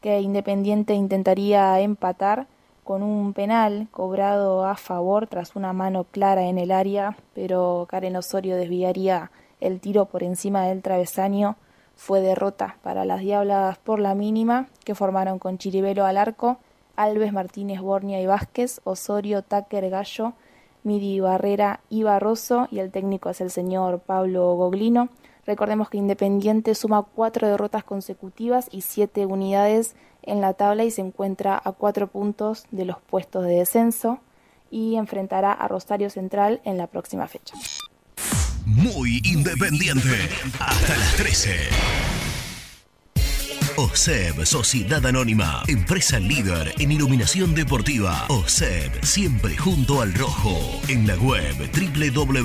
que 0.00 0.18
Independiente 0.22 0.94
intentaría 0.94 1.78
empatar 1.80 2.46
con 2.84 3.02
un 3.02 3.32
penal 3.32 3.88
cobrado 3.90 4.64
a 4.66 4.76
favor 4.76 5.26
tras 5.26 5.56
una 5.56 5.72
mano 5.72 6.04
clara 6.04 6.44
en 6.44 6.58
el 6.58 6.70
área, 6.70 7.16
pero 7.34 7.86
Karen 7.88 8.16
Osorio 8.16 8.56
desviaría 8.56 9.30
el 9.60 9.80
tiro 9.80 10.04
por 10.04 10.22
encima 10.22 10.66
del 10.66 10.82
travesaño. 10.82 11.56
Fue 11.96 12.20
derrota 12.20 12.76
para 12.82 13.04
las 13.04 13.20
Diablas 13.20 13.78
por 13.78 13.98
la 13.98 14.14
mínima, 14.14 14.68
que 14.84 14.94
formaron 14.94 15.38
con 15.38 15.58
Chiribelo 15.58 16.04
al 16.04 16.18
arco, 16.18 16.58
Alves, 16.96 17.32
Martínez, 17.32 17.80
Bornia 17.80 18.20
y 18.20 18.26
Vázquez, 18.26 18.80
Osorio, 18.84 19.42
Tucker, 19.42 19.88
Gallo, 19.90 20.34
Midi 20.82 21.18
Barrera 21.20 21.80
y 21.88 22.02
Barroso, 22.02 22.68
y 22.70 22.80
el 22.80 22.90
técnico 22.90 23.30
es 23.30 23.40
el 23.40 23.50
señor 23.50 24.00
Pablo 24.00 24.54
Goglino. 24.54 25.08
Recordemos 25.46 25.90
que 25.90 25.98
Independiente 25.98 26.74
suma 26.74 27.02
cuatro 27.02 27.48
derrotas 27.48 27.84
consecutivas 27.84 28.68
y 28.70 28.80
siete 28.82 29.26
unidades 29.26 29.94
en 30.22 30.40
la 30.40 30.54
tabla 30.54 30.84
y 30.84 30.90
se 30.90 31.02
encuentra 31.02 31.60
a 31.62 31.72
cuatro 31.72 32.06
puntos 32.06 32.66
de 32.70 32.84
los 32.84 33.00
puestos 33.00 33.44
de 33.44 33.56
descenso 33.56 34.20
y 34.70 34.96
enfrentará 34.96 35.52
a 35.52 35.68
Rosario 35.68 36.10
Central 36.10 36.60
en 36.64 36.78
la 36.78 36.86
próxima 36.86 37.26
fecha. 37.28 37.54
muy 38.66 39.20
independiente. 39.24 40.28
Hasta 40.58 40.96
las 40.96 41.16
13. 41.16 41.68
OSEB, 43.76 44.46
Sociedad 44.46 45.04
Anónima, 45.04 45.64
empresa 45.66 46.20
líder 46.20 46.72
en 46.78 46.92
iluminación 46.92 47.56
deportiva. 47.56 48.24
OSEB, 48.28 49.04
siempre 49.04 49.56
junto 49.56 50.00
al 50.00 50.14
rojo. 50.14 50.56
En 50.88 51.08
la 51.08 51.16
web 51.16 51.56
www.oseb.com.ar. 51.72 52.44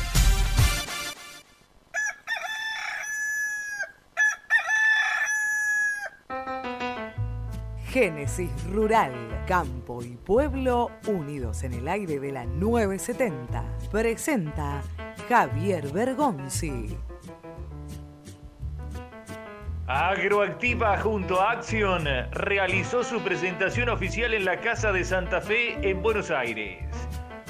Génesis 7.91 8.49
Rural, 8.71 9.11
Campo 9.45 10.01
y 10.01 10.15
Pueblo 10.15 10.91
unidos 11.07 11.63
en 11.63 11.73
el 11.73 11.89
aire 11.89 12.21
de 12.21 12.31
la 12.31 12.45
970. 12.45 13.65
Presenta 13.91 14.81
Javier 15.27 15.91
Bergonzi. 15.91 16.97
Agroactiva 19.87 20.97
junto 20.99 21.41
a 21.41 21.51
Acción 21.51 22.05
realizó 22.31 23.03
su 23.03 23.19
presentación 23.19 23.89
oficial 23.89 24.33
en 24.33 24.45
la 24.45 24.61
Casa 24.61 24.93
de 24.93 25.03
Santa 25.03 25.41
Fe 25.41 25.77
en 25.81 26.01
Buenos 26.01 26.31
Aires. 26.31 26.85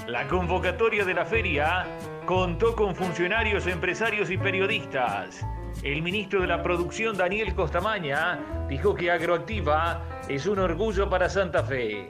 La 0.07 0.27
convocatoria 0.27 1.05
de 1.05 1.13
la 1.13 1.25
feria 1.25 1.85
contó 2.25 2.75
con 2.75 2.95
funcionarios, 2.95 3.67
empresarios 3.67 4.31
y 4.31 4.39
periodistas. 4.39 5.45
El 5.83 6.03
ministro 6.03 6.41
de 6.41 6.47
la 6.47 6.61
Producción, 6.61 7.17
Daniel 7.17 7.55
Costamaña, 7.55 8.39
dijo 8.69 8.93
que 8.93 9.09
Agroactiva 9.09 10.21
es 10.29 10.45
un 10.45 10.59
orgullo 10.59 11.09
para 11.09 11.27
Santa 11.27 11.63
Fe. 11.63 12.07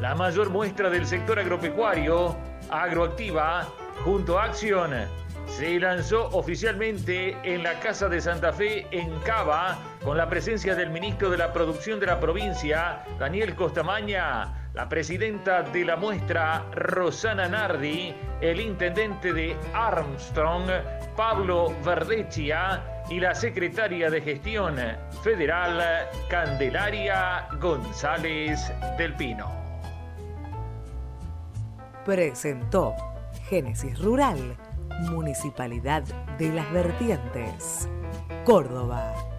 La 0.00 0.14
mayor 0.14 0.50
muestra 0.50 0.88
del 0.90 1.04
sector 1.04 1.40
agropecuario, 1.40 2.36
Agroactiva, 2.70 3.66
junto 4.04 4.38
a 4.38 4.44
Acción, 4.44 4.92
se 5.48 5.80
lanzó 5.80 6.28
oficialmente 6.28 7.36
en 7.42 7.64
la 7.64 7.80
Casa 7.80 8.08
de 8.08 8.20
Santa 8.20 8.52
Fe 8.52 8.86
en 8.92 9.10
Cava 9.20 9.76
con 10.04 10.16
la 10.16 10.28
presencia 10.28 10.76
del 10.76 10.90
ministro 10.90 11.30
de 11.30 11.38
la 11.38 11.52
Producción 11.52 11.98
de 11.98 12.06
la 12.06 12.20
provincia, 12.20 13.02
Daniel 13.18 13.56
Costamaña, 13.56 14.59
la 14.74 14.88
presidenta 14.88 15.62
de 15.62 15.84
la 15.84 15.96
muestra, 15.96 16.64
Rosana 16.72 17.48
Nardi, 17.48 18.14
el 18.40 18.60
intendente 18.60 19.32
de 19.32 19.56
Armstrong, 19.74 20.70
Pablo 21.16 21.74
Verdecchia, 21.84 22.82
y 23.10 23.18
la 23.18 23.34
secretaria 23.34 24.08
de 24.08 24.20
Gestión 24.20 24.76
Federal, 25.22 26.08
Candelaria 26.28 27.48
González 27.60 28.72
del 28.96 29.14
Pino. 29.16 29.50
Presentó 32.04 32.94
Génesis 33.48 34.00
Rural, 34.00 34.56
Municipalidad 35.10 36.04
de 36.38 36.52
las 36.52 36.72
Vertientes, 36.72 37.88
Córdoba. 38.44 39.29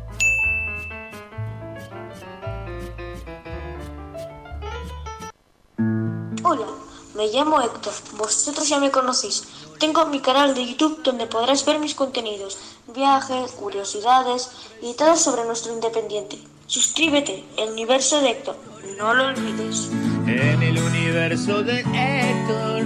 Hola, 6.44 6.68
me 7.16 7.28
llamo 7.28 7.62
Héctor, 7.62 7.94
vosotros 8.18 8.68
ya 8.68 8.80
me 8.80 8.92
conocéis. 8.92 9.44
Tengo 9.80 10.06
mi 10.06 10.20
canal 10.20 10.54
de 10.54 10.66
YouTube 10.66 11.02
donde 11.04 11.28
podrás 11.28 11.66
ver 11.66 11.80
mis 11.80 11.96
contenidos, 11.96 12.58
viajes, 12.94 13.52
curiosidades 13.52 14.50
y 14.82 14.94
todo 14.94 15.16
sobre 15.16 15.46
nuestro 15.46 15.74
independiente. 15.74 16.40
Suscríbete, 16.68 17.44
el 17.58 17.72
universo 17.72 18.22
de 18.22 18.32
Héctor, 18.32 18.58
no 18.98 19.14
lo 19.14 19.28
olvides. 19.28 19.90
En 20.28 20.64
el 20.64 20.78
universo 20.78 21.62
de 21.64 21.80
Héctor. 21.82 22.86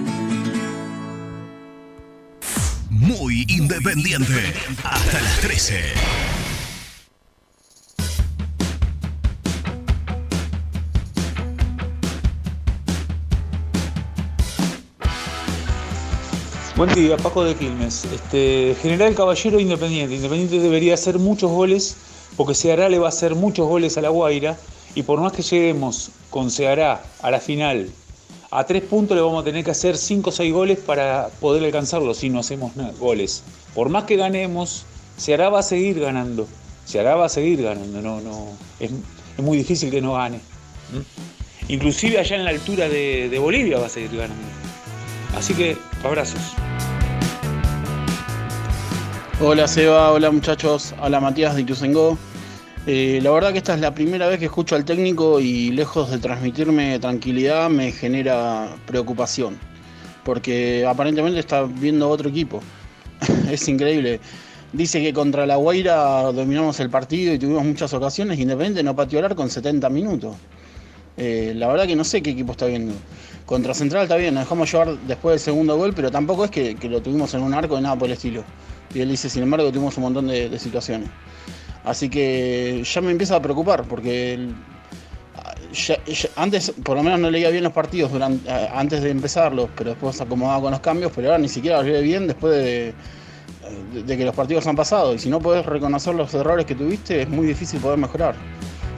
Muy 2.89 3.45
independiente. 3.47 4.53
Hasta 4.83 5.21
las 5.21 5.39
13. 5.41 6.34
Buen 16.75 16.93
día, 16.93 17.15
Paco 17.15 17.45
de 17.45 17.55
Quilmes. 17.55 18.03
Este, 18.03 18.75
General 18.81 19.15
Caballero 19.15 19.61
Independiente. 19.61 20.13
Independiente 20.13 20.59
debería 20.59 20.95
hacer 20.95 21.19
muchos 21.19 21.49
goles 21.49 21.95
porque 22.35 22.53
Ceará 22.53 22.89
le 22.89 22.99
va 22.99 23.05
a 23.05 23.09
hacer 23.09 23.33
muchos 23.33 23.65
goles 23.65 23.97
a 23.97 24.01
La 24.01 24.09
Guaira 24.09 24.57
y 24.93 25.03
por 25.03 25.21
más 25.21 25.31
que 25.31 25.41
lleguemos 25.41 26.11
con 26.29 26.51
Ceará 26.51 27.01
a 27.21 27.31
la 27.31 27.39
final 27.39 27.89
a 28.51 28.65
tres 28.65 28.83
puntos 28.83 29.15
le 29.15 29.23
vamos 29.23 29.41
a 29.41 29.45
tener 29.45 29.63
que 29.63 29.71
hacer 29.71 29.95
cinco 29.95 30.31
o 30.31 30.33
seis 30.33 30.51
goles 30.51 30.77
para 30.77 31.29
poder 31.39 31.63
alcanzarlo 31.63 32.13
si 32.13 32.29
no 32.29 32.39
hacemos 32.39 32.73
goles. 32.99 33.43
Por 33.73 33.87
más 33.87 34.03
que 34.03 34.17
ganemos, 34.17 34.85
Ceará 35.17 35.49
va 35.49 35.59
a 35.59 35.63
seguir 35.63 35.99
ganando. 36.01 36.45
Ceará 36.85 37.15
va 37.15 37.27
a 37.27 37.29
seguir 37.29 37.63
ganando. 37.63 38.01
No, 38.01 38.19
no, 38.19 38.49
es, 38.81 38.91
muy 39.37 39.57
difícil 39.57 39.91
que 39.91 40.01
no 40.01 40.15
gane. 40.15 40.37
¿Mm? 40.37 41.71
Inclusive 41.71 42.19
allá 42.19 42.35
en 42.35 42.43
la 42.43 42.51
altura 42.51 42.89
de 42.89 43.39
Bolivia 43.39 43.79
va 43.79 43.85
a 43.85 43.89
seguir 43.89 44.11
ganando. 44.11 44.43
Así 45.35 45.53
que 45.53 45.77
abrazos. 46.05 46.53
Hola 49.41 49.67
Seba, 49.67 50.11
hola 50.11 50.31
muchachos, 50.31 50.95
hola 51.01 51.19
Matías 51.19 51.55
de 51.55 51.61
Ituzaingó. 51.61 52.17
Eh, 52.87 53.19
la 53.21 53.31
verdad 53.31 53.51
que 53.51 53.57
esta 53.57 53.73
es 53.73 53.81
la 53.81 53.93
primera 53.93 54.27
vez 54.27 54.39
que 54.39 54.45
escucho 54.45 54.75
al 54.75 54.85
técnico 54.85 55.39
y 55.39 55.71
lejos 55.71 56.11
de 56.11 56.19
transmitirme 56.19 56.99
tranquilidad 56.99 57.69
me 57.69 57.91
genera 57.91 58.69
preocupación. 58.85 59.57
Porque 60.23 60.85
aparentemente 60.87 61.39
está 61.39 61.63
viendo 61.63 62.09
otro 62.09 62.29
equipo. 62.29 62.61
es 63.49 63.67
increíble. 63.67 64.19
Dice 64.71 65.01
que 65.01 65.13
contra 65.13 65.45
la 65.45 65.55
Guaira 65.55 66.31
dominamos 66.31 66.79
el 66.79 66.89
partido 66.89 67.33
y 67.33 67.39
tuvimos 67.39 67.63
muchas 67.63 67.93
ocasiones. 67.93 68.39
Independiente 68.39 68.83
no 68.83 68.95
pateó 68.95 69.19
en 69.25 69.49
70 69.49 69.89
minutos. 69.89 70.35
Eh, 71.17 71.53
la 71.55 71.67
verdad 71.67 71.87
que 71.87 71.95
no 71.95 72.03
sé 72.03 72.21
qué 72.21 72.31
equipo 72.31 72.51
está 72.51 72.65
viendo. 72.65 72.93
Contra 73.45 73.73
Central 73.75 74.03
está 74.03 74.15
bien, 74.15 74.33
nos 74.33 74.43
dejamos 74.43 74.71
llevar 74.71 74.97
después 75.01 75.33
del 75.33 75.39
segundo 75.39 75.77
gol, 75.77 75.93
pero 75.93 76.09
tampoco 76.09 76.45
es 76.45 76.51
que, 76.51 76.75
lo 76.89 77.01
tuvimos 77.01 77.33
en 77.35 77.43
un 77.43 77.53
arco 77.53 77.75
de 77.75 77.81
nada 77.81 77.95
por 77.95 78.07
el 78.07 78.13
estilo. 78.13 78.43
Y 78.93 79.01
él 79.01 79.09
dice, 79.09 79.29
sin 79.29 79.43
embargo, 79.43 79.71
tuvimos 79.71 79.95
un 79.97 80.03
montón 80.03 80.27
de, 80.27 80.49
de 80.49 80.59
situaciones. 80.59 81.09
Así 81.83 82.09
que 82.09 82.83
ya 82.83 83.01
me 83.01 83.11
empieza 83.11 83.35
a 83.35 83.41
preocupar, 83.41 83.83
porque 83.83 84.49
antes 86.35 86.71
por 86.83 86.95
lo 86.95 87.03
menos 87.03 87.19
no 87.19 87.29
leía 87.29 87.49
bien 87.49 87.63
los 87.63 87.73
partidos 87.73 88.11
durante, 88.11 88.49
antes 88.49 89.01
de 89.03 89.09
empezarlos, 89.11 89.69
pero 89.75 89.91
después 89.91 90.15
se 90.15 90.23
acomodaba 90.23 90.61
con 90.61 90.71
los 90.71 90.79
cambios, 90.79 91.11
pero 91.13 91.27
ahora 91.27 91.37
ni 91.37 91.49
siquiera 91.49 91.77
los 91.81 91.85
lee 91.87 92.01
bien 92.01 92.27
después 92.27 92.53
de, 92.53 92.93
de- 94.05 94.17
que 94.17 94.25
los 94.25 94.33
partidos 94.35 94.65
han 94.65 94.75
pasado. 94.75 95.13
Y 95.13 95.19
si 95.19 95.29
no 95.29 95.39
puedes 95.39 95.65
reconocer 95.65 96.15
los 96.15 96.33
errores 96.33 96.65
que 96.65 96.73
tuviste, 96.75 97.21
es 97.21 97.29
muy 97.29 97.45
difícil 97.45 97.79
poder 97.79 97.99
mejorar. 97.99 98.35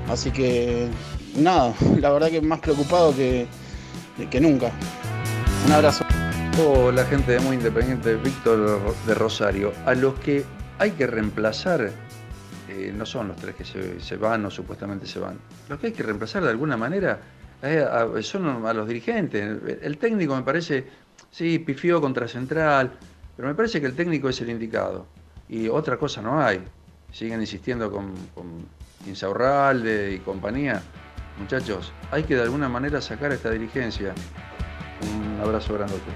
Así 0.10 0.32
que 0.32 0.88
nada, 1.36 1.74
la 2.00 2.12
verdad 2.12 2.30
que 2.30 2.40
más 2.42 2.60
preocupado 2.60 3.14
que, 3.16 3.48
que 4.26 4.42
nunca. 4.42 4.72
Un 5.66 5.72
abrazo. 5.72 6.04
Hola 6.60 7.06
gente 7.06 7.34
de 7.34 7.40
Muy 7.40 7.56
Independiente, 7.56 8.16
Víctor 8.16 8.96
de 9.06 9.14
Rosario. 9.14 9.72
A 9.86 9.94
los 9.94 10.16
que 10.16 10.44
hay 10.80 10.92
que 10.92 11.06
reemplazar 11.06 11.92
eh, 12.68 12.94
no 12.96 13.06
son 13.06 13.28
los 13.30 13.38
tres 13.38 13.56
que 13.56 13.64
se, 13.64 14.18
van 14.18 14.44
o 14.46 14.50
supuestamente 14.50 15.06
se 15.06 15.20
van. 15.20 15.38
Los 15.70 15.80
que 15.80 15.88
hay 15.88 15.94
que 15.94 16.02
reemplazar 16.02 16.44
de 16.44 16.50
alguna 16.50 16.76
manera 16.78 17.20
eh, 17.62 17.86
son 18.22 18.66
a 18.66 18.74
los 18.74 18.88
dirigentes. 18.88 19.44
El, 19.44 19.80
el 19.84 19.98
técnico 20.00 20.36
me 20.36 20.42
parece, 20.42 20.88
sí, 21.30 21.60
pifió 21.60 22.02
contra 22.02 22.28
Central, 22.28 22.92
Pero 23.36 23.48
me 23.48 23.54
parece 23.54 23.80
que 23.80 23.86
el 23.86 23.96
técnico 23.96 24.30
es 24.30 24.42
el 24.42 24.50
indicado. 24.50 25.06
Y 25.48 25.70
otra 25.70 25.98
cosa 25.98 26.24
no 26.24 26.42
hay. 26.42 26.60
Siguen 27.12 27.40
insistiendo 27.40 27.92
con, 27.92 28.14
con 28.34 28.66
Insaurralde 29.06 30.14
y 30.14 30.20
compañía. 30.20 30.82
Muchachos, 31.40 31.94
hay 32.12 32.24
que 32.24 32.36
de 32.36 32.42
alguna 32.42 32.68
manera 32.68 33.00
sacar 33.00 33.32
esta 33.32 33.52
dirigencia. 33.52 34.14
Un 35.02 35.40
abrazo 35.40 35.76
grandote. 35.76 36.12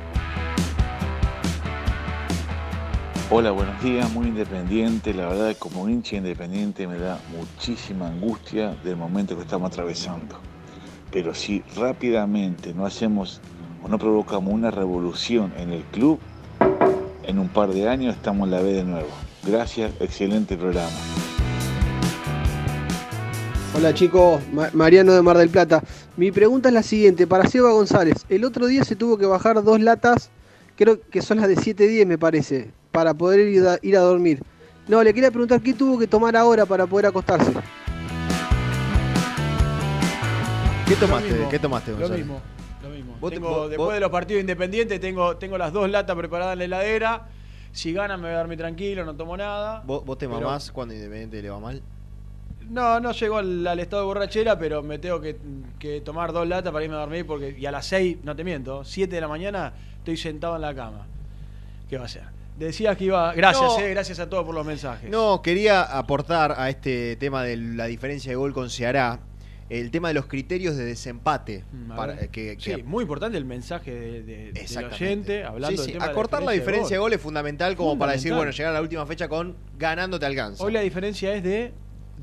Hola, 3.30 3.52
buenos 3.52 3.82
días, 3.82 4.12
muy 4.12 4.28
independiente. 4.28 5.14
La 5.14 5.28
verdad, 5.28 5.56
como 5.58 5.88
hincha 5.88 6.18
independiente 6.18 6.88
me 6.88 6.98
da 6.98 7.20
muchísima 7.38 8.08
angustia 8.08 8.76
del 8.84 8.98
momento 8.98 9.38
que 9.38 9.44
estamos 9.44 9.72
atravesando. 9.72 10.38
Pero 11.12 11.34
si 11.34 11.64
rápidamente 11.78 12.74
no 12.74 12.86
hacemos 12.86 13.42
o 13.84 13.88
no 13.88 13.98
provocamos 14.00 14.54
una 14.54 14.72
revolución 14.72 15.54
en 15.58 15.72
el 15.72 15.84
club, 15.84 16.20
en 17.24 17.40
un 17.40 17.48
par 17.48 17.70
de 17.70 17.88
años 17.88 18.16
estamos 18.16 18.48
en 18.48 18.52
la 18.52 18.62
B 18.62 18.74
de 18.74 18.84
nuevo. 18.84 19.10
Gracias, 19.44 19.94
excelente 20.00 20.58
programa. 20.58 20.90
Hola 23.76 23.94
chicos, 23.94 24.42
Ma- 24.52 24.70
Mariano 24.74 25.14
de 25.14 25.22
Mar 25.22 25.38
del 25.38 25.50
Plata. 25.50 25.82
Mi 26.18 26.32
pregunta 26.32 26.70
es 26.70 26.74
la 26.74 26.84
siguiente, 26.84 27.26
para 27.26 27.48
Seba 27.48 27.72
González. 27.72 28.26
El 28.30 28.44
otro 28.44 28.68
día 28.68 28.84
se 28.84 28.96
tuvo 28.96 29.18
que 29.18 29.26
bajar 29.26 29.64
dos 29.64 29.80
latas, 29.80 30.30
creo 30.76 31.00
que 31.10 31.22
son 31.22 31.38
las 31.40 31.48
de 31.48 31.56
7.10 31.56 32.06
me 32.06 32.18
parece, 32.18 32.72
para 32.92 33.14
poder 33.14 33.48
ir 33.48 33.66
a, 33.66 33.80
ir 33.82 33.96
a 33.98 34.02
dormir. 34.02 34.44
No, 34.88 35.02
le 35.04 35.14
quería 35.14 35.32
preguntar 35.32 35.62
qué 35.62 35.74
tuvo 35.74 35.98
que 35.98 36.06
tomar 36.08 36.36
ahora 36.36 36.66
para 36.66 36.86
poder 36.86 37.06
acostarse. 37.08 37.52
¿Qué 40.86 40.92
Lo 40.96 40.98
tomaste? 41.08 41.32
mismo, 41.32 41.50
¿Qué 41.50 41.60
tomaste, 41.60 41.92
Lo 41.92 41.98
Gonzalo? 41.98 42.18
mismo, 42.18 42.42
lo 42.84 42.90
mismo. 42.90 43.18
Vos 43.22 43.30
te- 43.32 43.36
Tengo- 43.38 43.50
vos- 43.50 43.70
después 43.70 43.86
vos- 43.86 43.94
de 43.94 44.00
los 44.02 44.12
partidos 44.12 44.42
independientes 44.42 45.00
tengo, 45.00 45.38
tengo 45.38 45.58
las 45.58 45.72
dos 45.72 45.90
latas 45.90 46.18
preparadas 46.18 46.54
en 46.54 46.60
la 46.60 46.66
heladera. 46.66 47.28
Si 47.72 47.94
ganan 47.94 48.20
me 48.20 48.28
voy 48.28 48.36
a 48.36 48.40
dormir 48.40 48.58
tranquilo, 48.58 49.06
no 49.06 49.16
tomo 49.16 49.38
nada. 49.38 49.82
¿Vos, 49.86 50.04
vos 50.06 50.18
te 50.18 50.28
Pero- 50.28 50.42
mamás 50.42 50.72
cuando 50.72 50.94
Independiente 50.94 51.42
le 51.42 51.50
va 51.50 51.60
mal? 51.62 51.82
No, 52.72 53.00
no 53.00 53.12
llego 53.12 53.38
al, 53.38 53.68
al 53.68 53.80
estado 53.80 54.04
de 54.04 54.06
borrachera, 54.08 54.58
pero 54.58 54.82
me 54.82 54.98
tengo 54.98 55.20
que, 55.20 55.36
que 55.78 56.02
tomar 56.02 56.32
dos 56.32 56.48
latas 56.48 56.72
para 56.72 56.86
irme 56.86 56.96
a 56.96 57.00
dormir 57.02 57.26
porque 57.26 57.56
y 57.60 57.66
a 57.66 57.72
las 57.72 57.86
6, 57.88 58.18
no 58.24 58.36
te 58.36 58.44
miento, 58.44 58.84
7 58.84 59.14
de 59.14 59.22
la 59.22 59.28
mañana 59.28 59.74
estoy 59.98 60.16
sentado 60.18 60.56
en 60.56 60.62
la 60.62 60.74
cama. 60.74 61.06
¿Qué 61.90 61.98
va 61.98 62.06
a 62.06 62.08
ser? 62.08 62.24
Decías 62.58 62.96
que 62.96 63.06
iba... 63.06 63.34
Gracias, 63.34 63.64
No. 63.78 63.80
eh, 63.80 63.90
gracias 63.90 64.20
a 64.20 64.30
todos 64.30 64.46
por 64.46 64.56
los 64.56 64.66
mensajes. 64.66 65.10
No, 65.10 65.42
quería 65.42 65.82
aportar 65.84 66.56
a 66.58 66.70
este 66.70 67.16
tema 67.18 67.44
de 67.44 67.58
la 67.58 67.86
diferencia 67.88 68.30
de 68.32 68.36
gol 68.36 68.54
con 68.54 68.70
Ceará 68.70 69.20
el 69.70 69.90
tema 69.90 70.10
de 70.10 70.14
los 70.14 70.26
criterios 70.28 70.76
de 70.76 70.84
desempate. 70.86 71.64
Mm, 71.72 71.96
para- 71.96 72.28
que, 72.28 72.58
Sí, 72.60 72.76
que- 72.76 72.84
muy 72.84 73.04
importante 73.04 73.38
el 73.38 73.46
mensaje 73.46 73.92
de, 73.92 74.22
de- 74.24 74.52
del 74.52 74.86
oyente 74.86 75.44
hablando 75.46 75.70
Sí, 75.70 75.78
sí, 75.78 75.84
del 75.84 75.94
tema 75.94 76.06
de 76.06 76.12
Acortar 76.12 76.44
la 76.44 76.52
diferencia 76.52 76.96
de 76.96 77.00
gol. 77.00 77.06
gol 77.10 77.14
es 77.14 77.22
fundamental 77.22 77.76
como 77.76 77.98
para 77.98 78.12
decir, 78.14 78.34
bueno, 78.34 78.52
llegar 78.52 78.72
a 78.72 78.74
la 78.76 78.82
última 78.82 79.06
fecha 79.06 79.28
con 79.30 79.56
ganando 79.80 80.20
te 80.20 80.26
alcanza. 80.26 80.64
Hoy 80.64 80.72
la 80.74 80.82
diferencia 80.82 81.34
es 81.34 81.44
de... 81.44 81.74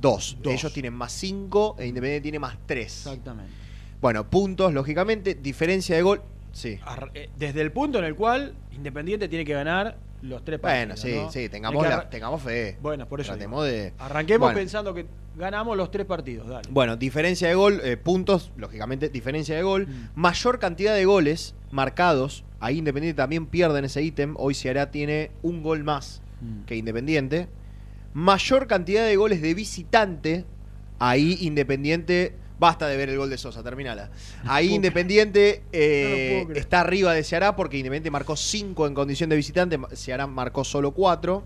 Dos. 0.01 0.37
Dos. 0.43 0.53
Ellos 0.53 0.73
tienen 0.73 0.95
más 0.95 1.13
cinco 1.13 1.77
e 1.79 1.87
Independiente 1.87 2.23
tiene 2.23 2.39
más 2.39 2.57
tres. 2.67 3.07
Exactamente. 3.07 3.53
Bueno, 4.01 4.29
puntos, 4.31 4.73
lógicamente. 4.73 5.35
Diferencia 5.35 5.97
de 5.97 6.03
gol. 6.03 6.23
Sí. 6.53 6.79
Eh, 7.15 7.29
Desde 7.37 7.61
el 7.61 7.73
punto 7.73 7.99
en 7.99 8.05
el 8.05 8.15
cual 8.15 8.55
Independiente 8.73 9.29
tiene 9.29 9.45
que 9.45 9.53
ganar 9.55 9.99
los 10.23 10.45
tres 10.45 10.61
Bueno, 10.61 10.95
partidos. 10.95 11.01
sí, 11.01 11.25
¿no? 11.25 11.31
sí, 11.33 11.39
Hay 11.41 11.49
tengamos, 11.49 11.87
la- 11.87 12.09
tengamos 12.11 12.43
fe. 12.43 12.77
Bueno, 12.81 13.07
por 13.09 13.21
eso. 13.21 13.33
Tratemos 13.33 13.65
de. 13.65 13.93
Arranquemos 13.99 14.47
Bueno. 14.47 14.59
pensando 14.59 14.95
que 14.95 15.07
ganamos 15.37 15.77
los 15.77 15.91
tres 15.91 16.07
partidos, 16.07 16.49
dale. 16.49 16.69
Bueno, 16.71 16.97
diferencia 16.97 17.49
de 17.49 17.55
gol, 17.55 17.81
eh, 17.85 17.97
puntos, 17.97 18.51
lógicamente, 18.57 19.09
diferencia 19.09 19.55
de 19.57 19.63
gol. 19.63 19.87
Mm. 19.87 20.09
Mayor 20.21 20.59
cantidad 20.59 20.95
de 20.95 21.05
goles 21.05 21.55
marcados. 21.71 22.45
Ahí 22.61 22.79
Independiente 22.79 23.17
también 23.17 23.47
pierde 23.47 23.79
en 23.79 23.85
ese 23.85 24.03
ítem. 24.03 24.35
Hoy 24.39 24.55
Ceará 24.55 24.91
tiene 24.91 25.31
un 25.43 25.63
gol 25.63 25.85
más 25.85 26.23
Mm. 26.41 26.65
que 26.67 26.75
Independiente. 26.77 27.49
Mayor 28.15 28.67
cantidad 28.67 29.05
de 29.05 29.17
goles 29.17 29.43
de 29.43 29.55
visitante. 29.55 30.45
Ahí 30.99 31.39
Independiente. 31.41 32.35
Basta 32.61 32.89
de 32.89 32.97
ver 32.97 33.09
el 33.09 33.17
gol 33.19 33.31
de 33.31 33.39
Sosa, 33.39 33.63
terminala. 33.63 34.11
Ahí 34.45 34.75
Independiente 34.75 35.63
eh, 35.71 36.45
está 36.57 36.81
arriba 36.81 37.13
de 37.13 37.23
Ceará 37.23 37.55
porque 37.55 37.77
Independiente 37.79 38.11
marcó 38.11 38.35
5 38.35 38.87
en 38.89 38.95
condición 38.95 39.31
de 39.31 39.37
visitante. 39.37 39.79
Ceará 39.95 40.27
marcó 40.27 40.65
solo 40.65 40.91
4. 40.91 41.45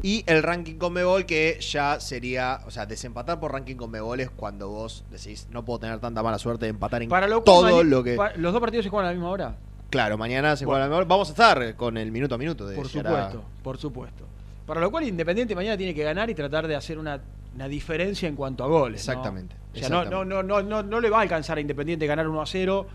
Y 0.00 0.22
el 0.26 0.42
ranking 0.42 0.76
con 0.76 0.92
Mebol 0.92 1.26
que 1.26 1.58
ya 1.60 1.98
sería, 2.00 2.60
o 2.66 2.70
sea, 2.70 2.86
desempatar 2.86 3.40
por 3.40 3.52
ranking 3.52 3.74
con 3.76 3.90
Mebol 3.90 4.20
es 4.20 4.30
cuando 4.30 4.68
vos 4.68 5.04
decís, 5.10 5.48
no 5.50 5.64
puedo 5.64 5.80
tener 5.80 5.98
tanta 5.98 6.22
mala 6.22 6.38
suerte 6.38 6.66
de 6.66 6.70
empatar 6.70 7.02
en 7.02 7.08
Para 7.08 7.26
lo 7.26 7.42
todo 7.42 7.82
lo 7.82 8.02
que... 8.02 8.16
los 8.36 8.52
dos 8.52 8.60
partidos 8.60 8.84
se 8.84 8.90
juegan 8.90 9.06
a 9.06 9.10
la 9.10 9.14
misma 9.14 9.30
hora. 9.30 9.56
Claro, 9.90 10.16
mañana 10.16 10.56
se 10.56 10.64
Bueno. 10.64 10.76
juega 10.76 10.86
la 10.86 10.90
Mebol. 10.90 11.04
Vamos 11.06 11.28
a 11.28 11.32
estar 11.32 11.76
con 11.76 11.98
el 11.98 12.10
minuto 12.12 12.34
a 12.36 12.38
minuto 12.38 12.66
de 12.66 12.76
Por 12.76 12.88
Ceará. 12.88 13.10
supuesto, 13.10 13.44
por 13.62 13.78
supuesto. 13.78 14.24
Para 14.66 14.80
lo 14.80 14.90
cual 14.90 15.04
Independiente 15.04 15.54
mañana 15.54 15.76
tiene 15.76 15.94
que 15.94 16.04
ganar 16.04 16.30
y 16.30 16.34
tratar 16.34 16.66
de 16.68 16.76
hacer 16.76 16.98
una, 16.98 17.20
una 17.54 17.68
diferencia 17.68 18.28
en 18.28 18.36
cuanto 18.36 18.64
a 18.64 18.68
goles. 18.68 19.06
¿no? 19.06 19.12
Exactamente, 19.12 19.56
O 19.74 19.78
sea, 19.78 19.88
no, 19.88 20.04
no, 20.04 20.24
no, 20.24 20.42
no, 20.42 20.62
no, 20.62 20.82
no 20.82 21.00
le 21.00 21.10
va 21.10 21.18
a 21.18 21.22
alcanzar 21.22 21.58
a 21.58 21.60
Independiente 21.60 22.06
ganar 22.06 22.28
1 22.28 22.40
a 22.42 22.46
0 22.46 22.86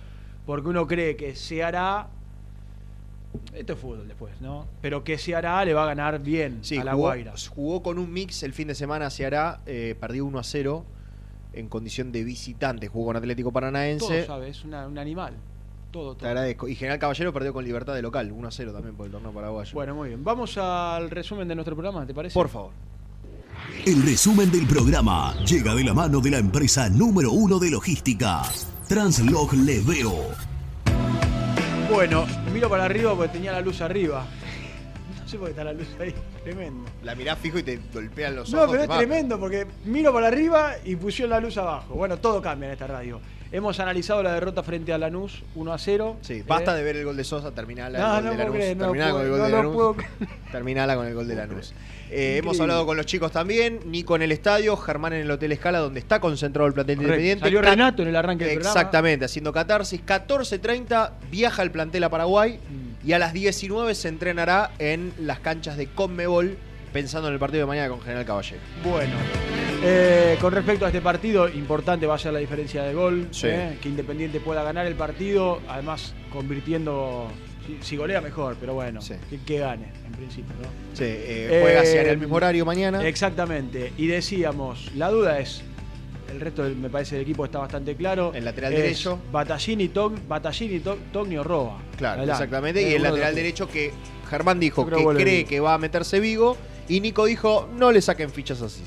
porque 0.45 0.69
uno 0.69 0.87
cree 0.87 1.15
que 1.17 1.35
se 1.35 1.63
hará. 1.63 2.07
Esto 3.53 3.73
es 3.73 3.79
fútbol 3.79 4.07
después, 4.07 4.39
¿no? 4.41 4.65
Pero 4.81 5.03
que 5.03 5.17
se 5.17 5.35
hará 5.35 5.63
le 5.65 5.73
va 5.73 5.83
a 5.83 5.87
ganar 5.87 6.19
bien 6.19 6.59
Sí, 6.61 6.77
a 6.77 6.83
la 6.85 6.93
jugó, 6.93 7.03
Guaira. 7.07 7.33
jugó 7.53 7.83
con 7.83 7.99
un 7.99 8.11
mix 8.11 8.41
el 8.43 8.53
fin 8.53 8.67
de 8.69 8.75
semana 8.75 9.09
Ceará, 9.09 9.59
eh, 9.65 9.95
perdió 9.99 10.25
1 10.25 10.39
a 10.39 10.43
0 10.43 10.85
en 11.53 11.67
condición 11.67 12.11
de 12.11 12.23
visitante. 12.23 12.87
Jugó 12.87 13.07
con 13.07 13.17
Atlético 13.17 13.49
Todo 13.49 13.53
Paranaense. 13.55 14.25
sabe, 14.25 14.49
es 14.49 14.63
una- 14.63 14.87
un 14.87 14.97
animal. 14.97 15.33
Todo, 15.91 16.13
Te 16.15 16.19
todo. 16.19 16.29
agradezco. 16.29 16.67
Y 16.67 16.75
General 16.75 16.99
Caballero 16.99 17.31
perdió 17.33 17.53
con 17.53 17.63
Libertad 17.63 17.95
de 17.95 18.01
local, 18.01 18.31
1 18.31 18.47
a 18.47 18.51
0 18.51 18.73
también 18.73 18.95
por 18.95 19.05
el 19.05 19.11
torneo 19.11 19.31
paraguayo. 19.31 19.71
Bueno, 19.73 19.95
muy 19.95 20.09
bien. 20.09 20.23
Vamos 20.23 20.57
al 20.57 21.09
resumen 21.09 21.47
de 21.47 21.55
nuestro 21.55 21.75
programa, 21.75 22.05
¿te 22.05 22.13
parece? 22.13 22.33
Por 22.33 22.49
favor. 22.49 22.71
El 23.85 24.03
resumen 24.03 24.51
del 24.51 24.67
programa 24.67 25.33
llega 25.45 25.73
de 25.73 25.83
la 25.83 25.93
mano 25.93 26.19
de 26.19 26.31
la 26.31 26.37
empresa 26.37 26.89
número 26.89 27.31
uno 27.31 27.57
de 27.57 27.71
logística, 27.71 28.41
Translog 28.87 29.53
Leveo. 29.53 30.13
Bueno, 31.89 32.25
miro 32.53 32.69
para 32.69 32.85
arriba 32.85 33.15
porque 33.15 33.33
tenía 33.33 33.51
la 33.53 33.61
luz 33.61 33.81
arriba. 33.81 34.25
No 35.27 35.31
sé 35.31 35.37
por 35.39 35.47
qué 35.47 35.51
está 35.51 35.63
la 35.65 35.73
luz 35.73 35.87
ahí. 35.99 36.15
Tremendo. 36.41 36.89
La 37.03 37.13
mirás 37.13 37.37
fijo 37.39 37.59
y 37.59 37.63
te 37.63 37.77
golpean 37.93 38.33
los 38.37 38.49
No, 38.49 38.59
ojos. 38.61 38.71
pero 38.71 38.87
te 38.87 38.93
es 38.93 38.97
tremendo 38.97 39.37
porque 39.37 39.67
miro 39.83 40.13
para 40.13 40.27
arriba 40.27 40.75
y 40.85 40.95
pusieron 40.95 41.31
la 41.31 41.41
luz 41.41 41.57
abajo. 41.57 41.95
Bueno, 41.95 42.15
todo 42.15 42.41
cambia 42.41 42.67
en 42.67 42.73
esta 42.73 42.87
radio. 42.87 43.19
Hemos 43.51 43.79
analizado 43.79 44.21
la 44.23 44.33
derrota 44.33 44.61
frente 44.63 44.91
a 44.91 44.97
Lanús 44.97 45.43
1 45.55 45.73
a 45.73 45.77
0. 45.77 46.17
Sí, 46.21 46.43
basta 46.45 46.75
de 46.75 46.83
ver 46.83 46.97
el 46.97 47.05
gol 47.05 47.15
de 47.15 47.23
Sosa, 47.23 47.51
terminala 47.51 47.97
No, 47.97 48.05
el 48.05 48.11
gol 48.15 48.23
no 48.25 48.31
de 48.31 48.37
Lanús. 48.37 48.55
creer, 48.55 48.77
no 48.77 48.83
terminala 48.85 49.11
puedo- 49.11 49.17
con 49.17 49.25
el 49.25 49.31
gol 49.39 49.51
de 49.51 49.57
Lanús. 49.57 50.37
Terminala 50.51 50.95
con 50.95 51.07
el 51.07 51.13
gol 51.15 51.27
de 51.27 51.35
Lanús. 51.35 51.73
Eh, 52.09 52.37
hemos 52.37 52.59
hablado 52.59 52.85
con 52.85 52.95
los 52.97 53.05
chicos 53.05 53.31
también, 53.31 53.79
Nico 53.85 54.15
en 54.15 54.21
el 54.21 54.31
estadio, 54.31 54.75
Germán 54.77 55.13
en 55.13 55.21
el 55.21 55.31
Hotel 55.31 55.51
Escala, 55.51 55.79
donde 55.79 55.99
está 55.99 56.19
concentrado 56.21 56.67
el 56.67 56.73
plantel 56.73 56.95
Correcto. 56.97 57.13
independiente. 57.15 57.43
Salió 57.45 57.61
Renato 57.61 58.01
en 58.01 58.07
el 58.09 58.15
arranque 58.15 58.45
del 58.45 58.53
programa. 58.55 58.79
Exactamente, 58.79 59.25
haciendo 59.25 59.51
catarsis. 59.53 60.01
14.30 60.05 61.11
viaja 61.31 61.63
el 61.63 61.71
plantel 61.71 62.03
a 62.05 62.09
Paraguay 62.09 62.59
Mm. 62.69 63.07
y 63.07 63.13
a 63.13 63.19
las 63.19 63.33
19 63.33 63.93
se 63.95 64.07
entrenará 64.09 64.71
en 64.79 65.13
las 65.19 65.39
canchas 65.39 65.75
de 65.77 65.87
Conmebol, 65.87 66.57
pensando 66.93 67.27
en 67.27 67.33
el 67.33 67.39
partido 67.39 67.61
de 67.61 67.67
mañana 67.67 67.89
con 67.89 67.99
General 68.01 68.25
Caballero. 68.25 68.61
Bueno, 68.83 69.13
eh, 69.83 70.37
con 70.41 70.53
respecto 70.53 70.85
a 70.85 70.89
este 70.89 71.01
partido, 71.01 71.47
importante 71.47 72.05
va 72.07 72.15
a 72.15 72.19
ser 72.19 72.33
la 72.33 72.39
diferencia 72.39 72.83
de 72.83 72.93
gol. 72.93 73.27
Sí. 73.31 73.47
eh, 73.47 73.77
que 73.81 73.89
Independiente 73.89 74.39
pueda 74.39 74.63
ganar 74.63 74.85
el 74.85 74.95
partido, 74.95 75.59
además 75.67 76.13
convirtiendo. 76.31 77.27
Si, 77.65 77.77
si 77.81 77.97
golea 77.97 78.21
mejor, 78.21 78.55
pero 78.59 78.73
bueno, 78.73 79.01
que, 79.29 79.39
que 79.41 79.59
gane, 79.59 79.91
en 80.05 80.11
principio, 80.13 80.53
¿no? 80.61 80.69
Sí, 80.93 81.03
eh, 81.05 81.59
juega 81.61 81.81
hacia 81.81 82.01
el 82.03 82.17
mismo 82.17 82.35
horario 82.37 82.65
mañana. 82.65 83.05
Exactamente. 83.05 83.91
Y 83.97 84.07
decíamos, 84.07 84.91
la 84.95 85.09
duda 85.09 85.39
es. 85.39 85.63
El 86.31 86.41
resto, 86.41 86.63
del, 86.63 86.75
me 86.75 86.89
parece, 86.89 87.15
del 87.15 87.23
equipo 87.23 87.45
está 87.45 87.59
bastante 87.59 87.95
claro. 87.95 88.33
El 88.33 88.43
lateral 88.45 88.73
derecho. 88.73 89.17
Batallini, 89.31 89.89
Batallini 90.27 90.79
Tog- 90.81 90.97
Togni 91.13 91.37
o 91.37 91.43
Roba. 91.43 91.79
Claro, 91.97 92.23
exactamente. 92.23 92.81
Y 92.81 92.93
el 92.93 93.03
de 93.03 93.09
lateral 93.09 93.33
derecho 93.35 93.69
que 93.69 93.91
Germán 94.29 94.59
dijo 94.59 94.85
que 94.85 95.05
cree 95.15 95.45
que 95.45 95.59
va 95.61 95.73
a 95.75 95.77
meterse 95.77 96.19
Vigo. 96.19 96.57
Y 96.89 96.99
Nico 97.01 97.25
dijo, 97.25 97.69
no 97.77 97.91
le 97.91 98.01
saquen 98.01 98.29
fichas 98.29 98.61
así. 98.61 98.83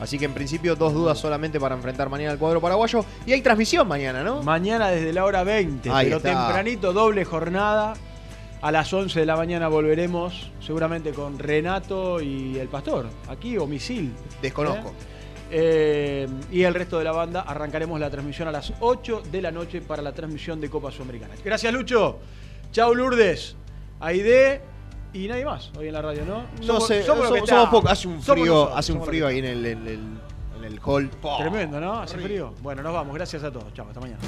Así 0.00 0.18
que 0.18 0.26
en 0.26 0.34
principio 0.34 0.76
dos 0.76 0.92
dudas 0.92 1.18
solamente 1.18 1.58
para 1.58 1.74
enfrentar 1.74 2.08
mañana 2.08 2.32
al 2.32 2.38
cuadro 2.38 2.60
paraguayo. 2.60 3.04
Y 3.24 3.32
hay 3.32 3.40
transmisión 3.40 3.88
mañana, 3.88 4.22
¿no? 4.22 4.42
Mañana 4.42 4.88
desde 4.88 5.12
la 5.12 5.24
hora 5.24 5.42
20, 5.42 5.90
Ahí 5.90 6.06
pero 6.06 6.18
está. 6.18 6.30
tempranito, 6.30 6.92
doble 6.92 7.24
jornada. 7.24 7.94
A 8.62 8.72
las 8.72 8.92
11 8.92 9.20
de 9.20 9.26
la 9.26 9.36
mañana 9.36 9.68
volveremos, 9.68 10.50
seguramente 10.60 11.12
con 11.12 11.38
Renato 11.38 12.20
y 12.20 12.58
el 12.58 12.68
Pastor, 12.68 13.06
aquí 13.28 13.58
o 13.58 13.66
Misil. 13.66 14.12
Desconozco. 14.42 14.88
¿Eh? 14.88 15.16
Eh, 15.48 16.28
y 16.50 16.62
el 16.62 16.74
resto 16.74 16.98
de 16.98 17.04
la 17.04 17.12
banda 17.12 17.42
arrancaremos 17.42 18.00
la 18.00 18.10
transmisión 18.10 18.48
a 18.48 18.52
las 18.52 18.72
8 18.80 19.22
de 19.30 19.42
la 19.42 19.52
noche 19.52 19.80
para 19.80 20.02
la 20.02 20.12
transmisión 20.12 20.60
de 20.60 20.68
Copa 20.68 20.90
Sudamericana. 20.90 21.34
Gracias, 21.44 21.72
Lucho. 21.72 22.18
Chau, 22.72 22.94
Lourdes. 22.94 23.56
Aide 24.00 24.60
y 25.16 25.28
nadie 25.28 25.44
más 25.44 25.70
hoy 25.78 25.88
en 25.88 25.94
la 25.94 26.02
radio, 26.02 26.24
¿no? 26.24 26.44
No 26.66 26.80
sé, 26.80 27.02
somos 27.02 27.28
pocos. 27.70 27.90
Hace 27.90 28.08
un 28.08 28.22
frío, 28.22 28.44
nosotros, 28.44 28.78
hace 28.78 28.92
un 28.92 29.02
frío 29.02 29.26
ahí 29.26 29.38
en 29.38 29.44
el, 29.46 29.66
en 29.66 29.86
el, 29.86 30.00
en 30.58 30.64
el 30.64 30.80
hall. 30.84 31.10
Tremendo, 31.38 31.80
¿no? 31.80 32.00
Hace 32.00 32.18
frío. 32.18 32.54
Bueno, 32.62 32.82
nos 32.82 32.92
vamos. 32.92 33.14
Gracias 33.14 33.42
a 33.42 33.50
todos. 33.50 33.72
Chao, 33.72 33.86
hasta 33.88 34.00
mañana. 34.00 34.20